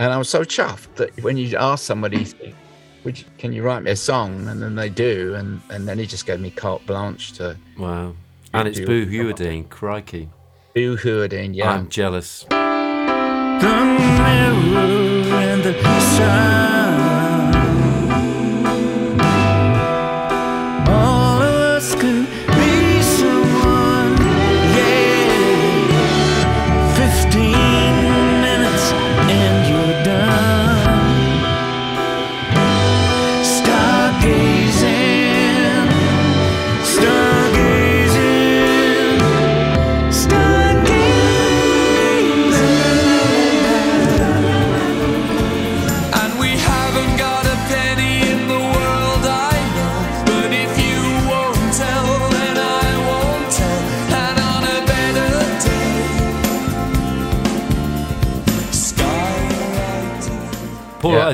and 0.00 0.12
i 0.12 0.18
was 0.18 0.28
so 0.28 0.40
chuffed 0.42 0.92
that 0.96 1.10
when 1.22 1.36
you 1.36 1.56
ask 1.56 1.84
somebody 1.84 2.26
you, 3.04 3.12
can 3.38 3.52
you 3.52 3.62
write 3.62 3.82
me 3.82 3.90
a 3.92 3.96
song 3.96 4.48
and 4.48 4.60
then 4.62 4.74
they 4.74 4.88
do 4.88 5.34
and 5.36 5.60
and 5.70 5.86
then 5.86 5.98
he 5.98 6.06
just 6.06 6.26
gave 6.26 6.40
me 6.40 6.50
carte 6.50 6.84
blanche 6.86 7.32
to 7.32 7.56
Wow. 7.78 8.14
And 8.54 8.68
it's 8.68 8.78
do- 8.78 8.86
Boo 8.86 9.04
Hewardine, 9.06 9.64
crikey. 9.64 10.30
do 10.74 10.96
Hewardine, 10.96 11.54
yeah 11.54 11.70
I'm 11.70 11.88
jealous. 11.88 12.46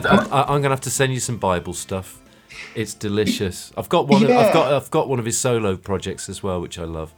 I, 0.06 0.16
I, 0.26 0.42
I'm 0.42 0.60
going 0.60 0.62
to 0.64 0.70
have 0.70 0.80
to 0.82 0.90
send 0.90 1.12
you 1.12 1.20
some 1.20 1.38
Bible 1.38 1.74
stuff. 1.74 2.20
It's 2.74 2.94
delicious. 2.94 3.72
I've 3.76 3.88
got 3.88 4.08
one. 4.08 4.24
Of, 4.24 4.30
I've 4.30 4.52
got. 4.52 4.72
I've 4.72 4.90
got 4.90 5.08
one 5.08 5.18
of 5.18 5.24
his 5.24 5.38
solo 5.38 5.76
projects 5.76 6.28
as 6.28 6.42
well, 6.42 6.60
which 6.60 6.78
I 6.78 6.84
love. 6.84 7.12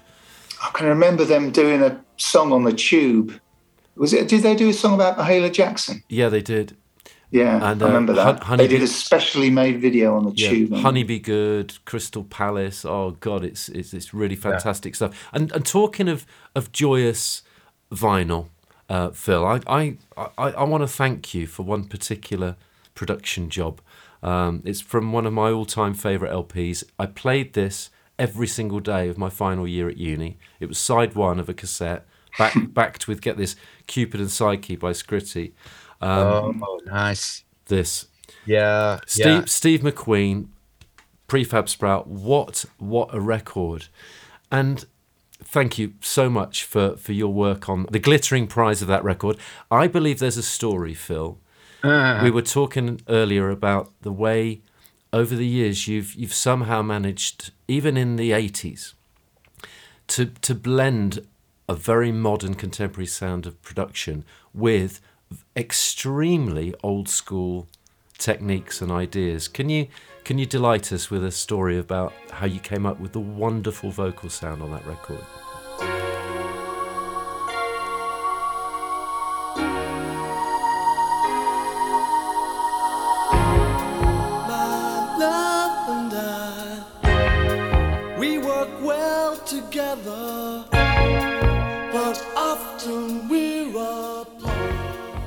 I 0.62 0.70
can 0.72 0.86
remember 0.86 1.24
them 1.24 1.50
doing 1.50 1.82
a 1.82 2.00
song 2.16 2.52
on 2.52 2.64
the 2.64 2.72
tube. 2.72 3.38
Was 3.96 4.12
it? 4.12 4.28
Did 4.28 4.42
they 4.42 4.54
do 4.54 4.68
a 4.68 4.72
song 4.72 4.94
about 4.94 5.18
Mahalia 5.18 5.52
Jackson? 5.52 6.02
Yeah, 6.08 6.28
they 6.28 6.40
did. 6.42 6.76
Yeah, 7.30 7.56
And, 7.70 7.82
I 7.82 7.86
uh, 7.86 7.88
remember 7.88 8.12
Hun- 8.14 8.34
that. 8.36 8.44
Honey 8.44 8.64
they 8.66 8.74
did 8.74 8.82
a 8.82 8.86
specially 8.86 9.48
made 9.48 9.80
video 9.80 10.14
on 10.14 10.24
the 10.24 10.32
Yeah, 10.32 10.50
tube. 10.50 10.72
Honey 10.74 11.02
Be 11.02 11.18
Good, 11.18 11.82
Crystal 11.86 12.24
Palace. 12.24 12.84
Oh 12.84 13.12
God, 13.20 13.42
it's 13.42 13.70
it's, 13.70 13.94
it's 13.94 14.12
really 14.12 14.36
fantastic 14.36 14.94
stuff. 14.94 15.28
And 15.32 15.50
and 15.52 15.64
talking 15.64 16.08
of 16.08 16.26
of 16.54 16.72
joyous 16.72 17.42
vinyl, 17.90 18.48
uh, 18.90 19.10
Phil, 19.10 19.46
I 19.46 19.60
I 19.66 19.96
I, 20.16 20.50
I 20.50 20.64
want 20.64 20.82
to 20.82 20.88
thank 20.88 21.32
you 21.32 21.46
for 21.46 21.62
one 21.62 21.84
particular 21.84 22.56
production 22.94 23.48
job. 23.50 23.80
Um, 24.22 24.62
it's 24.64 24.80
from 24.80 25.12
one 25.12 25.26
of 25.26 25.32
my 25.32 25.50
all-time 25.50 25.94
favorite 25.94 26.32
LPs. 26.32 26.84
I 26.98 27.06
played 27.06 27.54
this 27.54 27.90
every 28.18 28.46
single 28.46 28.80
day 28.80 29.08
of 29.08 29.18
my 29.18 29.28
final 29.28 29.66
year 29.66 29.88
at 29.88 29.96
uni. 29.96 30.38
It 30.60 30.66
was 30.66 30.78
side 30.78 31.14
one 31.14 31.40
of 31.40 31.48
a 31.48 31.54
cassette, 31.54 32.06
back, 32.38 32.54
backed 32.68 33.08
with 33.08 33.20
get 33.20 33.36
this 33.36 33.56
Cupid 33.86 34.20
and 34.20 34.30
Psyche 34.30 34.76
by 34.76 34.92
Scritti. 34.92 35.52
Um, 36.00 36.64
oh 36.66 36.80
nice 36.84 37.44
this 37.66 38.06
yeah 38.44 38.98
Steve 39.06 39.26
yeah. 39.26 39.44
Steve 39.46 39.80
McQueen, 39.82 40.48
Prefab 41.28 41.68
Sprout. 41.68 42.08
What 42.08 42.64
what 42.78 43.14
a 43.14 43.20
record! 43.20 43.86
And 44.50 44.84
thank 45.44 45.78
you 45.78 45.94
so 46.00 46.28
much 46.28 46.64
for 46.64 46.96
for 46.96 47.12
your 47.12 47.32
work 47.32 47.68
on 47.68 47.86
the 47.90 48.00
glittering 48.00 48.48
prize 48.48 48.82
of 48.82 48.88
that 48.88 49.04
record. 49.04 49.36
I 49.70 49.86
believe 49.86 50.18
there's 50.18 50.36
a 50.36 50.42
story, 50.42 50.94
Phil. 50.94 51.38
We 51.82 51.90
ah. 51.90 52.30
were 52.30 52.42
talking 52.42 53.00
earlier 53.08 53.50
about 53.50 53.92
the 54.02 54.12
way 54.12 54.60
over 55.12 55.34
the 55.34 55.46
years 55.46 55.88
you've 55.88 56.14
you've 56.14 56.34
somehow 56.34 56.82
managed, 56.82 57.52
even 57.68 57.96
in 57.96 58.16
the 58.16 58.30
'80s, 58.30 58.94
to 60.08 60.26
to 60.26 60.54
blend 60.54 61.26
a 61.68 61.74
very 61.74 62.12
modern 62.12 62.54
contemporary 62.54 63.06
sound 63.06 63.46
of 63.46 63.60
production 63.62 64.24
with 64.54 65.00
extremely 65.56 66.74
old 66.82 67.08
school 67.08 67.66
techniques 68.18 68.80
and 68.80 68.92
ideas. 68.92 69.48
Can 69.48 69.68
you 69.68 69.88
can 70.24 70.38
you 70.38 70.46
delight 70.46 70.92
us 70.92 71.10
with 71.10 71.24
a 71.24 71.32
story 71.32 71.78
about 71.78 72.12
how 72.30 72.46
you 72.46 72.60
came 72.60 72.86
up 72.86 73.00
with 73.00 73.12
the 73.12 73.20
wonderful 73.20 73.90
vocal 73.90 74.30
sound 74.30 74.62
on 74.62 74.70
that 74.70 74.86
record? 74.86 75.24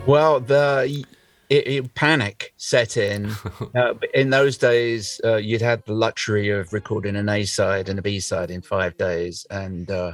Well, 0.07 0.39
the 0.39 1.03
it, 1.49 1.67
it, 1.67 1.95
panic 1.95 2.53
set 2.57 2.95
in. 2.95 3.31
uh, 3.75 3.95
in 4.13 4.29
those 4.29 4.57
days, 4.57 5.19
uh, 5.23 5.37
you'd 5.37 5.61
had 5.61 5.83
the 5.85 5.93
luxury 5.93 6.49
of 6.49 6.71
recording 6.73 7.15
an 7.15 7.27
A 7.27 7.43
side 7.45 7.89
and 7.89 7.97
a 7.97 8.01
B 8.03 8.19
side 8.19 8.51
in 8.51 8.61
five 8.61 8.95
days, 8.97 9.47
and 9.49 9.89
uh, 9.89 10.13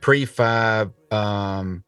Prefab 0.00 0.92
um, 1.12 1.82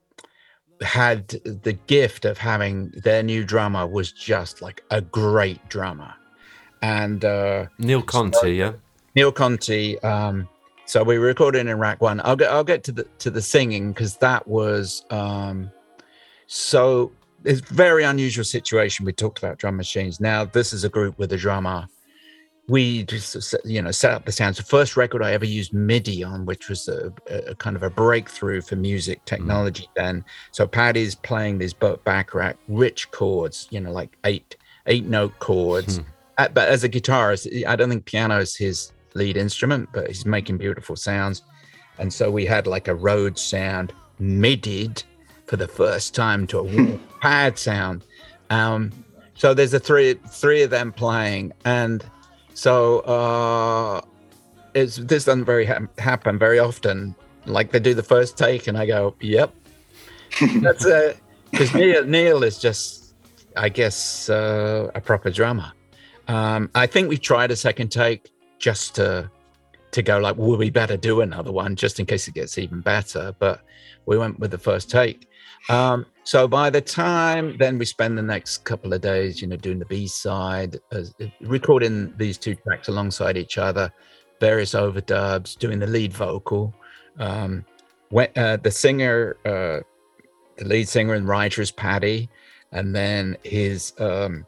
had 0.80 1.28
the 1.28 1.78
gift 1.86 2.24
of 2.24 2.38
having 2.38 2.92
their 3.04 3.22
new 3.22 3.44
drummer 3.44 3.86
was 3.86 4.10
just 4.10 4.60
like 4.60 4.82
a 4.90 5.00
great 5.00 5.68
drummer, 5.68 6.12
and 6.82 7.24
uh, 7.24 7.66
Neil 7.78 8.02
Conti, 8.02 8.54
yeah. 8.54 8.72
Neil 9.14 9.30
Conti. 9.30 9.98
Um, 10.00 10.48
so 10.86 11.04
we 11.04 11.18
were 11.18 11.26
recording 11.26 11.68
in 11.68 11.78
RAK 11.78 12.00
One. 12.00 12.20
I'll 12.24 12.36
get 12.36 12.50
I'll 12.50 12.64
get 12.64 12.82
to 12.84 12.92
the 12.92 13.04
to 13.20 13.30
the 13.30 13.42
singing 13.42 13.92
because 13.92 14.16
that 14.16 14.46
was 14.48 15.04
um, 15.10 15.70
so 16.46 17.12
it's 17.44 17.60
a 17.70 17.74
very 17.74 18.04
unusual 18.04 18.44
situation. 18.44 19.04
We 19.04 19.12
talked 19.12 19.38
about 19.38 19.58
drum 19.58 19.76
machines. 19.76 20.20
Now 20.20 20.44
this 20.44 20.72
is 20.72 20.84
a 20.84 20.88
group 20.88 21.18
with 21.18 21.32
a 21.32 21.36
drummer. 21.36 21.86
We 22.66 23.04
just 23.04 23.54
uh, 23.54 23.58
you 23.64 23.82
know 23.82 23.90
set 23.90 24.12
up 24.12 24.24
the 24.24 24.32
sounds. 24.32 24.56
The 24.56 24.62
first 24.62 24.96
record 24.96 25.22
I 25.22 25.32
ever 25.32 25.44
used 25.44 25.74
MIDI 25.74 26.24
on, 26.24 26.46
which 26.46 26.68
was 26.68 26.88
a, 26.88 27.12
a 27.28 27.54
kind 27.54 27.76
of 27.76 27.82
a 27.82 27.90
breakthrough 27.90 28.62
for 28.62 28.76
music 28.76 29.20
mm. 29.20 29.24
technology 29.26 29.88
then. 29.96 30.24
So 30.52 30.66
Paddy's 30.66 31.14
playing 31.14 31.58
these 31.58 31.74
back 31.74 32.34
rack 32.34 32.56
rich 32.68 33.10
chords, 33.10 33.68
you 33.70 33.80
know, 33.80 33.92
like 33.92 34.16
eight 34.24 34.56
eight 34.86 35.04
note 35.04 35.38
chords. 35.38 35.98
Hmm. 35.98 36.02
Uh, 36.36 36.48
but 36.48 36.68
as 36.68 36.82
a 36.82 36.88
guitarist, 36.88 37.64
I 37.66 37.76
don't 37.76 37.88
think 37.88 38.06
piano 38.06 38.38
is 38.38 38.56
his 38.56 38.92
lead 39.14 39.36
instrument, 39.36 39.88
but 39.92 40.08
he's 40.08 40.26
making 40.26 40.58
beautiful 40.58 40.96
sounds. 40.96 41.42
And 41.98 42.12
so 42.12 42.30
we 42.30 42.44
had 42.44 42.66
like 42.66 42.88
a 42.88 42.94
Rhodes 42.94 43.40
sound 43.40 43.92
midied 44.18 45.02
for 45.46 45.56
the 45.56 45.68
first 45.68 46.14
time 46.14 46.46
to 46.48 46.60
a 46.60 46.98
pad 47.20 47.58
sound. 47.68 48.04
Um, 48.50 48.92
so 49.34 49.54
there's 49.54 49.74
a 49.74 49.80
three 49.80 50.14
three 50.28 50.62
of 50.62 50.70
them 50.70 50.92
playing, 50.92 51.52
and 51.64 52.04
so 52.54 53.00
uh, 53.00 54.00
it's 54.74 54.96
this 54.96 55.24
doesn't 55.24 55.44
very 55.44 55.66
ha- 55.66 55.86
happen 55.98 56.38
very 56.38 56.58
often. 56.58 57.14
like 57.46 57.72
they 57.72 57.80
do 57.80 57.94
the 57.94 58.02
first 58.02 58.38
take, 58.38 58.66
and 58.68 58.78
I 58.78 58.86
go, 58.86 59.14
"Yep, 59.20 59.52
that's 60.60 60.84
it." 60.84 61.18
Because 61.50 61.74
Neil, 61.74 62.04
Neil 62.04 62.42
is 62.42 62.58
just, 62.58 63.14
I 63.56 63.68
guess, 63.68 64.28
uh, 64.28 64.90
a 64.94 65.00
proper 65.00 65.30
drummer. 65.30 65.72
Um, 66.26 66.70
I 66.74 66.86
think 66.86 67.08
we 67.08 67.16
tried 67.18 67.50
a 67.50 67.56
second 67.56 67.90
take 67.90 68.30
just 68.58 68.94
to 68.96 69.30
to 69.92 70.02
go 70.02 70.18
like, 70.18 70.36
"Will 70.36 70.56
we 70.56 70.70
better 70.70 70.96
do 70.96 71.20
another 71.20 71.52
one 71.52 71.76
just 71.76 71.98
in 72.00 72.06
case 72.06 72.28
it 72.28 72.34
gets 72.34 72.56
even 72.58 72.80
better?" 72.80 73.34
But 73.38 73.60
we 74.06 74.16
went 74.16 74.38
with 74.38 74.50
the 74.52 74.58
first 74.58 74.90
take. 74.90 75.28
Um, 75.68 76.06
so 76.24 76.46
by 76.46 76.70
the 76.70 76.80
time 76.80 77.56
then 77.58 77.78
we 77.78 77.84
spend 77.84 78.18
the 78.18 78.22
next 78.22 78.64
couple 78.64 78.92
of 78.92 79.00
days, 79.00 79.40
you 79.40 79.48
know, 79.48 79.56
doing 79.56 79.78
the 79.78 79.86
B 79.86 80.06
side, 80.06 80.78
uh, 80.92 81.02
recording 81.40 82.12
these 82.16 82.38
two 82.38 82.54
tracks 82.54 82.88
alongside 82.88 83.36
each 83.36 83.58
other, 83.58 83.92
various 84.40 84.74
overdubs, 84.74 85.58
doing 85.58 85.78
the 85.78 85.86
lead 85.86 86.12
vocal. 86.12 86.74
Um, 87.18 87.64
when, 88.10 88.28
uh, 88.36 88.58
the 88.58 88.70
singer, 88.70 89.36
uh, 89.44 89.80
the 90.56 90.64
lead 90.64 90.88
singer 90.88 91.14
and 91.14 91.26
writer 91.26 91.62
is 91.62 91.70
Paddy, 91.70 92.28
and 92.72 92.94
then 92.94 93.36
his 93.42 93.92
um, 93.98 94.46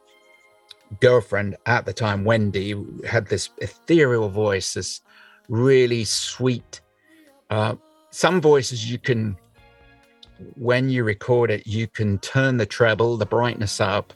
girlfriend 1.00 1.56
at 1.66 1.86
the 1.86 1.92
time, 1.92 2.24
Wendy, 2.24 2.74
had 3.08 3.26
this 3.26 3.50
ethereal 3.58 4.28
voice, 4.28 4.74
this 4.74 5.00
really 5.48 6.04
sweet. 6.04 6.80
Uh, 7.50 7.76
some 8.10 8.40
voices 8.40 8.90
you 8.90 8.98
can 8.98 9.36
when 10.56 10.88
you 10.88 11.04
record 11.04 11.50
it, 11.50 11.66
you 11.66 11.86
can 11.86 12.18
turn 12.18 12.56
the 12.56 12.66
treble, 12.66 13.16
the 13.16 13.26
brightness 13.26 13.80
up, 13.80 14.12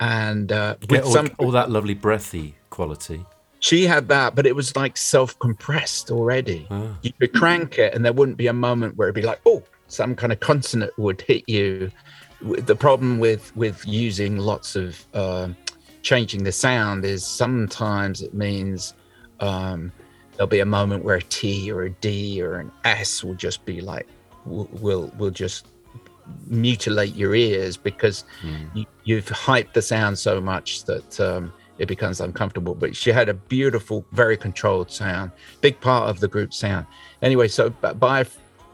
and 0.00 0.52
uh, 0.52 0.76
Get 0.80 0.90
with 0.90 1.04
all, 1.04 1.12
some. 1.12 1.30
all 1.38 1.50
that 1.52 1.70
lovely 1.70 1.94
breathy 1.94 2.54
quality. 2.70 3.24
She 3.60 3.86
had 3.86 4.08
that, 4.08 4.34
but 4.34 4.46
it 4.46 4.54
was 4.54 4.76
like 4.76 4.96
self-compressed 4.96 6.10
already. 6.10 6.66
Ah. 6.70 6.96
You 7.02 7.12
could 7.18 7.32
crank 7.32 7.78
it, 7.78 7.94
and 7.94 8.04
there 8.04 8.12
wouldn't 8.12 8.36
be 8.36 8.48
a 8.48 8.52
moment 8.52 8.96
where 8.96 9.08
it'd 9.08 9.14
be 9.14 9.26
like, 9.26 9.40
oh, 9.46 9.62
some 9.88 10.14
kind 10.14 10.32
of 10.32 10.40
consonant 10.40 10.96
would 10.98 11.20
hit 11.22 11.48
you. 11.48 11.90
The 12.42 12.76
problem 12.76 13.18
with 13.18 13.56
with 13.56 13.82
using 13.86 14.36
lots 14.36 14.76
of 14.76 15.04
uh, 15.14 15.48
changing 16.02 16.44
the 16.44 16.52
sound 16.52 17.04
is 17.04 17.24
sometimes 17.24 18.20
it 18.20 18.34
means 18.34 18.92
um, 19.40 19.90
there'll 20.36 20.46
be 20.46 20.60
a 20.60 20.66
moment 20.66 21.02
where 21.02 21.16
a 21.16 21.22
T 21.22 21.72
or 21.72 21.84
a 21.84 21.90
D 21.90 22.42
or 22.42 22.56
an 22.56 22.70
S 22.84 23.24
will 23.24 23.34
just 23.34 23.64
be 23.64 23.80
like 23.80 24.06
will 24.46 24.68
will, 24.72 25.12
will 25.18 25.30
just 25.30 25.66
mutilate 26.46 27.14
your 27.14 27.34
ears 27.34 27.76
because 27.76 28.24
you, 28.74 28.84
you've 29.04 29.26
hyped 29.26 29.72
the 29.74 29.82
sound 29.82 30.18
so 30.18 30.40
much 30.40 30.84
that 30.84 31.20
um, 31.20 31.52
it 31.78 31.86
becomes 31.86 32.20
uncomfortable. 32.20 32.74
But 32.74 32.96
she 32.96 33.10
had 33.10 33.28
a 33.28 33.34
beautiful, 33.34 34.04
very 34.12 34.36
controlled 34.36 34.90
sound, 34.90 35.30
big 35.60 35.80
part 35.80 36.08
of 36.08 36.20
the 36.20 36.28
group 36.28 36.52
sound. 36.52 36.86
Anyway, 37.22 37.48
so 37.48 37.70
by 37.70 38.26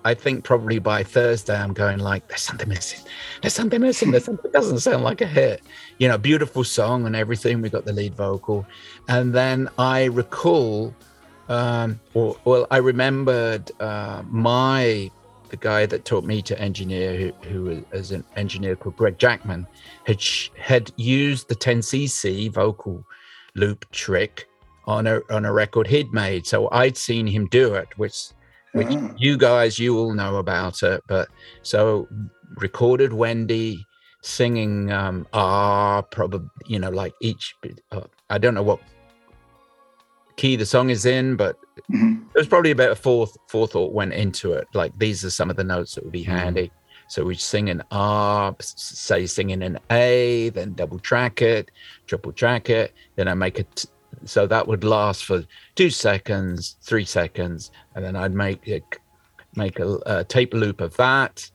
I 0.04 0.14
think 0.14 0.44
probably 0.44 0.78
by 0.78 1.04
Thursday, 1.04 1.56
I'm 1.56 1.72
going 1.72 1.98
like, 2.00 2.26
there's 2.28 2.42
something 2.42 2.68
missing. 2.68 3.00
There's 3.40 3.54
something 3.54 3.80
missing. 3.80 4.10
There's 4.10 4.24
something 4.24 4.42
that 4.42 4.52
doesn't 4.52 4.80
sound 4.80 5.04
like 5.04 5.20
a 5.20 5.26
hit. 5.26 5.62
You 5.98 6.08
know, 6.08 6.18
beautiful 6.18 6.64
song 6.64 7.06
and 7.06 7.14
everything. 7.14 7.62
We 7.62 7.70
got 7.70 7.84
the 7.84 7.92
lead 7.92 8.14
vocal, 8.14 8.66
and 9.08 9.32
then 9.32 9.68
I 9.78 10.04
recall, 10.04 10.94
um, 11.48 12.00
or 12.14 12.36
well, 12.44 12.66
I 12.70 12.78
remembered 12.78 13.70
uh, 13.80 14.22
my 14.28 15.10
the 15.52 15.56
guy 15.58 15.84
that 15.86 16.04
taught 16.06 16.24
me 16.24 16.40
to 16.42 16.58
engineer, 16.58 17.32
who, 17.42 17.48
who 17.48 17.84
is 17.92 18.10
an 18.10 18.24
engineer 18.36 18.74
called 18.74 18.96
Greg 18.96 19.18
Jackman, 19.18 19.66
had 20.04 20.20
sh- 20.20 20.48
had 20.58 20.90
used 20.96 21.48
the 21.48 21.54
10cc 21.54 22.50
vocal 22.50 23.04
loop 23.54 23.84
trick 23.92 24.48
on 24.86 25.06
a 25.06 25.20
on 25.30 25.44
a 25.44 25.52
record 25.52 25.86
he'd 25.86 26.10
made. 26.12 26.46
So 26.46 26.68
I'd 26.72 26.96
seen 26.96 27.26
him 27.26 27.46
do 27.48 27.74
it, 27.74 27.86
which 27.98 28.30
which 28.72 28.88
Ah. 28.90 29.14
you 29.18 29.36
guys 29.36 29.78
you 29.78 29.98
all 29.98 30.14
know 30.14 30.36
about 30.36 30.82
it. 30.82 31.02
But 31.06 31.28
so 31.62 32.08
recorded 32.56 33.12
Wendy 33.12 33.86
singing 34.22 34.90
um 34.92 35.26
ah 35.32 36.00
probably 36.10 36.48
you 36.66 36.78
know 36.78 36.90
like 36.90 37.12
each 37.20 37.54
uh, 37.90 38.00
I 38.30 38.38
don't 38.38 38.54
know 38.54 38.62
what 38.62 38.80
key 40.36 40.56
the 40.56 40.64
song 40.66 40.88
is 40.88 41.04
in, 41.04 41.36
but 41.36 41.56
Mhm. 41.90 42.24
there 42.32 42.40
was 42.40 42.48
probably 42.48 42.70
about 42.70 42.90
a 42.90 42.96
fourth 42.96 43.36
forethought 43.48 43.92
went 43.92 44.12
into 44.12 44.52
it. 44.52 44.66
Like 44.74 44.96
these 44.98 45.24
are 45.24 45.30
some 45.30 45.50
of 45.50 45.56
the 45.56 45.64
notes 45.64 45.94
that 45.94 46.04
would 46.04 46.12
be 46.12 46.22
handy. 46.22 46.70
So 47.08 47.24
we 47.24 47.34
sing 47.34 47.68
an 47.68 47.82
R, 47.90 48.54
say 48.60 49.26
singing 49.26 49.62
an 49.62 49.78
A, 49.90 50.48
then 50.50 50.72
double 50.72 50.98
track 50.98 51.42
it, 51.42 51.70
triple 52.06 52.32
track 52.32 52.70
it. 52.70 52.92
Then 53.16 53.28
I 53.28 53.34
make 53.34 53.58
it 53.58 53.84
so 54.24 54.46
that 54.46 54.66
would 54.66 54.84
last 54.84 55.24
for 55.24 55.44
two 55.74 55.90
seconds, 55.90 56.76
three 56.82 57.04
seconds, 57.04 57.70
and 57.94 58.04
then 58.04 58.16
I'd 58.16 58.34
make 58.34 58.66
it 58.68 58.84
make 59.56 59.78
a, 59.78 59.98
a 60.06 60.24
tape 60.24 60.54
loop 60.54 60.80
of 60.80 60.96
that, 60.96 61.50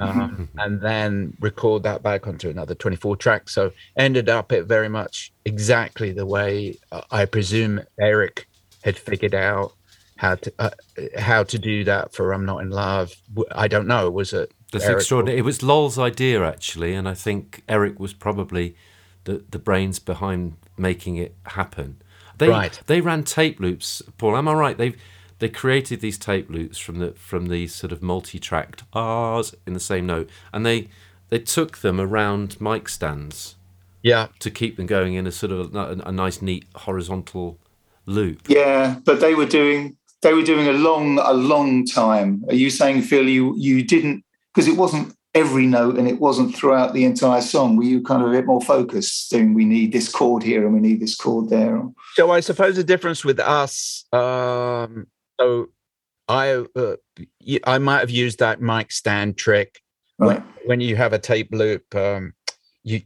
um, 0.00 0.48
and 0.58 0.80
then 0.80 1.36
record 1.40 1.82
that 1.82 2.02
back 2.02 2.26
onto 2.26 2.48
another 2.48 2.74
24 2.74 3.16
track. 3.16 3.48
So 3.48 3.72
ended 3.96 4.28
up 4.28 4.52
it 4.52 4.64
very 4.64 4.88
much 4.88 5.32
exactly 5.44 6.12
the 6.12 6.26
way 6.26 6.78
uh, 6.92 7.02
I 7.10 7.24
presume 7.24 7.80
Eric 8.00 8.48
had 8.82 8.96
figured 8.98 9.34
out 9.34 9.72
how 10.16 10.34
to 10.36 10.52
uh, 10.58 10.70
how 11.18 11.42
to 11.44 11.58
do 11.58 11.84
that 11.84 12.12
for 12.12 12.32
"I'm 12.32 12.44
Not 12.44 12.58
in 12.62 12.70
Love." 12.70 13.12
I 13.52 13.68
don't 13.68 13.86
know. 13.86 14.10
Was 14.10 14.32
it? 14.32 14.52
That's 14.72 14.84
Eric 14.84 14.94
or- 14.96 14.98
extraordinary. 15.00 15.38
It 15.38 15.42
was 15.44 15.62
Lol's 15.62 15.98
idea 15.98 16.44
actually, 16.44 16.94
and 16.94 17.08
I 17.08 17.14
think 17.14 17.62
Eric 17.68 17.98
was 18.00 18.12
probably 18.12 18.76
the 19.24 19.44
the 19.50 19.58
brains 19.58 19.98
behind 19.98 20.56
making 20.76 21.16
it 21.16 21.34
happen. 21.46 22.00
They 22.38 22.48
Right. 22.48 22.80
they 22.86 23.00
ran 23.00 23.24
tape 23.24 23.60
loops. 23.60 24.02
Paul, 24.18 24.36
am 24.36 24.48
I 24.48 24.54
right? 24.54 24.78
They 24.78 24.94
they 25.38 25.48
created 25.48 26.00
these 26.00 26.18
tape 26.18 26.48
loops 26.50 26.78
from 26.78 26.98
the 26.98 27.12
from 27.12 27.46
these 27.46 27.74
sort 27.74 27.92
of 27.92 28.02
multi-tracked 28.02 28.84
R's 28.92 29.54
in 29.66 29.72
the 29.74 29.80
same 29.80 30.06
note, 30.06 30.30
and 30.52 30.64
they 30.64 30.88
they 31.30 31.38
took 31.40 31.78
them 31.78 32.00
around 32.00 32.60
mic 32.60 32.88
stands 32.88 33.56
Yeah, 34.02 34.28
to 34.40 34.50
keep 34.50 34.76
them 34.76 34.86
going 34.86 35.14
in 35.14 35.26
a 35.26 35.32
sort 35.32 35.50
of 35.52 35.74
a, 35.74 36.02
a 36.06 36.12
nice, 36.12 36.40
neat 36.42 36.64
horizontal 36.74 37.58
loop. 38.12 38.48
Yeah, 38.48 38.96
but 39.04 39.20
they 39.20 39.34
were 39.34 39.46
doing 39.46 39.96
they 40.22 40.34
were 40.34 40.42
doing 40.42 40.68
a 40.68 40.72
long 40.72 41.18
a 41.18 41.32
long 41.32 41.84
time. 41.86 42.44
Are 42.48 42.54
you 42.54 42.70
saying, 42.70 43.02
Phil, 43.02 43.28
you 43.28 43.54
you 43.56 43.82
didn't 43.82 44.24
because 44.54 44.68
it 44.68 44.76
wasn't 44.76 45.14
every 45.34 45.66
note 45.66 45.96
and 45.98 46.06
it 46.06 46.20
wasn't 46.20 46.54
throughout 46.54 46.92
the 46.92 47.04
entire 47.04 47.40
song. 47.40 47.76
Were 47.76 47.84
you 47.84 48.02
kind 48.02 48.22
of 48.22 48.28
a 48.28 48.32
bit 48.32 48.46
more 48.46 48.60
focused, 48.60 49.30
saying 49.30 49.54
we 49.54 49.64
need 49.64 49.92
this 49.92 50.08
chord 50.10 50.42
here 50.42 50.64
and 50.64 50.74
we 50.74 50.80
need 50.80 51.00
this 51.00 51.16
chord 51.16 51.48
there? 51.48 51.82
So 52.14 52.30
I 52.30 52.40
suppose 52.40 52.76
the 52.76 52.84
difference 52.84 53.24
with 53.24 53.40
us, 53.40 54.04
um, 54.12 55.06
so 55.40 55.70
I 56.28 56.64
uh, 56.76 56.96
y- 57.40 57.60
I 57.66 57.78
might 57.78 58.00
have 58.00 58.10
used 58.10 58.38
that 58.40 58.60
mic 58.60 58.92
stand 58.92 59.36
trick 59.36 59.80
Right. 60.18 60.40
when, 60.40 60.66
when 60.66 60.80
you 60.80 60.94
have 60.96 61.12
a 61.14 61.18
tape 61.18 61.48
loop. 61.52 61.94
Um, 61.94 62.34
you 62.84 63.00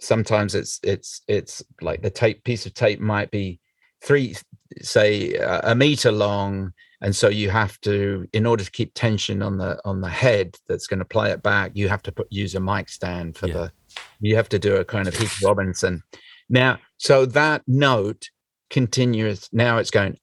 sometimes 0.00 0.54
it's 0.54 0.80
it's 0.82 1.22
it's 1.28 1.62
like 1.80 2.02
the 2.02 2.10
tape 2.10 2.44
piece 2.44 2.66
of 2.66 2.74
tape 2.74 3.00
might 3.00 3.30
be 3.30 3.60
three, 4.02 4.36
say 4.80 5.36
uh, 5.38 5.72
a 5.72 5.74
meter 5.74 6.12
long, 6.12 6.72
and 7.00 7.14
so 7.14 7.28
you 7.28 7.50
have 7.50 7.80
to, 7.82 8.26
in 8.32 8.44
order 8.46 8.64
to 8.64 8.70
keep 8.70 8.92
tension 8.94 9.42
on 9.42 9.56
the 9.58 9.80
on 9.84 10.00
the 10.00 10.08
head 10.08 10.56
that's 10.66 10.86
going 10.86 10.98
to 10.98 11.04
play 11.04 11.30
it 11.30 11.42
back, 11.42 11.72
you 11.74 11.88
have 11.88 12.02
to 12.04 12.12
put 12.12 12.26
use 12.30 12.54
a 12.54 12.60
mic 12.60 12.88
stand 12.88 13.36
for 13.36 13.46
Yeah. 13.46 13.54
the. 13.54 13.72
You 14.20 14.36
have 14.36 14.48
to 14.50 14.58
do 14.58 14.76
a 14.76 14.84
kind 14.84 15.08
of 15.08 15.16
Heath 15.16 15.42
Robinson. 15.42 16.02
Now, 16.48 16.78
so 16.98 17.26
that 17.26 17.62
note 17.66 18.30
continuous. 18.70 19.48
Now 19.52 19.78
it's 19.78 19.90
going 19.90 20.16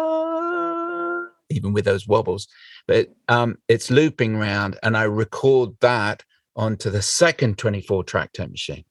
ah, 0.00 1.26
even 1.50 1.72
with 1.72 1.84
those 1.84 2.06
wobbles, 2.06 2.48
but 2.86 3.08
um, 3.28 3.58
it's 3.68 3.90
looping 3.90 4.36
round, 4.36 4.78
and 4.82 4.96
I 4.96 5.02
record 5.04 5.70
that 5.80 6.22
onto 6.56 6.90
the 6.90 7.02
second 7.02 7.58
24 7.58 8.04
track 8.04 8.32
tape 8.32 8.50
machine. 8.50 8.84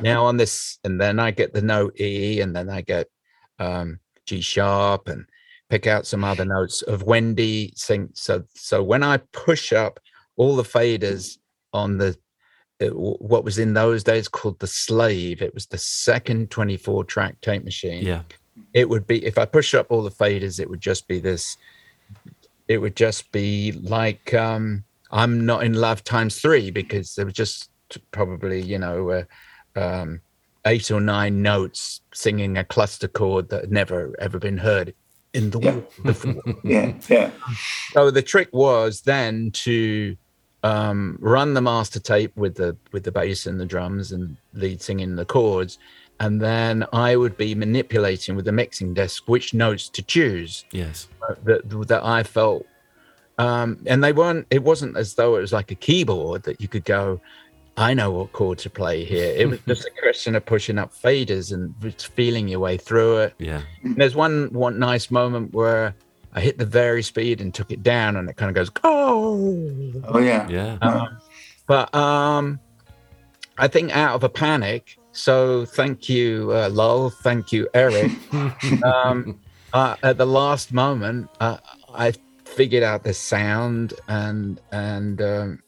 Now 0.00 0.24
on 0.24 0.36
this, 0.36 0.78
and 0.84 1.00
then 1.00 1.18
I 1.18 1.30
get 1.30 1.52
the 1.52 1.62
note 1.62 1.98
E, 2.00 2.40
and 2.40 2.54
then 2.54 2.68
I 2.70 2.80
get 2.80 3.08
um, 3.58 4.00
G 4.26 4.40
sharp, 4.40 5.08
and 5.08 5.26
pick 5.68 5.86
out 5.86 6.06
some 6.06 6.24
other 6.24 6.44
notes 6.44 6.82
of 6.82 7.02
Wendy 7.02 7.72
sing. 7.76 8.10
So 8.14 8.44
so 8.54 8.82
when 8.82 9.02
I 9.02 9.18
push 9.32 9.72
up 9.72 10.00
all 10.36 10.56
the 10.56 10.62
faders 10.62 11.38
on 11.72 11.98
the 11.98 12.16
uh, 12.80 12.86
w- 12.86 13.16
what 13.18 13.44
was 13.44 13.58
in 13.58 13.74
those 13.74 14.02
days 14.02 14.26
called 14.26 14.58
the 14.58 14.66
slave 14.66 15.42
it 15.42 15.52
was 15.52 15.66
the 15.66 15.76
second 15.78 16.50
24 16.50 17.04
track 17.04 17.38
tape 17.42 17.62
machine 17.62 18.02
Yeah, 18.02 18.22
it 18.72 18.88
would 18.88 19.06
be 19.06 19.24
if 19.24 19.36
i 19.36 19.44
push 19.44 19.74
up 19.74 19.88
all 19.90 20.02
the 20.02 20.10
faders 20.10 20.58
it 20.58 20.70
would 20.70 20.80
just 20.80 21.06
be 21.06 21.20
this 21.20 21.58
it 22.68 22.78
would 22.78 22.96
just 22.96 23.30
be 23.32 23.72
like 23.72 24.32
um 24.34 24.84
i'm 25.10 25.44
not 25.44 25.62
in 25.62 25.74
love 25.74 26.02
times 26.02 26.40
three 26.40 26.70
because 26.70 27.14
there 27.14 27.26
was 27.26 27.34
just 27.34 27.68
probably 28.12 28.62
you 28.62 28.78
know 28.78 29.10
uh, 29.10 29.24
um 29.76 30.20
eight 30.66 30.90
or 30.90 31.00
nine 31.00 31.40
notes 31.42 32.00
singing 32.12 32.58
a 32.58 32.64
cluster 32.64 33.08
chord 33.08 33.48
that 33.48 33.62
had 33.62 33.72
never 33.72 34.14
ever 34.18 34.38
been 34.38 34.58
heard 34.58 34.94
in 35.32 35.50
the 35.50 35.58
Yeah. 35.60 35.70
world 35.72 35.86
before 36.04 36.34
Yeah, 36.64 36.92
yeah. 37.08 37.30
so 37.92 38.10
the 38.10 38.22
trick 38.22 38.48
was 38.52 39.00
then 39.02 39.50
to 39.52 40.16
um, 40.62 41.16
run 41.22 41.54
the 41.54 41.62
master 41.62 42.00
tape 42.00 42.36
with 42.36 42.54
the 42.56 42.76
with 42.92 43.04
the 43.04 43.12
bass 43.12 43.46
and 43.46 43.58
the 43.58 43.64
drums 43.64 44.12
and 44.12 44.36
lead 44.52 44.82
singing 44.82 45.16
the 45.16 45.24
chords, 45.24 45.78
and 46.18 46.38
then 46.38 46.84
I 46.92 47.16
would 47.16 47.38
be 47.38 47.54
manipulating 47.54 48.36
with 48.36 48.44
the 48.44 48.52
mixing 48.52 48.92
desk 48.92 49.22
which 49.26 49.54
notes 49.54 49.88
to 49.88 50.02
choose 50.02 50.66
Yes. 50.72 51.08
that 51.44 51.62
that 51.88 52.04
I 52.04 52.22
felt. 52.24 52.66
Um, 53.38 53.78
and 53.86 54.04
they 54.04 54.12
weren't. 54.12 54.46
It 54.50 54.62
wasn't 54.62 54.98
as 54.98 55.14
though 55.14 55.36
it 55.36 55.40
was 55.40 55.52
like 55.54 55.70
a 55.70 55.74
keyboard 55.76 56.42
that 56.42 56.60
you 56.60 56.68
could 56.68 56.84
go. 56.84 57.22
I 57.80 57.94
know 57.94 58.10
what 58.10 58.32
chord 58.32 58.58
to 58.58 58.68
play 58.68 59.04
here. 59.04 59.34
It 59.34 59.48
was 59.48 59.58
just 59.66 59.86
a 59.86 60.02
question 60.02 60.36
of 60.36 60.44
pushing 60.44 60.76
up 60.76 60.92
faders 60.92 61.50
and 61.50 61.74
just 61.80 62.08
feeling 62.08 62.46
your 62.46 62.60
way 62.60 62.76
through 62.76 63.20
it. 63.20 63.34
Yeah. 63.38 63.62
And 63.82 63.96
there's 63.96 64.14
one 64.14 64.52
one 64.52 64.78
nice 64.78 65.10
moment 65.10 65.54
where 65.54 65.94
I 66.34 66.42
hit 66.42 66.58
the 66.58 66.66
very 66.66 67.02
speed 67.02 67.40
and 67.40 67.54
took 67.54 67.72
it 67.72 67.82
down, 67.82 68.16
and 68.16 68.28
it 68.28 68.36
kind 68.36 68.50
of 68.50 68.54
goes 68.54 68.70
oh. 68.84 69.92
Oh 70.04 70.18
yeah. 70.18 70.46
Yeah. 70.50 70.76
Um, 70.82 71.18
but 71.66 71.94
um, 71.94 72.60
I 73.56 73.66
think 73.66 73.96
out 73.96 74.14
of 74.14 74.24
a 74.24 74.28
panic. 74.28 74.98
So 75.12 75.64
thank 75.64 76.06
you, 76.06 76.52
uh, 76.52 76.68
Lol. 76.68 77.08
Thank 77.08 77.50
you, 77.50 77.66
Eric. 77.72 78.12
um, 78.84 79.40
uh, 79.72 79.96
at 80.02 80.18
the 80.18 80.26
last 80.26 80.74
moment, 80.74 81.30
uh, 81.40 81.56
I 81.94 82.12
figured 82.44 82.82
out 82.82 83.04
the 83.04 83.14
sound, 83.14 83.94
and 84.06 84.60
and 84.70 85.22
um, 85.22 85.62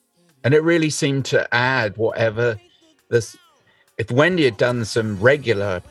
and 0.45 0.55
it 0.55 0.63
really 0.63 0.91
seemed 0.91 1.25
to 1.27 1.53
add 1.55 1.97
whatever 1.97 2.59
this. 3.09 3.37
If 3.99 4.11
Wendy 4.11 4.45
had 4.45 4.57
done 4.57 4.85
some 4.85 5.21
regular 5.21 5.83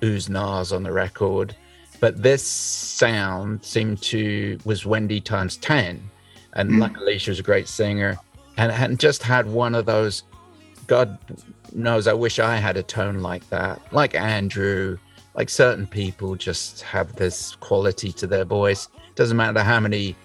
oohs 0.00 0.28
nahs 0.28 0.74
on 0.74 0.82
the 0.82 0.92
record, 0.92 1.54
but 2.00 2.22
this 2.22 2.46
sound 2.46 3.64
seemed 3.64 4.00
to 4.02 4.58
was 4.64 4.86
Wendy 4.86 5.20
times 5.20 5.56
ten, 5.56 6.02
and 6.54 6.70
mm. 6.70 6.78
luckily 6.78 7.18
she 7.18 7.30
was 7.30 7.40
a 7.40 7.42
great 7.42 7.68
singer, 7.68 8.16
and 8.56 8.72
and 8.72 8.98
just 8.98 9.22
had 9.22 9.46
one 9.46 9.74
of 9.74 9.86
those. 9.86 10.22
God 10.86 11.18
knows, 11.74 12.06
I 12.06 12.14
wish 12.14 12.38
I 12.38 12.56
had 12.56 12.78
a 12.78 12.82
tone 12.82 13.20
like 13.20 13.46
that, 13.50 13.80
like 13.92 14.14
Andrew, 14.14 14.96
like 15.34 15.50
certain 15.50 15.86
people 15.86 16.34
just 16.34 16.80
have 16.82 17.14
this 17.16 17.54
quality 17.56 18.10
to 18.12 18.26
their 18.26 18.44
voice. 18.44 18.88
Doesn't 19.14 19.36
matter 19.36 19.62
how 19.62 19.80
many 19.80 20.16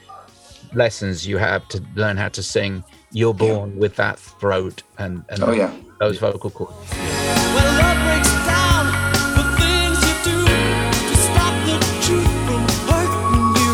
lessons 0.74 1.28
you 1.28 1.38
have 1.38 1.68
to 1.70 1.84
learn 1.96 2.18
how 2.18 2.30
to 2.30 2.42
sing, 2.42 2.84
you're 3.14 3.34
born 3.34 3.78
with 3.78 3.96
that 3.96 4.20
throat 4.20 4.84
and, 4.98 5.24
and 5.30 5.44
Oh 5.44 5.52
yeah. 5.52 5.72
those 6.00 6.18
vocal 6.20 6.50
cords. 6.50 6.74
When 6.92 7.68
love 7.78 7.98
breaks 8.06 8.34
down, 8.50 8.84
the 9.38 9.46
things 9.62 9.98
you 10.02 10.16
do 10.28 10.38
to 10.44 11.16
stop 11.22 11.54
the 11.70 11.78
truth 12.04 12.34
from 12.50 12.64
hurting 12.90 13.46
you. 13.62 13.74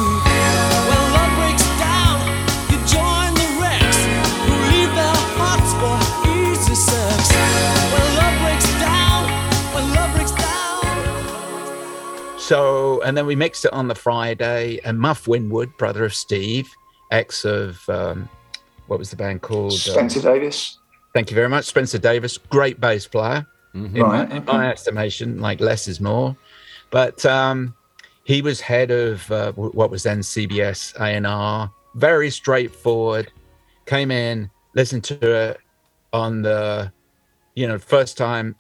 When 0.89 1.01
love 1.15 1.31
breaks 1.39 1.65
down, 1.79 2.15
you 2.69 2.77
join 2.85 3.29
the 3.39 3.47
wrecks 3.63 3.99
who 4.45 4.53
leave 4.75 4.91
their 4.93 5.17
hearts 5.39 5.71
for 5.79 5.95
easy 6.29 6.75
sex. 6.75 7.21
When 7.95 8.05
love 8.19 8.35
breaks 8.43 8.69
down, 8.83 9.23
when 9.73 9.85
love 9.95 10.11
breaks 10.15 10.35
down. 10.35 10.83
So, 12.39 13.01
and 13.03 13.15
then 13.15 13.25
we 13.25 13.35
mixed 13.35 13.65
it 13.65 13.73
on 13.73 13.87
the 13.87 13.95
Friday, 13.95 14.79
and 14.83 14.99
Muff 14.99 15.27
Winwood, 15.27 15.77
brother 15.77 16.03
of 16.05 16.13
Steve, 16.13 16.75
ex 17.09 17.45
of 17.45 17.87
um, 17.89 18.27
what 18.89 18.97
was 18.99 19.09
the 19.11 19.15
band 19.15 19.41
called? 19.41 19.73
Spencer 19.73 20.19
Um, 20.27 20.33
Davis. 20.35 20.77
thank 21.13 21.29
you 21.29 21.35
very 21.35 21.47
much, 21.49 21.65
Spencer 21.65 21.99
Davis, 21.99 22.37
great 22.37 22.79
bass 22.81 23.07
player. 23.07 23.45
in 23.75 23.93
Right, 23.93 24.27
my, 24.29 24.35
in 24.35 24.41
okay. 24.43 24.57
my 24.57 24.69
estimation, 24.71 25.39
like 25.39 25.59
less 25.61 25.87
is 25.87 26.01
more. 26.01 26.35
But 26.89 27.23
um, 27.25 27.75
he 28.23 28.41
was 28.41 28.59
head 28.59 28.89
of 28.89 29.31
uh, 29.31 29.51
what 29.53 29.91
was 29.91 30.03
then 30.03 30.19
CBS 30.19 30.95
A&R. 30.99 31.71
Very 31.95 32.31
straightforward. 32.31 33.31
Came 33.85 34.09
in, 34.11 34.49
listened 34.73 35.03
to 35.05 35.33
it 35.35 35.59
on 36.13 36.41
the, 36.41 36.91
you 37.55 37.67
know, 37.67 37.77
first 37.77 38.17
time. 38.17 38.55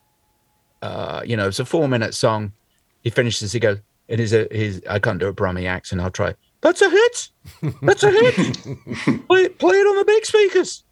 Uh, 0.83 1.21
you 1.25 1.35
know, 1.35 1.47
it's 1.47 1.59
a 1.59 1.65
four-minute 1.65 2.13
song. 2.13 2.53
He 3.03 3.09
finishes. 3.09 3.51
He 3.51 3.59
goes, 3.59 3.77
"It 4.07 4.19
is 4.19 4.33
a. 4.33 4.47
His. 4.51 4.81
I 4.89 4.97
can't 4.99 5.19
do 5.19 5.27
a 5.27 5.33
Brummy 5.33 5.67
accent. 5.67 6.01
I'll 6.01 6.09
try. 6.11 6.33
That's 6.61 6.81
a 6.81 6.89
hit. 6.89 7.29
That's 7.81 8.03
a 8.03 8.11
hit. 8.11 8.35
play, 9.27 9.43
it- 9.43 9.59
play 9.59 9.77
it 9.77 9.87
on 9.87 9.95
the 9.97 10.05
big 10.05 10.25
speakers." 10.25 10.83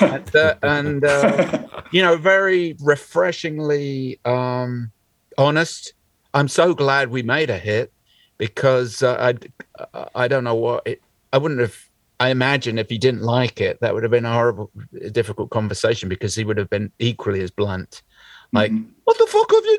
and, 0.00 0.34
uh, 0.36 0.54
and 0.62 1.04
uh, 1.04 1.62
you 1.92 2.02
know, 2.02 2.16
very 2.16 2.76
refreshingly 2.80 4.18
um, 4.24 4.90
honest. 5.36 5.94
I'm 6.34 6.48
so 6.48 6.74
glad 6.74 7.10
we 7.10 7.22
made 7.22 7.48
a 7.50 7.58
hit 7.58 7.92
because 8.38 9.02
uh, 9.02 9.32
I 9.94 9.98
I 10.14 10.28
don't 10.28 10.44
know 10.44 10.54
what 10.54 10.86
it, 10.86 11.00
I 11.32 11.38
wouldn't 11.38 11.60
have. 11.60 11.76
I 12.20 12.30
imagine 12.30 12.78
if 12.78 12.90
he 12.90 12.98
didn't 12.98 13.22
like 13.22 13.60
it, 13.60 13.78
that 13.80 13.94
would 13.94 14.02
have 14.02 14.10
been 14.10 14.24
a 14.24 14.32
horrible, 14.32 14.72
difficult 15.12 15.50
conversation 15.50 16.08
because 16.08 16.34
he 16.34 16.42
would 16.44 16.58
have 16.58 16.68
been 16.68 16.90
equally 16.98 17.40
as 17.42 17.52
blunt. 17.52 18.02
Like, 18.52 18.72
what 19.04 19.18
the 19.18 19.26
fuck 19.26 19.50
have 19.50 19.64
you 19.64 19.78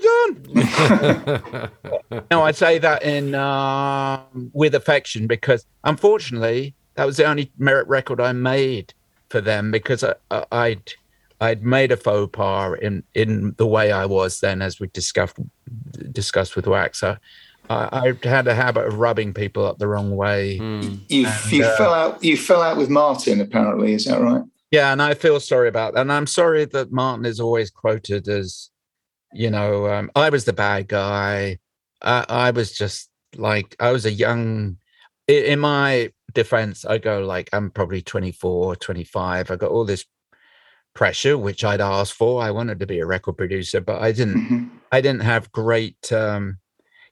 done? 2.12 2.26
no, 2.32 2.44
I 2.44 2.52
say 2.52 2.78
that 2.78 3.04
in 3.04 3.34
uh, 3.34 4.22
with 4.54 4.76
affection 4.76 5.28
because 5.28 5.66
unfortunately 5.84 6.76
that 6.96 7.06
was 7.06 7.18
the 7.18 7.26
only 7.26 7.52
merit 7.58 7.88
record 7.88 8.22
I 8.22 8.34
made 8.34 8.94
for 9.30 9.41
them 9.41 9.72
because 9.72 10.04
I, 10.04 10.16
I, 10.30 10.46
I'd 10.52 10.94
I'd 11.41 11.64
made 11.64 11.91
a 11.91 11.98
faux 11.98 12.30
pas 12.32 12.78
in 12.82 13.04
in 13.16 13.56
the 13.58 13.66
way 13.66 13.91
I 13.91 14.06
was 14.06 14.40
then, 14.40 14.62
as 14.62 14.80
we 14.80 14.88
discussed 14.88 15.38
discussed 16.12 16.56
with 16.56 16.68
Wax. 16.68 17.02
I, 17.02 17.18
I 17.70 18.14
I 18.24 18.28
had 18.28 18.48
a 18.48 18.56
habit 18.56 18.88
of 18.88 19.00
rubbing 19.00 19.34
people 19.34 19.66
up 19.66 19.78
the 19.78 19.88
wrong 19.88 20.16
way. 20.16 20.54
You 20.54 21.26
And, 21.26 21.52
you 21.52 21.64
uh, 21.66 21.78
fell 21.78 21.94
out. 21.94 22.24
You 22.24 22.36
fell 22.36 22.62
out 22.62 22.78
with 22.78 22.90
Martin. 22.90 23.40
Apparently, 23.41 23.94
is 23.94 24.06
that 24.06 24.20
right? 24.20 24.44
Yeah, 24.72 24.91
and 24.91 25.02
I 25.02 25.14
feel 25.16 25.40
sorry 25.40 25.68
about 25.68 25.94
that. 25.96 26.02
And 26.02 26.12
I'm 26.12 26.28
sorry 26.28 26.66
that 26.66 26.91
Martin 26.91 27.26
is 27.26 27.40
always 27.40 27.72
quoted 27.72 28.28
as, 28.28 28.70
you 29.34 29.50
know, 29.50 29.88
um, 29.88 30.12
I 30.16 30.30
was 30.30 30.46
the 30.46 30.54
bad 30.54 30.88
guy. 30.88 31.58
I, 32.02 32.26
I 32.30 32.52
was 32.52 32.72
just 32.72 33.10
like, 33.36 33.76
I 33.80 33.91
was 33.91 34.06
a 34.06 34.12
young, 34.12 34.78
i- 35.30 35.34
in 35.34 35.60
my 35.60 36.12
defense, 36.34 36.86
I 36.86 37.00
go 37.00 37.22
like, 37.22 37.50
I'm 37.52 37.72
probably 37.72 38.02
24, 38.04 38.76
25. 38.76 39.50
I 39.52 39.56
got 39.56 39.72
all 39.72 39.86
this 39.86 40.06
pressure, 40.94 41.38
which 41.38 41.64
I'd 41.64 41.82
asked 41.82 42.14
for. 42.14 42.41
I 42.44 42.52
wanted 42.52 42.80
to 42.80 42.86
be 42.86 43.00
a 43.00 43.06
record 43.08 43.38
producer, 43.38 43.82
but 43.82 44.02
I 44.02 44.12
didn't, 44.12 44.36
Mm-hmm. 44.36 44.66
I 44.91 45.02
didn't 45.02 45.22
have 45.22 45.52
great, 45.52 46.12
um, 46.12 46.58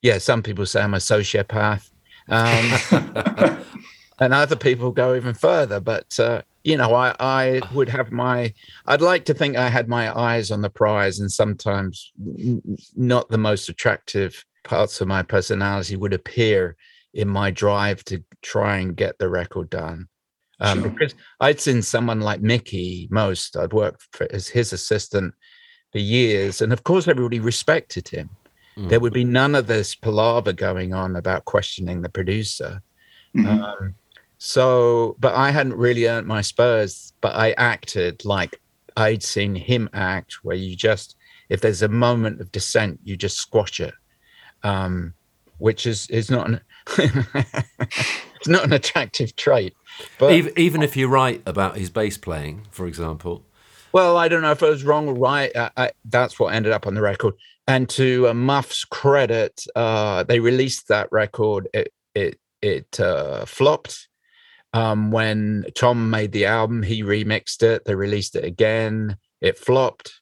yeah, 0.02 0.18
some 0.20 0.42
people 0.44 0.66
say 0.66 0.82
I'm 0.82 0.94
a 0.94 0.98
sociopath. 0.98 1.90
Um, 2.30 3.64
and 4.20 4.34
other 4.34 4.56
people 4.56 4.92
go 4.92 5.16
even 5.16 5.34
further. 5.34 5.80
But 5.80 6.20
uh, 6.20 6.42
you 6.68 6.76
know, 6.76 6.94
I 6.94 7.16
I 7.18 7.62
would 7.74 7.88
have 7.88 8.12
my. 8.12 8.54
I'd 8.86 9.02
like 9.02 9.24
to 9.26 9.34
think 9.34 9.56
I 9.56 9.70
had 9.70 9.88
my 9.88 10.06
eyes 10.18 10.52
on 10.52 10.62
the 10.62 10.70
prize, 10.70 11.20
and 11.20 11.32
sometimes 11.32 12.12
not 12.94 13.30
the 13.30 13.38
most 13.38 13.70
attractive 13.70 14.44
parts 14.66 15.00
of 15.00 15.08
my 15.08 15.24
personality 15.24 15.96
would 15.96 16.14
appear 16.14 16.76
in 17.14 17.30
my 17.30 17.52
drive 17.52 18.04
to 18.04 18.22
try 18.42 18.80
and 18.80 18.98
get 18.98 19.18
the 19.18 19.30
record 19.30 19.70
done. 19.70 20.10
Um, 20.60 20.82
Sure. 20.82 20.90
Because 20.90 21.16
I'd 21.40 21.62
seen 21.62 21.82
someone 21.82 22.20
like 22.20 22.42
Mickie 22.42 23.08
Most. 23.12 23.56
I'd 23.56 23.72
worked 23.72 24.06
for, 24.12 24.28
as 24.30 24.50
his 24.50 24.74
assistant 24.74 25.34
for 25.94 26.00
years, 26.00 26.62
and 26.62 26.74
of 26.74 26.84
course, 26.84 27.08
everybody 27.08 27.40
respected 27.40 28.10
him. 28.10 28.30
There 28.76 29.00
would 29.00 29.14
be 29.14 29.24
none 29.24 29.56
of 29.56 29.66
this 29.66 29.96
palaver 29.96 30.54
going 30.54 30.94
on 30.94 31.16
about 31.16 31.46
questioning 31.46 32.02
the 32.02 32.10
producer. 32.10 32.82
Mhm. 33.36 33.64
Um, 33.64 33.96
so, 34.38 35.16
but 35.20 35.34
I 35.34 35.52
hadn't 35.52 35.76
really 35.76 36.08
earned 36.08 36.28
my 36.28 36.42
spurs, 36.42 37.14
but 37.22 37.36
I 37.36 37.52
acted 37.54 38.24
like 38.24 38.60
I'd 38.96 39.24
seen 39.24 39.56
him 39.56 39.90
act, 39.94 40.44
where 40.44 40.56
you 40.56 40.76
just, 40.76 41.16
if 41.50 41.62
there's 41.62 41.82
a 41.82 41.88
moment 41.88 42.42
of 42.42 42.52
dissent, 42.52 43.00
you 43.04 43.18
just 43.18 43.38
squash 43.38 43.80
it, 43.80 43.94
um, 44.64 45.14
which 45.58 45.86
is 45.86 46.08
is 46.10 46.30
not 46.30 46.48
an 46.48 46.62
it's 46.98 48.48
not 48.48 48.64
an 48.64 48.74
attractive 48.74 49.36
trait. 49.36 49.76
But 50.20 50.34
even, 50.34 50.54
even 50.58 50.84
if 50.84 50.96
you're 50.96 51.10
right 51.10 51.42
about 51.46 51.78
his 51.78 51.90
bass 51.90 52.18
playing, 52.18 52.68
for 52.70 52.86
example. 52.86 53.44
Well, 53.92 54.18
I 54.18 54.28
don't 54.28 54.42
know 54.42 54.52
if 54.52 54.62
it 54.62 54.70
was 54.70 54.84
wrong 54.84 55.08
or 55.08 55.16
right. 55.16 55.52
I, 55.56 55.72
I, 55.78 55.92
that's 56.06 56.40
what 56.40 56.54
ended 56.54 56.72
up 56.72 56.86
on 56.86 56.94
the 56.94 57.02
record. 57.02 57.34
And 57.68 57.90
to 57.90 58.30
uh, 58.30 58.34
Muff's 58.34 58.86
credit, 58.86 59.64
uh, 59.76 60.24
they 60.24 60.40
released 60.40 60.88
that 60.90 61.08
record. 61.12 61.68
It 61.74 61.92
it 62.14 62.40
it 62.62 63.00
uh, 63.00 63.46
flopped. 63.46 64.08
Um, 64.74 65.12
when 65.12 65.66
Tom 65.76 66.10
made 66.10 66.32
the 66.32 66.46
album, 66.46 66.84
he 66.84 67.02
remixed 67.04 67.64
it. 67.64 67.86
They 67.86 67.96
released 67.96 68.36
it 68.36 68.44
again. 68.44 69.18
It 69.42 69.58
flopped. 69.58 70.22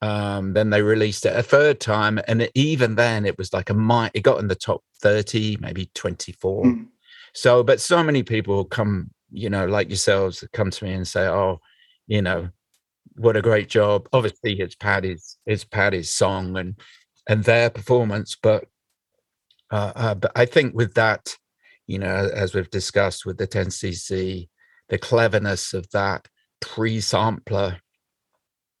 Um, 0.00 0.52
then 0.52 0.70
they 0.70 0.82
released 0.82 1.26
it 1.26 1.36
a 1.36 1.42
third 1.42 1.80
time, 1.80 2.20
and 2.28 2.42
it, 2.42 2.52
even 2.54 2.94
then, 2.94 3.26
it 3.26 3.36
was 3.36 3.52
like 3.52 3.70
a 3.70 3.74
mi- 3.74 4.10
It 4.14 4.22
got 4.22 4.38
in 4.38 4.46
the 4.46 4.54
top 4.54 4.84
thirty, 5.00 5.56
maybe 5.60 5.90
twenty-four. 5.94 6.64
Mm. 6.64 6.86
So, 7.34 7.64
but 7.64 7.80
so 7.80 8.02
many 8.04 8.22
people 8.22 8.64
come, 8.64 9.10
you 9.32 9.50
know, 9.50 9.66
like 9.66 9.88
yourselves, 9.88 10.44
come 10.52 10.70
to 10.70 10.84
me 10.84 10.92
and 10.92 11.08
say, 11.08 11.26
"Oh, 11.26 11.60
you 12.06 12.22
know, 12.22 12.50
what 13.16 13.36
a 13.36 13.42
great 13.42 13.68
job. 13.68 14.08
Obviously, 14.12 14.60
it's 14.60 14.76
Paddy's 14.76 15.38
it's 15.46 15.64
Paddy's 15.64 16.10
song 16.10 16.56
and 16.56 16.76
and 17.28 17.44
their 17.44 17.68
performance, 17.68 18.36
but 18.40 18.64
uh, 19.70 19.92
uh, 19.94 20.14
but 20.14 20.32
I 20.34 20.46
think 20.46 20.74
with 20.74 20.94
that, 20.94 21.36
you 21.88 21.98
know, 21.98 22.30
as 22.32 22.54
we've 22.54 22.70
discussed 22.70 23.26
with 23.26 23.38
the 23.38 23.48
10cc, 23.48 24.48
the 24.88 24.98
cleverness 24.98 25.74
of 25.74 25.90
that 25.90 26.28
pre-sampler, 26.60 27.78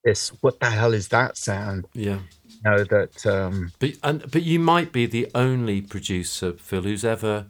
this 0.04 0.28
what 0.42 0.60
the 0.60 0.70
hell 0.70 0.94
is 0.94 1.08
that 1.08 1.36
sound? 1.36 1.86
Yeah. 1.94 2.20
you 2.46 2.56
know 2.64 2.84
that 2.84 3.26
um, 3.26 3.72
But 3.80 3.90
and 4.04 4.30
but 4.30 4.42
you 4.44 4.60
might 4.60 4.92
be 4.92 5.06
the 5.06 5.28
only 5.34 5.80
producer, 5.82 6.52
Phil, 6.52 6.82
who's 6.82 7.04
ever 7.04 7.46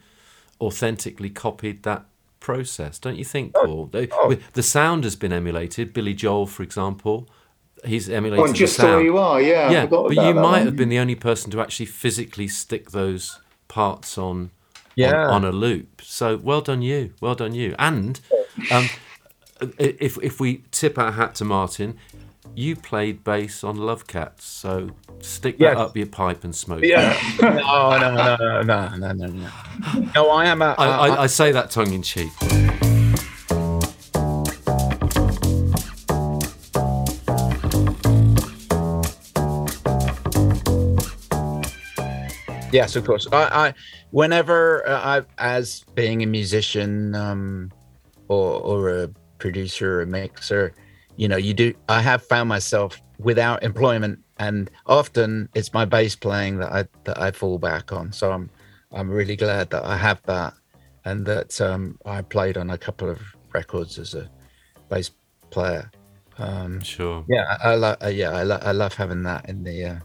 authentically 0.60 1.30
copied 1.30 1.82
that 1.82 2.06
process, 2.40 2.98
don't 2.98 3.16
you 3.16 3.24
think, 3.24 3.52
Paul? 3.54 3.86
They- 3.92 4.08
oh. 4.12 4.28
with- 4.28 4.52
The 4.54 4.62
sound 4.62 5.04
has 5.04 5.16
been 5.16 5.32
emulated. 5.32 5.92
Billy 5.92 6.14
Joel, 6.14 6.46
for 6.46 6.62
example, 6.62 7.28
he's 7.84 8.08
emulated 8.08 8.48
On 8.48 8.54
Just 8.54 8.76
the 8.76 8.82
the 8.82 8.88
Way 8.88 8.92
sound. 8.94 9.04
You 9.04 9.18
Are, 9.18 9.40
yeah. 9.42 9.70
Yeah, 9.70 9.86
but 9.86 10.08
you 10.10 10.14
that 10.16 10.34
might 10.34 10.42
one. 10.58 10.66
have 10.66 10.76
been 10.76 10.88
the 10.88 10.98
only 10.98 11.14
person 11.16 11.50
to 11.50 11.60
actually 11.60 11.86
physically 11.86 12.48
stick 12.48 12.90
those 12.92 13.38
parts 13.68 14.16
on 14.16 14.50
yeah. 14.98 15.26
on, 15.26 15.44
on, 15.44 15.44
a 15.44 15.52
loop. 15.52 16.02
So 16.02 16.36
well 16.36 16.60
done 16.60 16.82
you, 16.82 17.14
well 17.20 17.34
done 17.34 17.54
you. 17.54 17.74
And 17.78 18.20
um, 18.70 18.88
if 19.78 20.18
if 20.22 20.40
we 20.40 20.64
tip 20.70 20.98
our 20.98 21.12
hat 21.12 21.34
to 21.36 21.44
Martin, 21.44 21.96
you 22.54 22.74
played 22.74 23.22
bass 23.22 23.62
on 23.62 23.76
Lovecats, 23.76 24.42
so 24.42 24.90
stick 25.20 25.56
yes. 25.58 25.76
that 25.76 25.80
up 25.80 25.96
your 25.96 26.06
pipe 26.06 26.44
and 26.44 26.54
smoke. 26.54 26.82
Yeah. 26.82 27.16
no, 27.42 27.98
no, 27.98 28.14
no, 28.14 28.62
no, 28.62 28.88
no, 28.96 29.12
no, 29.12 29.26
no. 29.26 29.50
No, 30.14 30.30
I 30.30 30.46
am. 30.46 30.62
i 30.62 31.26
say 31.26 31.52
that 31.52 31.70
tongue 31.70 31.92
in 31.92 32.02
cheek. 32.02 32.32
Yes, 42.72 42.96
of 42.96 43.06
course. 43.06 43.26
I, 43.32 43.68
I 43.68 43.74
whenever 44.10 44.86
uh, 44.88 45.22
I, 45.38 45.56
as 45.56 45.84
being 45.94 46.22
a 46.22 46.26
musician, 46.26 47.14
um, 47.14 47.72
or 48.28 48.60
or 48.60 48.90
a 48.90 49.08
producer, 49.38 49.98
or 49.98 50.02
a 50.02 50.06
mixer, 50.06 50.74
you 51.16 51.28
know, 51.28 51.36
you 51.36 51.54
do. 51.54 51.74
I 51.88 52.00
have 52.00 52.22
found 52.22 52.48
myself 52.48 53.00
without 53.18 53.62
employment, 53.62 54.20
and 54.38 54.70
often 54.86 55.48
it's 55.54 55.72
my 55.72 55.84
bass 55.84 56.14
playing 56.14 56.58
that 56.58 56.72
I 56.72 56.84
that 57.04 57.20
I 57.20 57.30
fall 57.30 57.58
back 57.58 57.92
on. 57.92 58.12
So 58.12 58.32
I'm 58.32 58.50
I'm 58.92 59.10
really 59.10 59.36
glad 59.36 59.70
that 59.70 59.84
I 59.84 59.96
have 59.96 60.22
that, 60.24 60.54
and 61.04 61.26
that 61.26 61.60
um, 61.60 61.98
I 62.04 62.22
played 62.22 62.56
on 62.56 62.70
a 62.70 62.78
couple 62.78 63.08
of 63.10 63.20
records 63.52 63.98
as 63.98 64.14
a 64.14 64.30
bass 64.88 65.10
player. 65.50 65.90
Um, 66.38 66.80
Sure. 66.82 67.24
yeah, 67.28 67.56
I, 67.64 67.72
I 67.72 67.74
love. 67.74 67.96
Uh, 68.02 68.08
yeah, 68.08 68.30
I, 68.30 68.42
lo- 68.44 68.60
I 68.62 68.72
love 68.72 68.94
having 68.94 69.22
that 69.24 69.48
in 69.48 69.64
the 69.64 69.84
uh, 69.84 69.98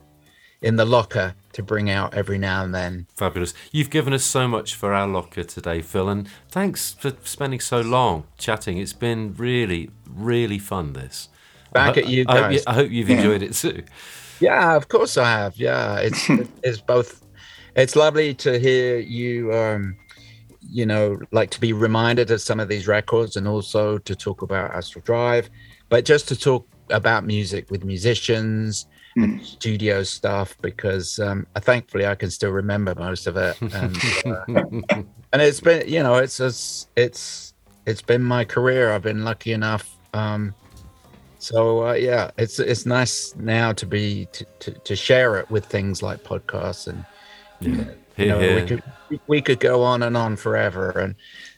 in 0.64 0.78
the 0.78 0.86
locker 0.86 1.36
to 1.52 1.62
bring 1.62 1.90
out 1.90 2.14
every 2.16 2.40
now 2.40 2.64
and 2.64 2.74
then. 2.74 3.06
Fabulous. 3.16 3.54
You've 3.72 3.90
given 3.90 4.14
us 4.14 4.24
so 4.24 4.48
much 4.48 4.74
for 4.74 4.94
our 4.94 5.08
locker 5.08 5.44
today, 5.44 5.82
Phil, 5.82 6.10
and 6.10 6.28
thanks 6.50 6.94
for 6.94 7.14
spending 7.24 7.60
so 7.60 7.82
long 7.82 8.24
chatting. 8.38 8.78
It's 8.78 8.94
been 8.94 9.36
really, 9.38 9.92
really 10.10 10.58
fun. 10.58 10.94
This. 10.94 11.30
Back 11.74 11.98
I, 11.98 12.02
at 12.02 12.08
you 12.08 12.26
I 12.28 12.34
hope, 12.34 12.52
guys. 12.52 12.64
I 12.66 12.74
hope 12.74 12.92
you've 12.92 13.10
enjoyed 13.10 13.44
it 13.44 13.54
too. 13.54 13.84
Yeah, 14.40 14.76
of 14.76 14.90
course 14.90 15.16
I 15.16 15.30
have. 15.30 15.56
Yeah, 15.56 16.00
it's 16.00 16.28
it's 16.64 16.82
both. 16.82 17.24
It's 17.78 17.96
lovely 17.96 18.34
to 18.34 18.60
hear 18.60 18.98
you. 18.98 19.54
Um, 19.54 19.96
you 20.60 20.86
know, 20.86 21.20
like 21.32 21.50
to 21.52 21.62
be 21.62 21.72
reminded 21.72 22.30
of 22.30 22.42
some 22.42 22.60
of 22.60 22.68
these 22.68 22.86
records, 22.86 23.38
and 23.38 23.48
also 23.48 24.00
to 24.00 24.16
talk 24.16 24.42
about 24.42 24.72
Astral 24.72 25.04
Drive, 25.06 25.50
but 25.88 26.04
just 26.04 26.28
to 26.30 26.36
talk 26.36 26.68
about 26.90 27.26
music 27.26 27.72
with 27.72 27.86
musicians 27.86 28.88
and 29.16 29.42
studio 29.46 30.04
stuff 30.04 30.58
because 30.62 31.20
um, 31.20 31.46
thankfully 31.58 32.06
I 32.06 32.16
can 32.16 32.30
still 32.32 32.52
remember 32.52 32.96
most 32.96 33.28
of 33.28 33.38
it, 33.38 33.60
and 33.62 33.98
uh, 34.26 34.44
and 35.32 35.42
it's 35.42 35.60
been 35.60 35.88
you 35.88 36.02
know 36.02 36.16
it's 36.16 36.40
it's 36.40 36.88
it's 36.96 37.54
it's 37.86 38.02
been 38.02 38.24
my 38.24 38.46
career. 38.46 38.92
I've 38.92 39.04
been 39.04 39.24
lucky 39.24 39.52
enough. 39.52 39.98
Um, 40.14 40.54
so 41.40 41.88
uh, 41.88 41.94
yeah, 41.94 42.32
it's 42.38 42.60
it's 42.60 42.86
nice 42.86 43.36
now 43.36 43.74
to 43.74 43.86
be 43.86 44.28
to, 44.32 44.46
to, 44.60 44.72
to 44.72 44.96
share 44.96 45.38
it 45.38 45.50
with 45.52 45.66
things 45.66 46.02
like 46.02 46.24
podcasts 46.24 46.88
and 46.88 47.06
you 48.18 48.28
know, 48.28 48.40
here. 48.40 48.56
we 48.56 48.68
could 48.68 48.84
we- 49.28 49.42
could 49.42 49.60
go 49.60 49.84
on 49.84 50.04
and 50.04 50.16
on 50.16 50.36
forever. 50.36 50.92
And 50.92 51.16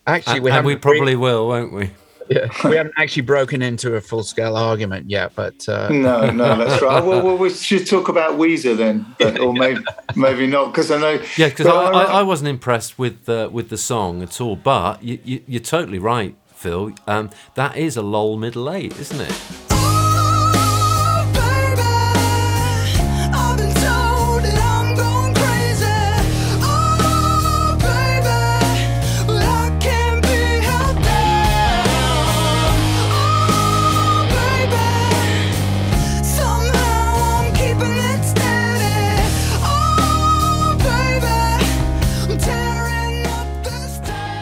actually, 0.08 0.38
and, 0.38 0.44
we 0.44 0.52
and 0.52 0.66
we 0.66 0.76
probably 0.76 1.16
will, 1.16 1.48
won't 1.48 1.74
we? 1.74 1.92
Yeah, 2.30 2.50
we 2.70 2.76
haven't 2.76 2.94
actually 2.98 3.24
broken 3.24 3.62
into 3.62 3.96
a 3.96 4.02
full 4.02 4.24
scale 4.24 4.56
argument 4.56 5.10
yet. 5.10 5.34
But 5.36 5.68
uh, 5.68 5.90
No, 5.92 6.30
no, 6.30 6.58
that's 6.58 6.82
right. 6.82 7.04
Well, 7.04 7.24
well, 7.24 7.38
we 7.38 7.50
should 7.50 7.88
talk 7.88 8.10
about 8.10 8.38
Weezer 8.38 8.76
then, 8.76 9.06
but, 9.20 9.40
or 9.40 9.54
maybe 9.54 9.84
maybe 10.16 10.48
not, 10.48 10.72
because 10.72 10.92
I 10.92 11.00
know. 11.00 11.22
Yeah, 11.38 11.50
because 11.50 11.68
I, 11.68 11.72
I, 11.72 12.04
I 12.04 12.24
wasn't 12.24 12.50
impressed 12.50 12.98
with 12.98 13.26
the 13.26 13.50
with 13.52 13.70
the 13.70 13.78
song 13.78 14.22
at 14.24 14.40
all. 14.42 14.56
But 14.56 15.04
you, 15.04 15.20
you, 15.24 15.42
you're 15.48 15.62
totally 15.62 16.00
right, 16.00 16.36
Phil. 16.48 16.92
Um, 17.08 17.30
that 17.56 17.78
is 17.78 17.98
a 17.98 18.02
Lol 18.02 18.38
middle 18.38 18.72
eight, 18.72 18.98
isn't 19.00 19.22
it? 19.22 19.65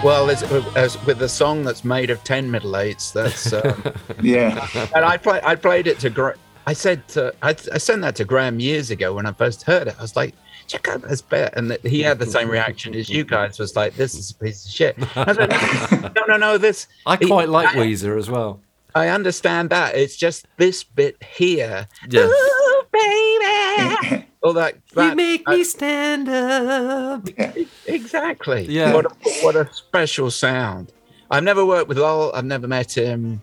Well, 0.04 0.30
as, 0.30 0.44
as 0.76 1.04
with 1.06 1.22
a 1.22 1.30
song 1.30 1.64
that's 1.64 1.84
made 1.84 2.10
of 2.10 2.24
ten 2.24 2.50
middle 2.50 2.78
eights, 2.78 3.12
that's. 3.12 3.54
Um, 3.54 3.94
Yeah, 4.22 4.68
and 4.96 5.04
I 5.04 5.18
play, 5.18 5.42
I 5.44 5.56
played 5.56 5.88
it 5.88 6.00
to 6.00 6.10
Gra- 6.10 6.38
I 6.66 6.74
said 6.74 7.06
to, 7.10 7.34
I, 7.42 7.50
I 7.50 7.78
sent 7.78 8.02
that 8.04 8.16
to 8.18 8.26
Graham 8.26 8.60
years 8.60 8.90
ago 8.90 9.14
when 9.14 9.26
I 9.26 9.34
first 9.34 9.64
heard 9.64 9.88
it. 9.88 9.96
I 9.98 10.02
was 10.02 10.16
like, 10.16 10.34
check 10.68 10.88
out 10.88 11.02
this 11.02 11.22
bit, 11.22 11.54
and 11.58 11.70
that 11.72 11.86
he 11.86 12.02
had 12.02 12.20
the 12.20 12.26
same 12.26 12.50
reaction 12.50 12.96
as 12.96 13.10
you 13.10 13.24
guys. 13.26 13.60
Was 13.60 13.76
like, 13.76 13.96
this 13.96 14.14
is 14.16 14.32
a 14.32 14.36
piece 14.36 14.66
of 14.66 14.72
shit. 14.72 15.18
I 15.18 15.24
was 15.26 15.38
like, 15.38 16.16
no, 16.16 16.24
no, 16.28 16.38
no, 16.38 16.58
this. 16.58 16.88
I 17.06 17.18
quite 17.18 17.50
like 17.50 17.70
Weezer 17.70 18.18
as 18.18 18.30
well. 18.30 18.62
I 18.96 19.10
understand 19.10 19.72
that. 19.72 19.96
It's 19.96 20.16
just 20.16 20.46
this 20.58 20.84
bit 20.84 21.22
here. 21.24 21.88
Yeah. 22.10 22.28
Ooh, 22.28 22.84
baby. 22.92 24.26
All 24.44 24.54
that. 24.54 24.76
You 24.96 25.16
make 25.16 25.44
I- 25.48 25.56
me 25.58 25.64
stand 25.64 26.28
up. 26.30 27.28
exactly. 27.88 28.66
Yeah. 28.70 28.94
What 28.94 29.06
a, 29.06 29.30
what 29.42 29.56
a 29.56 29.72
special 29.74 30.30
sound. 30.32 30.92
I've 31.32 31.44
never 31.44 31.66
worked 31.66 31.88
with 31.88 31.98
Lol. 31.98 32.32
I've 32.36 32.46
never 32.46 32.68
met 32.68 32.96
him, 32.96 33.42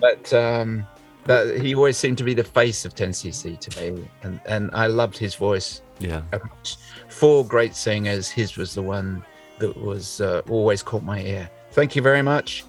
but 0.00 0.32
um, 0.32 0.86
that 1.24 1.58
he 1.60 1.74
always 1.74 1.96
seemed 1.96 2.18
to 2.18 2.24
be 2.24 2.34
the 2.34 2.44
face 2.44 2.84
of 2.84 2.94
10cc 2.94 3.58
to 3.58 3.92
me, 3.92 4.08
and 4.22 4.40
and 4.46 4.70
I 4.72 4.86
loved 4.86 5.16
his 5.18 5.34
voice. 5.34 5.80
Yeah. 5.98 6.22
Four 7.08 7.44
great 7.44 7.74
singers. 7.74 8.28
His 8.28 8.56
was 8.56 8.74
the 8.74 8.82
one 8.82 9.24
that 9.58 9.76
was 9.76 10.20
uh, 10.20 10.42
always 10.48 10.82
caught 10.82 11.02
my 11.02 11.20
ear. 11.22 11.50
Thank 11.72 11.96
you 11.96 12.02
very 12.02 12.22
much. 12.22 12.64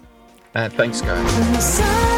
Uh, 0.54 0.68
thanks, 0.70 1.00
guys. 1.02 2.14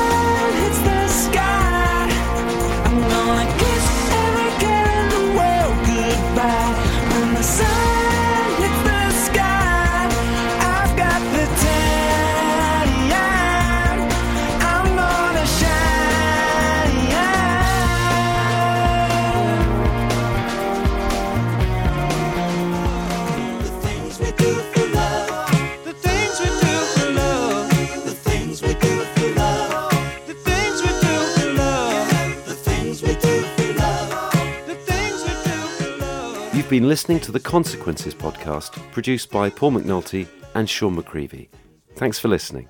You've 36.69 36.83
been 36.83 36.89
listening 36.91 37.19
to 37.21 37.33
the 37.33 37.41
Consequences 37.41 38.15
podcast, 38.15 38.73
produced 38.93 39.31
by 39.31 39.49
Paul 39.49 39.73
McNulty 39.73 40.29
and 40.55 40.69
Sean 40.69 41.03
McCreevy. 41.03 41.49
Thanks 41.97 42.19
for 42.19 42.29
listening. 42.29 42.69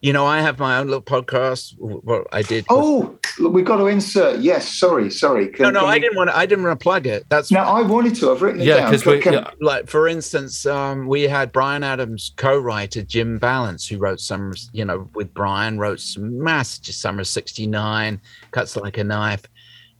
You 0.00 0.12
know, 0.12 0.24
I 0.26 0.40
have 0.42 0.60
my 0.60 0.78
own 0.78 0.86
little 0.86 1.02
podcast. 1.02 1.74
What 1.76 2.28
I 2.30 2.42
did. 2.42 2.64
Oh, 2.70 3.18
we've 3.40 3.64
got 3.64 3.78
to 3.78 3.86
insert. 3.88 4.38
Yes, 4.42 4.72
sorry, 4.78 5.10
sorry. 5.10 5.48
Can- 5.48 5.64
no, 5.64 5.70
no, 5.70 5.80
can 5.80 5.88
I 5.88 5.94
we- 5.94 6.00
didn't 6.02 6.16
want. 6.16 6.30
To, 6.30 6.36
I 6.36 6.46
didn't 6.46 6.64
want 6.64 6.78
to 6.78 6.82
plug 6.84 7.08
it. 7.08 7.24
That's 7.30 7.50
No, 7.50 7.62
I 7.64 7.82
wanted 7.82 8.14
to. 8.14 8.30
I've 8.30 8.40
written 8.40 8.60
it 8.60 8.66
Yeah, 8.68 8.76
down. 8.76 8.92
'cause 8.92 9.02
Can- 9.02 9.12
we- 9.14 9.18
can- 9.20 9.32
yeah. 9.32 9.50
like 9.60 9.88
for 9.88 10.06
instance 10.06 10.66
um, 10.66 11.08
we 11.08 11.22
had 11.24 11.50
Bryan 11.50 11.82
Adams 11.82 12.32
co-writer 12.36 13.02
Jim 13.02 13.40
Vallance 13.40 13.88
who 13.88 13.98
wrote 13.98 14.20
some 14.20 14.52
you 14.72 14.84
know 14.84 15.10
with 15.16 15.34
brian 15.34 15.80
wrote 15.80 15.98
some 15.98 16.40
massive 16.40 16.94
summer 16.94 17.24
69 17.24 18.20
cuts 18.52 18.76
like 18.76 18.98
a 18.98 19.04
knife 19.04 19.42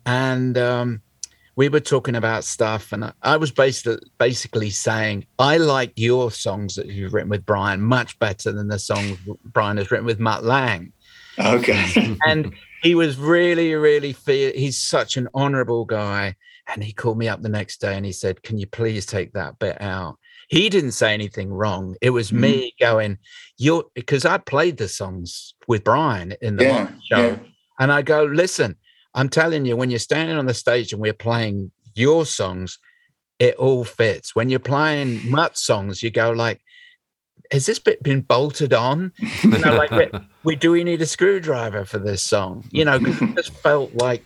and 0.05 0.57
um, 0.57 1.03
we 1.57 1.69
were 1.69 1.81
talking 1.81 2.15
about 2.15 2.45
stuff 2.45 2.93
and 2.93 3.13
I- 3.23 3.37
was 3.37 3.51
basically 3.51 3.99
basically 4.19 4.71
saying 4.71 5.27
i 5.39 5.57
like 5.57 5.93
your 5.97 6.31
songs 6.31 6.75
that 6.77 6.87
you've 6.87 7.15
written 7.15 7.31
with 7.31 7.47
Bryan 7.47 7.81
much 7.81 8.19
better 8.19 8.53
than 8.53 8.69
the 8.69 8.79
songs 8.79 9.19
Bryan 9.45 9.79
has 9.79 9.91
written 9.91 10.07
with 10.07 10.21
Mutt 10.21 10.45
Lange 10.45 10.93
Okay. 11.39 12.17
and 12.27 12.55
he 12.83 12.95
was 12.95 13.19
really, 13.19 13.75
really 13.75 14.13
feel. 14.13 14.53
He's 14.55 14.79
such 14.79 15.17
an 15.17 15.29
honourable 15.35 15.85
guy, 15.85 16.37
and 16.69 16.83
he 16.83 16.93
called 16.93 17.19
me 17.19 17.29
up 17.29 17.43
the 17.43 17.49
next 17.49 17.81
day 17.81 17.97
and 17.97 18.07
he 18.07 18.13
said, 18.13 18.43
"Can 18.43 18.59
you 18.59 18.67
please 18.67 19.07
take 19.07 19.33
that 19.33 19.59
bit 19.59 19.81
out?" 19.81 20.19
He 20.49 20.69
didn't 20.69 20.93
say 20.93 21.13
anything 21.13 21.53
wrong. 21.53 21.97
It 22.01 22.11
was 22.11 22.33
me 22.33 22.73
mm-hmm. 22.81 22.85
going, 22.85 23.19
"You're," 23.57 23.85
because 23.95 24.25
I 24.25 24.39
played 24.39 24.77
the 24.77 24.89
songs 24.89 25.55
with 25.67 25.85
Bryan 25.85 26.35
in 26.41 26.57
the 26.57 26.65
Yeah, 26.65 26.91
show, 27.11 27.27
yeah. 27.27 27.39
and 27.79 27.93
I 27.93 28.03
go, 28.03 28.25
"Listen, 28.25 28.77
I'm 29.17 29.29
telling 29.29 29.65
you, 29.67 29.77
when 29.77 29.91
you're 29.91 29.99
standing 29.99 30.37
on 30.37 30.47
the 30.47 30.55
stage 30.55 30.93
and 30.93 31.03
we're 31.03 31.13
playing 31.13 31.73
your 31.95 32.25
songs, 32.27 32.79
it 33.41 33.57
all 33.57 33.83
fits. 33.85 34.37
When 34.37 34.49
you're 34.51 34.61
playing 34.61 35.29
Mutt 35.29 35.59
songs, 35.59 36.03
you 36.03 36.11
go 36.11 36.31
like." 36.31 36.61
Has 37.53 37.65
this 37.65 37.79
bit 37.79 38.03
been 38.03 38.23
bolted 38.23 38.73
on? 38.75 39.13
You 39.45 39.59
know, 39.59 39.77
like 39.77 39.93
we, 39.93 40.11
we 40.45 40.57
do 40.57 40.73
we 40.73 40.83
need 40.83 41.01
a 41.01 41.07
screwdriver 41.07 41.85
for 41.85 41.99
this 41.99 42.21
song? 42.23 42.65
You 42.73 42.85
know, 42.85 42.99
'cause 42.99 43.23
it 43.23 43.35
just 43.37 43.53
felt 43.63 43.95
like 43.95 44.25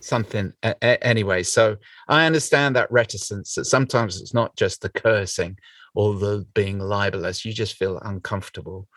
something 0.00 0.52
a- 0.62 0.74
a- 0.82 1.02
anyway. 1.06 1.42
So 1.42 1.76
I 2.08 2.26
understand 2.26 2.76
that 2.76 2.90
reticence 2.92 3.54
that 3.54 3.64
sometimes 3.64 4.20
it's 4.20 4.34
not 4.34 4.56
just 4.56 4.82
the 4.82 4.88
cursing 4.90 5.56
or 5.94 6.14
the 6.18 6.46
being 6.54 6.78
libelous. 6.80 7.44
You 7.44 7.52
just 7.52 7.76
feel 7.76 7.98
uncomfortable 8.04 8.88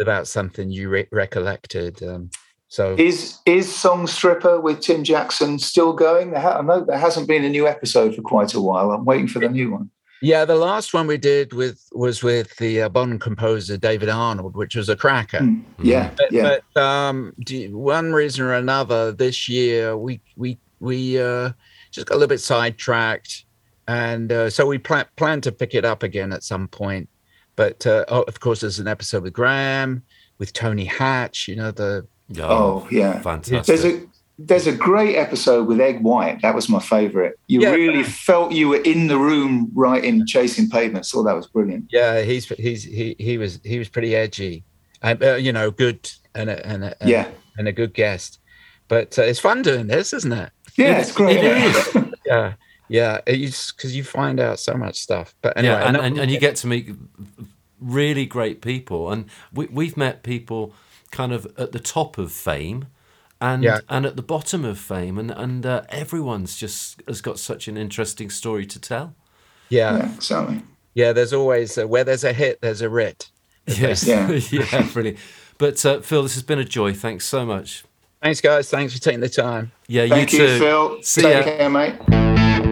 about 0.00 0.26
something 0.28 0.70
you 0.70 0.88
re- 0.88 1.08
recollected. 1.12 2.02
Um, 2.02 2.30
so 2.72 2.96
Is 2.98 3.38
is 3.44 3.70
Song 3.70 4.06
Stripper 4.06 4.58
with 4.58 4.80
Tim 4.80 5.04
Jackson 5.04 5.58
still 5.58 5.92
going? 5.92 6.30
There 6.30 6.42
I 6.42 6.62
know 6.62 6.82
there 6.82 6.96
hasn't 6.96 7.28
been 7.28 7.44
a 7.44 7.50
new 7.50 7.68
episode 7.68 8.14
for 8.14 8.22
quite 8.22 8.54
a 8.54 8.62
while. 8.62 8.92
I'm 8.92 9.04
waiting 9.04 9.28
for 9.28 9.40
the 9.40 9.50
new 9.50 9.72
one. 9.72 9.90
yeah, 10.22 10.46
the 10.46 10.54
last 10.54 10.94
one 10.94 11.06
we 11.06 11.18
did 11.18 11.52
with 11.52 11.86
was 11.92 12.22
with 12.22 12.56
the 12.56 12.80
uh, 12.80 12.88
Bond 12.88 13.20
composer 13.20 13.76
David 13.76 14.08
Arnold, 14.08 14.56
which 14.56 14.74
was 14.74 14.88
a 14.88 14.96
cracker. 14.96 15.40
Mm. 15.40 15.62
Yeah, 15.82 16.12
But, 16.16 16.32
yeah. 16.32 16.58
but 16.74 16.80
um, 16.82 17.34
do, 17.40 17.76
one 17.76 18.14
reason 18.14 18.42
or 18.46 18.54
another, 18.54 19.12
this 19.12 19.50
year 19.50 19.94
we 19.94 20.22
we 20.36 20.56
we 20.80 21.20
uh, 21.20 21.52
just 21.90 22.06
got 22.06 22.14
a 22.14 22.18
little 22.18 22.34
bit 22.34 22.40
sidetracked, 22.40 23.44
and 23.86 24.32
uh, 24.32 24.48
so 24.48 24.66
we 24.66 24.78
plan 24.78 25.04
plan 25.16 25.42
to 25.42 25.52
pick 25.52 25.74
it 25.74 25.84
up 25.84 26.02
again 26.02 26.32
at 26.32 26.42
some 26.42 26.68
point. 26.68 27.10
But 27.54 27.86
uh, 27.86 28.06
oh, 28.08 28.22
of 28.22 28.40
course, 28.40 28.62
there's 28.62 28.78
an 28.78 28.88
episode 28.88 29.24
with 29.24 29.34
Graham, 29.34 30.04
with 30.38 30.54
Tony 30.54 30.86
Hatch. 30.86 31.48
You 31.48 31.56
know 31.56 31.70
the 31.70 32.06
Oh, 32.40 32.86
yeah. 32.90 33.20
fantastic. 33.20 33.66
There's 33.66 33.84
a 33.84 34.00
there's 34.38 34.66
a 34.66 34.72
great 34.72 35.14
episode 35.16 35.66
with 35.68 35.80
Eg 35.80 36.00
White. 36.02 36.40
That 36.42 36.54
was 36.54 36.68
my 36.68 36.80
favourite. 36.80 37.34
You 37.46 37.60
Yeah. 37.60 37.70
really 37.70 38.02
felt 38.02 38.52
you 38.52 38.68
were 38.70 38.80
in 38.82 39.06
the 39.06 39.18
room 39.18 39.70
writing 39.74 40.26
Chasing 40.26 40.68
Pavements. 40.68 41.10
Thought 41.12 41.24
that 41.24 41.36
was 41.36 41.46
brilliant. 41.46 41.86
yeah, 41.92 42.22
he's 42.22 42.46
he's 42.48 42.82
he 42.82 43.14
he 43.18 43.38
was 43.38 43.60
he 43.62 43.78
was 43.78 43.88
pretty 43.88 44.16
edgy, 44.16 44.64
and 45.02 45.22
uh, 45.22 45.34
you 45.34 45.52
know, 45.52 45.70
good 45.70 46.10
and 46.34 46.48
a, 46.50 46.66
and 46.66 46.84
a, 46.84 47.02
and, 47.02 47.10
Yeah. 47.10 47.28
and 47.58 47.68
a 47.68 47.72
good 47.72 47.92
guest. 47.94 48.38
But 48.88 49.18
uh, 49.18 49.22
it's 49.22 49.38
fun 49.38 49.62
doing 49.62 49.86
this, 49.86 50.12
isn't 50.12 50.32
it? 50.32 50.50
Yeah, 50.76 50.98
it's 50.98 51.12
great. 51.12 51.36
It 51.44 51.44
is. 51.96 51.96
Yeah, 52.26 52.54
yeah. 52.88 53.20
It's 53.26 53.70
because 53.72 53.94
you 53.94 54.02
find 54.02 54.40
out 54.40 54.58
so 54.58 54.74
much 54.74 54.96
stuff. 54.98 55.34
But 55.42 55.56
anyway, 55.56 55.74
yeah, 55.74 55.88
and, 55.88 55.96
and, 55.96 56.18
and 56.18 56.30
you 56.30 56.40
get 56.40 56.56
to 56.56 56.66
meet 56.66 56.90
really 57.80 58.26
great 58.26 58.60
people, 58.62 59.10
and 59.12 59.26
we, 59.52 59.66
we've 59.66 59.96
met 59.96 60.22
people 60.22 60.74
kind 61.12 61.32
of 61.32 61.46
at 61.56 61.70
the 61.70 61.78
top 61.78 62.18
of 62.18 62.32
fame, 62.32 62.86
and 63.40 63.62
Yeah. 63.62 63.78
and 63.88 64.04
at 64.04 64.16
the 64.16 64.22
bottom 64.22 64.64
of 64.64 64.78
fame, 64.78 65.18
and 65.18 65.30
and 65.30 65.64
uh, 65.64 65.82
everyone's 65.88 66.56
just 66.56 67.00
has 67.06 67.20
got 67.20 67.38
such 67.38 67.68
an 67.68 67.76
interesting 67.76 68.28
story 68.30 68.66
to 68.66 68.80
tell. 68.80 69.14
yeah. 69.68 69.96
Yeah, 69.98 70.14
exactly. 70.16 70.62
Yeah, 70.94 71.12
there's 71.12 71.32
always 71.32 71.78
uh, 71.78 71.86
where 71.86 72.02
there's 72.04 72.24
a 72.24 72.32
hit, 72.32 72.60
there's 72.60 72.82
a 72.82 72.88
writ. 72.90 73.30
Yes, 73.66 74.04
Yeah. 74.04 74.28
yeah, 74.50 74.88
brilliant. 74.92 75.18
But 75.58 75.86
uh, 75.86 76.00
Phil, 76.00 76.22
this 76.24 76.34
has 76.34 76.42
been 76.42 76.58
a 76.58 76.64
joy. 76.64 76.92
Thanks 76.92 77.24
so 77.24 77.46
much. 77.46 77.84
Thanks, 78.20 78.40
guys. 78.40 78.68
Thanks 78.70 78.92
for 78.92 79.00
taking 79.00 79.20
the 79.20 79.28
time. 79.28 79.70
Yeah, 79.86 80.06
Thank 80.08 80.32
you 80.32 80.40
you, 80.40 80.46
too. 80.46 80.58
Phil. 80.58 81.02
See 81.02 81.22
Take 81.22 81.46
ya. 81.46 81.56
care, 81.56 81.70
mate. 81.70 82.71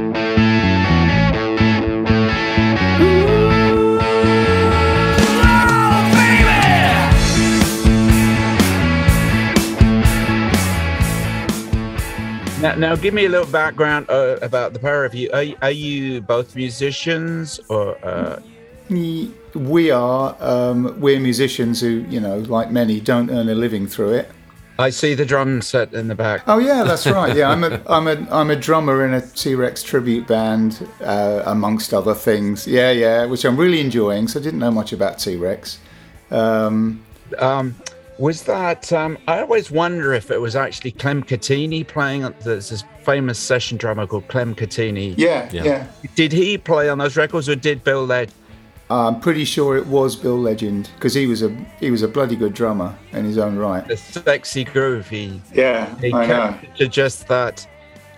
Now, 12.61 12.75
now 12.75 12.95
give 12.95 13.15
me 13.15 13.25
a 13.25 13.29
little 13.29 13.51
background 13.51 14.11
uh, 14.11 14.37
about 14.43 14.75
the 14.75 14.79
pair 14.79 15.07
of 15.07 15.15
you. 15.15 15.31
Are, 15.33 15.45
are 15.63 15.71
you 15.71 16.21
both 16.21 16.55
musicians 16.55 17.59
or? 17.69 17.97
Uh, 18.05 18.41
We 19.55 19.91
are 19.91 20.37
um, 20.41 21.01
we're 21.01 21.21
musicians 21.21 21.81
who, 21.81 22.05
you 22.09 22.21
know, 22.21 22.39
like 22.39 22.71
many, 22.71 23.01
don't 23.01 23.31
earn 23.31 23.49
a 23.49 23.55
living 23.55 23.87
through 23.87 24.13
it. 24.13 24.31
I 24.79 24.91
see 24.91 25.15
the 25.15 25.25
drum 25.25 25.63
set 25.63 25.93
in 25.95 26.09
the 26.09 26.15
back. 26.15 26.43
Oh 26.47 26.59
yeah, 26.59 26.85
that's 26.85 27.07
right. 27.19 27.35
Yeah, 27.35 27.51
I'm 27.51 27.65
a 27.65 27.81
I'm 27.87 28.07
a 28.07 28.27
I'm 28.31 28.51
a 28.51 28.57
drummer 28.57 29.07
in 29.07 29.15
a 29.15 29.21
T 29.23 29.55
Rex 29.55 29.83
tribute 29.83 30.27
band, 30.27 30.87
uh, 31.03 31.43
amongst 31.47 31.93
other 31.95 32.15
things. 32.15 32.67
Yeah, 32.67 32.91
yeah, 32.91 33.25
which 33.27 33.45
I'm 33.45 33.57
really 33.57 33.81
enjoying. 33.81 34.29
So 34.29 34.39
I 34.39 34.43
didn't 34.43 34.61
know 34.61 34.71
much 34.71 34.93
about 34.93 35.19
T 35.19 35.37
Rex. 35.37 35.79
Um, 36.31 37.03
Um, 37.39 37.75
was 38.21 38.43
that? 38.45 38.93
Um, 38.93 39.19
I 39.27 39.41
always 39.41 39.71
wonder 39.71 40.13
if 40.15 40.31
it 40.31 40.39
was 40.41 40.55
actually 40.55 40.93
Clem 40.93 41.23
Cattini 41.25 41.87
playing. 41.87 42.25
on- 42.25 42.35
There's 42.45 42.69
this 42.69 42.85
famous 43.05 43.39
session 43.39 43.77
drummer 43.79 44.07
called 44.07 44.29
Clem 44.29 44.55
Cattini. 44.55 45.15
yeah, 45.17 45.49
Yeah. 45.53 45.65
yeah, 45.65 45.87
Did 46.15 46.33
he 46.33 46.59
play 46.59 46.89
on 46.89 46.99
those 46.99 47.17
records, 47.17 47.49
or 47.49 47.57
did 47.57 47.83
Bill 47.83 48.05
Led? 48.07 48.31
I'm 48.91 49.21
pretty 49.21 49.45
sure 49.45 49.77
it 49.77 49.87
was 49.87 50.17
Bill 50.17 50.39
Legend 50.39 50.91
because 50.97 51.15
he 51.15 51.27
was 51.27 51.43
a 51.43 51.51
he 51.79 51.91
was 51.93 52.03
a 52.03 52.09
bloody 52.09 52.35
good 52.35 52.55
drummer 52.55 52.93
in 53.13 53.25
his 53.25 53.39
own 53.39 53.57
right. 53.57 53.87
The 53.87 53.97
sexy 53.97 54.65
groove. 54.65 55.09
He 55.09 55.41
Yeah, 55.55 55.87
he 56.01 56.13
I 56.13 56.27
know. 56.27 56.59
to 56.77 56.89
just 56.89 57.29
that. 57.29 57.67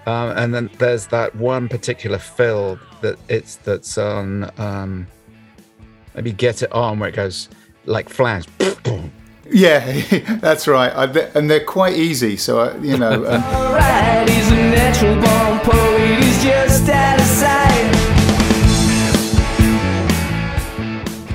Um, 0.07 0.31
and 0.31 0.55
then 0.55 0.71
there's 0.79 1.07
that 1.09 1.37
one 1.37 1.69
particular 1.69 2.19
fill 2.19 2.79
that 3.03 3.17
it's 3.29 3.57
that's 3.57 3.99
on. 3.99 4.51
Um, 4.59 5.07
maybe 6.15 6.33
get 6.33 6.63
it 6.63 6.73
on 6.73 6.99
where 6.99 7.11
it 7.11 7.17
goes 7.17 7.51
like 7.85 8.09
flash. 8.09 8.45
Yeah, 9.51 10.01
that's 10.41 10.67
right. 10.69 10.93
I, 10.95 11.05
and 11.35 11.51
they're 11.51 11.65
quite 11.65 11.95
easy. 11.95 12.37
So 12.37 12.61
I, 12.61 12.77
you 12.79 12.97
know. 12.97 13.25
Um, 13.33 13.43
Alright, 13.43 14.29
he's 14.29 14.51
a 14.51 14.57
natural 14.57 15.15
born 15.15 15.59
poet, 15.61 16.23
he's 16.23 16.43
just 16.43 16.89
out 16.89 17.19
of 17.19 17.27
sight. 17.27 17.73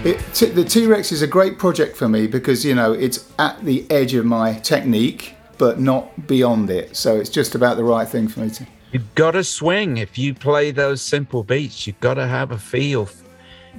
It, 0.06 0.20
t- 0.34 0.46
the 0.46 0.64
T 0.64 0.86
Rex 0.86 1.12
is 1.12 1.22
a 1.22 1.28
great 1.28 1.58
project 1.58 1.98
for 1.98 2.08
me 2.08 2.28
because 2.28 2.64
you 2.64 2.76
know 2.76 2.94
it's 2.94 3.30
at 3.40 3.60
the 3.66 3.90
edge 3.90 4.14
of 4.14 4.26
my 4.26 4.54
technique, 4.60 5.36
but 5.58 5.80
not 5.80 6.28
beyond 6.28 6.70
it. 6.70 6.96
So 6.96 7.18
it's 7.18 7.30
just 7.30 7.56
about 7.56 7.78
the 7.78 7.84
right 7.84 8.08
thing 8.08 8.28
for 8.28 8.42
me 8.42 8.50
to. 8.52 8.68
You've 8.92 9.16
got 9.16 9.32
to 9.32 9.44
swing 9.44 9.98
if 9.98 10.18
you 10.18 10.34
play 10.34 10.72
those 10.72 11.02
simple 11.02 11.44
beats. 11.44 11.88
You've 11.88 12.00
got 12.00 12.14
to 12.14 12.28
have 12.28 12.52
a 12.52 12.58
feel. 12.58 13.10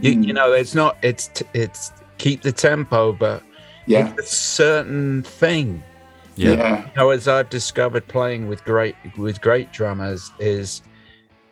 You, 0.00 0.12
you 0.20 0.32
know, 0.32 0.52
it's 0.52 0.74
not. 0.74 0.98
It's 1.02 1.28
t- 1.28 1.46
it's 1.54 1.92
keep 2.18 2.42
the 2.42 2.52
tempo, 2.52 3.12
but 3.12 3.42
Yeah. 3.88 4.12
it's 4.18 4.32
a 4.32 4.36
certain 4.36 5.22
thing. 5.24 5.82
Yeah. 6.36 6.50
Yeah. 6.52 6.84
You 6.84 6.90
know, 6.96 7.10
as 7.10 7.26
I've 7.26 7.50
discovered 7.50 8.06
playing 8.06 8.48
with 8.48 8.64
great 8.64 8.94
with 9.16 9.40
great 9.40 9.72
drummers 9.72 10.30
is 10.38 10.82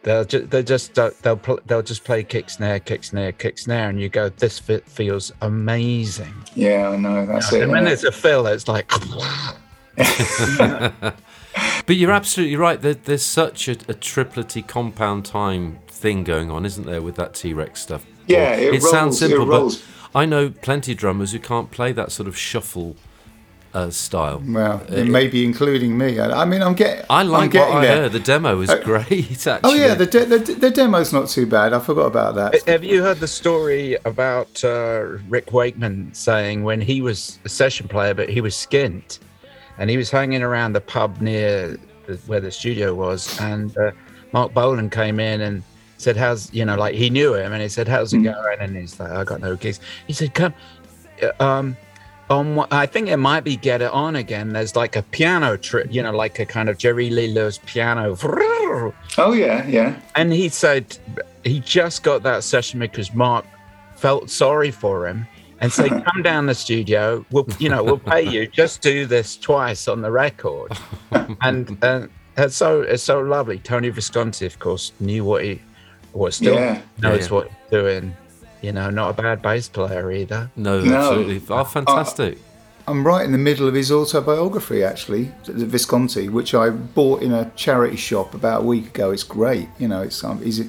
they'll 0.03 0.25
just 0.25 0.51
they 0.51 0.63
just 0.63 0.95
they'll 0.95 1.37
pl- 1.37 1.59
they'll 1.67 1.83
just 1.83 2.05
play 2.05 2.23
kick 2.23 2.49
snare 2.51 2.79
kick 2.79 3.03
snare 3.03 3.33
kick 3.33 3.59
snare 3.59 3.89
and 3.89 4.01
you 4.01 4.09
go 4.09 4.29
this 4.29 4.59
fit 4.61 4.87
feels 4.89 5.33
amazing 5.43 6.33
Yeah, 6.55 6.91
I 6.91 6.97
know. 6.97 7.27
That's 7.27 7.53
it. 7.53 7.63
and 7.63 7.73
when 7.73 7.83
yeah. 7.83 7.89
there's 7.89 8.05
a 8.05 8.13
fill 8.13 8.47
it's 8.47 8.69
like 8.69 8.89
But 11.87 11.97
you're 11.97 12.13
absolutely 12.13 12.57
right. 12.57 12.81
There, 12.81 12.95
there's 12.95 13.23
such 13.25 13.69
a, 13.69 13.73
a 13.73 13.95
triplety 13.95 14.67
compound 14.67 15.25
time 15.25 15.79
thing 15.89 16.23
going 16.25 16.51
on, 16.51 16.67
isn't 16.67 16.85
there, 16.85 17.01
with 17.01 17.17
that 17.17 17.35
T 17.35 17.55
Rex 17.55 17.81
stuff? 17.81 18.05
Yeah, 18.27 18.55
it 18.57 18.83
sounds 18.83 18.93
rolls, 19.21 19.23
it 19.23 19.29
simple, 19.29 19.47
rolls. 19.47 19.77
but 19.79 19.85
I 20.17 20.25
know 20.25 20.49
plenty 20.49 20.93
of 20.93 20.99
drummers 20.99 21.33
who 21.33 21.39
can't 21.39 21.71
play 21.71 21.93
that 21.93 22.11
sort 22.11 22.27
of 22.27 22.39
shuffle 22.39 22.97
uh, 23.75 23.91
style. 23.91 24.43
Well, 24.47 24.81
it 24.89 25.07
may 25.07 25.29
be 25.29 25.45
including 25.45 25.99
me. 25.99 26.19
I, 26.19 26.43
I 26.43 26.45
mean, 26.47 26.63
I'm 26.63 26.73
getting. 26.73 27.05
I 27.11 27.21
I'm 27.21 27.29
like 27.29 27.53
what 27.53 27.71
I 27.71 27.87
heard. 27.87 28.13
The 28.13 28.21
demo 28.21 28.59
is 28.63 28.71
Uh, 28.71 28.79
great. 28.83 29.47
Actually. 29.47 29.61
Oh 29.63 29.75
yeah, 29.75 29.93
the, 29.95 30.07
de- 30.07 30.25
the 30.25 30.39
the 30.39 30.71
demo's 30.71 31.13
not 31.13 31.29
too 31.29 31.45
bad. 31.45 31.75
I 31.75 31.81
forgot 31.81 32.07
about 32.07 32.35
that. 32.37 32.67
Have 32.67 32.83
you 32.83 33.03
heard 33.03 33.21
the 33.21 33.29
story 33.29 33.99
about 34.07 34.65
uh, 34.65 35.19
Rick 35.29 35.53
Wakeman 35.53 36.15
saying 36.15 36.65
when 36.65 36.81
he 36.81 37.03
was 37.03 37.39
a 37.45 37.51
session 37.51 37.87
player, 37.87 38.15
but 38.15 38.31
he 38.31 38.41
was 38.41 38.55
skint, 38.55 39.19
and 39.77 39.91
he 39.91 39.99
was 39.99 40.11
hanging 40.11 40.43
around 40.43 40.73
the 40.73 40.81
pub 40.81 41.21
near 41.21 41.77
the, 42.07 42.15
where 42.27 42.41
the 42.41 42.51
studio 42.51 42.95
was, 42.95 43.39
and 43.41 43.77
uh, 43.77 43.91
Marc 44.33 44.55
Bolan 44.55 44.89
came 44.89 45.21
in 45.21 45.43
and 45.43 45.63
said, 45.98 46.16
"How's 46.16 46.52
you 46.52 46.64
know 46.64 46.77
like 46.77 46.94
he 46.94 47.10
knew 47.10 47.35
him, 47.35 47.52
and 47.52 47.62
he 47.62 47.68
said, 47.68 47.89
"How's 47.89 48.12
it 48.12 48.18
going?" 48.23 48.59
And 48.60 48.77
he's 48.77 48.98
like, 49.01 49.10
"I 49.10 49.24
got 49.24 49.40
no 49.40 49.56
gigs." 49.56 49.81
He 50.06 50.12
said, 50.12 50.35
"Come." 50.35 50.55
uh, 51.23 51.43
Um, 51.43 51.77
on 52.28 52.66
I 52.73 52.86
think 52.86 53.09
it 53.09 53.18
might 53.18 53.44
be 53.44 53.56
Get 53.56 53.81
It 53.82 53.93
On 53.93 54.16
again. 54.16 54.52
There's 54.52 54.74
like 54.74 54.97
a 54.97 55.02
piano 55.02 55.56
trip, 55.56 55.86
you 55.90 56.02
know, 56.02 56.10
like 56.10 56.39
a 56.40 56.44
kind 56.47 56.68
of 56.68 56.77
Jerry 56.77 57.09
Lee 57.10 57.28
Lewis 57.28 57.60
piano. 57.64 58.16
Oh 59.18 59.32
yeah, 59.32 59.66
yeah. 59.66 59.98
And 60.16 60.32
he 60.32 60.48
said 60.51 60.98
he 61.44 61.60
just 61.60 62.02
got 62.02 62.23
that 62.24 62.44
session 62.44 62.78
because 62.81 63.14
Marc 63.14 63.47
felt 63.94 64.28
sorry 64.28 64.70
for 64.70 65.06
him. 65.09 65.27
and 65.60 65.73
say, 65.73 65.89
"Come 66.09 66.23
down 66.23 66.44
the 66.47 66.55
studio. 66.55 67.24
We'll, 67.31 67.47
you 67.59 67.70
know, 67.70 67.82
we'll 67.82 67.98
pay 67.98 68.23
you. 68.28 68.47
Just 68.47 68.82
do 68.82 69.06
this 69.06 69.36
twice 69.36 69.89
on 69.89 70.02
the 70.02 70.10
record." 70.10 70.73
and 71.40 71.78
uh, 71.82 72.09
it's 72.36 72.56
so 72.56 72.82
it's 72.82 73.02
so 73.02 73.20
lovely. 73.20 73.59
Tony 73.60 73.89
Visconti, 73.89 74.44
of 74.44 74.59
course, 74.59 74.93
knew 75.01 75.24
what 75.24 75.44
he 75.44 75.62
was 76.17 76.37
still 76.37 76.55
Yeah. 76.55 76.79
knows 77.01 77.27
Yeah. 77.29 77.35
what 77.35 77.45
he's 77.49 77.71
doing. 77.71 78.15
You 78.63 78.73
know, 78.73 78.91
not 78.91 79.11
a 79.11 79.23
bad 79.23 79.43
bass 79.43 79.69
player 79.69 80.11
either. 80.11 80.51
No, 80.57 80.81
No. 80.81 80.97
absolutely. 80.97 81.43
Oh, 81.51 81.65
fantastic. 81.65 82.39
I'm 82.89 83.05
right 83.07 83.25
in 83.25 83.33
the 83.33 83.39
middle 83.39 83.67
of 83.69 83.75
his 83.75 83.91
autobiography, 83.91 84.83
actually, 84.85 85.33
the 85.45 85.67
Visconti, 85.67 86.29
which 86.29 86.55
I 86.55 86.71
bought 86.71 87.21
in 87.23 87.33
a 87.33 87.51
charity 87.57 87.97
shop 87.97 88.33
about 88.35 88.63
a 88.63 88.65
week 88.65 88.87
ago. 88.89 89.11
It's 89.11 89.25
great, 89.25 89.69
you 89.79 89.89
know. 89.89 90.03
It's 90.03 90.23
um, 90.25 90.41
is 90.43 90.61
it? 90.61 90.69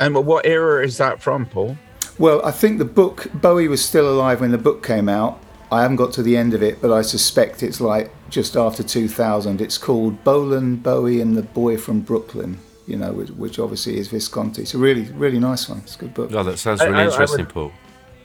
And 0.00 0.14
what 0.14 0.46
era 0.46 0.84
is 0.84 0.96
that 0.98 1.22
from, 1.22 1.46
Paul? 1.46 1.76
Well, 2.18 2.44
I 2.44 2.50
think 2.50 2.78
the 2.78 2.84
book 2.84 3.28
Bowie 3.34 3.68
was 3.68 3.84
still 3.84 4.10
alive 4.10 4.40
when 4.40 4.50
the 4.52 4.58
book 4.58 4.82
came 4.84 5.08
out. 5.08 5.38
I 5.70 5.82
haven't 5.82 5.96
got 5.96 6.12
to 6.14 6.22
the 6.22 6.36
end 6.36 6.52
of 6.54 6.62
it, 6.62 6.82
but 6.82 6.92
I 6.92 7.00
suspect 7.02 7.62
it's 7.62 7.80
like 7.80 8.10
just 8.28 8.56
after 8.56 8.82
2000. 8.82 9.60
It's 9.60 9.78
called 9.78 10.22
Bolan 10.24 10.76
Bowie 10.76 11.20
and 11.20 11.36
the 11.36 11.42
Boy 11.42 11.76
from 11.78 12.00
Brooklyn. 12.00 12.58
You 12.86 12.96
know, 12.96 13.12
which, 13.12 13.30
which 13.30 13.58
obviously 13.60 13.96
is 13.98 14.08
Visconti. 14.08 14.62
It's 14.62 14.74
a 14.74 14.78
really, 14.78 15.02
really 15.12 15.38
nice 15.38 15.68
one. 15.68 15.78
It's 15.78 15.94
a 15.94 15.98
good 16.00 16.14
book. 16.14 16.32
Oh, 16.34 16.42
that 16.42 16.58
sounds 16.58 16.80
really 16.82 16.94
I- 16.94 17.02
I 17.02 17.04
interesting, 17.04 17.44
would- 17.46 17.54
Paul. 17.54 17.72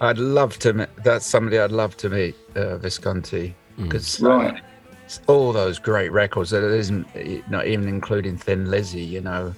I'd 0.01 0.17
love 0.17 0.57
to. 0.59 0.73
meet 0.73 0.89
That's 1.03 1.25
somebody 1.25 1.59
I'd 1.59 1.71
love 1.71 1.95
to 1.97 2.09
meet, 2.09 2.35
uh, 2.55 2.77
Visconti, 2.77 3.55
because 3.81 4.19
Right. 4.19 4.61
all 5.27 5.51
those 5.53 5.79
great 5.79 6.11
records 6.11 6.49
that 6.51 6.63
isn't 6.63 7.07
not 7.49 7.65
even 7.67 7.87
including 7.87 8.37
Thin 8.37 8.69
Lizzy, 8.69 9.01
you 9.01 9.21
know, 9.21 9.53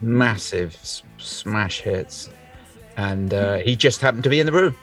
massive 0.00 0.74
s- 0.82 1.02
smash 1.18 1.80
hits, 1.82 2.30
and 2.96 3.34
uh, 3.34 3.56
he 3.58 3.76
just 3.76 4.00
happened 4.00 4.24
to 4.24 4.30
be 4.30 4.40
in 4.40 4.46
the 4.46 4.52
room. 4.52 4.74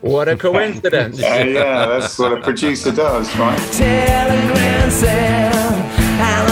What 0.00 0.28
a 0.28 0.36
coincidence! 0.48 1.20
yeah, 1.20 1.86
that's 1.86 2.18
what 2.18 2.32
a 2.32 2.40
producer 2.40 2.90
does, 2.92 3.28
right? 3.36 3.58
Telegram 3.72 4.90
Sam 4.90 6.49